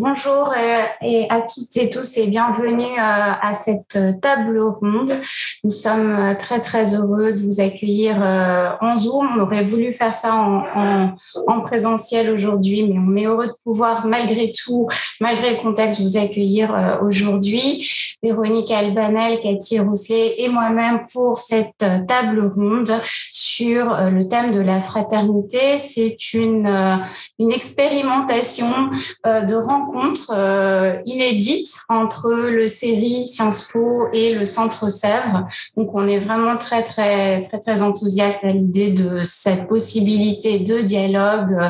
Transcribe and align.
Bonjour 0.00 0.52
euh, 0.56 0.84
et 1.02 1.26
à 1.28 1.40
toutes 1.40 1.76
et 1.76 1.90
tous 1.90 2.18
et 2.18 2.28
bienvenue 2.28 2.84
euh, 2.84 3.32
à 3.42 3.52
cette 3.52 3.98
table 4.22 4.60
ronde. 4.60 5.12
Nous 5.64 5.70
sommes 5.70 6.12
euh, 6.12 6.34
très 6.36 6.60
très 6.60 6.94
heureux 6.94 7.32
de 7.32 7.44
vous 7.44 7.60
accueillir 7.60 8.16
en 8.80 8.94
Zoom. 8.94 9.28
On 9.36 9.40
aurait 9.40 9.64
voulu 9.64 9.92
faire 9.92 10.14
ça 10.14 10.34
en, 10.34 10.62
en, 10.76 11.14
en 11.48 11.60
présentiel 11.62 12.30
aujourd'hui, 12.30 12.84
mais 12.84 13.00
on 13.00 13.16
est 13.16 13.26
heureux 13.26 13.48
de 13.48 13.54
pouvoir 13.64 14.06
malgré 14.06 14.52
tout, 14.52 14.86
malgré 15.20 15.56
le 15.56 15.62
contexte, 15.62 16.00
vous 16.02 16.16
accueillir 16.16 16.98
aujourd'hui. 17.02 18.16
Véronique 18.22 18.70
Albanel, 18.70 19.40
Cathy 19.40 19.80
Rousselet 19.80 20.34
et 20.38 20.48
moi-même 20.48 21.06
pour 21.12 21.40
cette 21.40 21.84
table 22.06 22.52
ronde 22.56 22.92
sur 23.04 23.96
le 24.00 24.28
thème 24.28 24.52
de 24.52 24.60
la 24.60 24.80
fraternité. 24.80 25.78
C'est 25.78 26.34
une, 26.34 27.00
une 27.40 27.52
expérimentation 27.52 28.90
de 29.24 29.54
rencontre 29.54 29.87
rencontre 29.88 30.32
euh, 30.34 30.96
inédite 31.06 31.68
entre 31.88 32.30
le 32.30 32.66
série 32.66 33.26
Sciences 33.26 33.68
Po 33.72 34.06
et 34.12 34.34
le 34.34 34.44
Centre 34.44 34.90
Sèvres. 34.90 35.46
Donc, 35.76 35.94
on 35.94 36.06
est 36.06 36.18
vraiment 36.18 36.56
très, 36.56 36.82
très, 36.82 37.44
très, 37.44 37.58
très 37.58 37.82
enthousiaste 37.82 38.44
à 38.44 38.48
l'idée 38.48 38.90
de 38.90 39.22
cette 39.22 39.66
possibilité 39.66 40.58
de 40.60 40.80
dialogue 40.80 41.56
euh, 41.60 41.68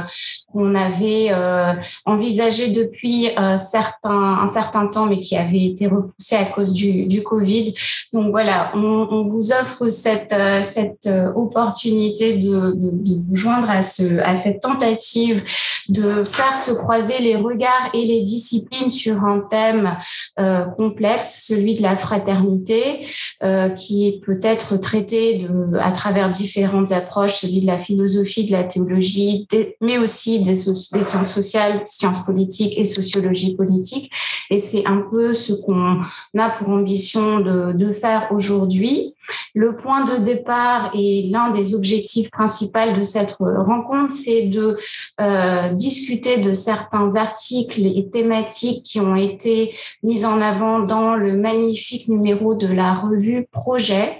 qu'on 0.52 0.74
avait 0.74 1.28
euh, 1.30 1.72
envisagé 2.06 2.70
depuis 2.70 3.28
certains, 3.56 4.38
un 4.42 4.46
certain 4.46 4.86
temps, 4.86 5.06
mais 5.06 5.20
qui 5.20 5.36
avait 5.36 5.66
été 5.66 5.86
repoussé 5.86 6.36
à 6.36 6.44
cause 6.44 6.72
du, 6.72 7.22
Covid. 7.22 7.74
Donc, 8.12 8.30
voilà, 8.30 8.72
on, 8.74 9.24
vous 9.24 9.52
offre 9.52 9.88
cette, 9.88 10.34
cette 10.62 11.08
opportunité 11.34 12.36
de, 12.36 12.72
de, 12.72 12.90
de 12.90 13.20
vous 13.28 13.36
joindre 13.36 13.68
à, 13.68 13.82
ce, 13.82 14.18
à 14.20 14.34
cette 14.34 14.60
tentative 14.60 15.44
de 15.88 16.22
faire 16.30 16.54
se 16.54 16.72
croiser 16.72 17.18
les 17.20 17.36
regards 17.36 17.90
et 17.94 18.04
les 18.08 18.22
disciplines 18.22 18.88
sur 18.88 19.24
un 19.24 19.40
thème 19.50 19.96
euh, 20.38 20.64
complexe, 20.76 21.44
celui 21.46 21.76
de 21.76 21.82
la 21.82 21.96
fraternité, 21.96 23.06
euh, 23.42 23.70
qui 23.70 24.20
peut 24.24 24.40
être 24.42 24.76
traité 24.76 25.46
à 25.80 25.92
travers 25.92 26.30
différentes 26.30 26.92
approches, 26.92 27.36
celui 27.36 27.60
de 27.60 27.66
la 27.66 27.78
philosophie, 27.78 28.46
de 28.46 28.52
la 28.52 28.64
théologie, 28.64 29.46
mais 29.80 29.98
aussi 29.98 30.40
des, 30.40 30.54
sciences 30.54 31.32
sociales, 31.32 31.82
sciences 31.84 32.24
politiques 32.24 32.78
et 32.78 32.84
sociologie 32.84 33.54
politique. 33.54 34.10
Et 34.50 34.58
c'est 34.58 34.86
un 34.86 35.02
peu 35.10 35.34
ce 35.34 35.52
qu'on 35.52 36.00
a 36.38 36.50
pour 36.50 36.68
ambition 36.68 37.40
de 37.40 37.92
faire 37.92 38.28
aujourd'hui. 38.30 39.14
Le 39.54 39.76
point 39.76 40.04
de 40.04 40.24
départ 40.24 40.90
et 40.94 41.28
l'un 41.30 41.50
des 41.50 41.74
objectifs 41.74 42.30
principaux 42.30 42.68
de 42.96 43.02
cette 43.02 43.36
rencontre, 43.40 44.12
c'est 44.12 44.42
de 44.42 44.76
euh, 45.20 45.72
discuter 45.72 46.38
de 46.38 46.52
certains 46.52 47.16
articles 47.16 47.84
et 47.84 48.08
thématiques 48.10 48.84
qui 48.84 49.00
ont 49.00 49.16
été 49.16 49.74
mis 50.02 50.24
en 50.24 50.40
avant 50.40 50.80
dans 50.80 51.14
le 51.14 51.36
magnifique 51.36 52.08
numéro 52.08 52.54
de 52.54 52.68
la 52.68 52.94
revue 52.94 53.46
Projet, 53.50 54.18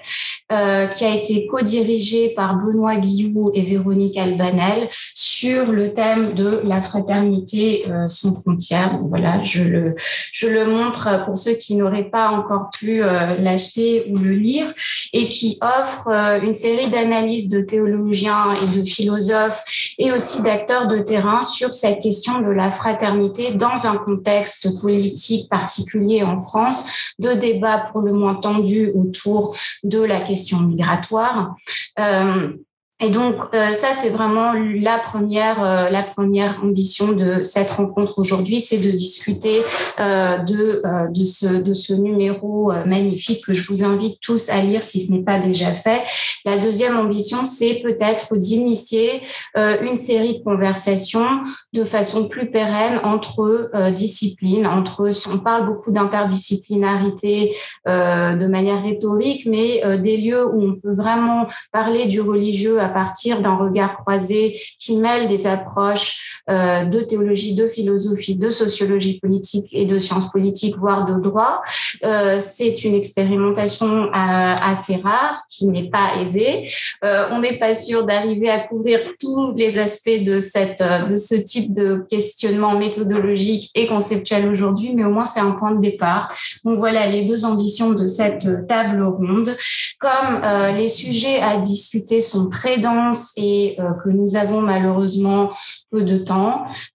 euh, 0.52 0.86
qui 0.88 1.04
a 1.04 1.14
été 1.14 1.46
co-dirigé 1.46 2.30
par 2.30 2.56
Benoît 2.56 2.96
Guillou 2.96 3.50
et 3.54 3.62
Véronique 3.62 4.16
Albanel 4.16 4.88
sur 5.14 5.70
le 5.70 5.92
thème 5.92 6.34
de 6.34 6.62
la 6.64 6.82
fraternité 6.82 7.84
euh, 7.88 8.08
sans 8.08 8.34
frontières. 8.40 8.98
Voilà, 9.04 9.42
je 9.42 9.62
le, 9.62 10.64
montre 10.66 11.24
pour 11.24 11.36
ceux 11.36 11.54
qui 11.54 11.76
n'auraient 11.76 12.10
pas 12.10 12.30
encore 12.30 12.70
pu 12.76 12.98
l'acheter 12.98 14.06
ou 14.10 14.16
le 14.16 14.32
lire 14.32 14.74
et 15.12 15.28
qui 15.28 15.58
offre 15.60 16.08
euh, 16.08 16.40
une 16.40 16.54
série 16.54 16.90
d'analyses 16.90 17.48
de 17.48 17.60
théologiens 17.60 18.54
et 18.54 18.66
de 18.66 18.84
philosophes 18.84 19.94
et 19.98 20.12
aussi 20.12 20.42
d'acteurs 20.42 20.88
de 20.88 20.98
terrain 20.98 21.42
sur 21.42 21.72
cette 21.72 22.00
question 22.00 22.40
de 22.40 22.50
la 22.50 22.70
fraternité 22.70 23.52
dans 23.52 23.86
un 23.86 23.96
contexte 23.96 24.80
politique 24.80 25.48
particulier 25.48 26.22
en 26.22 26.40
France, 26.40 27.14
de 27.18 27.32
débats 27.34 27.84
pour 27.90 28.00
le 28.00 28.12
moins 28.12 28.36
tendus 28.36 28.90
autour 28.94 29.56
de 29.82 30.00
la 30.00 30.20
question 30.20 30.60
migratoire. 30.60 31.54
Euh, 31.98 32.52
et 33.00 33.10
donc 33.10 33.36
euh, 33.54 33.72
ça 33.72 33.92
c'est 33.92 34.10
vraiment 34.10 34.52
la 34.54 34.98
première 34.98 35.62
euh, 35.62 35.88
la 35.88 36.02
première 36.02 36.60
ambition 36.64 37.12
de 37.12 37.42
cette 37.42 37.70
rencontre 37.70 38.18
aujourd'hui, 38.18 38.60
c'est 38.60 38.78
de 38.78 38.90
discuter 38.90 39.62
euh, 40.00 40.38
de 40.38 40.82
euh, 40.84 41.06
de 41.08 41.24
ce 41.24 41.46
de 41.46 41.74
ce 41.74 41.92
numéro 41.92 42.72
euh, 42.72 42.84
magnifique 42.84 43.44
que 43.44 43.54
je 43.54 43.68
vous 43.68 43.84
invite 43.84 44.20
tous 44.20 44.50
à 44.50 44.62
lire 44.62 44.82
si 44.82 45.00
ce 45.00 45.12
n'est 45.12 45.22
pas 45.22 45.38
déjà 45.38 45.72
fait. 45.72 46.02
La 46.44 46.58
deuxième 46.58 46.96
ambition 46.96 47.44
c'est 47.44 47.80
peut-être 47.82 48.36
d'initier 48.36 49.22
une 49.56 49.96
série 49.96 50.38
de 50.38 50.44
conversations 50.44 51.42
de 51.72 51.84
façon 51.84 52.28
plus 52.28 52.50
pérenne 52.50 53.00
entre 53.04 53.70
disciplines, 53.90 54.66
entre 54.66 55.10
on 55.32 55.38
parle 55.38 55.66
beaucoup 55.66 55.90
d'interdisciplinarité 55.90 57.54
de 57.86 58.46
manière 58.46 58.82
rhétorique, 58.82 59.46
mais 59.46 59.98
des 59.98 60.16
lieux 60.16 60.46
où 60.46 60.62
on 60.62 60.74
peut 60.74 60.94
vraiment 60.94 61.46
parler 61.72 62.06
du 62.06 62.20
religieux 62.20 62.78
partir 62.88 63.40
d'un 63.40 63.56
regard 63.56 63.96
croisé 63.98 64.58
qui 64.78 64.96
mêle 64.96 65.28
des 65.28 65.46
approches 65.46 66.37
euh, 66.48 66.84
de 66.84 67.00
théologie, 67.00 67.54
de 67.54 67.68
philosophie, 67.68 68.34
de 68.34 68.48
sociologie 68.48 69.20
politique 69.20 69.68
et 69.72 69.84
de 69.84 69.98
sciences 69.98 70.30
politiques, 70.30 70.76
voire 70.78 71.04
de 71.04 71.20
droit. 71.20 71.60
Euh, 72.04 72.38
c'est 72.40 72.84
une 72.84 72.94
expérimentation 72.94 74.04
euh, 74.04 74.10
assez 74.14 74.96
rare, 74.96 75.42
qui 75.50 75.66
n'est 75.66 75.90
pas 75.90 76.16
aisée. 76.20 76.64
on 77.02 77.40
n'est 77.40 77.58
pas 77.58 77.74
sûr 77.74 78.06
d'arriver 78.06 78.48
à 78.48 78.60
couvrir 78.60 79.00
tous 79.20 79.52
les 79.56 79.78
aspects 79.78 80.22
de, 80.24 80.38
cette, 80.38 80.82
de 80.82 81.16
ce 81.16 81.34
type 81.34 81.74
de 81.74 82.06
questionnement 82.08 82.78
méthodologique 82.78 83.70
et 83.74 83.86
conceptuel 83.86 84.48
aujourd'hui, 84.48 84.94
mais 84.94 85.04
au 85.04 85.10
moins 85.10 85.26
c'est 85.26 85.40
un 85.40 85.50
point 85.50 85.72
de 85.72 85.80
départ. 85.80 86.32
Donc 86.64 86.78
voilà 86.78 87.08
les 87.08 87.24
deux 87.24 87.44
ambitions 87.44 87.90
de 87.90 88.06
cette 88.06 88.66
table 88.68 89.02
ronde. 89.02 89.54
Comme 90.00 90.40
les 90.74 90.88
sujets 90.88 91.40
à 91.40 91.58
discuter 91.58 92.20
sont 92.20 92.48
très 92.48 92.78
dense 92.78 93.34
et 93.36 93.76
que 94.02 94.08
nous 94.08 94.36
avons 94.36 94.60
malheureusement 94.60 95.50
peu 95.90 96.02
de 96.02 96.18
temps, 96.18 96.37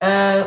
euh, 0.03 0.43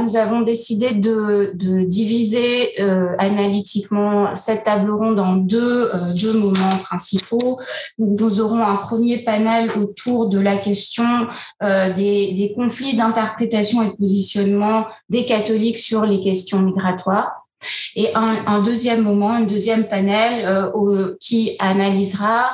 nous 0.00 0.16
avons 0.16 0.40
décidé 0.42 0.92
de, 0.92 1.52
diviser 1.84 2.80
euh, 2.80 3.14
analytiquement 3.18 4.34
cette 4.34 4.64
table 4.64 4.90
ronde 4.90 5.18
en 5.18 5.36
deux, 5.36 5.90
deux 6.14 6.38
moments 6.38 6.78
principaux. 6.82 7.58
Nous 7.98 8.40
aurons 8.40 8.62
un 8.62 8.76
premier 8.76 9.18
panel 9.18 9.72
autour 9.72 10.28
de 10.28 10.38
la 10.38 10.56
question 10.58 11.26
des 11.60 12.52
conflits 12.56 12.96
d'interprétation 12.96 13.82
et 13.82 13.86
de 13.88 13.96
positionnement 13.96 14.86
des 15.08 15.24
catholiques 15.24 15.78
sur 15.78 16.04
les 16.04 16.20
questions 16.20 16.60
migratoires. 16.60 17.47
Et 17.96 18.14
un, 18.14 18.62
deuxième 18.62 19.02
moment, 19.02 19.32
un 19.32 19.42
deuxième 19.42 19.88
panel 19.88 20.46
euh, 20.46 21.16
qui 21.20 21.56
analysera 21.58 22.50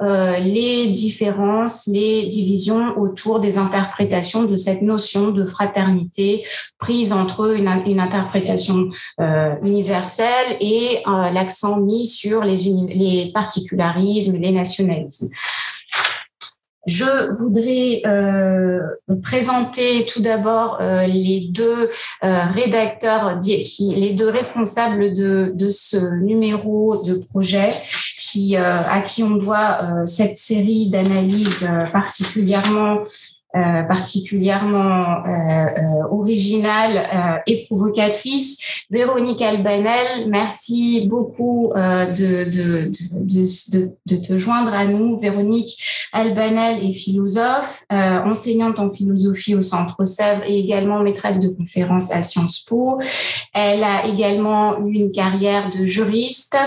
euh, 0.00 0.38
les 0.38 0.88
différences, 0.88 1.86
les 1.86 2.26
divisions 2.26 2.98
autour 2.98 3.38
des 3.38 3.58
interprétations 3.58 4.44
de 4.44 4.56
cette 4.56 4.82
notion 4.82 5.30
de 5.30 5.44
fraternité 5.44 6.44
prise 6.78 7.12
entre 7.12 7.54
une, 7.54 7.68
interprétation 7.98 8.88
euh, 9.20 9.54
universelle 9.62 10.56
et 10.60 11.02
l'accent 11.32 11.80
mis 11.80 12.06
sur 12.06 12.42
les 12.42 13.30
particularismes, 13.34 14.38
les 14.40 14.52
nationalismes. 14.52 15.28
Je 16.86 17.34
voudrais 17.34 18.02
euh, 18.06 18.80
présenter 19.22 20.06
tout 20.06 20.22
d'abord 20.22 20.78
euh, 20.80 21.04
les 21.06 21.48
deux 21.50 21.90
euh, 22.22 22.44
rédacteurs, 22.52 23.40
les 23.80 24.10
deux 24.12 24.28
responsables 24.28 25.12
de, 25.12 25.52
de 25.54 25.68
ce 25.68 26.22
numéro 26.22 27.02
de 27.02 27.14
projet 27.14 27.70
qui, 28.20 28.56
euh, 28.56 28.80
à 28.88 29.00
qui 29.00 29.24
on 29.24 29.36
doit 29.36 29.80
euh, 29.82 30.06
cette 30.06 30.36
série 30.36 30.88
d'analyses 30.88 31.68
particulièrement 31.92 32.98
euh, 33.56 33.84
particulièrement 33.84 35.24
euh, 35.24 35.30
euh, 35.30 36.12
originale 36.12 37.42
et 37.46 37.64
provocatrice. 37.64 38.84
Véronique 38.90 39.40
Albanel, 39.40 40.28
merci 40.28 41.06
beaucoup 41.08 41.72
de, 41.74 42.44
de, 42.44 44.16
te 44.16 44.38
joindre 44.38 44.74
à 44.74 44.84
nous. 44.84 45.18
Véronique 45.18 45.72
Albanel 46.12 46.84
est 46.84 46.92
philosophe, 46.92 47.84
enseignante 47.90 48.78
en 48.78 48.92
philosophie 48.92 49.54
au 49.54 49.62
Centre 49.62 50.04
Sèvres 50.04 50.42
et 50.46 50.58
également 50.58 51.00
maîtresse 51.00 51.40
de 51.40 51.48
conférences 51.48 52.12
à 52.12 52.22
Sciences 52.22 52.60
Po. 52.68 53.00
Elle 53.54 53.82
a 53.82 54.06
également 54.06 54.78
eu 54.86 54.92
une 54.92 55.12
carrière 55.12 55.70
de 55.70 55.86
juriste. 55.86 56.58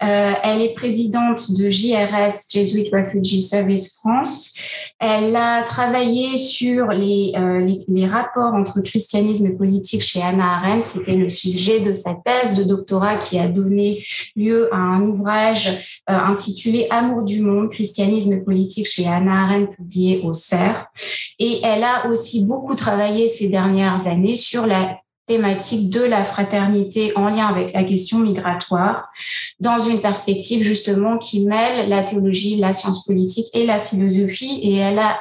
elle 0.00 0.62
est 0.62 0.74
présidente 0.74 1.52
de 1.58 1.68
JRS, 1.68 2.46
Jesuit 2.50 2.88
Refugee 2.92 3.42
Service 3.42 3.98
France. 3.98 4.54
Elle 4.98 5.36
a 5.36 5.62
travaillé 5.62 6.37
sur 6.38 6.88
les, 6.88 7.32
euh, 7.36 7.68
les, 7.88 8.06
rapports 8.06 8.54
entre 8.54 8.80
christianisme 8.80 9.46
et 9.46 9.52
politique 9.52 10.00
chez 10.00 10.22
Anna 10.22 10.58
Arendt. 10.58 10.82
C'était 10.82 11.16
le 11.16 11.28
sujet 11.28 11.80
de 11.80 11.92
sa 11.92 12.14
thèse 12.14 12.54
de 12.54 12.64
doctorat 12.64 13.18
qui 13.18 13.38
a 13.38 13.48
donné 13.48 14.02
lieu 14.34 14.72
à 14.72 14.78
un 14.78 15.02
ouvrage 15.02 16.00
euh, 16.08 16.14
intitulé 16.14 16.86
Amour 16.90 17.24
du 17.24 17.42
monde, 17.42 17.68
christianisme 17.70 18.32
et 18.32 18.40
politique 18.40 18.86
chez 18.86 19.06
Anna 19.06 19.44
Arendt, 19.44 19.76
publié 19.76 20.22
au 20.24 20.32
CERF. 20.32 20.86
Et 21.38 21.60
elle 21.62 21.84
a 21.84 22.08
aussi 22.08 22.46
beaucoup 22.46 22.74
travaillé 22.74 23.26
ces 23.26 23.48
dernières 23.48 24.06
années 24.06 24.36
sur 24.36 24.66
la 24.66 24.96
thématique 25.28 25.90
de 25.90 26.00
la 26.00 26.24
fraternité 26.24 27.12
en 27.14 27.28
lien 27.28 27.46
avec 27.46 27.72
la 27.72 27.84
question 27.84 28.18
migratoire, 28.18 29.08
dans 29.60 29.78
une 29.78 30.00
perspective 30.00 30.64
justement 30.64 31.18
qui 31.18 31.44
mêle 31.44 31.88
la 31.88 32.02
théologie, 32.02 32.56
la 32.56 32.72
science 32.72 33.04
politique 33.04 33.46
et 33.52 33.66
la 33.66 33.78
philosophie. 33.78 34.58
Et 34.62 34.76
elle 34.76 34.98
a 34.98 35.20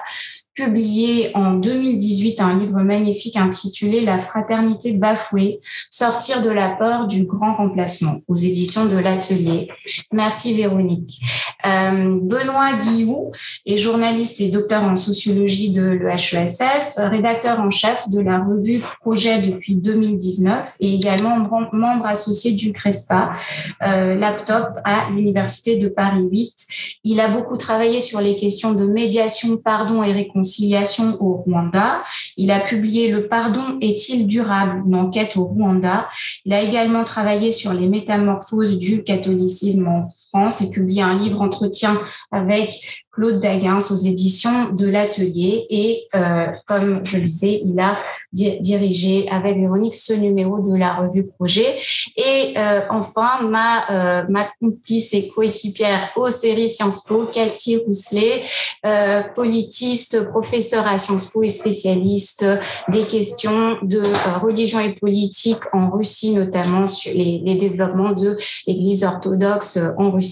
publié 0.57 1.31
en 1.35 1.53
2018 1.53 2.41
un 2.41 2.57
livre 2.57 2.81
magnifique 2.81 3.37
intitulé 3.37 4.01
La 4.01 4.17
fraternité 4.17 4.91
bafouée, 4.91 5.59
sortir 5.91 6.41
de 6.41 6.49
la 6.49 6.69
peur 6.69 7.05
du 7.05 7.27
grand 7.27 7.55
remplacement 7.55 8.21
aux 8.27 8.35
éditions 8.35 8.87
de 8.87 8.97
l'Atelier. 8.97 9.69
Merci 10.11 10.57
Véronique. 10.57 11.21
Euh, 11.65 12.17
Benoît 12.21 12.73
Guillou 12.77 13.31
est 13.67 13.77
journaliste 13.77 14.41
et 14.41 14.49
docteur 14.49 14.83
en 14.83 14.95
sociologie 14.95 15.71
de 15.71 15.83
l'EHESS, 15.83 17.01
rédacteur 17.01 17.59
en 17.59 17.69
chef 17.69 18.09
de 18.09 18.19
la 18.19 18.39
revue 18.39 18.81
Projet 19.01 19.41
depuis 19.41 19.75
2019 19.75 20.75
et 20.79 20.95
également 20.95 21.37
membre 21.71 22.07
associé 22.07 22.53
du 22.53 22.71
CRESPA, 22.71 23.33
euh, 23.83 24.15
laptop 24.15 24.69
à 24.83 25.09
l'Université 25.11 25.77
de 25.77 25.87
Paris 25.87 26.23
8. 26.31 26.99
Il 27.03 27.19
a 27.19 27.29
beaucoup 27.29 27.57
travaillé 27.57 27.99
sur 27.99 28.21
les 28.21 28.35
questions 28.35 28.73
de 28.73 28.87
médiation, 28.87 29.57
pardon 29.57 30.01
et 30.01 30.11
réconciliation 30.11 30.46
au 31.19 31.43
Rwanda. 31.45 32.03
Il 32.37 32.51
a 32.51 32.59
publié 32.59 33.09
Le 33.09 33.27
pardon 33.27 33.77
est-il 33.81 34.27
durable? 34.27 34.83
Une 34.85 34.95
enquête 34.95 35.37
au 35.37 35.45
Rwanda. 35.45 36.09
Il 36.45 36.53
a 36.53 36.61
également 36.61 37.03
travaillé 37.03 37.51
sur 37.51 37.73
les 37.73 37.87
métamorphoses 37.87 38.77
du 38.77 39.03
catholicisme 39.03 39.87
en 39.87 40.07
Et 40.61 40.69
publié 40.69 41.01
un 41.01 41.17
livre 41.17 41.41
entretien 41.41 41.99
avec 42.31 43.07
Claude 43.17 43.39
Daguins 43.39 43.79
aux 43.79 43.95
éditions 43.95 44.69
de 44.73 44.87
l'Atelier. 44.87 45.65
Et 45.69 46.07
euh, 46.15 46.45
comme 46.67 47.03
je 47.03 47.17
le 47.17 47.23
disais, 47.23 47.61
il 47.65 47.79
a 47.79 47.95
dirigé 48.31 49.27
avec 49.29 49.57
Véronique 49.57 49.95
ce 49.95 50.13
numéro 50.13 50.59
de 50.59 50.75
la 50.77 50.93
revue 50.93 51.25
Projet. 51.25 51.79
Et 52.15 52.53
euh, 52.57 52.81
enfin, 52.91 53.41
ma, 53.49 53.89
euh, 53.89 54.23
ma 54.29 54.47
complice 54.61 55.13
et 55.15 55.29
coéquipière 55.29 56.11
aux 56.15 56.29
séries 56.29 56.69
Sciences 56.69 57.03
Po, 57.03 57.25
Cathy 57.25 57.77
Rousselet, 57.77 58.43
politiste, 59.35 60.29
professeur 60.29 60.87
à 60.87 60.97
Sciences 60.97 61.31
Po 61.31 61.41
et 61.41 61.49
spécialiste 61.49 62.45
des 62.89 63.07
questions 63.07 63.77
de 63.81 64.01
religion 64.41 64.79
et 64.79 64.93
politique 64.93 65.61
en 65.73 65.89
Russie, 65.89 66.35
notamment 66.35 66.85
sur 66.85 67.13
les 67.13 67.55
développements 67.55 68.11
de 68.11 68.37
l'Église 68.67 69.03
orthodoxe 69.03 69.79
en 69.97 70.11
Russie. 70.11 70.26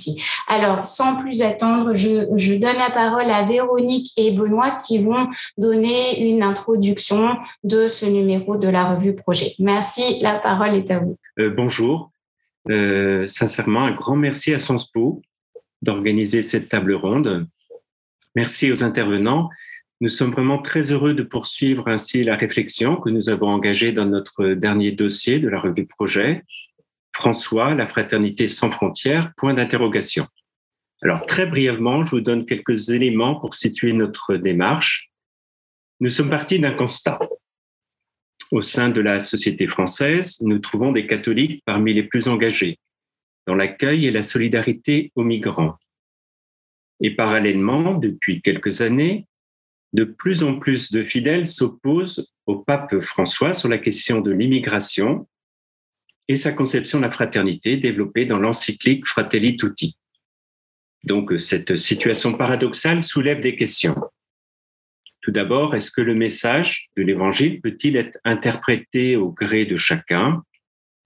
Alors, 0.48 0.86
sans 0.86 1.16
plus 1.18 1.42
attendre, 1.42 1.94
je, 1.94 2.60
donne 2.60 2.78
la 2.78 2.92
parole 2.92 3.30
à 3.30 3.44
Véronique 3.44 4.12
et 4.18 4.32
Benoît 4.32 4.72
qui 4.72 5.02
vont 5.02 5.28
donner 5.58 6.30
une 6.30 6.44
introduction 6.44 7.38
de 7.64 7.88
ce 7.88 8.06
numéro 8.06 8.58
de 8.58 8.68
la 8.68 8.94
revue 8.94 9.16
Projet. 9.16 9.54
Merci, 9.60 10.20
la 10.22 10.40
parole 10.40 10.76
est 10.76 10.92
à 10.92 11.00
vous. 11.00 11.18
Euh, 11.40 11.50
bonjour. 11.50 12.12
Euh, 12.70 13.28
sincèrement, 13.28 13.82
un 13.86 13.92
grand 13.92 14.16
merci 14.16 14.54
à 14.54 14.60
Senspo 14.60 15.22
d'organiser 15.82 16.42
cette 16.42 16.70
table 16.70 16.96
ronde. 16.96 17.48
Merci 18.36 18.72
aux 18.72 18.84
intervenants. 18.84 19.50
Nous 20.02 20.10
sommes 20.10 20.32
vraiment 20.32 20.58
très 20.58 20.92
heureux 20.92 21.14
de 21.14 21.24
poursuivre 21.24 21.88
ainsi 21.88 22.24
la 22.24 22.36
réflexion 22.36 22.98
que 22.98 23.10
nous 23.10 23.30
avons 23.30 23.48
engagée 23.48 23.92
dans 23.92 24.06
notre 24.06 24.54
dernier 24.54 24.92
dossier 24.92 25.40
de 25.40 25.48
la 25.48 25.60
revue 25.60 25.86
Projet. 25.86 26.44
François, 27.16 27.74
la 27.76 27.88
fraternité 27.88 28.50
sans 28.50 28.70
frontières, 28.70 29.32
point 29.38 29.54
d'interrogation. 29.54 30.28
Alors, 31.02 31.26
très 31.26 31.46
brièvement, 31.46 32.04
je 32.04 32.12
vous 32.12 32.22
donne 32.22 32.46
quelques 32.46 32.90
éléments 32.90 33.40
pour 33.40 33.56
situer 33.56 33.94
notre 33.94 34.36
démarche. 34.36 35.10
Nous 36.02 36.10
sommes 36.10 36.30
partis 36.30 36.60
d'un 36.60 36.74
constat. 36.74 37.18
Au 38.52 38.62
sein 38.62 38.90
de 38.90 39.00
la 39.00 39.22
société 39.22 39.66
française, 39.66 40.42
nous 40.42 40.60
trouvons 40.60 40.92
des 40.92 41.08
catholiques 41.08 41.64
parmi 41.66 41.94
les 41.94 42.04
plus 42.04 42.28
engagés 42.28 42.80
dans 43.48 43.56
l'accueil 43.56 44.08
et 44.08 44.12
la 44.12 44.22
solidarité 44.22 45.14
aux 45.16 45.24
migrants. 45.24 45.78
Et 47.00 47.16
parallèlement, 47.16 47.94
depuis 47.94 48.42
quelques 48.42 48.82
années, 48.82 49.26
de 49.94 50.04
plus 50.04 50.44
en 50.44 50.60
plus 50.60 50.92
de 50.92 51.04
fidèles 51.06 51.48
s'opposent 51.48 52.30
au 52.46 52.58
pape 52.58 53.00
François 53.00 53.54
sur 53.54 53.70
la 53.70 53.78
question 53.78 54.20
de 54.20 54.32
l'immigration 54.32 55.28
et 56.28 56.36
sa 56.36 56.52
conception 56.52 57.00
de 57.00 57.06
la 57.06 57.12
fraternité 57.12 57.78
développée 57.78 58.26
dans 58.26 58.40
l'encyclique 58.40 59.06
Fratelli 59.06 59.58
Tutti. 59.58 59.98
Donc, 61.04 61.40
cette 61.40 61.76
situation 61.78 62.34
paradoxale 62.34 63.04
soulève 63.04 63.40
des 63.40 63.56
questions. 63.56 63.96
Tout 65.22 65.32
d'abord, 65.32 65.76
est-ce 65.76 65.92
que 65.92 66.02
le 66.02 66.16
message 66.16 66.90
de 66.98 67.04
l'Évangile 67.04 67.62
peut-il 67.62 67.96
être 67.96 68.18
interprété 68.24 69.16
au 69.16 69.32
gré 69.32 69.66
de 69.66 69.76
chacun 69.76 70.44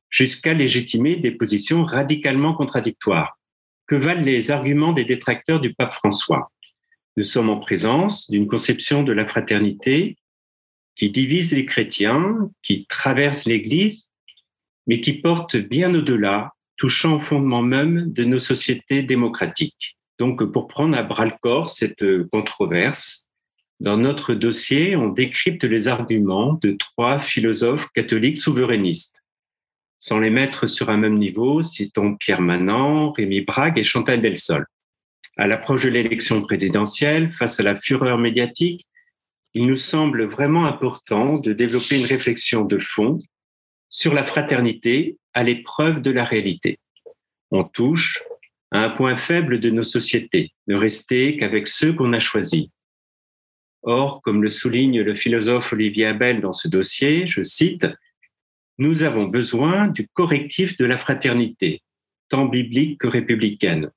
jusqu'à 0.10 0.54
légitimer 0.54 1.18
des 1.18 1.32
positions 1.32 1.84
radicalement 1.84 2.54
contradictoires? 2.54 3.38
Que 3.88 3.96
valent 3.96 4.24
les 4.24 4.52
arguments 4.52 4.94
des 4.94 5.06
détracteurs 5.06 5.60
du 5.60 5.74
pape 5.74 5.94
François? 5.94 6.52
Nous 7.18 7.24
sommes 7.24 7.50
en 7.50 7.60
présence 7.60 8.30
d'une 8.30 8.48
conception 8.48 9.04
de 9.04 9.12
la 9.12 9.28
fraternité 9.28 10.18
qui 10.96 11.10
divise 11.10 11.54
les 11.54 11.66
chrétiens, 11.66 12.52
qui 12.62 12.86
traverse 12.88 13.46
l'Église, 13.46 14.09
mais 14.90 15.02
qui 15.02 15.14
porte 15.14 15.56
bien 15.56 15.94
au-delà 15.94 16.52
touchant 16.76 17.18
au 17.18 17.20
fondement 17.20 17.62
même 17.62 18.12
de 18.12 18.24
nos 18.24 18.40
sociétés 18.40 19.04
démocratiques. 19.04 20.00
Donc, 20.18 20.44
pour 20.52 20.68
prendre 20.68 20.98
à 20.98 21.04
bras 21.04 21.26
le 21.26 21.34
corps 21.44 21.70
cette 21.70 22.04
controverse, 22.32 23.28
dans 23.80 23.98
notre 23.98 24.34
dossier, 24.34 24.96
on 24.96 25.10
décrypte 25.10 25.64
les 25.64 25.88
arguments 25.88 26.58
de 26.64 26.72
trois 26.72 27.20
philosophes 27.20 27.88
catholiques 27.94 28.40
souverainistes. 28.40 29.22
Sans 30.00 30.18
les 30.18 30.32
mettre 30.32 30.66
sur 30.66 30.90
un 30.90 30.98
même 30.98 31.20
niveau, 31.20 31.62
citons 31.62 32.16
Pierre 32.16 32.42
Manant, 32.42 33.12
Rémi 33.12 33.42
Brague 33.42 33.78
et 33.78 33.84
Chantal 33.84 34.22
Delsol. 34.22 34.66
À 35.38 35.46
l'approche 35.46 35.84
de 35.84 35.90
l'élection 35.90 36.42
présidentielle, 36.42 37.32
face 37.32 37.60
à 37.60 37.64
la 37.64 37.80
fureur 37.80 38.18
médiatique, 38.18 38.88
il 39.54 39.68
nous 39.68 39.78
semble 39.78 40.24
vraiment 40.24 40.66
important 40.66 41.38
de 41.38 41.54
développer 41.54 42.00
une 42.00 42.08
réflexion 42.08 42.66
de 42.66 42.80
fond 42.80 43.20
sur 43.90 44.14
la 44.14 44.24
fraternité 44.24 45.18
à 45.34 45.44
l'épreuve 45.44 46.02
de 46.02 46.12
la 46.12 46.24
réalité. 46.24 46.80
On 47.52 47.64
touche 47.64 48.24
à 48.72 48.84
un 48.84 48.90
point 48.92 49.18
faible 49.18 49.60
de 49.60 49.72
nos 49.72 49.84
sociétés, 49.84 50.54
ne 50.68 50.76
rester 50.76 51.38
qu'avec 51.38 51.68
ceux 51.68 51.94
qu'on 51.94 52.14
a 52.14 52.20
choisis. 52.20 52.68
Or, 53.82 54.22
comme 54.22 54.44
le 54.44 54.50
souligne 54.50 55.02
le 55.02 55.14
philosophe 55.14 55.74
Olivier 55.74 56.06
Abel 56.06 56.42
dans 56.42 56.52
ce 56.52 56.68
dossier, 56.68 57.26
je 57.26 57.44
cite, 57.44 57.88
Nous 58.78 59.04
avons 59.04 59.26
besoin 59.26 59.88
du 59.88 60.08
correctif 60.08 60.78
de 60.78 60.86
la 60.86 60.98
fraternité, 60.98 61.82
tant 62.30 62.46
biblique 62.46 63.00
que 63.00 63.08
républicaine, 63.08 63.90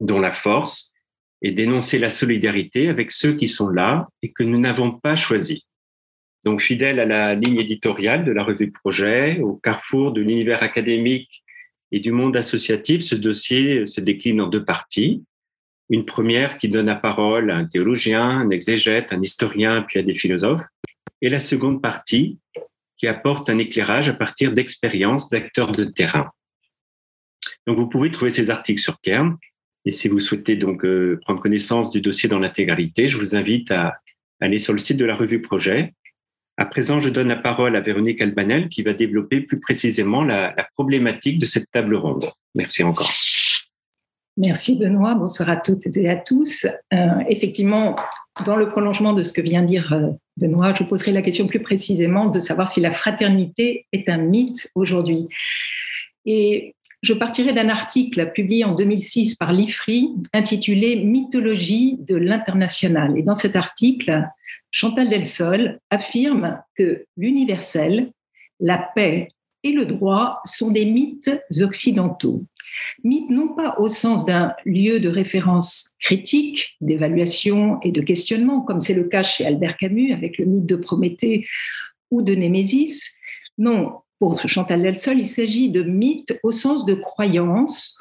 dont 0.00 0.18
la 0.18 0.32
force 0.32 0.92
est 1.42 1.52
d'énoncer 1.52 1.98
la 1.98 2.10
solidarité 2.10 2.88
avec 2.88 3.12
ceux 3.12 3.36
qui 3.36 3.48
sont 3.48 3.68
là 3.68 4.08
et 4.22 4.32
que 4.32 4.42
nous 4.42 4.58
n'avons 4.58 4.92
pas 4.92 5.14
choisis. 5.14 5.60
Donc, 6.44 6.60
fidèle 6.60 6.98
à 6.98 7.06
la 7.06 7.34
ligne 7.34 7.58
éditoriale 7.58 8.24
de 8.24 8.32
la 8.32 8.42
revue 8.42 8.72
Projet, 8.72 9.40
au 9.40 9.54
carrefour 9.54 10.12
de 10.12 10.20
l'univers 10.20 10.62
académique 10.62 11.44
et 11.92 12.00
du 12.00 12.10
monde 12.10 12.36
associatif, 12.36 13.02
ce 13.02 13.14
dossier 13.14 13.86
se 13.86 14.00
décline 14.00 14.40
en 14.40 14.48
deux 14.48 14.64
parties. 14.64 15.22
Une 15.88 16.04
première 16.04 16.58
qui 16.58 16.68
donne 16.68 16.86
la 16.86 16.96
parole 16.96 17.50
à 17.50 17.56
un 17.56 17.64
théologien, 17.66 18.22
un 18.22 18.50
exégète, 18.50 19.12
un 19.12 19.22
historien, 19.22 19.82
puis 19.82 20.00
à 20.00 20.02
des 20.02 20.14
philosophes. 20.14 20.66
Et 21.20 21.28
la 21.28 21.38
seconde 21.38 21.80
partie 21.80 22.38
qui 22.96 23.06
apporte 23.06 23.48
un 23.48 23.58
éclairage 23.58 24.08
à 24.08 24.14
partir 24.14 24.52
d'expériences 24.52 25.28
d'acteurs 25.30 25.72
de 25.72 25.84
terrain. 25.84 26.30
Donc, 27.66 27.78
vous 27.78 27.88
pouvez 27.88 28.10
trouver 28.10 28.30
ces 28.30 28.50
articles 28.50 28.80
sur 28.80 29.00
Kern. 29.00 29.36
Et 29.84 29.92
si 29.92 30.08
vous 30.08 30.18
souhaitez 30.18 30.56
donc 30.56 30.84
euh, 30.84 31.20
prendre 31.22 31.40
connaissance 31.40 31.90
du 31.90 32.00
dossier 32.00 32.28
dans 32.28 32.38
l'intégralité, 32.38 33.06
je 33.06 33.18
vous 33.18 33.36
invite 33.36 33.70
à 33.70 33.98
aller 34.40 34.58
sur 34.58 34.72
le 34.72 34.78
site 34.78 34.96
de 34.96 35.04
la 35.04 35.14
revue 35.14 35.42
Projet 35.42 35.94
à 36.62 36.66
présent, 36.66 37.00
je 37.00 37.08
donne 37.08 37.26
la 37.26 37.34
parole 37.34 37.74
à 37.74 37.80
Véronique 37.80 38.22
Albanel 38.22 38.68
qui 38.68 38.82
va 38.82 38.92
développer 38.92 39.40
plus 39.40 39.58
précisément 39.58 40.22
la, 40.22 40.54
problématique 40.74 41.40
de 41.40 41.44
cette 41.44 41.68
table 41.72 41.96
ronde. 41.96 42.30
Merci 42.54 42.84
encore. 42.84 43.10
Merci 44.36 44.76
Benoît, 44.76 45.16
bonsoir 45.16 45.50
à 45.50 45.56
toutes 45.56 45.88
et 45.96 46.08
à 46.08 46.14
tous. 46.14 46.66
Euh, 46.94 46.96
effectivement, 47.28 47.96
dans 48.46 48.54
le 48.54 48.68
prolongement 48.68 49.12
de 49.12 49.24
ce 49.24 49.32
que 49.32 49.40
vient 49.40 49.62
dire 49.62 49.92
euh, 49.92 50.10
Benoît, 50.36 50.72
je 50.72 50.84
poserai 50.84 51.10
la 51.10 51.20
question 51.20 51.48
plus 51.48 51.60
précisément 51.60 52.26
de 52.26 52.38
savoir 52.38 52.70
si 52.70 52.80
la 52.80 52.92
fraternité 52.92 53.86
est 53.90 54.08
un 54.08 54.18
mythe 54.18 54.70
aujourd'hui. 54.76 55.28
Et 56.26 56.76
je 57.02 57.14
partirai 57.14 57.52
d'un 57.52 57.68
article 57.68 58.30
publié 58.32 58.64
en 58.64 58.74
2006 58.74 59.34
par 59.34 59.52
l'IFRI 59.52 60.10
intitulé 60.32 61.04
Mythologie 61.04 61.96
de 61.98 62.14
l'international. 62.14 63.18
Et 63.18 63.22
dans 63.22 63.34
cet 63.34 63.56
article, 63.56 64.24
Chantal 64.70 65.10
Delsol 65.10 65.80
affirme 65.90 66.62
que 66.76 67.04
l'universel, 67.16 68.12
la 68.60 68.78
paix 68.78 69.28
et 69.64 69.72
le 69.72 69.84
droit 69.84 70.40
sont 70.44 70.70
des 70.70 70.84
mythes 70.84 71.30
occidentaux. 71.60 72.44
Mythes 73.02 73.30
non 73.30 73.48
pas 73.48 73.74
au 73.78 73.88
sens 73.88 74.24
d'un 74.24 74.54
lieu 74.64 75.00
de 75.00 75.08
référence 75.08 75.90
critique, 76.00 76.76
d'évaluation 76.80 77.80
et 77.82 77.90
de 77.90 78.00
questionnement, 78.00 78.60
comme 78.60 78.80
c'est 78.80 78.94
le 78.94 79.04
cas 79.04 79.24
chez 79.24 79.44
Albert 79.44 79.76
Camus 79.76 80.12
avec 80.12 80.38
le 80.38 80.46
mythe 80.46 80.66
de 80.66 80.76
Prométhée 80.76 81.46
ou 82.10 82.22
de 82.22 82.34
Némésis, 82.34 83.10
Non, 83.58 84.01
pour 84.22 84.38
Chantal 84.38 84.82
Delsol, 84.82 85.18
il 85.18 85.26
s'agit 85.26 85.68
de 85.68 85.82
mythes 85.82 86.38
au 86.44 86.52
sens 86.52 86.84
de 86.84 86.94
croyances 86.94 87.98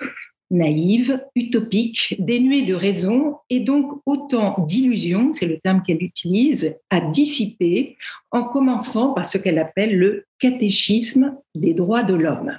naïves, 0.52 1.20
utopiques, 1.36 2.16
dénuées 2.20 2.62
de 2.62 2.76
raison 2.76 3.38
et 3.50 3.60
donc 3.60 4.00
autant 4.06 4.64
d'illusions, 4.68 5.34
c'est 5.34 5.48
le 5.48 5.60
terme 5.60 5.82
qu'elle 5.82 6.04
utilise, 6.04 6.76
à 6.92 7.02
dissiper 7.02 7.98
en 8.30 8.44
commençant 8.44 9.16
par 9.16 9.26
ce 9.26 9.40
qu'elle 9.40 9.58
appelle 9.58 9.98
le 9.98 10.26
catéchisme 10.38 11.38
des 11.56 11.74
droits 11.74 12.04
de 12.04 12.14
l'homme. 12.14 12.56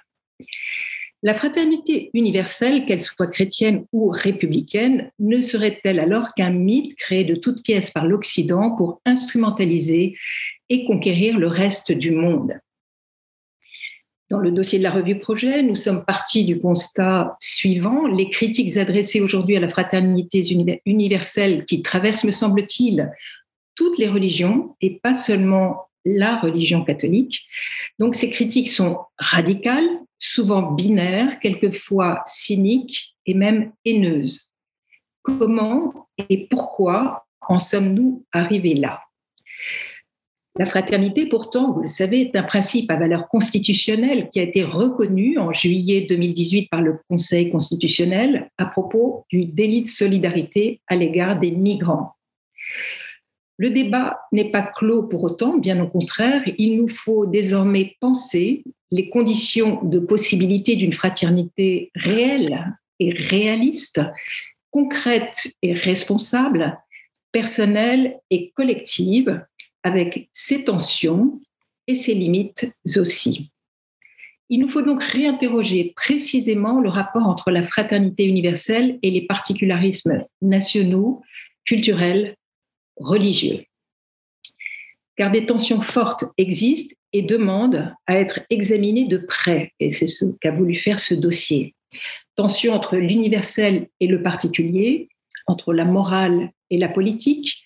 La 1.23 1.35
fraternité 1.35 2.11
universelle, 2.15 2.85
qu'elle 2.85 3.01
soit 3.01 3.29
chrétienne 3.29 3.85
ou 3.93 4.09
républicaine, 4.09 5.13
ne 5.21 5.41
serait-elle 5.41 6.01
alors 6.01 6.35
qu'un 6.35 6.51
mythe 6.51 6.97
créé 6.97 7.23
de 7.23 7.37
toutes 7.37 7.63
pièces 7.63 7.93
par 7.93 8.09
l'Occident 8.09 8.75
pour 8.75 9.01
instrumentaliser 9.07 10.17
et 10.69 10.85
conquérir 10.85 11.39
le 11.39 11.47
reste 11.47 11.93
du 11.93 12.11
monde? 12.11 12.55
Dans 14.33 14.39
le 14.39 14.51
dossier 14.51 14.79
de 14.79 14.83
la 14.83 14.91
revue 14.91 15.19
Projet, 15.19 15.63
nous 15.63 15.75
sommes 15.75 16.07
partis 16.07 16.47
du 16.47 16.59
constat 16.59 17.37
suivant. 17.39 18.07
Les 18.07 18.31
critiques 18.31 18.79
adressées 18.79 19.21
aujourd'hui 19.21 19.59
à 19.59 19.61
la 19.61 19.69
fraternité 19.69 20.41
universelle 20.87 21.67
qui 21.67 21.83
traversent, 21.83 22.25
me 22.25 22.31
semble-t-il, 22.31 23.13
toutes 23.75 23.99
les 23.99 24.09
religions 24.09 24.75
et 24.81 24.99
pas 25.03 25.13
seulement 25.13 25.91
la 26.07 26.37
religion 26.37 26.83
catholique. 26.83 27.45
Donc 27.99 28.15
ces 28.15 28.31
critiques 28.31 28.71
sont 28.71 29.01
radicales, 29.19 29.89
souvent 30.19 30.63
binaires, 30.73 31.39
quelquefois 31.39 32.23
cyniques 32.27 33.15
et 33.27 33.35
même 33.35 33.73
haineuses. 33.85 34.51
Comment 35.21 36.09
et 36.31 36.47
pourquoi 36.49 37.27
en 37.43 37.59
sommes-nous 37.59 38.25
arrivés 38.33 38.77
là? 38.77 39.03
La 40.59 40.67
fraternité, 40.67 41.27
pourtant, 41.27 41.73
vous 41.73 41.81
le 41.81 41.87
savez, 41.87 42.21
est 42.21 42.37
un 42.37 42.43
principe 42.43 42.91
à 42.91 42.97
valeur 42.97 43.29
constitutionnelle 43.29 44.29
qui 44.31 44.39
a 44.39 44.43
été 44.43 44.63
reconnu 44.63 45.39
en 45.39 45.51
juillet 45.53 46.03
2018 46.03 46.69
par 46.69 46.83
le 46.83 46.99
Conseil 47.09 47.51
constitutionnel 47.51 48.51
à 48.59 48.67
propos 48.67 49.25
du 49.31 49.47
délit 49.47 49.83
de 49.83 49.89
solidarité 49.89 50.81
à 50.89 50.97
l'égard 50.97 51.39
des 51.39 51.53
migrants. 51.53 52.17
Le 53.57 53.71
débat 53.71 54.21
n'est 54.31 54.51
pas 54.51 54.63
clos 54.63 55.05
pour 55.05 55.25
autant, 55.25 55.57
bien 55.57 55.83
au 55.83 55.89
contraire, 55.89 56.43
il 56.59 56.77
nous 56.77 56.89
faut 56.89 57.25
désormais 57.25 57.97
penser 58.01 58.63
les 58.91 59.09
conditions 59.09 59.83
de 59.83 60.01
possibilité 60.01 60.77
d'une 60.77 60.93
fraternité 60.93 61.91
réelle 61.95 62.77
et 62.99 63.11
réaliste, 63.11 64.03
concrète 64.71 65.49
et 65.63 65.73
responsable, 65.73 66.79
personnelle 67.31 68.19
et 68.31 68.51
collective, 68.51 69.41
avec 69.83 70.29
ses 70.33 70.65
tensions 70.65 71.41
et 71.87 71.95
ses 71.95 72.15
limites 72.15 72.73
aussi. 72.97 73.51
Il 74.49 74.61
nous 74.61 74.69
faut 74.69 74.83
donc 74.83 75.03
réinterroger 75.03 75.93
précisément 75.97 76.81
le 76.81 76.89
rapport 76.89 77.27
entre 77.27 77.51
la 77.51 77.63
fraternité 77.63 78.25
universelle 78.25 78.99
et 79.03 79.11
les 79.11 79.23
particularismes 79.23 80.27
nationaux, 80.43 81.23
culturels, 81.65 82.37
religieux. 82.97 83.65
Car 85.17 85.31
des 85.31 85.47
tensions 85.47 85.81
fortes 85.81 86.25
existent 86.37 86.95
et 87.13 87.23
demandent 87.23 87.95
à 88.07 88.19
être 88.19 88.41
examinées 88.51 89.07
de 89.07 89.19
près, 89.19 89.73
et 89.81 89.91
c'est 89.91 90.07
ce 90.07 90.25
qu'a 90.41 90.51
voulu 90.51 90.75
faire 90.75 90.99
ce 90.99 91.15
dossier. 91.15 91.75
Tensions 92.37 92.73
entre 92.73 92.97
l'universel 92.97 93.89
et 94.01 94.07
le 94.07 94.23
particulier, 94.23 95.09
entre 95.47 95.73
la 95.73 95.85
morale 95.85 96.51
et 96.71 96.79
la 96.79 96.89
politique, 96.89 97.63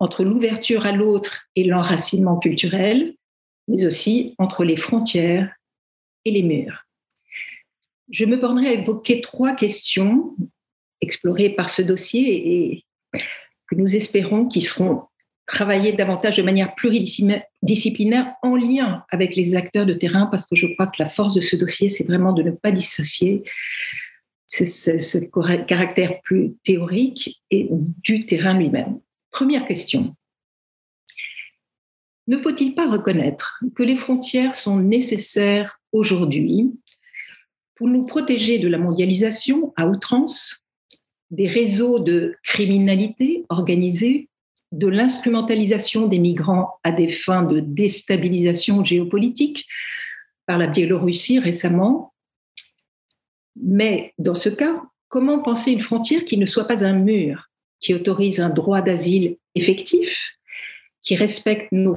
entre 0.00 0.24
l'ouverture 0.24 0.86
à 0.86 0.92
l'autre 0.92 1.46
et 1.56 1.64
l'enracinement 1.64 2.38
culturel, 2.38 3.14
mais 3.68 3.84
aussi 3.84 4.34
entre 4.38 4.64
les 4.64 4.76
frontières 4.76 5.52
et 6.24 6.30
les 6.30 6.42
murs. 6.42 6.84
Je 8.10 8.24
me 8.24 8.36
bornerai 8.36 8.68
à 8.68 8.72
évoquer 8.72 9.20
trois 9.20 9.54
questions 9.54 10.34
explorées 11.00 11.50
par 11.50 11.70
ce 11.70 11.82
dossier 11.82 12.64
et 12.64 12.84
que 13.68 13.74
nous 13.74 13.96
espérons 13.96 14.46
qui 14.46 14.62
seront 14.62 15.02
travaillées 15.46 15.92
davantage 15.92 16.36
de 16.36 16.42
manière 16.42 16.74
pluridisciplinaire 16.74 18.34
en 18.42 18.54
lien 18.54 19.04
avec 19.10 19.34
les 19.34 19.54
acteurs 19.54 19.86
de 19.86 19.94
terrain, 19.94 20.26
parce 20.26 20.46
que 20.46 20.56
je 20.56 20.66
crois 20.66 20.86
que 20.86 21.02
la 21.02 21.08
force 21.08 21.34
de 21.34 21.40
ce 21.40 21.56
dossier, 21.56 21.88
c'est 21.88 22.04
vraiment 22.04 22.32
de 22.32 22.42
ne 22.42 22.50
pas 22.50 22.70
dissocier 22.70 23.44
ce, 24.46 24.66
ce 24.66 25.18
caractère 25.64 26.20
plus 26.22 26.54
théorique 26.64 27.42
et 27.50 27.68
du 27.70 28.26
terrain 28.26 28.54
lui-même. 28.54 29.00
Première 29.30 29.66
question. 29.66 30.14
Ne 32.26 32.38
faut-il 32.38 32.74
pas 32.74 32.90
reconnaître 32.90 33.62
que 33.74 33.82
les 33.82 33.96
frontières 33.96 34.54
sont 34.54 34.78
nécessaires 34.78 35.80
aujourd'hui 35.92 36.70
pour 37.74 37.88
nous 37.88 38.04
protéger 38.04 38.58
de 38.58 38.68
la 38.68 38.76
mondialisation 38.76 39.72
à 39.76 39.86
outrance, 39.86 40.66
des 41.30 41.46
réseaux 41.46 42.00
de 42.00 42.36
criminalité 42.42 43.46
organisée, 43.48 44.28
de 44.72 44.86
l'instrumentalisation 44.86 46.06
des 46.06 46.18
migrants 46.18 46.78
à 46.82 46.92
des 46.92 47.08
fins 47.08 47.44
de 47.44 47.60
déstabilisation 47.60 48.84
géopolitique 48.84 49.66
par 50.44 50.58
la 50.58 50.66
Biélorussie 50.66 51.38
récemment? 51.38 52.12
Mais 53.56 54.12
dans 54.18 54.34
ce 54.34 54.50
cas, 54.50 54.82
comment 55.08 55.40
penser 55.40 55.72
une 55.72 55.80
frontière 55.80 56.24
qui 56.24 56.36
ne 56.36 56.46
soit 56.46 56.66
pas 56.66 56.84
un 56.84 56.92
mur? 56.92 57.47
Qui 57.80 57.94
autorise 57.94 58.40
un 58.40 58.50
droit 58.50 58.80
d'asile 58.80 59.36
effectif, 59.54 60.36
qui 61.02 61.14
respecte 61.14 61.70
nos 61.72 61.96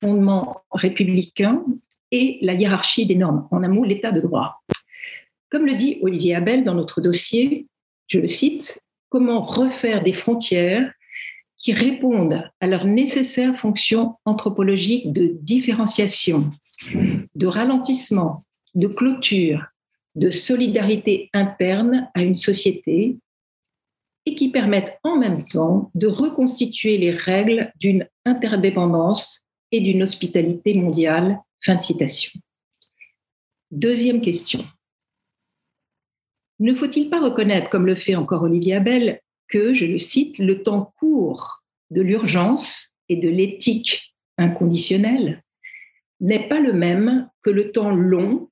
fondements 0.00 0.62
républicains 0.70 1.64
et 2.10 2.38
la 2.42 2.54
hiérarchie 2.54 3.06
des 3.06 3.14
normes, 3.14 3.46
en 3.50 3.62
un 3.62 3.68
mot, 3.68 3.84
l'état 3.84 4.12
de 4.12 4.20
droit. 4.20 4.62
Comme 5.50 5.66
le 5.66 5.74
dit 5.74 5.98
Olivier 6.02 6.34
Abel 6.34 6.64
dans 6.64 6.74
notre 6.74 7.00
dossier, 7.00 7.66
je 8.06 8.18
le 8.18 8.28
cite, 8.28 8.80
comment 9.08 9.40
refaire 9.40 10.02
des 10.02 10.12
frontières 10.12 10.92
qui 11.56 11.72
répondent 11.72 12.42
à 12.60 12.66
leur 12.66 12.86
nécessaire 12.86 13.58
fonction 13.58 14.16
anthropologique 14.24 15.12
de 15.12 15.36
différenciation, 15.42 16.50
de 17.34 17.46
ralentissement, 17.46 18.38
de 18.74 18.86
clôture, 18.86 19.66
de 20.14 20.30
solidarité 20.30 21.28
interne 21.34 22.08
à 22.14 22.22
une 22.22 22.36
société 22.36 23.18
et 24.26 24.34
qui 24.34 24.50
permettent 24.50 24.98
en 25.02 25.16
même 25.16 25.46
temps 25.48 25.90
de 25.94 26.06
reconstituer 26.06 26.98
les 26.98 27.10
règles 27.10 27.72
d'une 27.80 28.06
interdépendance 28.24 29.46
et 29.72 29.80
d'une 29.80 30.02
hospitalité 30.02 30.74
mondiale. 30.74 31.38
Deuxième 33.70 34.20
question. 34.20 34.64
Ne 36.58 36.74
faut-il 36.74 37.08
pas 37.08 37.20
reconnaître, 37.20 37.70
comme 37.70 37.86
le 37.86 37.94
fait 37.94 38.14
encore 38.14 38.42
Olivier 38.42 38.74
Abel, 38.74 39.20
que, 39.48 39.74
je 39.74 39.86
le 39.86 39.98
cite, 39.98 40.38
le 40.38 40.62
temps 40.62 40.92
court 40.98 41.62
de 41.90 42.02
l'urgence 42.02 42.88
et 43.08 43.16
de 43.16 43.28
l'éthique 43.28 44.14
inconditionnelle 44.38 45.42
n'est 46.20 46.48
pas 46.48 46.60
le 46.60 46.72
même 46.72 47.28
que 47.42 47.50
le 47.50 47.72
temps 47.72 47.94
long, 47.94 48.50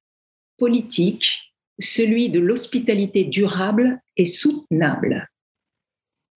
politique, 0.56 1.54
celui 1.78 2.30
de 2.30 2.40
l'hospitalité 2.40 3.24
durable 3.24 4.00
et 4.16 4.24
soutenable? 4.24 5.28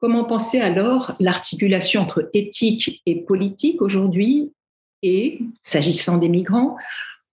Comment 0.02 0.24
penser 0.24 0.58
alors 0.58 1.14
l'articulation 1.20 2.00
entre 2.00 2.28
éthique 2.34 3.00
et 3.06 3.20
politique 3.20 3.80
aujourd'hui 3.80 4.52
et, 5.02 5.38
s'agissant 5.62 6.18
des 6.18 6.28
migrants, 6.28 6.76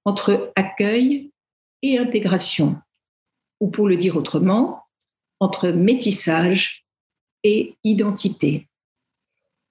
entre 0.05 0.53
accueil 0.55 1.31
et 1.81 1.97
intégration? 1.97 2.77
Ou 3.59 3.71
pour 3.71 3.87
le 3.87 3.97
dire 3.97 4.17
autrement, 4.17 4.83
entre 5.39 5.69
métissage 5.69 6.85
et 7.43 7.73
identité? 7.83 8.67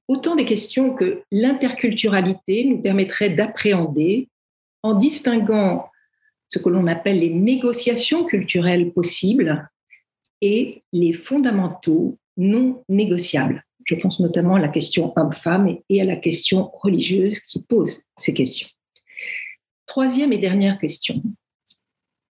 Autant 0.09 0.35
des 0.35 0.45
questions 0.45 0.93
que 0.93 1.23
l'interculturalité 1.31 2.65
nous 2.65 2.83
permettrait 2.83 3.31
d'appréhender 3.31 4.27
en 4.83 4.95
distinguant 4.95 5.89
ce 6.49 6.59
que 6.59 6.69
l'on 6.69 6.89
appelle 6.89 7.21
les 7.21 7.31
négociations 7.31 8.25
culturelles 8.25 8.91
possibles 8.93 9.71
et 10.41 10.83
les 10.93 11.13
fondamentaux 11.13 12.19
non 12.39 12.83
négociables. 12.89 13.65
Je 13.85 13.95
pense 13.97 14.21
notamment 14.21 14.55
à 14.55 14.61
la 14.61 14.69
question 14.69 15.13
homme-femme 15.17 15.79
et 15.89 16.01
à 16.01 16.05
la 16.05 16.17
question 16.17 16.71
religieuse 16.73 17.41
qui 17.41 17.63
pose 17.63 18.03
ces 18.17 18.33
questions. 18.33 18.69
Troisième 19.87 20.33
et 20.33 20.39
dernière 20.39 20.79
question. 20.79 21.23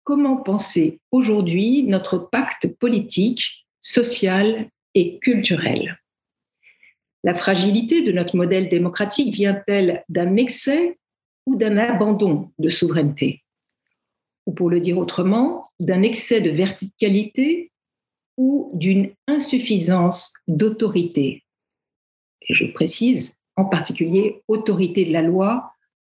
Comment 0.04 0.36
penser 0.36 1.00
aujourd'hui 1.10 1.82
notre 1.82 2.18
pacte 2.18 2.68
politique, 2.78 3.66
social 3.80 4.70
et 4.94 5.18
culturel? 5.18 5.98
La 7.24 7.34
fragilité 7.34 8.02
de 8.02 8.12
notre 8.12 8.36
modèle 8.36 8.68
démocratique 8.68 9.34
vient-elle 9.34 10.04
d'un 10.08 10.36
excès 10.36 10.98
ou 11.46 11.56
d'un 11.56 11.76
abandon 11.76 12.52
de 12.58 12.68
souveraineté? 12.68 13.42
Ou 14.46 14.52
pour 14.52 14.70
le 14.70 14.78
dire 14.78 14.98
autrement, 14.98 15.70
d'un 15.80 16.02
excès 16.02 16.40
de 16.40 16.50
verticalité 16.50 17.72
ou 18.36 18.70
d'une 18.74 19.10
insuffisance 19.26 20.32
d'autorité. 20.46 21.44
Et 22.48 22.54
je 22.54 22.66
précise 22.66 23.36
en 23.56 23.64
particulier 23.64 24.42
autorité 24.48 25.04
de 25.04 25.12
la 25.12 25.22
loi, 25.22 25.72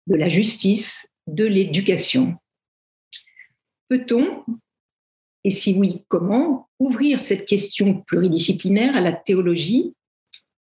de 0.07 0.17
la 0.17 0.29
justice, 0.29 1.09
de 1.27 1.45
l'éducation. 1.45 2.37
Peut-on, 3.89 4.45
et 5.45 5.51
si 5.51 5.75
oui, 5.75 6.03
comment, 6.09 6.69
ouvrir 6.79 7.21
cette 7.21 7.47
question 7.47 8.03
pluridisciplinaire 8.03 8.97
à 8.97 9.01
la 9.01 9.13
théologie, 9.13 9.95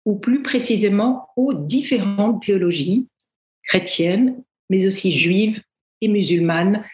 ou 0.05 0.17
plus 0.17 0.43
précisément 0.43 1.29
aux 1.37 1.55
différentes 1.55 2.43
théologies 2.43 3.07
chrétiennes, 3.65 4.43
mais 4.71 4.87
aussi 4.87 5.13
juives 5.13 5.63
et 6.01 6.09
musulmanes, 6.09 6.85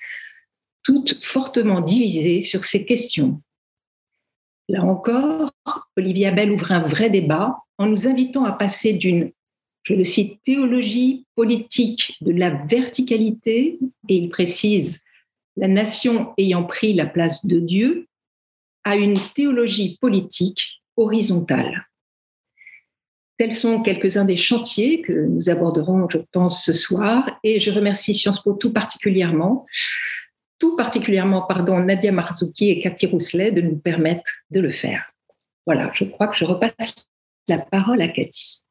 toutes 0.82 1.24
fortement 1.24 1.80
divisées 1.80 2.40
sur 2.40 2.64
ces 2.64 2.84
questions? 2.84 3.40
Là 4.68 4.84
encore, 4.84 5.52
Olivier 5.96 6.26
Abel 6.26 6.52
ouvre 6.52 6.72
un 6.72 6.82
vrai 6.82 7.08
débat 7.08 7.58
en 7.78 7.87
nous 7.87 8.06
invitant 8.06 8.44
à 8.44 8.52
passer 8.52 8.92
d'une, 8.92 9.32
je 9.84 9.94
le 9.94 10.04
cite, 10.04 10.42
théologie 10.42 11.25
politique 11.34 12.16
de 12.20 12.32
la 12.32 12.50
verticalité, 12.50 13.78
et 14.08 14.16
il 14.16 14.28
précise 14.28 15.00
la 15.56 15.68
nation 15.68 16.34
ayant 16.37 16.64
pris 16.64 16.92
la 16.92 17.06
place 17.06 17.46
de 17.46 17.60
Dieu, 17.60 18.06
à 18.84 18.96
une 18.96 19.18
théologie 19.34 19.98
politique 20.00 20.82
horizontale. 20.96 21.88
Tels 23.38 23.52
sont 23.52 23.82
quelques-uns 23.82 24.25
des 24.25 24.37
chantiers 24.37 25.00
que 25.00 25.12
nous 25.12 25.48
aborderons, 25.48 26.08
je 26.10 26.18
pense, 26.32 26.64
ce 26.64 26.72
soir, 26.72 27.38
et 27.42 27.60
je 27.60 27.70
remercie 27.70 28.12
Sciences 28.12 28.42
Po 28.42 28.52
tout 28.52 28.72
particulièrement 28.72 29.64
tout 30.58 30.76
particulièrement 30.76 31.42
pardon, 31.42 31.80
Nadia 31.80 32.12
Marzouki 32.12 32.70
et 32.70 32.80
Cathy 32.80 33.06
Rousselet 33.06 33.52
de 33.52 33.60
nous 33.60 33.76
permettre 33.76 34.30
de 34.50 34.60
le 34.60 34.72
faire. 34.72 35.12
Voilà, 35.66 35.90
je 35.94 36.04
crois 36.04 36.28
que 36.28 36.36
je 36.36 36.44
repasse 36.44 36.94
la 37.46 37.58
parole 37.58 38.02
à 38.02 38.08
Cathy. 38.08 38.64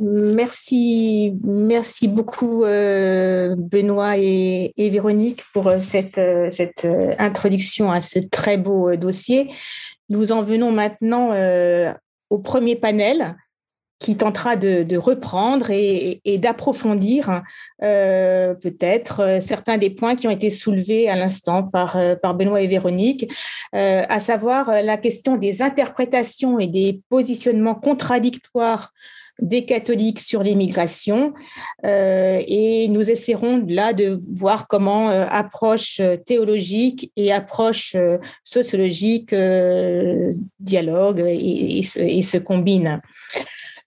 Merci, 0.00 1.34
merci 1.44 2.08
beaucoup 2.08 2.64
euh, 2.64 3.54
Benoît 3.58 4.16
et, 4.16 4.72
Véronique 4.78 5.42
pour 5.52 5.68
euh, 5.68 5.80
cette, 5.80 6.16
euh, 6.16 6.48
cette 6.50 6.88
introduction 7.18 7.90
à 7.90 8.00
ce 8.00 8.18
très 8.18 8.56
beau 8.56 8.96
dossier. 8.96 9.48
Nous 10.08 10.32
en 10.32 10.42
venons 10.42 10.72
maintenant 10.72 11.30
au 12.28 12.38
premier 12.38 12.76
panel 12.76 13.36
qui 14.02 14.16
tentera 14.16 14.56
de, 14.56 14.96
reprendre 14.96 15.70
et, 15.70 16.20
d'approfondir 16.38 17.42
euh, 17.82 18.52
peut-être 18.54 19.20
euh, 19.20 19.40
certains 19.40 19.78
des 19.78 19.90
points 19.90 20.16
qui 20.16 20.26
ont 20.26 20.30
été 20.30 20.50
soulevés 20.50 21.08
à 21.08 21.14
l'instant 21.14 21.62
par, 21.62 21.96
euh, 21.96 22.16
Benoît 22.34 22.60
et 22.62 22.66
Véronique, 22.66 23.30
à 23.72 24.20
savoir 24.20 24.70
la 24.82 24.96
question 24.96 25.36
des 25.36 25.62
interprétations 25.62 26.58
et 26.58 26.66
des 26.66 27.00
positionnements 27.10 27.74
contradictoires 27.74 28.92
des 29.40 29.64
catholiques 29.64 30.20
sur 30.20 30.42
l'immigration 30.42 31.34
et 31.84 32.86
nous 32.88 33.10
essaierons 33.10 33.64
là 33.68 33.92
de 33.92 34.18
voir 34.32 34.66
comment 34.66 35.08
approche 35.08 36.00
théologique 36.24 37.12
et 37.16 37.32
approche 37.32 37.96
sociologique 38.42 39.34
dialogue 40.60 41.24
et, 41.26 41.82
et 41.96 42.22
se 42.22 42.38
combinent. 42.38 43.00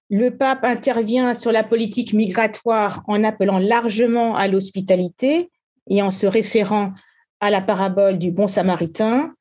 Le 0.09 0.29
pape 0.29 0.63
intervient 0.63 1.33
sur 1.33 1.51
la 1.51 1.63
politique 1.63 2.13
migratoire 2.13 3.03
en 3.07 3.23
appelant 3.23 3.57
largement 3.57 4.35
à 4.35 4.47
l'hospitalité 4.47 5.49
et 5.89 6.01
en 6.01 6.11
se 6.11 6.27
référant 6.27 6.93
à 7.39 7.49
la 7.49 7.61
parabole 7.61 8.17
du 8.17 8.31
bon 8.31 8.47
samaritain. 8.47 9.33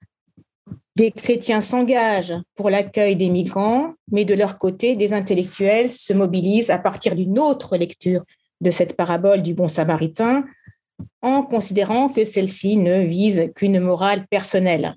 Des 0.97 1.11
chrétiens 1.11 1.61
s'engagent 1.61 2.35
pour 2.55 2.71
l'accueil 2.71 3.17
des 3.17 3.29
migrants, 3.29 3.95
mais 4.11 4.25
de 4.25 4.35
leur 4.35 4.59
côté, 4.59 4.97
des 4.97 5.13
intellectuels 5.13 5.91
se 5.91 6.13
mobilisent 6.13 6.71
à 6.71 6.79
partir 6.79 7.15
d'une 7.15 7.39
autre 7.39 7.77
lecture 7.77 8.23
de 8.61 8.71
cette 8.71 8.97
parabole 8.97 9.43
du 9.43 9.55
bon 9.55 9.69
samaritain, 9.69 10.45
en 11.21 11.43
considérant 11.43 12.09
que 12.09 12.25
celle-ci 12.25 12.77
ne 12.77 13.05
vise 13.05 13.51
qu'une 13.55 13.81
morale 13.81 14.27
personnelle. 14.29 14.95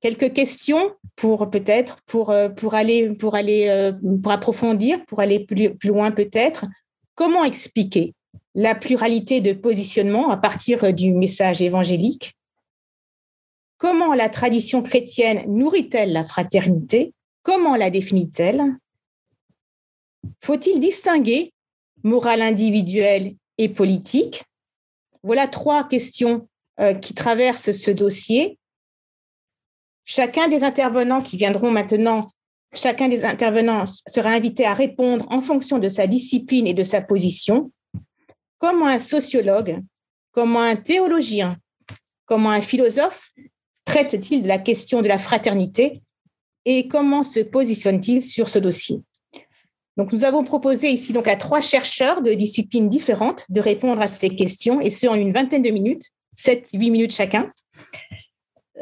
Quelques 0.00 0.34
questions 0.34 0.92
pour 1.16 1.50
peut-être 1.50 1.98
pour, 2.06 2.30
euh, 2.30 2.48
pour 2.48 2.74
aller 2.74 3.10
pour 3.10 3.34
aller 3.34 3.68
euh, 3.68 3.92
pour 4.22 4.32
approfondir, 4.32 5.04
pour 5.06 5.20
aller 5.20 5.40
plus, 5.40 5.74
plus 5.74 5.88
loin 5.88 6.10
peut-être. 6.10 6.66
Comment 7.14 7.44
expliquer 7.44 8.14
la 8.54 8.74
pluralité 8.74 9.40
de 9.40 9.52
positionnement 9.52 10.30
à 10.30 10.36
partir 10.36 10.92
du 10.92 11.12
message 11.12 11.62
évangélique? 11.62 12.34
Comment 13.78 14.14
la 14.14 14.28
tradition 14.28 14.82
chrétienne 14.82 15.44
nourrit-elle 15.46 16.12
la 16.12 16.24
fraternité? 16.24 17.12
Comment 17.42 17.76
la 17.76 17.90
définit-elle? 17.90 18.62
Faut-il 20.40 20.80
distinguer 20.80 21.52
morale 22.02 22.42
individuelle 22.42 23.34
et 23.58 23.68
politique? 23.68 24.44
Voilà 25.22 25.46
trois 25.46 25.86
questions 25.86 26.48
euh, 26.80 26.94
qui 26.94 27.14
traversent 27.14 27.72
ce 27.72 27.90
dossier 27.90 28.58
Chacun 30.04 30.48
des 30.48 30.64
intervenants 30.64 31.22
qui 31.22 31.36
viendront 31.36 31.70
maintenant, 31.70 32.30
chacun 32.74 33.08
des 33.08 33.24
intervenants 33.24 33.84
sera 34.06 34.30
invité 34.30 34.66
à 34.66 34.74
répondre 34.74 35.26
en 35.30 35.40
fonction 35.40 35.78
de 35.78 35.88
sa 35.88 36.06
discipline 36.06 36.66
et 36.66 36.74
de 36.74 36.82
sa 36.82 37.00
position. 37.00 37.70
Comment 38.58 38.86
un 38.86 38.98
sociologue, 38.98 39.80
comment 40.32 40.60
un 40.60 40.76
théologien, 40.76 41.56
comment 42.26 42.50
un 42.50 42.60
philosophe 42.60 43.30
traite-t-il 43.84 44.42
de 44.42 44.48
la 44.48 44.58
question 44.58 45.02
de 45.02 45.08
la 45.08 45.18
fraternité 45.18 46.02
et 46.64 46.88
comment 46.88 47.24
se 47.24 47.40
positionne-t-il 47.40 48.22
sur 48.22 48.48
ce 48.48 48.58
dossier? 48.58 49.00
Donc, 49.96 50.12
nous 50.12 50.24
avons 50.24 50.42
proposé 50.42 50.90
ici 50.90 51.12
donc 51.12 51.28
à 51.28 51.36
trois 51.36 51.60
chercheurs 51.60 52.20
de 52.20 52.32
disciplines 52.32 52.88
différentes 52.88 53.46
de 53.48 53.60
répondre 53.60 54.00
à 54.00 54.08
ces 54.08 54.30
questions, 54.30 54.80
et 54.80 54.90
ce 54.90 55.06
en 55.06 55.14
une 55.14 55.32
vingtaine 55.32 55.62
de 55.62 55.70
minutes, 55.70 56.10
7-8 56.36 56.90
minutes 56.90 57.14
chacun. 57.14 57.52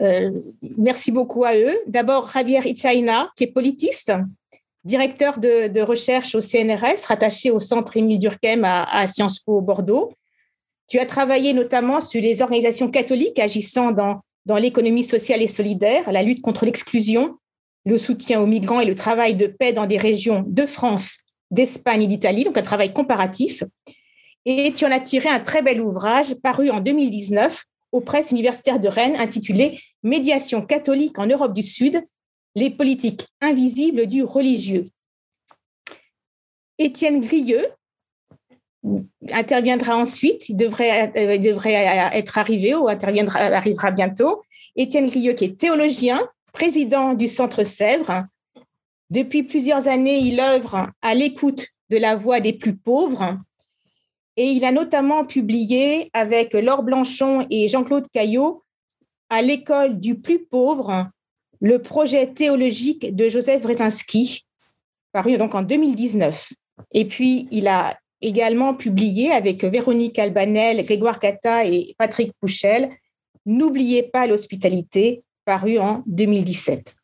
Euh, 0.00 0.30
merci 0.78 1.12
beaucoup 1.12 1.44
à 1.44 1.54
eux. 1.56 1.78
D'abord, 1.86 2.30
Javier 2.30 2.60
Ichaina, 2.64 3.30
qui 3.36 3.44
est 3.44 3.52
politiste, 3.52 4.12
directeur 4.84 5.38
de, 5.38 5.80
recherche 5.80 6.34
au 6.34 6.40
CNRS, 6.40 7.06
rattaché 7.06 7.50
au 7.50 7.60
centre 7.60 7.96
Émile 7.96 8.18
Durkheim 8.18 8.62
à, 8.64 9.06
Sciences 9.06 9.40
Po 9.40 9.60
Bordeaux. 9.60 10.12
Tu 10.88 10.98
as 10.98 11.06
travaillé 11.06 11.52
notamment 11.52 12.00
sur 12.00 12.20
les 12.20 12.42
organisations 12.42 12.90
catholiques 12.90 13.38
agissant 13.38 13.92
dans, 13.92 14.20
dans 14.46 14.56
l'économie 14.56 15.04
sociale 15.04 15.42
et 15.42 15.48
solidaire, 15.48 16.10
la 16.10 16.22
lutte 16.22 16.42
contre 16.42 16.64
l'exclusion, 16.64 17.36
le 17.84 17.98
soutien 17.98 18.40
aux 18.40 18.46
migrants 18.46 18.80
et 18.80 18.84
le 18.84 18.94
travail 18.94 19.34
de 19.34 19.46
paix 19.46 19.72
dans 19.72 19.86
des 19.86 19.98
régions 19.98 20.44
de 20.46 20.66
France, 20.66 21.18
d'Espagne 21.50 22.02
et 22.02 22.06
d'Italie, 22.06 22.44
donc 22.44 22.58
un 22.58 22.62
travail 22.62 22.92
comparatif. 22.92 23.62
Et 24.44 24.72
tu 24.72 24.84
en 24.84 24.90
as 24.90 25.00
tiré 25.00 25.28
un 25.28 25.40
très 25.40 25.62
bel 25.62 25.80
ouvrage 25.80 26.34
paru 26.42 26.70
en 26.70 26.80
2019 26.80 27.64
aux 27.92 28.00
presses 28.00 28.30
universitaires 28.30 28.80
de 28.80 28.88
Rennes 28.88 29.16
intitulé 29.16 29.78
Médiation 30.02 30.64
catholique 30.64 31.18
en 31.18 31.26
Europe 31.26 31.52
du 31.52 31.62
Sud, 31.62 32.02
les 32.54 32.70
politiques 32.70 33.26
invisibles 33.40 34.06
du 34.06 34.22
religieux. 34.22 34.86
Étienne 36.78 37.20
Grieux 37.20 37.66
interviendra 39.30 39.96
ensuite, 39.96 40.48
il 40.48 40.56
devrait, 40.56 41.12
euh, 41.16 41.38
devrait 41.38 42.10
être 42.14 42.38
arrivé 42.38 42.74
ou 42.74 42.88
interviendra, 42.88 43.38
arrivera 43.38 43.92
bientôt. 43.92 44.42
Étienne 44.74 45.08
Grieux, 45.08 45.34
qui 45.34 45.44
est 45.44 45.58
théologien, 45.58 46.20
président 46.52 47.14
du 47.14 47.28
Centre 47.28 47.62
Sèvres. 47.62 48.24
Depuis 49.10 49.42
plusieurs 49.42 49.88
années, 49.88 50.18
il 50.18 50.40
œuvre 50.40 50.90
à 51.00 51.14
l'écoute 51.14 51.68
de 51.90 51.98
la 51.98 52.16
voix 52.16 52.40
des 52.40 52.52
plus 52.52 52.74
pauvres 52.74 53.38
et 54.36 54.46
il 54.46 54.64
a 54.64 54.72
notamment 54.72 55.24
publié 55.24 56.10
avec 56.12 56.54
Laure 56.54 56.82
Blanchon 56.82 57.46
et 57.50 57.68
Jean-Claude 57.68 58.06
Caillot 58.12 58.64
à 59.28 59.42
l'école 59.42 59.98
du 60.00 60.18
plus 60.18 60.44
pauvre 60.44 61.08
le 61.60 61.80
projet 61.80 62.32
théologique 62.32 63.14
de 63.14 63.28
Joseph 63.28 63.62
Brzezinski, 63.62 64.44
paru 65.12 65.38
donc 65.38 65.54
en 65.54 65.62
2019. 65.62 66.52
Et 66.92 67.06
puis, 67.06 67.46
il 67.50 67.68
a 67.68 67.98
également 68.20 68.74
publié 68.74 69.30
avec 69.32 69.64
Véronique 69.64 70.18
Albanel, 70.18 70.82
Grégoire 70.84 71.20
Cata 71.20 71.64
et 71.64 71.94
Patrick 71.98 72.32
Pouchel 72.40 72.90
N'oubliez 73.44 74.04
pas 74.04 74.26
l'hospitalité, 74.26 75.24
paru 75.44 75.78
en 75.78 76.04
2017. 76.06 76.94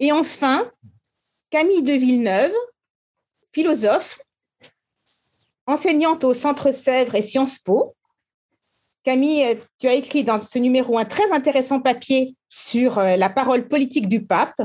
Et 0.00 0.12
enfin, 0.12 0.70
Camille 1.50 1.82
de 1.82 1.94
Villeneuve, 1.94 2.52
philosophe, 3.52 4.20
enseignante 5.68 6.24
au 6.24 6.34
Centre 6.34 6.72
Sèvres 6.72 7.14
et 7.14 7.22
Sciences 7.22 7.58
Po. 7.58 7.94
Camille, 9.04 9.58
tu 9.78 9.86
as 9.86 9.94
écrit 9.94 10.24
dans 10.24 10.40
ce 10.40 10.58
numéro 10.58 10.98
un 10.98 11.04
très 11.04 11.30
intéressant 11.30 11.80
papier 11.80 12.34
sur 12.48 12.98
euh, 12.98 13.16
la 13.16 13.28
parole 13.28 13.68
politique 13.68 14.08
du 14.08 14.24
pape 14.24 14.60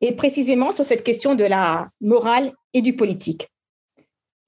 et 0.00 0.12
précisément 0.12 0.72
sur 0.72 0.84
cette 0.84 1.04
question 1.04 1.34
de 1.34 1.44
la 1.44 1.88
morale 2.00 2.50
et 2.72 2.82
du 2.82 2.96
politique. 2.96 3.48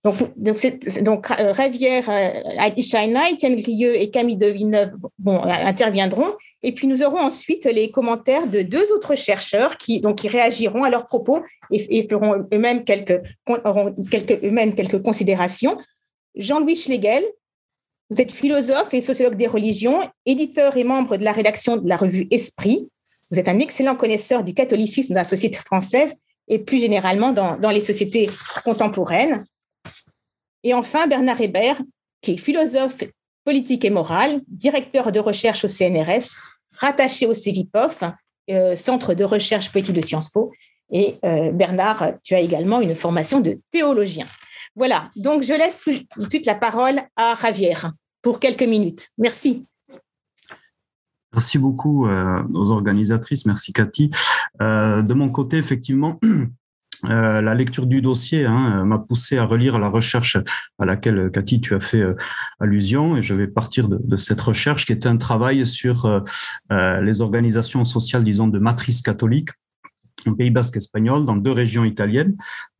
Donc, 0.05 0.17
donc, 0.37 0.59
donc 1.03 1.31
euh, 1.31 1.53
Ravière 1.53 2.11
euh, 2.11 3.27
Étienne 3.31 3.57
Grieux 3.57 3.95
et 3.95 4.11
Camille 4.11 4.37
de 4.37 4.49
Villeneuve 4.49 4.93
bon, 5.19 5.41
interviendront. 5.43 6.35
Et 6.67 6.73
puis, 6.73 6.87
nous 6.87 7.03
aurons 7.03 7.19
ensuite 7.19 7.67
les 7.67 7.91
commentaires 7.91 8.47
de 8.47 8.63
deux 8.63 8.91
autres 8.91 9.17
chercheurs 9.17 9.77
qui, 9.77 10.01
donc, 10.01 10.17
qui 10.17 10.29
réagiront 10.29 10.83
à 10.83 10.89
leurs 10.89 11.07
propos 11.07 11.43
et, 11.71 12.09
feront 12.09 12.41
eux-mêmes 12.53 12.85
quelques, 12.85 13.21
quelques, 14.11 14.43
eux 14.43 14.73
quelques 14.75 15.03
considérations. 15.03 15.79
Jean-Louis 16.35 16.77
Schlegel. 16.77 17.23
Vous 18.09 18.21
êtes 18.21 18.33
philosophe 18.33 18.95
et 18.95 19.03
sociologue 19.03 19.37
des 19.37 19.47
religions, 19.47 20.01
éditeur 20.25 20.77
et 20.77 20.85
membre 20.85 21.19
de 21.19 21.25
la 21.25 21.33
rédaction 21.33 21.77
de 21.77 21.89
la 21.89 21.99
revue 21.99 22.29
Esprit. 22.31 22.89
Vous 23.31 23.39
êtes 23.39 23.49
un 23.49 23.59
excellent 23.59 23.97
connaisseur 23.97 24.43
du 24.43 24.55
catholicisme 24.55 25.13
dans 25.13 25.21
la 25.21 25.25
société 25.25 25.59
française 25.59 26.15
et 26.49 26.59
plus 26.59 26.79
généralement 26.79 27.33
dans, 27.33 27.59
dans 27.59 27.71
les 27.71 27.81
sociétés 27.81 28.31
contemporaines. 28.65 29.45
Et 30.63 30.73
enfin, 30.73 31.07
Bernard 31.07 31.41
Hébert, 31.41 31.81
qui 32.23 32.33
est 32.33 32.37
philosophe 32.39 33.05
politique 33.45 33.85
et 33.85 33.91
moral, 33.91 34.41
directeur 34.49 35.13
de 35.13 35.21
recherche 35.21 35.65
au 35.65 35.69
CNRS, 35.69 36.37
rattaché 36.77 37.27
au 37.27 37.33
CEVIPOF, 37.33 38.05
euh, 38.51 38.77
Centre 38.77 39.15
de 39.15 39.25
recherche 39.25 39.73
politique 39.73 39.95
de 39.95 40.01
Sciences 40.01 40.31
Po. 40.31 40.53
Et 40.91 41.17
euh, 41.25 41.51
Bernard, 41.51 42.13
tu 42.23 42.35
as 42.35 42.41
également 42.41 42.81
une 42.81 42.95
formation 42.95 43.41
de 43.41 43.59
théologien. 43.71 44.27
Voilà, 44.77 45.11
donc 45.17 45.43
je 45.43 45.55
laisse 45.55 45.79
tout, 45.79 45.93
de 45.93 46.29
suite 46.29 46.47
la 46.47 46.55
parole 46.55 47.01
à 47.17 47.35
Javier 47.41 47.75
pour 48.23 48.41
quelques 48.41 48.63
minutes. 48.63 49.09
Merci. 49.19 49.65
Merci 51.33 51.59
beaucoup 51.59 52.07
euh, 52.07 52.43
aux 52.53 52.71
organisatrices, 52.71 53.47
merci 53.47 53.73
Cathy. 53.73 54.11
de 54.61 55.15
mon 55.15 55.31
côté, 55.31 55.57
effectivement, 55.57 56.21
Euh, 57.05 57.41
la 57.41 57.55
lecture 57.55 57.87
du 57.87 58.01
dossier 58.01 58.45
hein, 58.45 58.85
m'a 58.85 58.99
poussé 58.99 59.39
à 59.39 59.45
relire 59.45 59.79
la 59.79 59.89
recherche 59.89 60.37
à 60.79 60.85
laquelle, 60.85 61.31
Cathy, 61.33 61.61
tu 61.61 61.75
as 61.75 61.81
fait 61.81 62.01
euh, 62.01 62.15
allusion, 62.61 63.17
et 63.17 63.23
je 63.23 63.35
vais 63.35 63.47
partir 63.47 63.89
de, 63.89 64.17
cette 64.17 64.41
recherche 64.41 64.87
qui 64.87 64.93
est 64.93 65.07
un 65.07 65.17
travail 65.17 65.67
sur 65.67 66.07
euh, 66.07 67.01
les 67.01 67.21
organisations 67.21 67.85
sociales, 67.85 68.25
disons, 68.25 68.49
de 68.49 68.59
matrice 68.59 69.03
catholique 69.03 69.51
en 70.27 70.33
Pays 70.33 70.51
basque 70.51 70.79
espagnol, 70.79 71.27
dans 71.27 71.37
deux 71.37 71.53
régions 71.53 71.85
italiennes, 71.85 72.35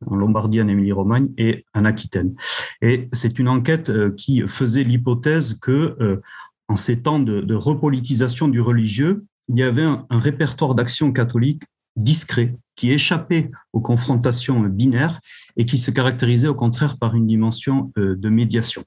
en 0.07 0.15
Lombardie, 0.15 0.61
en 0.61 0.67
Émilie-Romagne 0.67 1.29
et 1.37 1.63
en 1.75 1.85
Aquitaine. 1.85 2.33
Et 2.81 3.07
c'est 3.11 3.37
une 3.37 3.47
enquête 3.47 3.91
qui 4.15 4.41
faisait 4.47 4.83
l'hypothèse 4.83 5.59
que, 5.59 6.21
en 6.67 6.75
ces 6.75 7.03
temps 7.03 7.19
de, 7.19 7.53
repolitisation 7.53 8.47
du 8.47 8.61
religieux, 8.61 9.25
il 9.49 9.59
y 9.59 9.63
avait 9.63 9.83
un 9.83 10.07
répertoire 10.09 10.73
d'actions 10.73 11.11
catholiques 11.11 11.61
discret, 11.95 12.53
qui 12.75 12.91
échappait 12.91 13.51
aux 13.73 13.81
confrontations 13.81 14.59
binaires 14.61 15.19
et 15.55 15.65
qui 15.65 15.77
se 15.77 15.91
caractérisait 15.91 16.47
au 16.47 16.55
contraire 16.55 16.97
par 16.97 17.15
une 17.15 17.27
dimension 17.27 17.91
euh, 17.97 18.15
de 18.15 18.29
médiation. 18.29 18.83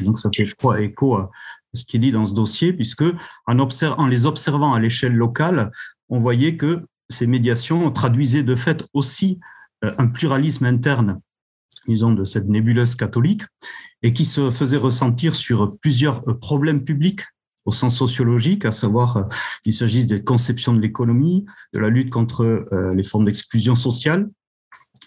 donc 0.00 0.18
ça 0.18 0.30
fait, 0.34 0.46
je 0.46 0.54
crois, 0.54 0.80
écho 0.80 1.16
à 1.16 1.30
ce 1.74 1.84
qui 1.84 1.96
est 1.96 2.00
dit 2.00 2.12
dans 2.12 2.26
ce 2.26 2.34
dossier, 2.34 2.72
puisque 2.72 3.04
en, 3.46 3.58
en 3.58 4.06
les 4.06 4.26
observant 4.26 4.72
à 4.72 4.80
l'échelle 4.80 5.14
locale, 5.14 5.70
on 6.08 6.18
voyait 6.18 6.56
que 6.56 6.84
ces 7.10 7.26
médiations 7.26 7.90
traduisaient 7.90 8.42
de 8.42 8.56
fait 8.56 8.84
aussi 8.92 9.38
euh, 9.84 9.92
un 9.98 10.08
pluralisme 10.08 10.66
interne, 10.66 11.20
disons, 11.86 12.12
de 12.12 12.24
cette 12.24 12.46
nébuleuse 12.46 12.94
catholique, 12.94 13.42
et 14.02 14.12
qui 14.12 14.24
se 14.24 14.50
faisait 14.50 14.76
ressentir 14.76 15.34
sur 15.34 15.76
plusieurs 15.80 16.28
euh, 16.28 16.34
problèmes 16.34 16.84
publics 16.84 17.22
au 17.68 17.72
sens 17.72 17.96
sociologique, 17.96 18.64
à 18.64 18.72
savoir 18.72 19.16
euh, 19.18 19.22
qu'il 19.62 19.74
s'agisse 19.74 20.06
des 20.06 20.24
conceptions 20.24 20.72
de 20.72 20.80
l'économie, 20.80 21.44
de 21.74 21.78
la 21.78 21.90
lutte 21.90 22.08
contre 22.08 22.42
euh, 22.44 22.94
les 22.94 23.02
formes 23.02 23.26
d'exclusion 23.26 23.74
sociale, 23.74 24.30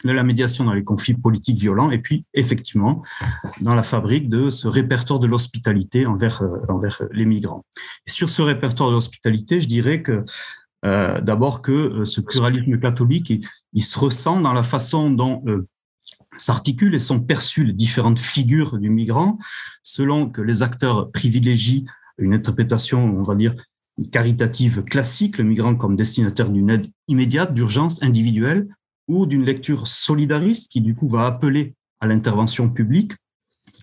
de 0.05 0.11
la 0.11 0.23
médiation 0.23 0.63
dans 0.63 0.73
les 0.73 0.83
conflits 0.83 1.15
politiques 1.15 1.57
violents, 1.57 1.89
et 1.89 1.97
puis 1.97 2.23
effectivement 2.35 3.01
dans 3.61 3.73
la 3.73 3.81
fabrique 3.81 4.29
de 4.29 4.51
ce 4.51 4.67
répertoire 4.67 5.19
de 5.19 5.25
l'hospitalité 5.25 6.05
envers, 6.05 6.43
euh, 6.43 6.59
envers 6.69 7.01
les 7.11 7.25
migrants. 7.25 7.65
Et 8.05 8.11
sur 8.11 8.29
ce 8.29 8.43
répertoire 8.43 8.89
de 8.89 8.95
l'hospitalité, 8.95 9.59
je 9.59 9.67
dirais 9.67 10.03
que 10.03 10.23
d'abord 10.83 11.61
que 11.61 12.05
ce 12.05 12.21
pluralisme 12.21 12.79
catholique, 12.79 13.31
il, 13.71 13.83
se 13.83 13.99
ressent 13.99 14.41
dans 14.41 14.51
la 14.51 14.63
façon 14.63 15.11
dont 15.11 15.43
s'articulent 16.37 16.95
et 16.95 16.99
sont 16.99 17.19
perçues 17.19 17.65
les 17.65 17.73
différentes 17.73 18.19
figures 18.19 18.79
du 18.79 18.89
migrant, 18.89 19.37
selon 19.83 20.27
que 20.27 20.41
les 20.41 20.63
acteurs 20.63 21.11
privilégient 21.11 21.85
une 22.17 22.33
interprétation, 22.33 23.03
on 23.03 23.23
va 23.23 23.35
dire, 23.35 23.55
caritative 24.11 24.83
classique, 24.83 25.37
le 25.37 25.43
migrant 25.43 25.75
comme 25.75 25.95
destinataire 25.95 26.49
d'une 26.49 26.69
aide 26.69 26.87
immédiate, 27.07 27.53
d'urgence 27.53 28.01
individuelle, 28.03 28.67
ou 29.07 29.25
d'une 29.25 29.43
lecture 29.43 29.87
solidariste 29.87 30.71
qui, 30.71 30.81
du 30.81 30.95
coup, 30.95 31.07
va 31.07 31.25
appeler 31.25 31.75
à 31.99 32.07
l'intervention 32.07 32.69
publique, 32.69 33.13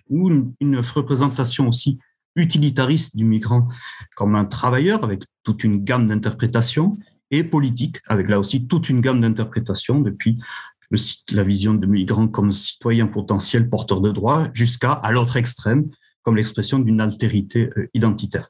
ou 0.09 0.29
une, 0.59 0.77
représentation 0.77 1.67
aussi 1.67 1.99
utilitariste 2.35 3.15
du 3.15 3.25
migrant 3.25 3.67
comme 4.15 4.35
un 4.35 4.45
travailleur 4.45 5.03
avec 5.03 5.23
toute 5.43 5.63
une 5.63 5.83
gamme 5.83 6.07
d'interprétations, 6.07 6.97
et 7.31 7.43
politique 7.43 7.97
avec 8.07 8.27
là 8.27 8.39
aussi 8.39 8.65
toute 8.65 8.89
une 8.89 9.01
gamme 9.01 9.21
d'interprétations 9.21 9.99
depuis 9.99 10.39
la 11.31 11.43
vision 11.43 11.75
de 11.75 11.85
migrant 11.85 12.27
comme 12.27 12.51
citoyen 12.51 13.05
potentiel 13.05 13.69
porteur 13.69 14.01
de 14.01 14.11
droits 14.11 14.49
jusqu'à 14.53 14.93
à 14.93 15.11
l'autre 15.11 15.37
extrême 15.37 15.89
comme 16.23 16.35
l'expression 16.35 16.79
d'une 16.79 17.01
altérité 17.01 17.69
euh, 17.77 17.87
identitaire. 17.93 18.49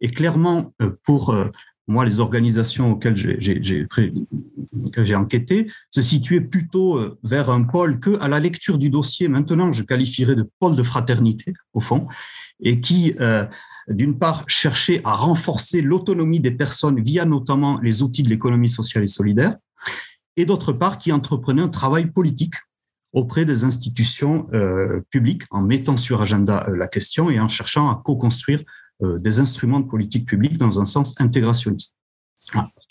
Et 0.00 0.08
clairement, 0.08 0.72
euh, 0.82 0.90
pour 1.04 1.30
euh, 1.30 1.46
moi, 1.88 2.04
les 2.04 2.20
organisations 2.20 2.92
auxquelles 2.92 3.16
j'ai 3.16 5.14
enquêté 5.16 5.66
se 5.90 6.00
situaient 6.00 6.40
plutôt 6.40 7.18
vers 7.24 7.50
un 7.50 7.64
pôle 7.64 7.98
que, 7.98 8.18
à 8.20 8.28
la 8.28 8.38
lecture 8.38 8.78
du 8.78 8.88
dossier, 8.88 9.26
maintenant, 9.26 9.72
je 9.72 9.82
qualifierais 9.82 10.36
de 10.36 10.48
pôle 10.60 10.76
de 10.76 10.82
fraternité, 10.84 11.52
au 11.72 11.80
fond, 11.80 12.06
et 12.60 12.80
qui, 12.80 13.16
d'une 13.88 14.16
part, 14.16 14.44
cherchait 14.46 15.00
à 15.02 15.14
renforcer 15.14 15.82
l'autonomie 15.82 16.38
des 16.38 16.52
personnes 16.52 17.02
via 17.02 17.24
notamment 17.24 17.80
les 17.80 18.04
outils 18.04 18.22
de 18.22 18.28
l'économie 18.28 18.70
sociale 18.70 19.02
et 19.02 19.08
solidaire, 19.08 19.56
et 20.36 20.44
d'autre 20.44 20.72
part, 20.72 20.98
qui 20.98 21.10
entreprenait 21.10 21.62
un 21.62 21.68
travail 21.68 22.06
politique 22.06 22.54
auprès 23.12 23.44
des 23.44 23.64
institutions 23.64 24.48
euh, 24.54 25.00
publiques 25.10 25.42
en 25.50 25.62
mettant 25.62 25.96
sur 25.96 26.22
agenda 26.22 26.66
euh, 26.68 26.76
la 26.76 26.88
question 26.88 27.30
et 27.30 27.38
en 27.38 27.48
cherchant 27.48 27.90
à 27.90 28.00
co-construire 28.02 28.62
euh, 29.02 29.18
des 29.18 29.40
instruments 29.40 29.80
de 29.80 29.88
politique 29.88 30.26
publique 30.26 30.56
dans 30.56 30.80
un 30.80 30.84
sens 30.84 31.14
intégrationniste. 31.20 31.94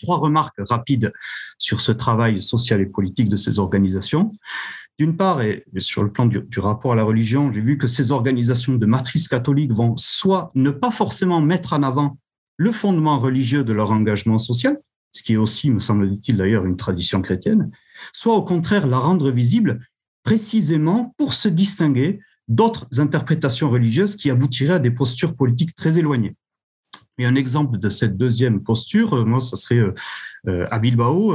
Trois 0.00 0.18
remarques 0.18 0.56
rapides 0.58 1.12
sur 1.58 1.80
ce 1.80 1.92
travail 1.92 2.40
social 2.40 2.80
et 2.80 2.86
politique 2.86 3.28
de 3.28 3.36
ces 3.36 3.58
organisations. 3.58 4.30
D'une 4.98 5.16
part, 5.16 5.42
et 5.42 5.64
sur 5.78 6.02
le 6.02 6.10
plan 6.10 6.26
du, 6.26 6.40
du 6.40 6.60
rapport 6.60 6.92
à 6.92 6.94
la 6.94 7.02
religion, 7.02 7.52
j'ai 7.52 7.60
vu 7.60 7.76
que 7.76 7.86
ces 7.86 8.12
organisations 8.12 8.74
de 8.74 8.86
matrice 8.86 9.28
catholique 9.28 9.72
vont 9.72 9.96
soit 9.96 10.50
ne 10.54 10.70
pas 10.70 10.90
forcément 10.90 11.40
mettre 11.40 11.74
en 11.74 11.82
avant 11.82 12.18
le 12.56 12.72
fondement 12.72 13.18
religieux 13.18 13.64
de 13.64 13.72
leur 13.72 13.90
engagement 13.90 14.38
social, 14.38 14.78
ce 15.12 15.22
qui 15.22 15.34
est 15.34 15.36
aussi, 15.36 15.70
me 15.70 15.80
semble-t-il 15.80 16.36
d'ailleurs, 16.36 16.64
une 16.64 16.76
tradition 16.76 17.20
chrétienne, 17.20 17.70
soit 18.12 18.34
au 18.34 18.42
contraire 18.42 18.86
la 18.86 18.98
rendre 18.98 19.30
visible 19.30 19.80
précisément 20.22 21.14
pour 21.18 21.34
se 21.34 21.48
distinguer 21.48 22.20
d'autres 22.48 23.00
interprétations 23.00 23.70
religieuses 23.70 24.16
qui 24.16 24.30
aboutiraient 24.30 24.74
à 24.74 24.78
des 24.78 24.90
postures 24.90 25.34
politiques 25.34 25.74
très 25.74 25.98
éloignées. 25.98 26.36
Et 27.18 27.26
un 27.26 27.34
exemple 27.34 27.78
de 27.78 27.88
cette 27.88 28.16
deuxième 28.16 28.62
posture, 28.62 29.14
euh, 29.14 29.24
moi, 29.24 29.40
ce 29.40 29.56
serait 29.56 29.78
euh, 29.78 29.94
euh, 30.48 30.66
à 30.70 30.78
Bilbao, 30.78 31.34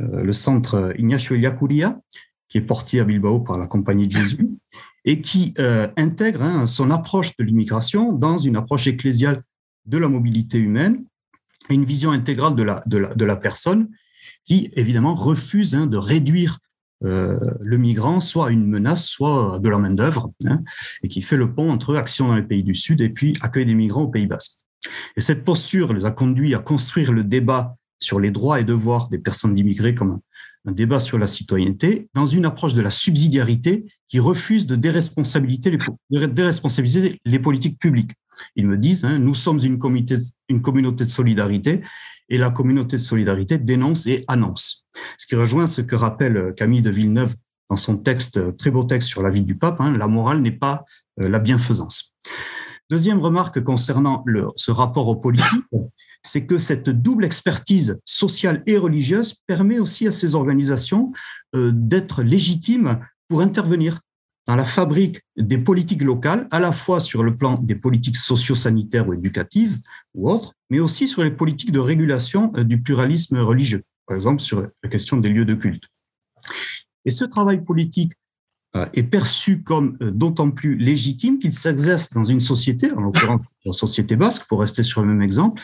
le 0.00 0.32
centre 0.32 0.94
Ignacio 0.96 1.34
Ellacuria, 1.34 2.00
qui 2.48 2.58
est 2.58 2.62
porté 2.62 3.00
à 3.00 3.04
Bilbao 3.04 3.40
par 3.40 3.58
la 3.58 3.66
Compagnie 3.66 4.06
de 4.06 4.12
Jésus, 4.12 4.48
et 5.04 5.20
qui 5.20 5.54
intègre 5.96 6.42
hein, 6.42 6.68
son 6.68 6.92
approche 6.92 7.36
de 7.36 7.42
l'immigration 7.42 8.12
dans 8.12 8.38
une 8.38 8.54
approche 8.54 8.86
ecclésiale 8.86 9.42
de 9.86 9.98
la 9.98 10.06
mobilité 10.06 10.58
humaine, 10.58 11.04
une 11.68 11.84
vision 11.84 12.12
intégrale 12.12 12.54
de 12.54 12.62
la, 12.62 12.84
de 12.86 13.24
la, 13.24 13.34
personne, 13.34 13.88
qui 14.44 14.70
évidemment 14.74 15.16
refuse 15.16 15.74
hein, 15.74 15.88
de 15.88 15.96
réduire 15.96 16.60
euh, 17.04 17.38
le 17.60 17.78
migrant 17.78 18.20
soit 18.20 18.50
une 18.50 18.66
menace, 18.66 19.06
soit 19.06 19.60
de 19.60 19.68
la 19.68 19.78
main-d'œuvre, 19.78 20.32
hein, 20.46 20.62
et 21.02 21.08
qui 21.08 21.22
fait 21.22 21.36
le 21.36 21.54
pont 21.54 21.70
entre 21.70 21.96
action 21.96 22.28
dans 22.28 22.36
les 22.36 22.42
pays 22.42 22.64
du 22.64 22.74
Sud 22.74 23.00
et 23.00 23.08
puis 23.08 23.34
accueil 23.40 23.66
des 23.66 23.74
migrants 23.74 24.02
au 24.02 24.08
Pays 24.08 24.26
Basque. 24.26 24.52
Et 25.16 25.20
cette 25.20 25.44
posture 25.44 25.92
les 25.92 26.04
a 26.04 26.10
conduits 26.10 26.54
à 26.54 26.58
construire 26.58 27.12
le 27.12 27.24
débat 27.24 27.72
sur 28.00 28.20
les 28.20 28.30
droits 28.30 28.60
et 28.60 28.64
devoirs 28.64 29.08
des 29.08 29.18
personnes 29.18 29.58
immigrées 29.58 29.94
comme 29.94 30.20
un, 30.64 30.72
débat 30.72 31.00
sur 31.00 31.18
la 31.18 31.26
citoyenneté 31.26 32.08
dans 32.12 32.26
une 32.26 32.44
approche 32.44 32.74
de 32.74 32.82
la 32.82 32.90
subsidiarité 32.90 33.86
qui 34.06 34.18
refuse 34.18 34.66
de 34.66 34.76
déresponsabiliser 34.76 35.78
les, 37.24 37.38
politiques 37.38 37.78
publiques. 37.78 38.10
Ils 38.54 38.66
me 38.66 38.76
disent, 38.76 39.06
hein, 39.06 39.18
nous 39.18 39.34
sommes 39.34 39.60
une 39.60 39.78
une 40.48 40.60
communauté 40.60 41.06
de 41.06 41.10
solidarité 41.10 41.80
et 42.28 42.38
la 42.38 42.50
communauté 42.50 42.96
de 42.96 43.02
solidarité 43.02 43.58
dénonce 43.58 44.06
et 44.06 44.24
annonce. 44.28 44.86
Ce 45.16 45.26
qui 45.26 45.34
rejoint 45.34 45.66
ce 45.66 45.80
que 45.80 45.96
rappelle 45.96 46.54
Camille 46.56 46.82
de 46.82 46.90
Villeneuve 46.90 47.34
dans 47.70 47.76
son 47.76 47.96
texte, 47.96 48.56
très 48.56 48.70
beau 48.70 48.84
texte 48.84 49.08
sur 49.08 49.22
la 49.22 49.30
vie 49.30 49.42
du 49.42 49.56
pape, 49.56 49.80
hein, 49.80 49.96
la 49.96 50.06
morale 50.06 50.40
n'est 50.40 50.50
pas 50.50 50.84
euh, 51.20 51.28
la 51.28 51.38
bienfaisance. 51.38 52.14
Deuxième 52.90 53.18
remarque 53.18 53.62
concernant 53.62 54.24
ce 54.56 54.70
rapport 54.70 55.08
aux 55.08 55.16
politiques, 55.16 55.64
c'est 56.22 56.46
que 56.46 56.56
cette 56.56 56.88
double 56.88 57.26
expertise 57.26 58.00
sociale 58.06 58.62
et 58.66 58.78
religieuse 58.78 59.34
permet 59.46 59.78
aussi 59.78 60.08
à 60.08 60.12
ces 60.12 60.34
organisations 60.34 61.12
euh, 61.54 61.70
d'être 61.74 62.22
légitimes 62.22 63.00
pour 63.28 63.42
intervenir 63.42 64.00
dans 64.48 64.56
la 64.56 64.64
fabrique 64.64 65.20
des 65.36 65.58
politiques 65.58 66.02
locales, 66.02 66.48
à 66.50 66.58
la 66.58 66.72
fois 66.72 67.00
sur 67.00 67.22
le 67.22 67.36
plan 67.36 67.56
des 67.62 67.74
politiques 67.74 68.16
socio-sanitaires 68.16 69.06
ou 69.06 69.12
éducatives 69.12 69.78
ou 70.14 70.30
autres, 70.30 70.54
mais 70.70 70.80
aussi 70.80 71.06
sur 71.06 71.22
les 71.22 71.30
politiques 71.30 71.70
de 71.70 71.78
régulation 71.78 72.50
euh, 72.56 72.64
du 72.64 72.80
pluralisme 72.80 73.38
religieux, 73.38 73.82
par 74.06 74.16
exemple 74.16 74.40
sur 74.40 74.66
la 74.82 74.88
question 74.88 75.18
des 75.18 75.28
lieux 75.28 75.44
de 75.44 75.54
culte. 75.54 75.84
Et 77.04 77.10
ce 77.10 77.24
travail 77.24 77.62
politique 77.62 78.14
est 78.92 79.02
perçu 79.02 79.62
comme 79.62 79.96
d'autant 79.98 80.50
plus 80.50 80.76
légitime 80.76 81.38
qu'il 81.38 81.52
s'exerce 81.52 82.12
dans 82.12 82.24
une 82.24 82.40
société, 82.40 82.92
en 82.92 83.00
l'occurrence 83.00 83.50
la 83.64 83.72
société 83.72 84.14
basque, 84.14 84.46
pour 84.46 84.60
rester 84.60 84.82
sur 84.82 85.00
le 85.00 85.08
même 85.08 85.22
exemple, 85.22 85.60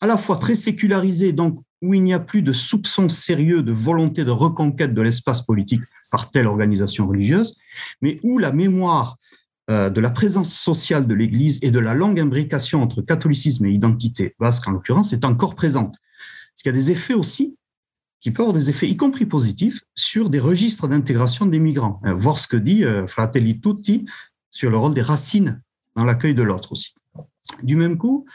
à 0.00 0.06
la 0.06 0.16
fois 0.16 0.36
très 0.36 0.54
sécularisée, 0.54 1.32
donc 1.32 1.60
où 1.82 1.94
il 1.94 2.02
n'y 2.02 2.14
a 2.14 2.20
plus 2.20 2.42
de 2.42 2.52
soupçons 2.52 3.08
sérieux 3.08 3.62
de 3.62 3.72
volonté 3.72 4.24
de 4.24 4.30
reconquête 4.30 4.94
de 4.94 5.02
l'espace 5.02 5.42
politique 5.42 5.82
par 6.10 6.30
telle 6.30 6.46
organisation 6.46 7.06
religieuse, 7.06 7.54
mais 8.00 8.18
où 8.22 8.38
la 8.38 8.52
mémoire 8.52 9.18
euh, 9.70 9.90
de 9.90 10.00
la 10.00 10.10
présence 10.10 10.54
sociale 10.54 11.06
de 11.06 11.14
l'Église 11.14 11.58
et 11.62 11.70
de 11.70 11.78
la 11.78 11.92
longue 11.92 12.20
imbrication 12.20 12.82
entre 12.82 13.02
catholicisme 13.02 13.66
et 13.66 13.72
identité 13.72 14.34
basque, 14.38 14.68
en 14.68 14.72
l'occurrence, 14.72 15.12
est 15.12 15.24
encore 15.24 15.54
présente. 15.54 15.96
Parce 16.52 16.62
qu'il 16.62 16.72
y 16.72 16.74
a 16.74 16.78
des 16.78 16.90
effets 16.92 17.14
aussi 17.14 17.56
qui 18.20 18.30
peuvent 18.30 18.46
avoir 18.46 18.54
des 18.54 18.70
effets, 18.70 18.88
y 18.88 18.96
compris 18.96 19.26
positifs, 19.26 19.80
sur 19.94 20.30
des 20.30 20.40
registres 20.40 20.88
d'intégration 20.88 21.46
des 21.46 21.58
migrants. 21.58 22.00
Euh, 22.06 22.14
voir 22.14 22.38
ce 22.38 22.48
que 22.48 22.56
dit 22.56 22.84
euh, 22.84 23.06
Fratelli 23.06 23.60
Tutti 23.60 24.06
sur 24.50 24.70
le 24.70 24.78
rôle 24.78 24.94
des 24.94 25.02
racines 25.02 25.60
dans 25.94 26.04
l'accueil 26.04 26.34
de 26.34 26.42
l'autre 26.42 26.72
aussi. 26.72 26.94
Du 27.62 27.76
même 27.76 27.98
coup, 27.98 28.26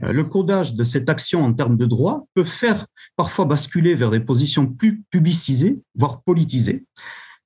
le 0.00 0.22
codage 0.24 0.74
de 0.74 0.84
cette 0.84 1.08
action 1.08 1.44
en 1.44 1.52
termes 1.52 1.76
de 1.76 1.86
droit 1.86 2.26
peut 2.34 2.44
faire 2.44 2.86
parfois 3.16 3.44
basculer 3.44 3.94
vers 3.94 4.10
des 4.10 4.20
positions 4.20 4.66
plus 4.66 5.02
publicisées, 5.10 5.80
voire 5.94 6.22
politisées. 6.22 6.84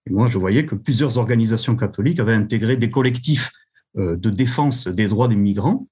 Et 0.06 0.10
moi, 0.10 0.28
je 0.28 0.38
voyais 0.38 0.66
que 0.66 0.74
plusieurs 0.74 1.18
organisations 1.18 1.76
catholiques 1.76 2.20
avaient 2.20 2.34
intégré 2.34 2.76
des 2.76 2.90
collectifs 2.90 3.50
euh, 3.98 4.16
de 4.16 4.30
défense 4.30 4.88
des 4.88 5.06
droits 5.06 5.28
des 5.28 5.36
migrants, 5.36 5.86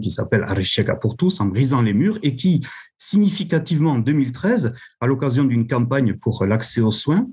qui 0.00 0.10
s'appelle 0.10 0.44
Arechieka 0.44 0.94
pour 0.94 1.16
tous, 1.16 1.40
en 1.40 1.46
brisant 1.46 1.82
les 1.82 1.92
murs, 1.92 2.18
et 2.22 2.36
qui, 2.36 2.60
significativement 2.98 3.92
en 3.92 3.98
2013, 3.98 4.74
à 5.00 5.06
l'occasion 5.06 5.44
d'une 5.44 5.66
campagne 5.66 6.14
pour 6.14 6.44
l'accès 6.44 6.80
aux 6.80 6.92
soins, 6.92 7.28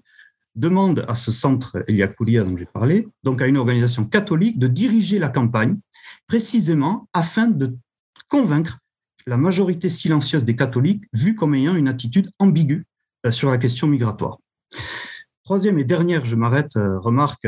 demande 0.56 1.06
à 1.08 1.14
ce 1.14 1.32
centre 1.32 1.84
Eliakoulia 1.88 2.44
dont 2.44 2.58
j'ai 2.58 2.66
parlé, 2.66 3.08
donc 3.24 3.42
à 3.42 3.48
une 3.48 3.58
organisation 3.58 4.06
catholique, 4.06 4.58
de 4.58 4.68
diriger 4.68 5.20
la 5.20 5.30
campagne, 5.30 5.78
précisément 6.28 7.08
afin 7.14 7.48
de 7.48 7.78
convaincre 8.30 8.80
la 9.26 9.38
majorité 9.38 9.90
silencieuse 9.90 10.46
des 10.46 10.56
catholiques 10.56 11.04
vus 11.14 11.36
comme 11.36 11.54
ayant 11.56 11.76
une 11.76 11.88
attitude 11.88 12.30
ambiguë 12.40 12.86
euh, 13.26 13.32
sur 13.32 13.52
la 13.52 13.58
question 13.58 13.88
migratoire. 13.88 14.38
Troisième 15.44 15.80
et 15.80 15.84
dernière, 15.84 16.26
je 16.26 16.36
m'arrête, 16.36 16.78
euh, 16.78 17.00
remarque 17.00 17.48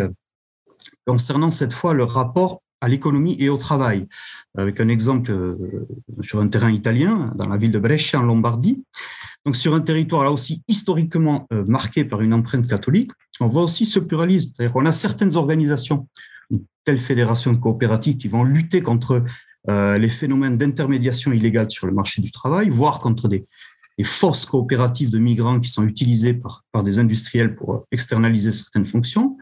concernant 1.06 1.52
cette 1.52 1.74
fois 1.74 1.94
le 1.94 2.04
rapport 2.04 2.62
à 2.82 2.88
l'économie 2.88 3.36
et 3.40 3.50
au 3.50 3.58
travail, 3.58 4.08
avec 4.58 4.80
un 4.80 4.88
exemple 4.88 5.32
euh, 5.32 5.88
sur 6.22 6.40
un 6.40 6.48
terrain 6.48 6.72
italien, 6.72 7.34
dans 7.36 7.50
la 7.50 7.58
ville 7.58 7.72
de 7.72 7.80
Brescia, 7.80 8.20
en 8.20 8.24
Lombardie. 8.24 8.84
Donc, 9.46 9.56
sur 9.56 9.74
un 9.74 9.82
territoire 9.82 10.24
là 10.24 10.32
aussi 10.32 10.64
historiquement 10.68 11.48
marqué 11.50 12.04
par 12.04 12.22
une 12.22 12.34
empreinte 12.34 12.68
catholique, 12.68 13.12
on 13.40 13.48
voit 13.48 13.64
aussi 13.64 13.86
ce 13.86 14.00
pluralisme. 14.00 14.52
C'est-à-dire 14.56 14.74
qu'on 14.74 14.86
a 14.86 14.92
certaines 14.92 15.36
organisations, 15.36 16.08
telles 16.84 16.98
fédérations 16.98 17.56
coopératives, 17.56 18.18
qui 18.18 18.28
vont 18.28 18.44
lutter 18.44 18.82
contre 18.82 19.12
euh, 19.14 19.22
les 19.68 20.10
phénomènes 20.10 20.58
d'intermédiation 20.58 21.32
illégale 21.32 21.70
sur 21.70 21.86
le 21.86 21.94
marché 21.94 22.22
du 22.22 22.32
travail, 22.32 22.70
voire 22.70 23.00
contre 23.00 23.28
des, 23.28 23.46
forces 24.04 24.46
coopératives 24.46 25.10
de 25.10 25.20
migrants 25.20 25.60
qui 25.60 25.70
sont 25.70 25.86
utilisées 25.86 26.34
par, 26.34 26.64
par 26.72 26.84
des 26.84 27.00
industriels 27.00 27.56
pour 27.56 27.86
externaliser 27.92 28.52
certaines 28.52 28.86
fonctions. 28.86 29.38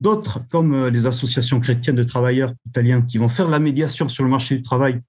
D'autres, 0.00 0.40
comme 0.50 0.74
euh, 0.74 0.90
les 0.90 1.06
associations 1.06 1.60
chrétiennes 1.60 1.96
de 1.96 2.04
travailleurs 2.04 2.52
italiens, 2.66 3.02
qui 3.02 3.18
vont 3.18 3.28
faire 3.28 3.48
la 3.48 3.58
médiation 3.58 4.08
sur 4.08 4.24
le 4.24 4.30
marché 4.30 4.56
du 4.56 4.62
travail, 4.62 5.00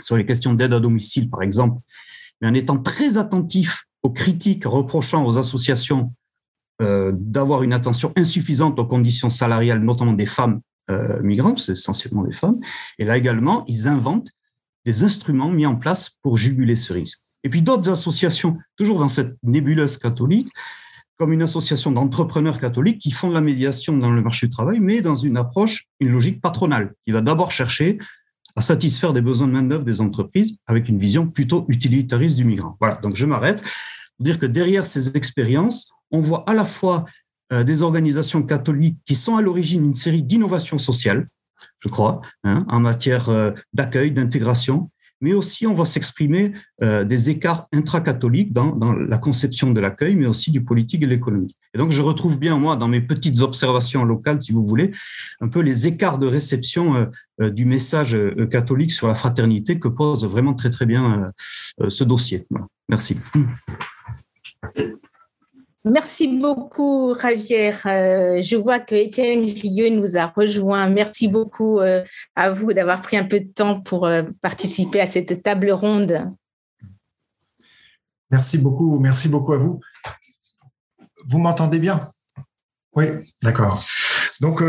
sur 0.00 0.16
les 0.16 0.26
questions 0.26 0.54
d'aide 0.54 0.72
à 0.72 0.80
domicile, 0.80 1.28
par 1.28 1.42
exemple, 1.42 1.80
mais 2.40 2.48
en 2.48 2.54
étant 2.54 2.78
très 2.78 3.18
attentifs 3.18 3.84
aux 4.02 4.10
critiques 4.10 4.64
reprochant 4.64 5.24
aux 5.24 5.38
associations 5.38 6.12
euh, 6.82 7.12
d'avoir 7.14 7.62
une 7.62 7.72
attention 7.72 8.12
insuffisante 8.16 8.78
aux 8.78 8.86
conditions 8.86 9.30
salariales, 9.30 9.82
notamment 9.82 10.12
des 10.12 10.26
femmes 10.26 10.60
euh, 10.90 11.20
migrantes, 11.22 11.60
c'est 11.60 11.72
essentiellement 11.72 12.24
des 12.24 12.32
femmes. 12.32 12.56
Et 12.98 13.04
là 13.04 13.16
également, 13.16 13.64
ils 13.68 13.88
inventent 13.88 14.30
des 14.84 15.04
instruments 15.04 15.48
mis 15.48 15.66
en 15.66 15.76
place 15.76 16.10
pour 16.22 16.36
juguler 16.36 16.76
ce 16.76 16.92
risque. 16.92 17.20
Et 17.42 17.48
puis 17.48 17.62
d'autres 17.62 17.90
associations, 17.90 18.58
toujours 18.76 18.98
dans 18.98 19.08
cette 19.08 19.36
nébuleuse 19.42 19.96
catholique, 19.98 20.48
comme 21.16 21.32
une 21.32 21.42
association 21.42 21.92
d'entrepreneurs 21.92 22.58
catholiques 22.58 22.98
qui 22.98 23.10
font 23.10 23.28
de 23.28 23.34
la 23.34 23.40
médiation 23.40 23.96
dans 23.96 24.10
le 24.10 24.20
marché 24.20 24.46
du 24.46 24.52
travail, 24.52 24.80
mais 24.80 25.00
dans 25.00 25.14
une 25.14 25.36
approche, 25.36 25.86
une 26.00 26.10
logique 26.10 26.40
patronale, 26.40 26.94
qui 27.06 27.12
va 27.12 27.20
d'abord 27.20 27.52
chercher 27.52 27.98
à 28.56 28.60
satisfaire 28.60 29.12
des 29.12 29.20
besoins 29.20 29.46
de 29.46 29.52
main-d'œuvre 29.52 29.84
des 29.84 30.00
entreprises 30.00 30.58
avec 30.66 30.88
une 30.88 30.98
vision 30.98 31.26
plutôt 31.26 31.64
utilitariste 31.68 32.36
du 32.36 32.44
migrant. 32.44 32.76
Voilà, 32.80 32.96
donc 32.96 33.16
je 33.16 33.26
m'arrête 33.26 33.60
pour 33.62 34.24
dire 34.24 34.38
que 34.38 34.46
derrière 34.46 34.86
ces 34.86 35.16
expériences, 35.16 35.90
on 36.10 36.20
voit 36.20 36.48
à 36.48 36.54
la 36.54 36.64
fois 36.64 37.04
des 37.52 37.82
organisations 37.82 38.42
catholiques 38.42 38.98
qui 39.06 39.14
sont 39.14 39.36
à 39.36 39.42
l'origine 39.42 39.82
d'une 39.82 39.94
série 39.94 40.22
d'innovations 40.22 40.78
sociales, 40.78 41.28
je 41.82 41.88
crois, 41.88 42.20
hein, 42.44 42.64
en 42.68 42.80
matière 42.80 43.28
euh, 43.28 43.52
d'accueil, 43.72 44.10
d'intégration, 44.12 44.90
mais 45.20 45.32
aussi 45.32 45.66
on 45.66 45.74
va 45.74 45.84
s'exprimer 45.84 46.52
euh, 46.82 47.04
des 47.04 47.30
écarts 47.30 47.66
intracatholiques 47.72 48.52
dans, 48.52 48.74
dans 48.74 48.92
la 48.92 49.18
conception 49.18 49.70
de 49.70 49.80
l'accueil, 49.80 50.16
mais 50.16 50.26
aussi 50.26 50.50
du 50.50 50.64
politique 50.64 51.02
et 51.02 51.06
de 51.06 51.10
l'économie. 51.10 51.56
Et 51.72 51.78
donc 51.78 51.92
je 51.92 52.02
retrouve 52.02 52.38
bien, 52.38 52.58
moi, 52.58 52.76
dans 52.76 52.88
mes 52.88 53.00
petites 53.00 53.40
observations 53.40 54.04
locales, 54.04 54.42
si 54.42 54.52
vous 54.52 54.64
voulez, 54.64 54.92
un 55.40 55.48
peu 55.48 55.60
les 55.60 55.86
écarts 55.86 56.18
de 56.18 56.26
réception 56.26 57.10
du 57.40 57.64
message 57.64 58.16
catholique 58.50 58.92
sur 58.92 59.08
la 59.08 59.14
fraternité 59.14 59.78
que 59.78 59.88
pose 59.88 60.24
vraiment 60.24 60.54
très 60.54 60.70
très 60.70 60.86
bien 60.86 61.32
ce 61.88 62.04
dossier. 62.04 62.46
Merci. 62.88 63.16
Merci 65.86 66.28
beaucoup, 66.28 67.14
Javier. 67.20 67.74
Euh, 67.84 68.40
je 68.40 68.56
vois 68.56 68.78
que 68.78 68.94
Étienne 68.94 69.46
Gilleux 69.46 69.90
nous 69.90 70.16
a 70.16 70.26
rejoint. 70.26 70.88
Merci 70.88 71.28
beaucoup 71.28 71.78
euh, 71.80 72.02
à 72.34 72.50
vous 72.50 72.72
d'avoir 72.72 73.02
pris 73.02 73.18
un 73.18 73.24
peu 73.24 73.40
de 73.40 73.52
temps 73.52 73.82
pour 73.82 74.06
euh, 74.06 74.22
participer 74.40 75.02
à 75.02 75.06
cette 75.06 75.42
table 75.42 75.70
ronde. 75.70 76.32
Merci 78.30 78.56
beaucoup, 78.56 78.98
merci 78.98 79.28
beaucoup 79.28 79.52
à 79.52 79.58
vous. 79.58 79.78
Vous 81.26 81.38
m'entendez 81.38 81.78
bien? 81.78 82.00
Oui, 82.96 83.04
d'accord. 83.42 83.78
Donc, 84.40 84.62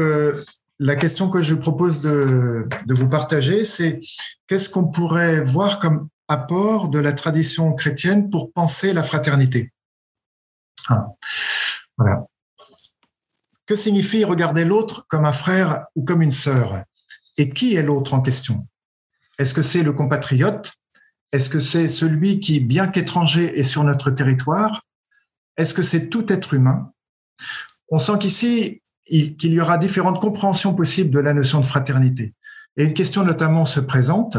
la 0.80 0.96
question 0.96 1.30
que 1.30 1.42
je 1.42 1.56
propose 1.56 2.02
de 2.02 2.68
vous 2.90 3.10
partager, 3.10 3.64
c'est 3.64 4.02
qu'est-ce 4.48 4.70
qu'on 4.70 4.86
pourrait 4.86 5.42
voir 5.42 5.80
comme 5.80 6.10
apport 6.28 6.90
de 6.90 7.00
la 7.00 7.14
tradition 7.14 7.74
chrétienne 7.74 8.30
pour 8.30 8.52
penser 8.52 8.94
la 8.94 9.04
fraternité? 9.04 9.72
Ah. 10.90 11.08
Voilà. 11.98 12.26
Que 13.66 13.76
signifie 13.76 14.24
regarder 14.24 14.66
l'autre 14.66 15.06
comme 15.08 15.26
un 15.26 15.32
frère 15.32 15.86
ou 15.96 16.04
comme 16.04 16.22
une 16.22 16.32
sœur? 16.32 16.84
Et 17.38 17.50
qui 17.50 17.76
est 17.76 17.84
l'autre 17.84 18.14
en 18.14 18.22
question? 18.22 18.68
Est-ce 19.40 19.54
que 19.54 19.62
c'est 19.62 19.84
le 19.84 19.94
compatriote? 19.94 20.74
Est-ce 21.32 21.50
que 21.50 21.60
c'est 21.60 21.88
celui 21.88 22.40
qui, 22.40 22.60
bien 22.60 22.88
qu'étranger, 22.88 23.60
est 23.60 23.64
sur 23.64 23.84
notre 23.84 24.12
territoire? 24.12 24.84
Est-ce 25.58 25.74
que 25.74 25.82
c'est 25.82 26.10
tout 26.10 26.32
être 26.32 26.54
humain? 26.54 26.92
On 27.90 27.98
sent 27.98 28.20
qu'ici, 28.20 28.82
qu'il 29.06 29.54
y 29.54 29.60
aura 29.60 29.78
différentes 29.78 30.22
compréhensions 30.22 30.74
possibles 30.74 31.10
de 31.10 31.20
la 31.20 31.34
notion 31.34 31.60
de 31.60 31.66
fraternité. 31.66 32.34
Et 32.78 32.86
une 32.86 32.94
question 32.94 33.24
notamment 33.24 33.66
se 33.66 33.80
présente. 33.80 34.38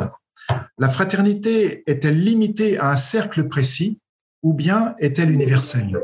La 0.78 0.88
fraternité 0.88 1.82
est-elle 1.86 2.22
limitée 2.22 2.78
à 2.78 2.90
un 2.90 2.96
cercle 2.96 3.48
précis 3.48 4.00
ou 4.42 4.54
bien 4.54 4.94
est-elle 4.98 5.30
universelle? 5.30 5.98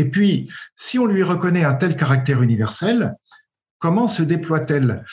Et 0.00 0.08
puis, 0.08 0.48
si 0.74 0.98
on 0.98 1.04
lui 1.04 1.22
reconnaît 1.22 1.64
un 1.64 1.74
tel 1.74 1.94
caractère 1.94 2.40
universel, 2.40 3.16
comment 3.78 4.08
se 4.08 4.22
déploie-t-elle? 4.22 5.04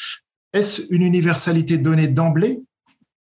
Est-ce 0.53 0.83
une 0.91 1.01
universalité 1.01 1.77
donnée 1.77 2.07
d'emblée 2.07 2.61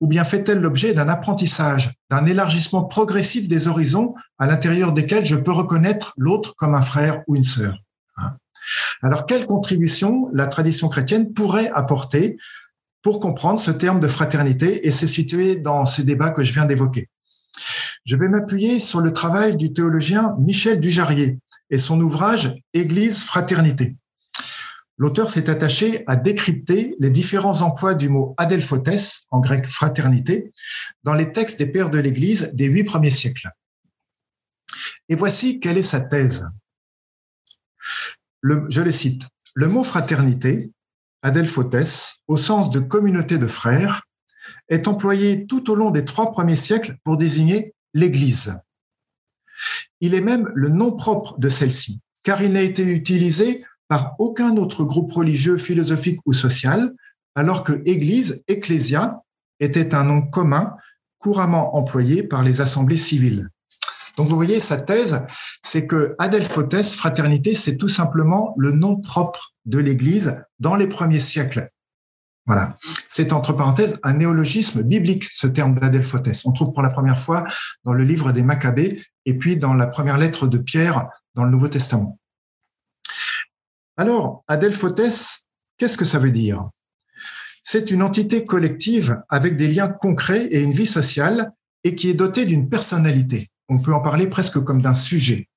ou 0.02 0.06
bien 0.06 0.24
fait-elle 0.24 0.60
l'objet 0.60 0.92
d'un 0.92 1.08
apprentissage, 1.08 1.94
d'un 2.10 2.26
élargissement 2.26 2.84
progressif 2.84 3.48
des 3.48 3.66
horizons 3.66 4.14
à 4.38 4.46
l'intérieur 4.46 4.92
desquels 4.92 5.24
je 5.24 5.36
peux 5.36 5.52
reconnaître 5.52 6.12
l'autre 6.18 6.54
comme 6.56 6.74
un 6.74 6.82
frère 6.82 7.22
ou 7.28 7.36
une 7.36 7.44
sœur? 7.44 7.78
Hein? 8.18 8.36
Alors, 9.00 9.24
quelle 9.24 9.46
contribution 9.46 10.28
la 10.34 10.46
tradition 10.46 10.90
chrétienne 10.90 11.32
pourrait 11.32 11.70
apporter 11.74 12.36
pour 13.00 13.20
comprendre 13.20 13.58
ce 13.58 13.70
terme 13.70 14.00
de 14.00 14.08
fraternité 14.08 14.86
et 14.86 14.90
se 14.90 15.06
situer 15.06 15.56
dans 15.56 15.86
ces 15.86 16.04
débats 16.04 16.30
que 16.30 16.44
je 16.44 16.52
viens 16.52 16.66
d'évoquer? 16.66 17.08
Je 18.04 18.16
vais 18.16 18.28
m'appuyer 18.28 18.80
sur 18.80 19.00
le 19.00 19.14
travail 19.14 19.56
du 19.56 19.72
théologien 19.72 20.36
Michel 20.38 20.78
Dujarier, 20.78 21.38
et 21.70 21.78
son 21.78 22.00
ouvrage 22.00 22.54
Église 22.72 23.22
fraternité. 23.22 23.96
L'auteur 24.96 25.28
s'est 25.28 25.50
attaché 25.50 26.04
à 26.06 26.14
décrypter 26.14 26.94
les 27.00 27.10
différents 27.10 27.62
emplois 27.62 27.94
du 27.94 28.08
mot 28.08 28.34
adelphotes, 28.36 29.24
en 29.30 29.40
grec 29.40 29.66
fraternité, 29.66 30.52
dans 31.02 31.14
les 31.14 31.32
textes 31.32 31.58
des 31.58 31.66
pères 31.66 31.90
de 31.90 31.98
l'Église 31.98 32.52
des 32.54 32.66
huit 32.66 32.84
premiers 32.84 33.10
siècles. 33.10 33.50
Et 35.08 35.16
voici 35.16 35.58
quelle 35.58 35.78
est 35.78 35.82
sa 35.82 36.00
thèse. 36.00 36.46
je 38.42 38.80
le 38.80 38.90
cite. 38.90 39.22
Le 39.54 39.66
mot 39.66 39.82
fraternité, 39.82 40.70
adelphotes, 41.22 42.20
au 42.28 42.36
sens 42.36 42.70
de 42.70 42.80
communauté 42.80 43.38
de 43.38 43.46
frères, 43.46 44.02
est 44.68 44.86
employé 44.86 45.46
tout 45.46 45.70
au 45.70 45.74
long 45.74 45.90
des 45.90 46.04
trois 46.04 46.30
premiers 46.30 46.56
siècles 46.56 46.96
pour 47.02 47.16
désigner 47.16 47.74
l'Église. 47.94 48.58
Il 50.00 50.14
est 50.14 50.20
même 50.20 50.50
le 50.54 50.68
nom 50.68 50.92
propre 50.92 51.38
de 51.38 51.48
celle-ci, 51.48 52.00
car 52.22 52.42
il 52.42 52.52
n'a 52.52 52.62
été 52.62 52.82
utilisé 52.82 53.64
par 53.88 54.14
aucun 54.18 54.56
autre 54.56 54.84
groupe 54.84 55.12
religieux, 55.12 55.58
philosophique 55.58 56.20
ou 56.26 56.32
social, 56.32 56.92
alors 57.34 57.64
que 57.64 57.82
Église, 57.84 58.42
ecclésia, 58.48 59.22
était 59.60 59.94
un 59.94 60.04
nom 60.04 60.22
commun 60.22 60.76
couramment 61.18 61.76
employé 61.76 62.22
par 62.22 62.42
les 62.42 62.60
assemblées 62.60 62.96
civiles. 62.96 63.48
Donc 64.16 64.28
vous 64.28 64.36
voyez, 64.36 64.60
sa 64.60 64.76
thèse, 64.76 65.22
c'est 65.62 65.86
que 65.86 66.14
Adelphotes, 66.18 66.84
fraternité, 66.84 67.54
c'est 67.54 67.76
tout 67.76 67.88
simplement 67.88 68.54
le 68.56 68.70
nom 68.70 68.96
propre 68.96 69.54
de 69.64 69.78
l'Église 69.78 70.40
dans 70.60 70.76
les 70.76 70.86
premiers 70.86 71.20
siècles. 71.20 71.70
Voilà. 72.46 72.76
C'est 73.08 73.32
entre 73.32 73.54
parenthèses 73.54 73.98
un 74.02 74.14
néologisme 74.14 74.82
biblique, 74.82 75.24
ce 75.24 75.46
terme 75.46 75.78
d'Adelphotes. 75.78 76.42
On 76.44 76.52
trouve 76.52 76.72
pour 76.72 76.82
la 76.82 76.90
première 76.90 77.18
fois 77.18 77.44
dans 77.84 77.94
le 77.94 78.04
livre 78.04 78.32
des 78.32 78.42
Maccabées 78.42 79.02
et 79.26 79.34
puis 79.34 79.56
dans 79.56 79.74
la 79.74 79.86
première 79.86 80.18
lettre 80.18 80.46
de 80.46 80.58
Pierre 80.58 81.08
dans 81.34 81.44
le 81.44 81.50
Nouveau 81.50 81.68
Testament. 81.68 82.18
Alors, 83.96 84.44
Adelphotes, 84.48 85.46
qu'est-ce 85.78 85.96
que 85.96 86.04
ça 86.04 86.18
veut 86.18 86.30
dire? 86.30 86.68
C'est 87.62 87.90
une 87.90 88.02
entité 88.02 88.44
collective 88.44 89.22
avec 89.28 89.56
des 89.56 89.68
liens 89.68 89.88
concrets 89.88 90.46
et 90.46 90.60
une 90.60 90.72
vie 90.72 90.86
sociale 90.86 91.52
et 91.84 91.94
qui 91.94 92.10
est 92.10 92.14
dotée 92.14 92.44
d'une 92.44 92.68
personnalité. 92.68 93.50
On 93.68 93.78
peut 93.78 93.94
en 93.94 94.00
parler 94.00 94.26
presque 94.26 94.62
comme 94.62 94.82
d'un 94.82 94.94
sujet. 94.94 95.48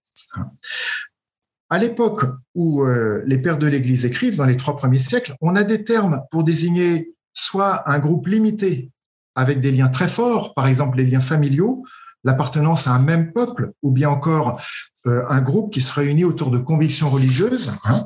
À 1.69 1.80
l'époque 1.80 2.23
où 2.56 2.84
euh, 2.84 3.21
les 3.25 3.38
pères 3.39 3.58
de 3.58 3.67
l'Église 3.67 4.06
écrivent, 4.06 4.38
dans 4.38 4.45
les 4.45 4.56
trois 4.56 4.77
premiers 4.77 4.99
siècles, 4.99 5.36
on 5.41 5.56
a 5.56 5.63
des 5.63 5.84
termes 5.84 6.21
pour 6.32 6.45
désigner 6.45 7.13
soit 7.34 7.89
un 7.89 7.99
groupe 7.99 8.27
limité 8.27 8.91
avec 9.36 9.60
des 9.60 9.71
liens 9.71 9.89
très 9.89 10.08
forts, 10.08 10.53
par 10.53 10.67
exemple 10.67 10.97
les 10.97 11.06
liens 11.06 11.21
familiaux, 11.21 11.84
l'appartenance 12.28 12.88
à 12.88 12.92
un 12.92 13.00
même 13.00 13.34
peuple, 13.34 13.72
ou 13.82 13.92
bien 13.92 14.10
encore 14.10 14.62
euh, 15.08 15.24
un 15.30 15.42
groupe 15.42 15.74
qui 15.74 15.82
se 15.82 15.92
réunit 15.92 16.26
autour 16.26 16.52
de 16.52 16.60
convictions 16.60 17.10
religieuses. 17.10 17.72
Hein. 17.86 18.06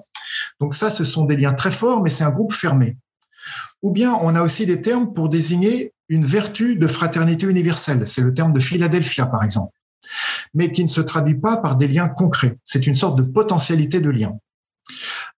Donc 0.60 0.74
ça, 0.76 0.90
ce 0.90 1.04
sont 1.04 1.26
des 1.26 1.36
liens 1.36 1.54
très 1.54 1.72
forts, 1.72 2.02
mais 2.02 2.10
c'est 2.10 2.24
un 2.24 2.30
groupe 2.30 2.54
fermé. 2.54 2.98
Ou 3.82 3.92
bien 3.92 4.18
on 4.22 4.36
a 4.36 4.42
aussi 4.42 4.66
des 4.66 4.82
termes 4.82 5.12
pour 5.12 5.28
désigner 5.28 5.94
une 6.08 6.24
vertu 6.24 6.78
de 6.78 6.88
fraternité 6.88 7.48
universelle. 7.48 8.04
C'est 8.06 8.22
le 8.22 8.34
terme 8.34 8.54
de 8.54 8.60
Philadelphia, 8.60 9.26
par 9.26 9.44
exemple 9.44 9.74
mais 10.54 10.72
qui 10.72 10.84
ne 10.84 10.90
se 10.90 11.02
traduit 11.02 11.36
pas 11.36 11.58
par 11.58 11.78
des 11.78 11.88
liens 11.88 12.10
concrets. 12.10 12.58
C'est 12.64 12.88
une 12.88 12.96
sorte 12.96 13.18
de 13.18 13.24
potentialité 13.24 14.02
de 14.02 14.10
lien. 14.10 14.38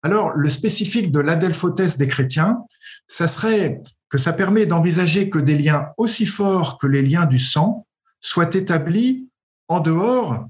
Alors, 0.01 0.31
le 0.35 0.49
spécifique 0.49 1.11
de 1.11 1.19
l'adelphotesse 1.19 1.97
des 1.97 2.07
chrétiens, 2.07 2.59
ça 3.07 3.27
serait 3.27 3.81
que 4.09 4.17
ça 4.17 4.33
permet 4.33 4.65
d'envisager 4.65 5.29
que 5.29 5.39
des 5.39 5.55
liens 5.55 5.87
aussi 5.97 6.25
forts 6.25 6.77
que 6.77 6.87
les 6.87 7.01
liens 7.01 7.25
du 7.25 7.39
sang 7.39 7.85
soient 8.23 8.55
établis 8.55 9.29
en 9.67 9.79
dehors 9.79 10.47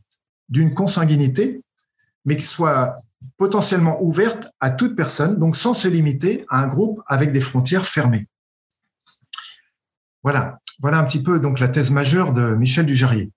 d'une 0.48 0.74
consanguinité, 0.74 1.62
mais 2.24 2.38
qui 2.38 2.46
soient 2.46 2.96
potentiellement 3.38 4.02
ouvertes 4.02 4.50
à 4.62 4.70
toute 4.70 4.96
personne, 4.96 5.38
donc 5.40 5.58
sans 5.58 5.74
se 5.74 5.90
limiter 5.90 6.46
à 6.50 6.60
un 6.60 6.68
groupe 6.68 7.02
avec 7.08 7.34
des 7.34 7.42
frontières 7.42 7.86
fermées. 7.86 8.28
Voilà, 10.24 10.60
voilà 10.80 11.00
un 11.00 11.04
petit 11.04 11.22
peu 11.22 11.40
donc 11.40 11.60
la 11.60 11.68
thèse 11.68 11.92
majeure 11.92 12.34
de 12.34 12.56
Michel 12.56 12.86
Dujarrier. 12.86 13.32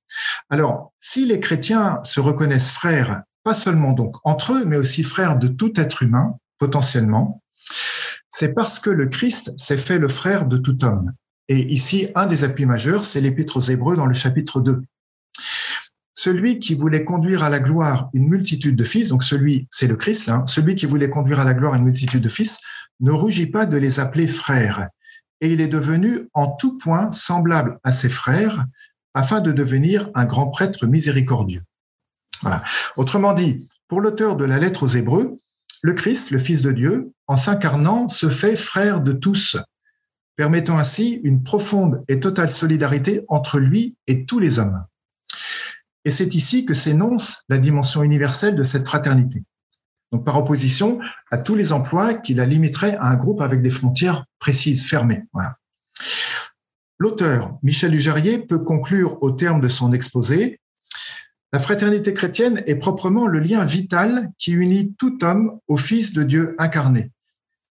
Alors, 0.51 0.93
si 1.01 1.27
les 1.27 1.41
chrétiens 1.41 2.01
se 2.05 2.21
reconnaissent 2.21 2.71
frères, 2.71 3.23
pas 3.43 3.55
seulement 3.55 3.93
donc 3.93 4.17
entre 4.25 4.53
eux, 4.53 4.65
mais 4.65 4.77
aussi 4.77 5.03
frères 5.03 5.37
de 5.37 5.49
tout 5.49 5.81
être 5.81 6.03
humain, 6.03 6.39
potentiellement, 6.59 7.43
c'est 8.29 8.55
parce 8.55 8.79
que 8.79 8.91
le 8.91 9.07
Christ 9.07 9.53
s'est 9.57 9.79
fait 9.79 9.99
le 9.99 10.09
frère 10.09 10.47
de 10.47 10.59
tout 10.59 10.85
homme. 10.85 11.13
Et 11.49 11.73
ici, 11.73 12.09
un 12.15 12.27
des 12.27 12.45
appuis 12.45 12.67
majeurs, 12.67 13.05
c'est 13.05 13.21
l'Épître 13.21 13.57
aux 13.57 13.61
Hébreux 13.61 13.97
dans 13.97 14.07
le 14.07 14.15
chapitre 14.15 14.61
2. 14.61 14.83
Celui 16.13 16.59
qui 16.59 16.75
voulait 16.75 17.05
conduire 17.05 17.45
à 17.45 17.51
la 17.51 17.61
gloire 17.61 18.11
une 18.13 18.29
multitude 18.29 18.75
de 18.75 18.85
fils, 18.85 19.11
donc 19.11 19.23
celui, 19.23 19.69
c'est 19.71 19.87
le 19.87 19.97
Christ, 19.97 20.27
là, 20.27 20.43
celui 20.47 20.75
qui 20.75 20.87
voulait 20.87 21.11
conduire 21.11 21.41
à 21.41 21.45
la 21.45 21.55
gloire 21.55 21.75
une 21.75 21.85
multitude 21.85 22.23
de 22.23 22.29
fils, 22.29 22.59
ne 23.01 23.11
rougit 23.11 23.47
pas 23.47 23.67
de 23.67 23.77
les 23.77 24.01
appeler 24.01 24.27
frères. 24.27 24.89
Et 25.41 25.53
il 25.53 25.61
est 25.61 25.69
devenu 25.69 26.29
en 26.33 26.49
tout 26.49 26.79
point 26.79 27.13
semblable 27.13 27.79
à 27.85 27.93
ses 27.93 28.09
frères, 28.09 28.65
afin 29.15 29.41
de 29.41 29.53
devenir 29.53 30.11
un 30.15 30.25
grand 30.25 30.49
prêtre 30.49 30.87
miséricordieux. 30.87 31.63
Voilà. 32.43 32.63
Autrement 32.97 33.33
dit, 33.33 33.69
pour 33.89 34.01
l'auteur 34.01 34.37
de 34.37 34.45
la 34.45 34.59
lettre 34.59 34.83
aux 34.83 34.89
Hébreux, 34.89 35.37
le 35.83 35.95
Christ, 35.95 36.31
le 36.31 36.39
Fils 36.39 36.63
de 36.63 36.73
Dieu, 36.73 37.13
en 37.27 37.37
s'incarnant, 37.37 38.09
se 38.09 38.29
fait 38.29 38.57
frère 38.57 39.01
de 39.01 39.13
tous, 39.13 39.57
permettant 40.37 40.79
ainsi 40.79 41.21
une 41.25 41.43
profonde 41.43 42.05
et 42.09 42.21
totale 42.21 42.51
solidarité 42.51 43.25
entre 43.29 43.59
lui 43.59 43.97
et 44.07 44.27
tous 44.27 44.39
les 44.39 44.59
hommes. 44.59 44.85
Et 46.05 46.11
c'est 46.11 46.35
ici 46.35 46.65
que 46.65 46.75
s'énonce 46.75 47.43
la 47.49 47.59
dimension 47.59 48.03
universelle 48.03 48.55
de 48.55 48.63
cette 48.63 48.87
fraternité. 48.87 49.43
Donc 50.13 50.25
par 50.25 50.39
opposition 50.39 51.01
à 51.31 51.39
tous 51.39 51.57
les 51.57 51.73
emplois 51.73 52.15
qui 52.15 52.35
la 52.35 52.47
limiteraient 52.47 52.97
à 52.97 53.07
un 53.07 53.17
groupe 53.17 53.41
avec 53.41 53.61
des 53.61 53.71
frontières 53.71 54.25
précises, 54.39 54.87
fermées. 54.87 55.25
L'auteur, 56.99 57.59
Michel 57.63 57.91
Dujarrier, 57.91 58.39
peut 58.39 58.61
conclure 58.61 59.21
au 59.23 59.33
terme 59.33 59.61
de 59.61 59.69
son 59.69 59.93
exposé 59.93 60.61
La 61.53 61.59
fraternité 61.59 62.15
chrétienne 62.15 62.63
est 62.67 62.77
proprement 62.77 63.27
le 63.27 63.41
lien 63.41 63.65
vital 63.65 64.31
qui 64.39 64.53
unit 64.53 64.95
tout 64.97 65.19
homme 65.25 65.59
au 65.67 65.77
Fils 65.77 66.13
de 66.13 66.23
Dieu 66.23 66.55
incarné, 66.59 67.11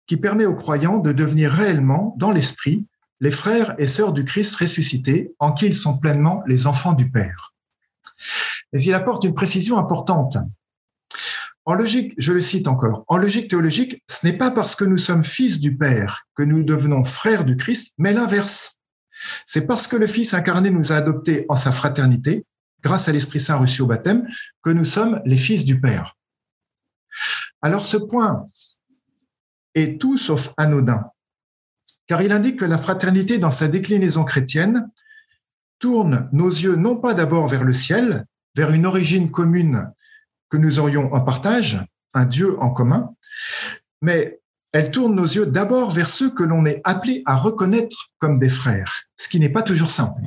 qui 0.07 0.17
permet 0.17 0.47
aux 0.47 0.57
croyants 0.57 0.99
de 0.99 1.13
devenir 1.13 1.51
réellement, 1.51 2.15
dans 2.19 2.31
l'esprit, 2.31 2.87
les 3.21 3.31
frères 3.31 3.75
et 3.79 3.87
sœurs 3.87 4.13
du 4.13 4.25
Christ 4.25 4.57
ressuscité, 4.57 5.33
en 5.39 5.53
qui 5.53 5.67
ils 5.67 5.75
sont 5.75 5.99
pleinement 5.99 6.43
les 6.47 6.67
enfants 6.67 6.93
du 6.93 7.11
Père. 7.11 7.55
Mais 8.73 8.83
il 8.83 8.95
apporte 8.95 9.25
une 9.25 9.35
précision 9.35 9.79
importante. 9.79 10.37
En 11.65 11.75
logique, 11.75 12.15
je 12.19 12.33
le 12.33 12.41
cite 12.41 12.67
encore, 12.67 13.05
en 13.07 13.17
logique 13.17 13.49
théologique, 13.49 14.03
ce 14.09 14.27
n'est 14.27 14.37
pas 14.37 14.51
parce 14.51 14.75
que 14.75 14.85
nous 14.85 14.99
sommes 14.99 15.23
fils 15.23 15.61
du 15.61 15.77
Père 15.77 16.27
que 16.35 16.43
nous 16.43 16.65
devenons 16.65 17.05
frères 17.05 17.45
du 17.45 17.57
Christ, 17.57 17.95
mais 17.99 18.13
l'inverse. 18.13 18.79
C'est 19.47 19.67
parce 19.67 19.87
que 19.87 19.97
le 19.97 20.09
Fils 20.09 20.35
incarné 20.35 20.71
nous 20.71 20.91
a 20.91 20.97
adoptés 20.97 21.47
en 21.49 21.55
sa 21.55 21.71
fraternité, 21.71 22.45
grâce 22.83 23.09
à 23.09 23.13
l'Esprit 23.13 23.39
Saint 23.39 23.57
reçu 23.57 23.83
au 23.83 23.87
baptême, 23.87 24.27
que 24.65 24.71
nous 24.71 24.85
sommes 24.85 25.23
les 25.25 25.37
fils 25.37 25.65
du 25.65 25.81
Père. 25.81 26.17
Alors 27.61 27.85
ce 27.85 27.97
point 27.97 28.45
est 29.75 30.01
tout 30.01 30.19
sauf 30.19 30.53
anodin, 30.57 31.05
car 32.07 32.23
il 32.23 32.33
indique 32.33 32.59
que 32.59 32.65
la 32.65 32.79
fraternité 32.79 33.39
dans 33.39 33.51
sa 33.51 33.69
déclinaison 33.69 34.25
chrétienne 34.25 34.91
tourne 35.79 36.29
nos 36.33 36.51
yeux 36.51 36.77
non 36.77 36.97
pas 36.97 37.15
d'abord 37.15 37.49
vers 37.49 37.65
le 37.65 37.73
ciel, 37.73 38.27
vers 38.55 38.73
une 38.73 38.87
origine 38.87 39.31
commune 39.31 39.91
que 40.51 40.57
nous 40.57 40.79
aurions 40.79 41.13
en 41.13 41.21
partage, 41.21 41.81
un 42.15 42.27
Dieu 42.27 42.59
en 42.61 42.71
commun, 42.71 43.15
mais 44.03 44.41
elle 44.73 44.91
tourne 44.91 45.15
nos 45.15 45.25
yeux 45.27 45.47
d'abord 45.47 45.91
vers 45.91 46.09
ceux 46.09 46.31
que 46.31 46.43
l'on 46.43 46.65
est 46.67 46.81
appelé 46.85 47.23
à 47.27 47.37
reconnaître 47.37 48.09
comme 48.19 48.39
des 48.39 48.49
frères, 48.49 49.05
ce 49.17 49.29
qui 49.29 49.41
n'est 49.41 49.49
pas 49.49 49.63
toujours 49.63 49.91
simple. 49.91 50.23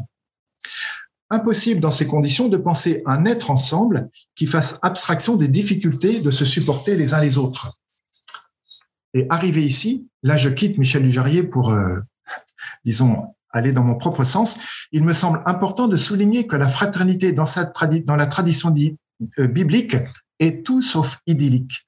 Impossible 1.29 1.79
dans 1.79 1.91
ces 1.91 2.05
conditions 2.05 2.47
de 2.47 2.57
penser 2.57 3.01
un 3.05 3.25
être 3.25 3.49
ensemble 3.49 4.09
qui 4.35 4.45
fasse 4.45 4.77
abstraction 4.83 5.35
des 5.35 5.47
difficultés 5.47 6.21
de 6.21 6.31
se 6.31 6.45
supporter 6.45 6.95
les 6.95 7.13
uns 7.13 7.21
les 7.21 7.37
autres. 7.37 7.79
Et 9.15 9.25
arrivé 9.29 9.63
ici, 9.63 10.07
là 10.23 10.37
je 10.37 10.49
quitte 10.49 10.77
Michel 10.77 11.01
Dujarrier 11.01 11.43
pour, 11.43 11.71
euh, 11.71 11.99
disons, 12.85 13.23
aller 13.49 13.71
dans 13.71 13.83
mon 13.83 13.95
propre 13.95 14.25
sens, 14.25 14.59
il 14.91 15.03
me 15.03 15.13
semble 15.13 15.41
important 15.45 15.87
de 15.87 15.95
souligner 15.95 16.45
que 16.45 16.57
la 16.57 16.67
fraternité 16.67 17.31
dans 17.31 18.15
la 18.17 18.27
tradition 18.27 18.73
euh, 19.39 19.47
biblique 19.47 19.95
est 20.39 20.65
tout 20.65 20.81
sauf 20.81 21.19
idyllique. 21.25 21.87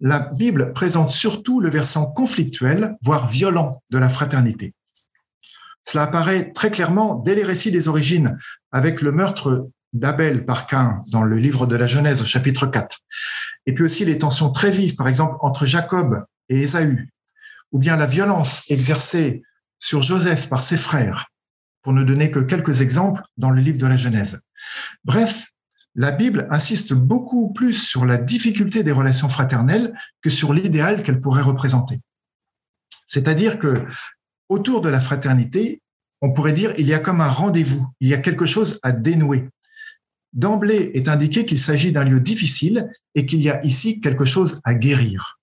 La 0.00 0.20
Bible 0.20 0.72
présente 0.72 1.10
surtout 1.10 1.60
le 1.60 1.68
versant 1.68 2.06
conflictuel, 2.06 2.96
voire 3.02 3.26
violent 3.26 3.82
de 3.90 3.98
la 3.98 4.08
fraternité. 4.08 4.72
Cela 5.82 6.04
apparaît 6.04 6.52
très 6.52 6.70
clairement 6.70 7.16
dès 7.16 7.34
les 7.34 7.42
récits 7.42 7.72
des 7.72 7.88
origines, 7.88 8.38
avec 8.72 9.02
le 9.02 9.12
meurtre 9.12 9.68
d'Abel 9.92 10.46
par 10.46 10.66
Cain 10.66 11.00
dans 11.10 11.22
le 11.22 11.36
livre 11.36 11.66
de 11.66 11.76
la 11.76 11.86
Genèse 11.86 12.22
au 12.22 12.24
chapitre 12.24 12.66
4, 12.66 12.98
et 13.66 13.74
puis 13.74 13.84
aussi 13.84 14.06
les 14.06 14.18
tensions 14.18 14.50
très 14.50 14.70
vives, 14.70 14.96
par 14.96 15.08
exemple, 15.08 15.36
entre 15.40 15.66
Jacob 15.66 16.24
et 16.48 16.60
Ésaü, 16.60 17.08
ou 17.72 17.78
bien 17.78 17.96
la 17.96 18.06
violence 18.06 18.70
exercée 18.70 19.42
sur 19.78 20.02
Joseph 20.02 20.48
par 20.48 20.62
ses 20.62 20.76
frères, 20.76 21.30
pour 21.82 21.92
ne 21.92 22.04
donner 22.04 22.30
que 22.30 22.40
quelques 22.40 22.80
exemples 22.80 23.22
dans 23.36 23.50
le 23.50 23.60
livre 23.60 23.78
de 23.78 23.86
la 23.86 23.96
Genèse. 23.96 24.40
Bref, 25.04 25.48
la 25.94 26.10
Bible 26.10 26.46
insiste 26.50 26.94
beaucoup 26.94 27.52
plus 27.52 27.74
sur 27.74 28.04
la 28.06 28.18
difficulté 28.18 28.82
des 28.82 28.92
relations 28.92 29.28
fraternelles 29.28 29.98
que 30.22 30.30
sur 30.30 30.52
l'idéal 30.52 31.02
qu'elle 31.02 31.20
pourrait 31.20 31.42
représenter. 31.42 32.00
C'est-à-dire 33.06 33.58
que 33.58 33.84
autour 34.48 34.80
de 34.80 34.88
la 34.88 35.00
fraternité, 35.00 35.82
on 36.20 36.32
pourrait 36.32 36.52
dire 36.52 36.72
il 36.78 36.86
y 36.86 36.94
a 36.94 36.98
comme 36.98 37.20
un 37.20 37.30
rendez-vous, 37.30 37.86
il 38.00 38.08
y 38.08 38.14
a 38.14 38.18
quelque 38.18 38.46
chose 38.46 38.78
à 38.82 38.92
dénouer. 38.92 39.48
D'emblée 40.32 40.90
est 40.94 41.08
indiqué 41.08 41.46
qu'il 41.46 41.58
s'agit 41.58 41.90
d'un 41.90 42.04
lieu 42.04 42.20
difficile 42.20 42.90
et 43.14 43.24
qu'il 43.24 43.40
y 43.40 43.50
a 43.50 43.64
ici 43.64 44.00
quelque 44.00 44.24
chose 44.24 44.60
à 44.64 44.74
guérir. 44.74 45.37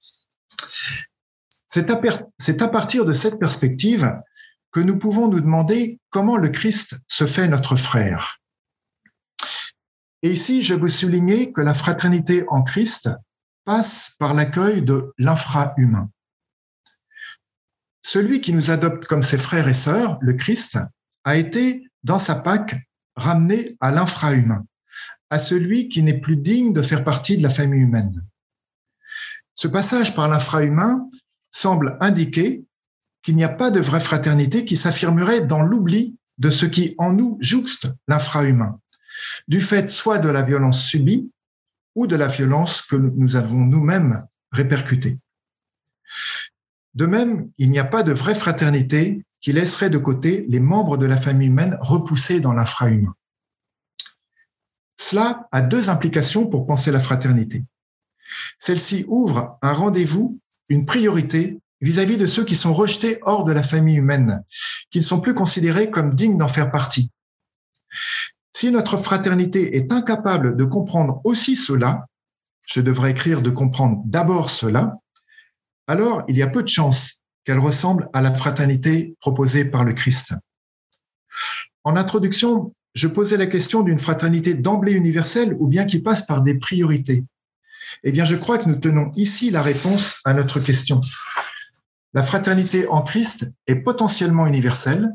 C'est 1.75 2.61
à, 2.61 2.67
partir 2.69 3.05
de 3.05 3.11
cette 3.11 3.37
perspective 3.37 4.09
que 4.71 4.79
nous 4.79 4.97
pouvons 4.97 5.27
nous 5.27 5.41
demander 5.41 5.99
comment 6.09 6.37
le 6.37 6.47
Christ 6.47 6.97
se 7.05 7.25
fait 7.25 7.49
notre 7.49 7.75
frère. 7.75 8.39
Et 10.21 10.31
ici, 10.31 10.63
je 10.63 10.73
veux 10.73 10.87
souligner 10.87 11.51
que 11.51 11.59
la 11.59 11.73
fraternité 11.73 12.45
en 12.47 12.63
Christ 12.63 13.09
passe 13.65 14.15
par 14.19 14.33
l'accueil 14.33 14.83
de 14.83 15.13
l'infra-humain. 15.17 16.09
Celui 18.03 18.39
qui 18.39 18.53
nous 18.53 18.71
adopte 18.71 19.05
comme 19.05 19.23
ses 19.23 19.37
frères 19.37 19.67
et 19.67 19.73
sœurs, 19.73 20.17
le 20.21 20.35
Christ, 20.35 20.79
a 21.25 21.35
été, 21.35 21.89
dans 22.03 22.19
sa 22.19 22.35
Pâque, 22.35 22.77
ramené 23.17 23.75
à 23.81 23.91
l'infra-humain, 23.91 24.65
à 25.29 25.39
celui 25.39 25.89
qui 25.89 26.03
n'est 26.03 26.21
plus 26.21 26.37
digne 26.37 26.71
de 26.71 26.81
faire 26.81 27.03
partie 27.03 27.37
de 27.37 27.43
la 27.43 27.49
famille 27.49 27.81
humaine. 27.81 28.23
Ce 29.53 29.67
passage 29.67 30.15
par 30.15 30.29
l'infra-humain 30.29 31.09
semble 31.55 31.97
indiquer 32.01 32.65
qu'il 33.23 33.35
n'y 33.35 33.43
a 33.43 33.49
pas 33.49 33.71
de 33.71 33.79
vraie 33.79 34.01
fraternité 34.01 34.65
qui 34.65 34.75
s'affirmerait 34.75 35.41
dans 35.41 35.61
l'oubli 35.61 36.17
de 36.37 36.49
ce 36.49 36.65
qui 36.65 36.95
en 36.97 37.13
nous 37.13 37.37
jouxte 37.39 37.87
l'infra-humain, 38.09 38.79
du 39.47 39.61
fait 39.61 39.89
soit 39.89 40.17
de 40.17 40.27
la 40.27 40.41
violence 40.41 40.83
subie 40.83 41.31
ou 41.95 42.07
de 42.07 42.17
la 42.17 42.27
violence 42.27 42.81
que 42.81 42.97
nous 42.97 43.37
avons 43.37 43.59
nous-mêmes 43.59 44.25
répercutée. 44.51 45.17
De 46.93 47.05
même, 47.05 47.49
il 47.57 47.69
n'y 47.69 47.79
a 47.79 47.85
pas 47.85 48.03
de 48.03 48.11
vraie 48.11 48.35
fraternité 48.35 49.23
qui 49.39 49.53
laisserait 49.53 49.89
de 49.89 49.97
côté 49.97 50.45
les 50.49 50.59
membres 50.59 50.97
de 50.97 51.05
la 51.05 51.17
famille 51.17 51.47
humaine 51.47 51.77
repoussés 51.79 52.41
dans 52.41 52.53
l'infra-humain. 52.53 53.15
Cela 54.97 55.47
a 55.53 55.61
deux 55.61 55.89
implications 55.89 56.47
pour 56.47 56.67
penser 56.67 56.91
la 56.91 56.99
fraternité. 56.99 57.63
Celle-ci 58.59 59.05
ouvre 59.07 59.57
un 59.61 59.71
rendez-vous, 59.71 60.39
une 60.69 60.85
priorité 60.85 61.59
vis-à-vis 61.81 62.17
de 62.17 62.25
ceux 62.25 62.45
qui 62.45 62.55
sont 62.55 62.73
rejetés 62.73 63.19
hors 63.23 63.43
de 63.43 63.51
la 63.51 63.63
famille 63.63 63.97
humaine, 63.97 64.43
qui 64.91 64.99
ne 64.99 65.03
sont 65.03 65.21
plus 65.21 65.33
considérés 65.33 65.91
comme 65.91 66.15
dignes 66.15 66.37
d'en 66.37 66.47
faire 66.47 66.71
partie. 66.71 67.11
Si 68.53 68.71
notre 68.71 68.97
fraternité 68.97 69.75
est 69.77 69.91
incapable 69.91 70.55
de 70.55 70.63
comprendre 70.63 71.21
aussi 71.23 71.55
cela, 71.55 72.05
je 72.65 72.81
devrais 72.81 73.11
écrire 73.11 73.41
de 73.41 73.49
comprendre 73.49 74.01
d'abord 74.05 74.49
cela, 74.49 74.97
alors 75.87 76.23
il 76.27 76.35
y 76.35 76.41
a 76.41 76.47
peu 76.47 76.63
de 76.63 76.67
chances 76.67 77.21
qu'elle 77.43 77.59
ressemble 77.59 78.09
à 78.13 78.21
la 78.21 78.33
fraternité 78.33 79.15
proposée 79.19 79.65
par 79.65 79.83
le 79.83 79.93
Christ. 79.93 80.33
En 81.83 81.95
introduction, 81.95 82.71
je 82.95 83.07
posais 83.07 83.37
la 83.37 83.45
question 83.45 83.83
d'une 83.83 83.99
fraternité 83.99 84.55
d'emblée 84.55 84.93
universelle 84.93 85.55
ou 85.59 85.67
bien 85.67 85.85
qui 85.85 85.99
passe 85.99 86.25
par 86.25 86.41
des 86.41 86.55
priorités. 86.55 87.25
Eh 88.03 88.11
bien, 88.11 88.25
je 88.25 88.35
crois 88.35 88.57
que 88.57 88.67
nous 88.67 88.75
tenons 88.75 89.11
ici 89.15 89.51
la 89.51 89.61
réponse 89.61 90.19
à 90.25 90.33
notre 90.33 90.59
question. 90.59 91.01
La 92.13 92.23
fraternité 92.23 92.87
en 92.87 93.01
Christ 93.01 93.51
est 93.67 93.75
potentiellement 93.75 94.47
universelle, 94.47 95.11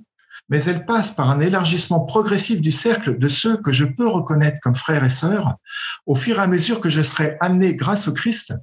mais 0.48 0.62
elle 0.64 0.84
passe 0.84 1.12
par 1.12 1.30
un 1.30 1.40
élargissement 1.40 2.00
progressif 2.00 2.60
du 2.60 2.72
cercle 2.72 3.18
de 3.18 3.28
ceux 3.28 3.56
que 3.56 3.72
je 3.72 3.84
peux 3.84 4.08
reconnaître 4.08 4.58
comme 4.60 4.74
frères 4.74 5.04
et 5.04 5.08
sœurs 5.08 5.56
au 6.06 6.14
fur 6.14 6.38
et 6.38 6.42
à 6.42 6.46
mesure 6.46 6.80
que 6.80 6.90
je 6.90 7.00
serai 7.00 7.36
amené, 7.40 7.74
grâce 7.74 8.08
au 8.08 8.12
Christ, 8.12 8.54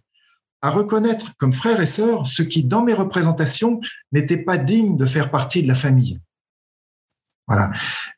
à 0.61 0.69
reconnaître 0.69 1.31
comme 1.37 1.53
frères 1.53 1.81
et 1.81 1.85
sœurs 1.85 2.27
ceux 2.27 2.43
qui, 2.43 2.63
dans 2.63 2.83
mes 2.83 2.93
représentations, 2.93 3.79
n'étaient 4.11 4.43
pas 4.43 4.57
dignes 4.57 4.97
de 4.97 5.05
faire 5.05 5.31
partie 5.31 5.63
de 5.63 5.67
la 5.67 5.75
famille. 5.75 6.19
Voilà. 7.47 7.71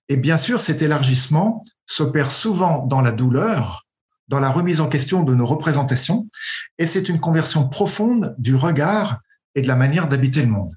Et 0.08 0.18
bien 0.18 0.38
sûr, 0.38 0.60
cet 0.60 0.82
élargissement 0.82 1.64
s'opère 1.86 2.32
souvent 2.32 2.86
dans 2.88 3.02
la 3.02 3.12
douleur, 3.12 3.86
dans 4.30 4.40
la 4.40 4.50
remise 4.50 4.80
en 4.80 4.88
question 4.88 5.24
de 5.24 5.36
nos 5.36 5.46
représentations, 5.46 6.28
et 6.78 6.86
c'est 6.86 7.10
une 7.10 7.20
conversion 7.20 7.68
profonde 7.68 8.36
du 8.38 8.56
regard 8.56 9.20
et 9.56 9.62
de 9.62 9.68
la 9.68 9.76
manière 9.76 10.08
d'habiter 10.08 10.42
le 10.42 10.48
monde. 10.48 10.72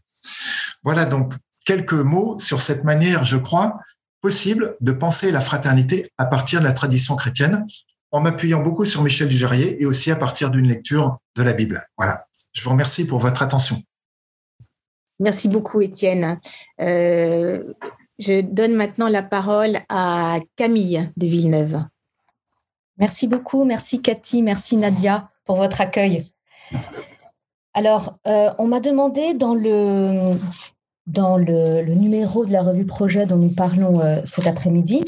Voilà 0.83 1.05
donc 1.05 1.35
quelques 1.65 1.93
mots 1.93 2.39
sur 2.39 2.61
cette 2.61 2.85
manière, 2.85 3.25
je 3.25 3.37
crois, 3.37 3.79
possible 4.21 4.77
de 4.81 4.93
penser 4.93 5.31
la 5.31 5.41
fraternité 5.41 6.11
à 6.19 6.27
partir 6.27 6.61
de 6.61 6.65
la 6.65 6.73
tradition 6.73 7.15
chrétienne 7.15 7.65
en 8.11 8.21
m'appuyant 8.21 8.61
beaucoup 8.61 8.85
sur 8.85 9.03
Michel 9.03 9.29
Dugerier 9.29 9.81
et 9.83 9.87
aussi 9.87 10.11
à 10.11 10.17
partir 10.17 10.51
d'une 10.51 10.69
lecture 10.69 11.19
de 11.37 11.43
la 11.43 11.53
Bible. 11.53 11.87
Voilà. 11.97 12.27
Je 12.53 12.63
vous 12.63 12.71
remercie 12.71 13.07
pour 13.07 13.19
votre 13.19 13.43
attention. 13.43 13.83
Merci 15.19 15.49
beaucoup, 15.49 15.81
Étienne. 15.81 16.41
Euh, 16.81 17.63
je 18.19 18.41
donne 18.41 18.75
maintenant 18.75 19.09
la 19.09 19.23
parole 19.23 19.79
à 19.89 20.39
Camille 20.57 21.11
de 21.17 21.27
Villeneuve. 21.27 21.85
Merci 23.03 23.27
beaucoup. 23.27 23.65
Merci, 23.65 24.01
Cathy. 24.01 24.43
Merci, 24.43 24.77
Nadia, 24.77 25.29
pour 25.45 25.57
votre 25.57 25.81
accueil. 25.81 26.25
Alors, 27.75 28.13
euh, 28.29 28.51
on 28.61 28.69
m'a 28.69 28.79
demandé 28.79 29.35
dans 29.35 29.57
le, 29.57 30.37
numéro 31.97 32.45
de 32.45 32.53
la 32.53 32.63
revue 32.63 32.87
Projet 32.87 33.27
dont 33.27 33.39
nous 33.39 33.53
parlons 33.53 34.01
euh, 34.01 34.21
cet 34.25 34.47
après-midi, 34.47 35.03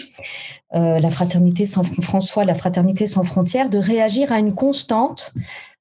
euh, 0.74 0.98
la 0.98 1.08
fraternité 1.08 1.66
sans 1.66 1.84
François, 1.84 2.44
la 2.44 2.56
fraternité 2.56 3.06
sans 3.06 3.22
frontières, 3.22 3.70
de 3.70 3.78
réagir 3.78 4.32
à 4.32 4.40
une 4.40 4.56
constante 4.56 5.32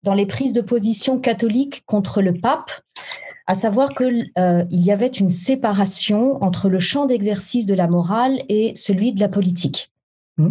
dans 0.03 0.13
les 0.13 0.27
prises 0.27 0.53
de 0.53 0.61
position 0.61 1.17
catholiques 1.17 1.81
contre 1.87 2.21
le 2.21 2.33
pape, 2.33 2.69
à 3.47 3.55
savoir 3.55 3.95
qu'il 3.95 4.31
y 4.69 4.91
avait 4.91 5.07
une 5.07 5.31
séparation 5.31 6.43
entre 6.43 6.69
le 6.69 6.77
champ 6.77 7.07
d'exercice 7.07 7.65
de 7.65 7.73
la 7.73 7.87
morale 7.87 8.37
et 8.49 8.73
celui 8.75 9.13
de 9.13 9.19
la 9.19 9.29
politique. 9.29 9.89
Hmm. 10.37 10.49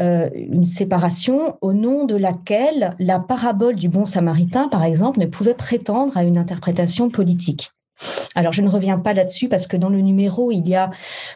Euh, 0.00 0.30
une 0.34 0.64
séparation 0.64 1.58
au 1.60 1.74
nom 1.74 2.06
de 2.06 2.16
laquelle 2.16 2.96
la 2.98 3.18
parabole 3.18 3.76
du 3.76 3.90
bon 3.90 4.06
samaritain, 4.06 4.68
par 4.68 4.84
exemple, 4.84 5.20
ne 5.20 5.26
pouvait 5.26 5.54
prétendre 5.54 6.16
à 6.16 6.22
une 6.22 6.38
interprétation 6.38 7.10
politique. 7.10 7.72
Alors, 8.34 8.54
je 8.54 8.62
ne 8.62 8.70
reviens 8.70 8.98
pas 8.98 9.12
là-dessus 9.12 9.50
parce 9.50 9.66
que 9.66 9.76
dans 9.76 9.90
le 9.90 10.00
numéro, 10.00 10.50
il 10.50 10.66
y 10.66 10.74
a 10.74 10.90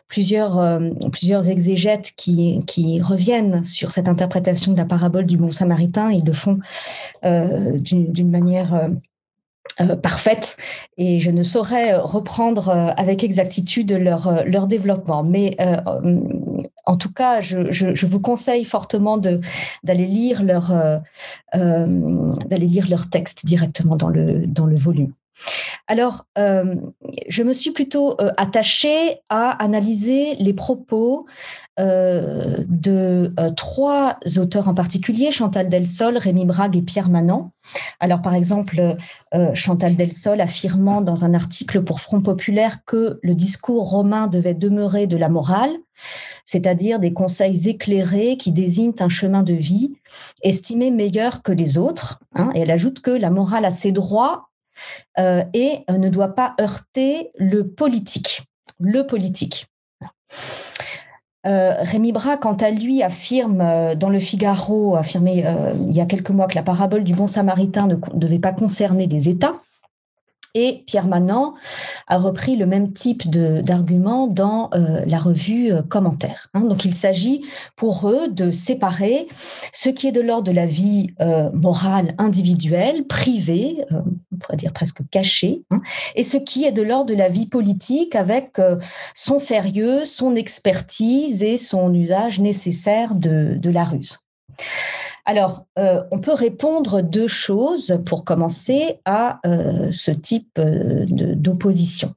plusieurs, 0.09 0.59
euh, 0.59 0.89
plusieurs 1.13 1.49
exégètes 1.51 2.15
qui, 2.17 2.63
qui 2.67 3.01
reviennent 3.03 3.63
sur 3.63 3.91
cette 3.91 4.09
interprétation 4.09 4.73
de 4.73 4.79
la 4.79 4.87
parabole 4.87 5.27
du 5.27 5.37
bon 5.37 5.51
samaritain. 5.51 6.11
Ils 6.11 6.25
le 6.25 6.33
font 6.33 6.59
euh, 7.27 7.77
d'une 7.79 8.31
manière 8.31 8.91
parfaite 10.03 10.57
et 10.97 11.21
je 11.21 11.31
ne 11.31 11.43
saurais 11.43 11.95
reprendre 11.95 12.71
avec 12.97 13.23
exactitude 13.23 13.93
leur, 13.93 14.45
leur 14.47 14.67
développement. 14.67 15.23
Mais 15.23 15.57
en 16.85 16.97
tout 16.97 17.13
cas, 17.13 17.41
je, 17.41 18.07
vous 18.07 18.21
conseille 18.21 18.65
fortement 18.65 19.19
d'aller 19.19 20.07
lire 20.07 20.43
leur 20.43 20.73
d'aller 21.53 22.67
lire 22.67 22.87
leur 22.89 23.11
texte 23.11 23.47
directement 23.47 23.97
dans 23.97 24.09
le 24.09 24.77
volume. 24.77 25.13
Alors, 25.89 26.27
euh, 26.37 26.75
je 27.29 27.43
me 27.43 27.55
suis 27.55 27.71
plutôt 27.71 28.21
euh, 28.21 28.33
attachée 28.37 29.21
à 29.29 29.51
analyser 29.63 30.35
les 30.37 30.53
propos 30.53 31.27
euh, 31.79 32.65
de 32.69 33.31
trois 33.57 34.19
auteurs 34.39 34.69
en 34.69 34.75
particulier, 34.75 35.31
Chantal 35.31 35.69
Delsol, 35.69 36.17
Rémi 36.17 36.45
Brague 36.45 36.77
et 36.77 36.83
Pierre 36.83 37.11
Manant. 37.11 37.53
Alors, 38.01 38.23
par 38.23 38.35
exemple, 38.35 38.97
Chantal 39.55 39.97
Delsol 39.97 40.41
affirmant 40.41 41.01
dans 41.01 41.25
un 41.25 41.35
article 41.35 41.83
pour 41.83 42.01
Front 42.01 42.21
Populaire 42.21 42.85
que 42.85 43.19
le 43.23 43.35
discours 43.35 43.91
romain 43.91 44.27
devait 44.27 44.55
demeurer 44.55 45.07
de 45.07 45.17
la 45.17 45.29
morale, 45.29 45.73
c'est-à-dire 46.45 46.99
des 46.99 47.13
conseils 47.13 47.69
éclairés 47.69 48.37
qui 48.37 48.53
désignent 48.53 48.95
un 49.01 49.09
chemin 49.09 49.43
de 49.43 49.55
vie 49.55 49.97
estimé 50.43 50.91
meilleur 50.91 51.43
que 51.43 51.53
les 51.53 51.79
autres. 51.79 52.21
Hein. 52.35 52.51
et 52.55 52.61
elle 52.61 52.71
ajoute 52.71 53.01
que 53.01 53.11
la 53.11 53.31
morale 53.31 53.65
a 53.65 53.71
ses 53.71 53.93
droits 53.93 54.51
euh, 55.19 55.43
et 55.55 55.85
euh, 55.91 55.99
ne 55.99 56.09
doit 56.09 56.35
pas 56.35 56.55
heurter 56.61 57.31
le 57.37 57.69
politique. 57.69 58.43
Le 58.79 59.07
politique. 59.07 59.67
Euh, 61.47 61.75
Rémi 61.79 62.13
Bras, 62.13 62.37
quant 62.37 62.55
à 62.55 62.71
lui, 62.71 63.03
affirme 63.03 63.95
dans 63.95 64.09
le 64.09 64.19
Figaro, 64.19 64.97
affirmé 64.97 65.45
il 65.89 65.95
y 65.95 66.01
a 66.01 66.07
quelques 66.07 66.31
mois 66.31 66.49
que 66.49 66.57
la 66.57 66.63
parabole 66.63 67.05
du 67.05 67.15
bon 67.15 67.29
samaritain 67.29 67.87
ne 67.87 67.97
devait 68.15 68.39
pas 68.39 68.53
concerner 68.53 69.07
les 69.07 69.29
États. 69.29 69.55
Et 70.59 70.85
Pierre 70.87 71.07
Manant 71.07 71.53
a 72.07 72.17
repris 72.17 72.57
le 72.57 72.65
même 72.65 72.95
type 72.95 73.29
d'argument 73.29 74.27
dans 74.27 74.71
euh, 74.73 75.05
la 75.07 75.19
revue 75.19 75.71
euh, 75.71 75.83
Commentaire. 75.83 76.49
Hein. 76.55 76.61
Donc 76.63 76.87
il 76.87 76.95
s'agit 76.95 77.43
pour 77.77 78.09
eux 78.09 78.29
de 78.29 78.51
séparer 78.51 79.27
ce 79.75 79.91
qui 79.91 80.09
est 80.09 80.13
de 80.13 80.23
l'ordre 80.23 80.45
de 80.45 80.53
la 80.53 80.65
vie 80.65 81.09
euh, 81.21 81.51
morale 81.53 82.15
individuelle, 82.17 83.07
privée, 83.07 83.85
on 83.91 84.37
pourrait 84.39 84.57
dire 84.57 84.73
presque 84.73 85.03
cachée, 85.11 85.63
hein, 85.71 85.83
et 86.15 86.25
ce 86.25 86.39
qui 86.39 86.65
est 86.65 86.73
de 86.73 86.81
l'ordre 86.81 87.11
de 87.11 87.15
la 87.15 87.29
vie 87.29 87.47
politique 87.47 88.15
avec 88.15 88.59
son 89.15 89.39
sérieux, 89.39 90.07
son 90.07 90.37
expertise 90.37 91.43
et 91.43 91.59
son 91.59 91.93
usage 91.93 92.41
nécessaire 92.41 93.15
de, 93.15 93.57
de 93.59 93.71
la 93.71 93.85
ruse. 93.85 94.21
Alors, 95.29 95.67
euh, 95.77 96.05
on 96.13 96.21
peut 96.21 96.33
répondre 96.33 97.03
deux 97.03 97.27
choses 97.27 97.99
pour 98.07 98.25
commencer 98.25 99.01
à 99.05 99.41
euh, 99.45 99.89
ce 99.91 100.13
type 100.13 100.57
euh, 100.59 101.05
d'opposition. 101.09 102.15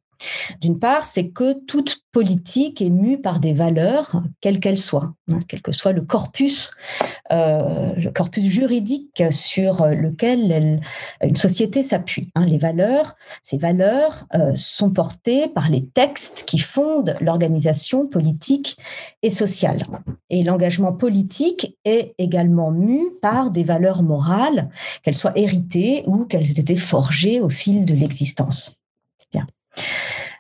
D'une 0.61 0.79
part, 0.79 1.03
c'est 1.03 1.29
que 1.29 1.53
toute 1.65 2.01
politique 2.11 2.81
est 2.81 2.89
mue 2.89 3.21
par 3.21 3.39
des 3.39 3.53
valeurs, 3.53 4.21
quelles 4.41 4.59
qu'elles 4.59 4.77
soient, 4.77 5.13
hein, 5.31 5.39
quel 5.47 5.61
que 5.61 5.71
soit 5.71 5.91
le 5.91 6.01
corpus, 6.01 6.71
euh, 7.31 7.93
juridique 8.37 9.23
sur 9.31 9.85
lequel 9.85 10.81
une 11.21 11.37
société 11.37 11.83
s'appuie. 11.83 12.29
Hein. 12.35 12.45
Les 12.45 12.57
valeurs, 12.57 13.15
ces 13.43 13.57
valeurs 13.57 14.25
euh, 14.33 14.53
sont 14.55 14.91
portées 14.91 15.47
par 15.47 15.69
les 15.69 15.85
textes 15.85 16.45
qui 16.47 16.59
fondent 16.59 17.15
l'organisation 17.21 18.07
politique 18.07 18.77
et 19.21 19.29
sociale. 19.29 19.85
Et 20.29 20.43
l'engagement 20.43 20.93
politique 20.93 21.77
est 21.85 22.13
également 22.17 22.71
mu 22.71 23.11
par 23.21 23.51
des 23.51 23.63
valeurs 23.63 24.03
morales, 24.03 24.69
qu'elles 25.03 25.13
soient 25.13 25.37
héritées 25.37 26.03
ou 26.07 26.25
qu'elles 26.25 26.49
aient 26.49 26.61
été 26.61 26.75
forgées 26.75 27.39
au 27.39 27.49
fil 27.49 27.85
de 27.85 27.93
l'existence. 27.93 28.78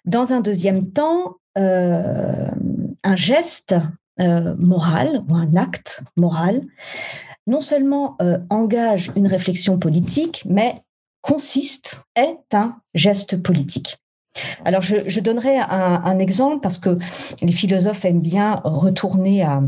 Dans 0.05 0.33
un 0.33 0.41
deuxième 0.41 0.91
temps, 0.91 1.37
euh, 1.57 2.49
un 3.03 3.15
geste 3.15 3.75
euh, 4.19 4.55
moral 4.57 5.23
ou 5.27 5.35
un 5.35 5.55
acte 5.55 6.03
moral 6.17 6.61
non 7.47 7.61
seulement 7.61 8.15
euh, 8.21 8.37
engage 8.49 9.11
une 9.15 9.27
réflexion 9.27 9.79
politique, 9.79 10.43
mais 10.47 10.75
consiste, 11.21 12.03
est 12.15 12.53
un 12.53 12.77
geste 12.93 13.41
politique. 13.41 13.97
Alors, 14.63 14.83
je, 14.83 15.19
donnerai 15.19 15.57
un, 15.57 16.19
exemple 16.19 16.61
parce 16.61 16.77
que 16.77 16.97
les 17.41 17.51
philosophes 17.51 18.05
aiment 18.05 18.21
bien 18.21 18.61
retourner 18.63 19.41
à, 19.41 19.61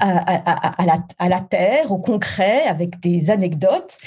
à, 0.00 1.28
la, 1.28 1.40
terre, 1.40 1.92
au 1.92 1.98
concret, 1.98 2.62
avec 2.64 3.00
des 3.00 3.30
anecdotes. 3.30 3.98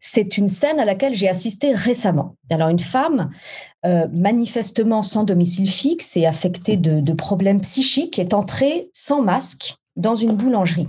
C'est 0.00 0.36
une 0.38 0.48
scène 0.48 0.80
à 0.80 0.84
laquelle 0.84 1.14
j'ai 1.14 1.28
assisté 1.28 1.72
récemment. 1.72 2.36
Alors, 2.50 2.68
une 2.68 2.78
femme 2.78 3.30
euh, 3.84 4.06
manifestement 4.12 5.02
sans 5.02 5.24
domicile 5.24 5.68
fixe 5.68 6.16
et 6.16 6.24
affectée 6.24 6.76
de, 6.76 7.12
problèmes 7.14 7.60
psychiques, 7.60 8.18
est 8.18 8.32
entrée 8.32 8.90
sans 8.92 9.22
masque 9.22 9.74
dans 9.96 10.14
une 10.14 10.32
boulangerie. 10.32 10.88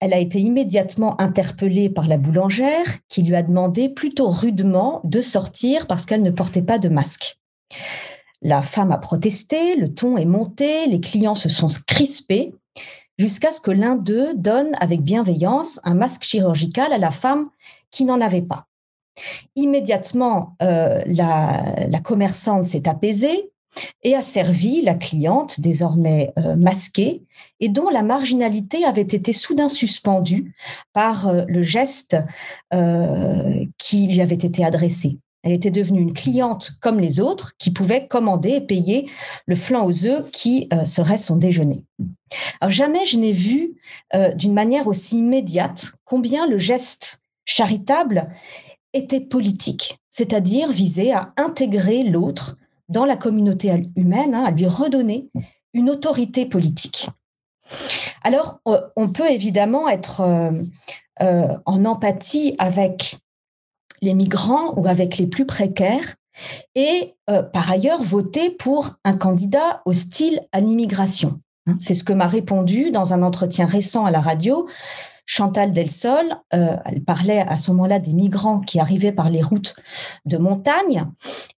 Elle 0.00 0.12
a 0.12 0.18
été 0.18 0.38
immédiatement 0.38 1.18
interpellée 1.18 1.88
par 1.88 2.06
la 2.08 2.18
boulangère 2.18 2.84
qui 3.08 3.22
lui 3.22 3.34
a 3.34 3.42
demandé 3.42 3.88
plutôt 3.88 4.28
rudement 4.28 5.00
de 5.04 5.22
sortir 5.22 5.86
parce 5.86 6.04
qu'elle 6.04 6.22
ne 6.22 6.30
portait 6.30 6.60
pas 6.60 6.78
de 6.78 6.90
masque. 6.90 7.38
La 8.42 8.62
femme 8.62 8.92
a 8.92 8.98
protesté, 8.98 9.76
le 9.76 9.92
ton 9.92 10.16
est 10.16 10.26
monté, 10.26 10.86
les 10.86 11.00
clients 11.00 11.34
se 11.34 11.48
sont 11.48 11.68
crispés 11.86 12.54
jusqu'à 13.18 13.50
ce 13.50 13.60
que 13.60 13.70
l'un 13.70 13.96
d'eux 13.96 14.34
donne 14.34 14.74
avec 14.78 15.02
bienveillance 15.02 15.80
un 15.84 15.94
masque 15.94 16.22
chirurgical 16.22 16.92
à 16.92 16.98
la 16.98 17.10
femme 17.10 17.48
qui 17.90 18.04
n'en 18.04 18.20
avait 18.20 18.42
pas. 18.42 18.66
Immédiatement, 19.54 20.56
euh, 20.62 21.02
la, 21.06 22.00
commerçante 22.04 22.66
s'est 22.66 22.88
apaisée 22.88 23.50
et 24.02 24.14
a 24.14 24.20
servi 24.20 24.82
la 24.82 24.94
cliente, 24.94 25.60
désormais 25.60 26.32
euh, 26.38 26.56
masquée, 26.56 27.22
et 27.60 27.68
dont 27.68 27.88
la 27.88 28.02
marginalité 28.02 28.84
avait 28.84 29.02
été 29.02 29.32
soudain 29.32 29.68
suspendue 29.68 30.54
par 30.92 31.28
euh, 31.28 31.44
le 31.48 31.62
geste 31.62 32.16
qui 33.78 34.06
lui 34.06 34.20
avait 34.20 34.34
été 34.34 34.64
adressé. 34.64 35.18
Elle 35.42 35.52
était 35.52 35.70
devenue 35.70 36.00
une 36.00 36.12
cliente 36.12 36.72
comme 36.80 36.98
les 36.98 37.20
autres 37.20 37.52
qui 37.58 37.70
pouvait 37.70 38.08
commander 38.08 38.50
et 38.50 38.60
payer 38.60 39.08
le 39.46 39.54
flan 39.54 39.86
aux 39.86 40.04
œufs 40.06 40.30
qui 40.32 40.68
serait 40.84 41.18
son 41.18 41.36
déjeuner. 41.36 41.84
Alors 42.60 42.72
jamais 42.72 43.06
je 43.06 43.16
n'ai 43.16 43.32
vu 43.32 43.76
d'une 44.34 44.54
manière 44.54 44.88
aussi 44.88 45.18
immédiate 45.18 45.92
combien 46.04 46.48
le 46.48 46.58
geste 46.58 47.22
charitable 47.44 48.28
était 48.92 49.20
politique, 49.20 49.98
c'est-à-dire 50.10 50.70
visait 50.70 51.12
à 51.12 51.32
intégrer 51.36 52.02
l'autre 52.02 52.56
dans 52.88 53.04
la 53.04 53.16
communauté 53.16 53.72
humaine, 53.96 54.34
hein, 54.34 54.44
à 54.44 54.50
lui 54.50 54.66
redonner 54.66 55.28
une 55.72 55.90
autorité 55.90 56.46
politique. 56.46 57.08
Alors, 58.22 58.58
euh, 58.68 58.80
on 58.96 59.08
peut 59.08 59.30
évidemment 59.30 59.88
être 59.88 60.20
euh, 60.20 60.52
euh, 61.20 61.56
en 61.64 61.84
empathie 61.84 62.54
avec 62.58 63.18
les 64.02 64.14
migrants 64.14 64.74
ou 64.76 64.86
avec 64.86 65.18
les 65.18 65.26
plus 65.26 65.46
précaires 65.46 66.14
et 66.74 67.14
par 67.52 67.70
ailleurs 67.70 68.02
voter 68.02 68.50
pour 68.50 68.96
un 69.04 69.16
candidat 69.16 69.82
hostile 69.84 70.42
à 70.52 70.60
l'immigration. 70.60 71.36
Hein, 71.66 71.76
c'est 71.80 71.94
ce 71.94 72.04
que 72.04 72.12
m'a 72.12 72.28
répondu 72.28 72.90
dans 72.90 73.12
un 73.12 73.22
entretien 73.22 73.66
récent 73.66 74.04
à 74.04 74.10
la 74.10 74.20
radio 74.20 74.66
Chantal 75.26 75.72
Delsol, 75.72 76.40
euh, 76.54 76.76
elle 76.84 77.02
parlait 77.02 77.40
à 77.40 77.56
ce 77.56 77.72
moment-là 77.72 77.98
des 77.98 78.12
migrants 78.12 78.60
qui 78.60 78.78
arrivaient 78.78 79.12
par 79.12 79.28
les 79.28 79.42
routes 79.42 79.74
de 80.24 80.38
montagne, 80.38 81.04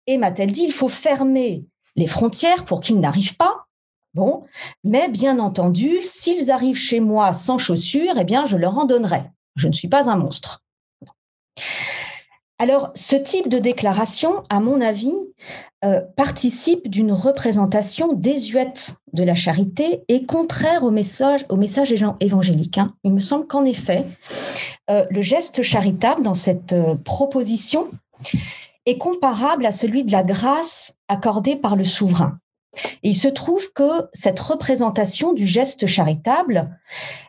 et 0.07 0.17
m'a-t-elle 0.17 0.53
dit, 0.53 0.65
il 0.65 0.73
faut 0.73 0.89
fermer 0.89 1.67
les 1.95 2.07
frontières 2.07 2.65
pour 2.65 2.81
qu'ils 2.81 2.99
n'arrivent 2.99 3.37
pas. 3.37 3.67
Bon, 4.15 4.45
mais 4.85 5.09
bien 5.09 5.39
entendu, 5.39 5.99
s'ils 6.03 6.51
arrivent 6.51 6.79
chez 6.79 6.99
moi 6.99 7.35
sans 7.35 7.59
chaussures, 7.59 8.15
eh 8.19 8.25
bien, 8.25 8.47
je 8.47 8.57
leur 8.57 8.79
en 8.79 8.87
donnerai. 8.87 9.23
Je 9.55 9.69
ne 9.69 9.75
suis 9.75 9.89
pas 9.89 10.11
un 10.11 10.17
monstre. 10.17 10.65
Alors, 12.61 12.91
ce 12.97 13.15
type 13.15 13.49
de 13.49 13.61
déclaration, 13.61 14.43
à 14.51 14.59
mon 14.59 14.81
avis, 14.81 15.15
euh, 15.85 16.01
participe 16.17 16.91
d'une 16.91 17.13
représentation 17.13 18.13
désuète 18.15 18.97
de 19.13 19.23
la 19.23 19.37
charité 19.37 20.03
et 20.09 20.27
contraire 20.27 20.83
au 20.83 20.91
message, 20.91 21.45
évangélique. 22.19 22.79
Hein. 22.79 22.89
Il 23.05 23.13
me 23.13 23.21
semble 23.21 23.47
qu'en 23.47 23.65
effet, 23.65 24.05
euh, 24.91 25.07
le 25.09 25.23
geste 25.23 25.63
charitable 25.63 26.23
dans 26.23 26.35
cette 26.35 26.73
euh, 26.73 26.97
proposition 26.97 27.89
est 28.87 28.99
comparable 28.99 29.65
à 29.65 29.71
celui 29.71 30.03
de 30.03 30.11
la 30.11 30.25
grâce 30.25 30.97
accordée 31.07 31.55
par 31.55 31.77
le 31.77 31.85
souverain. 31.85 32.41
Il 33.05 33.15
se 33.15 33.29
trouve 33.29 33.73
que 33.73 34.09
cette 34.13 34.41
représentation 34.41 35.33
du 35.33 35.47
geste 35.47 35.87
charitable, 35.87 36.77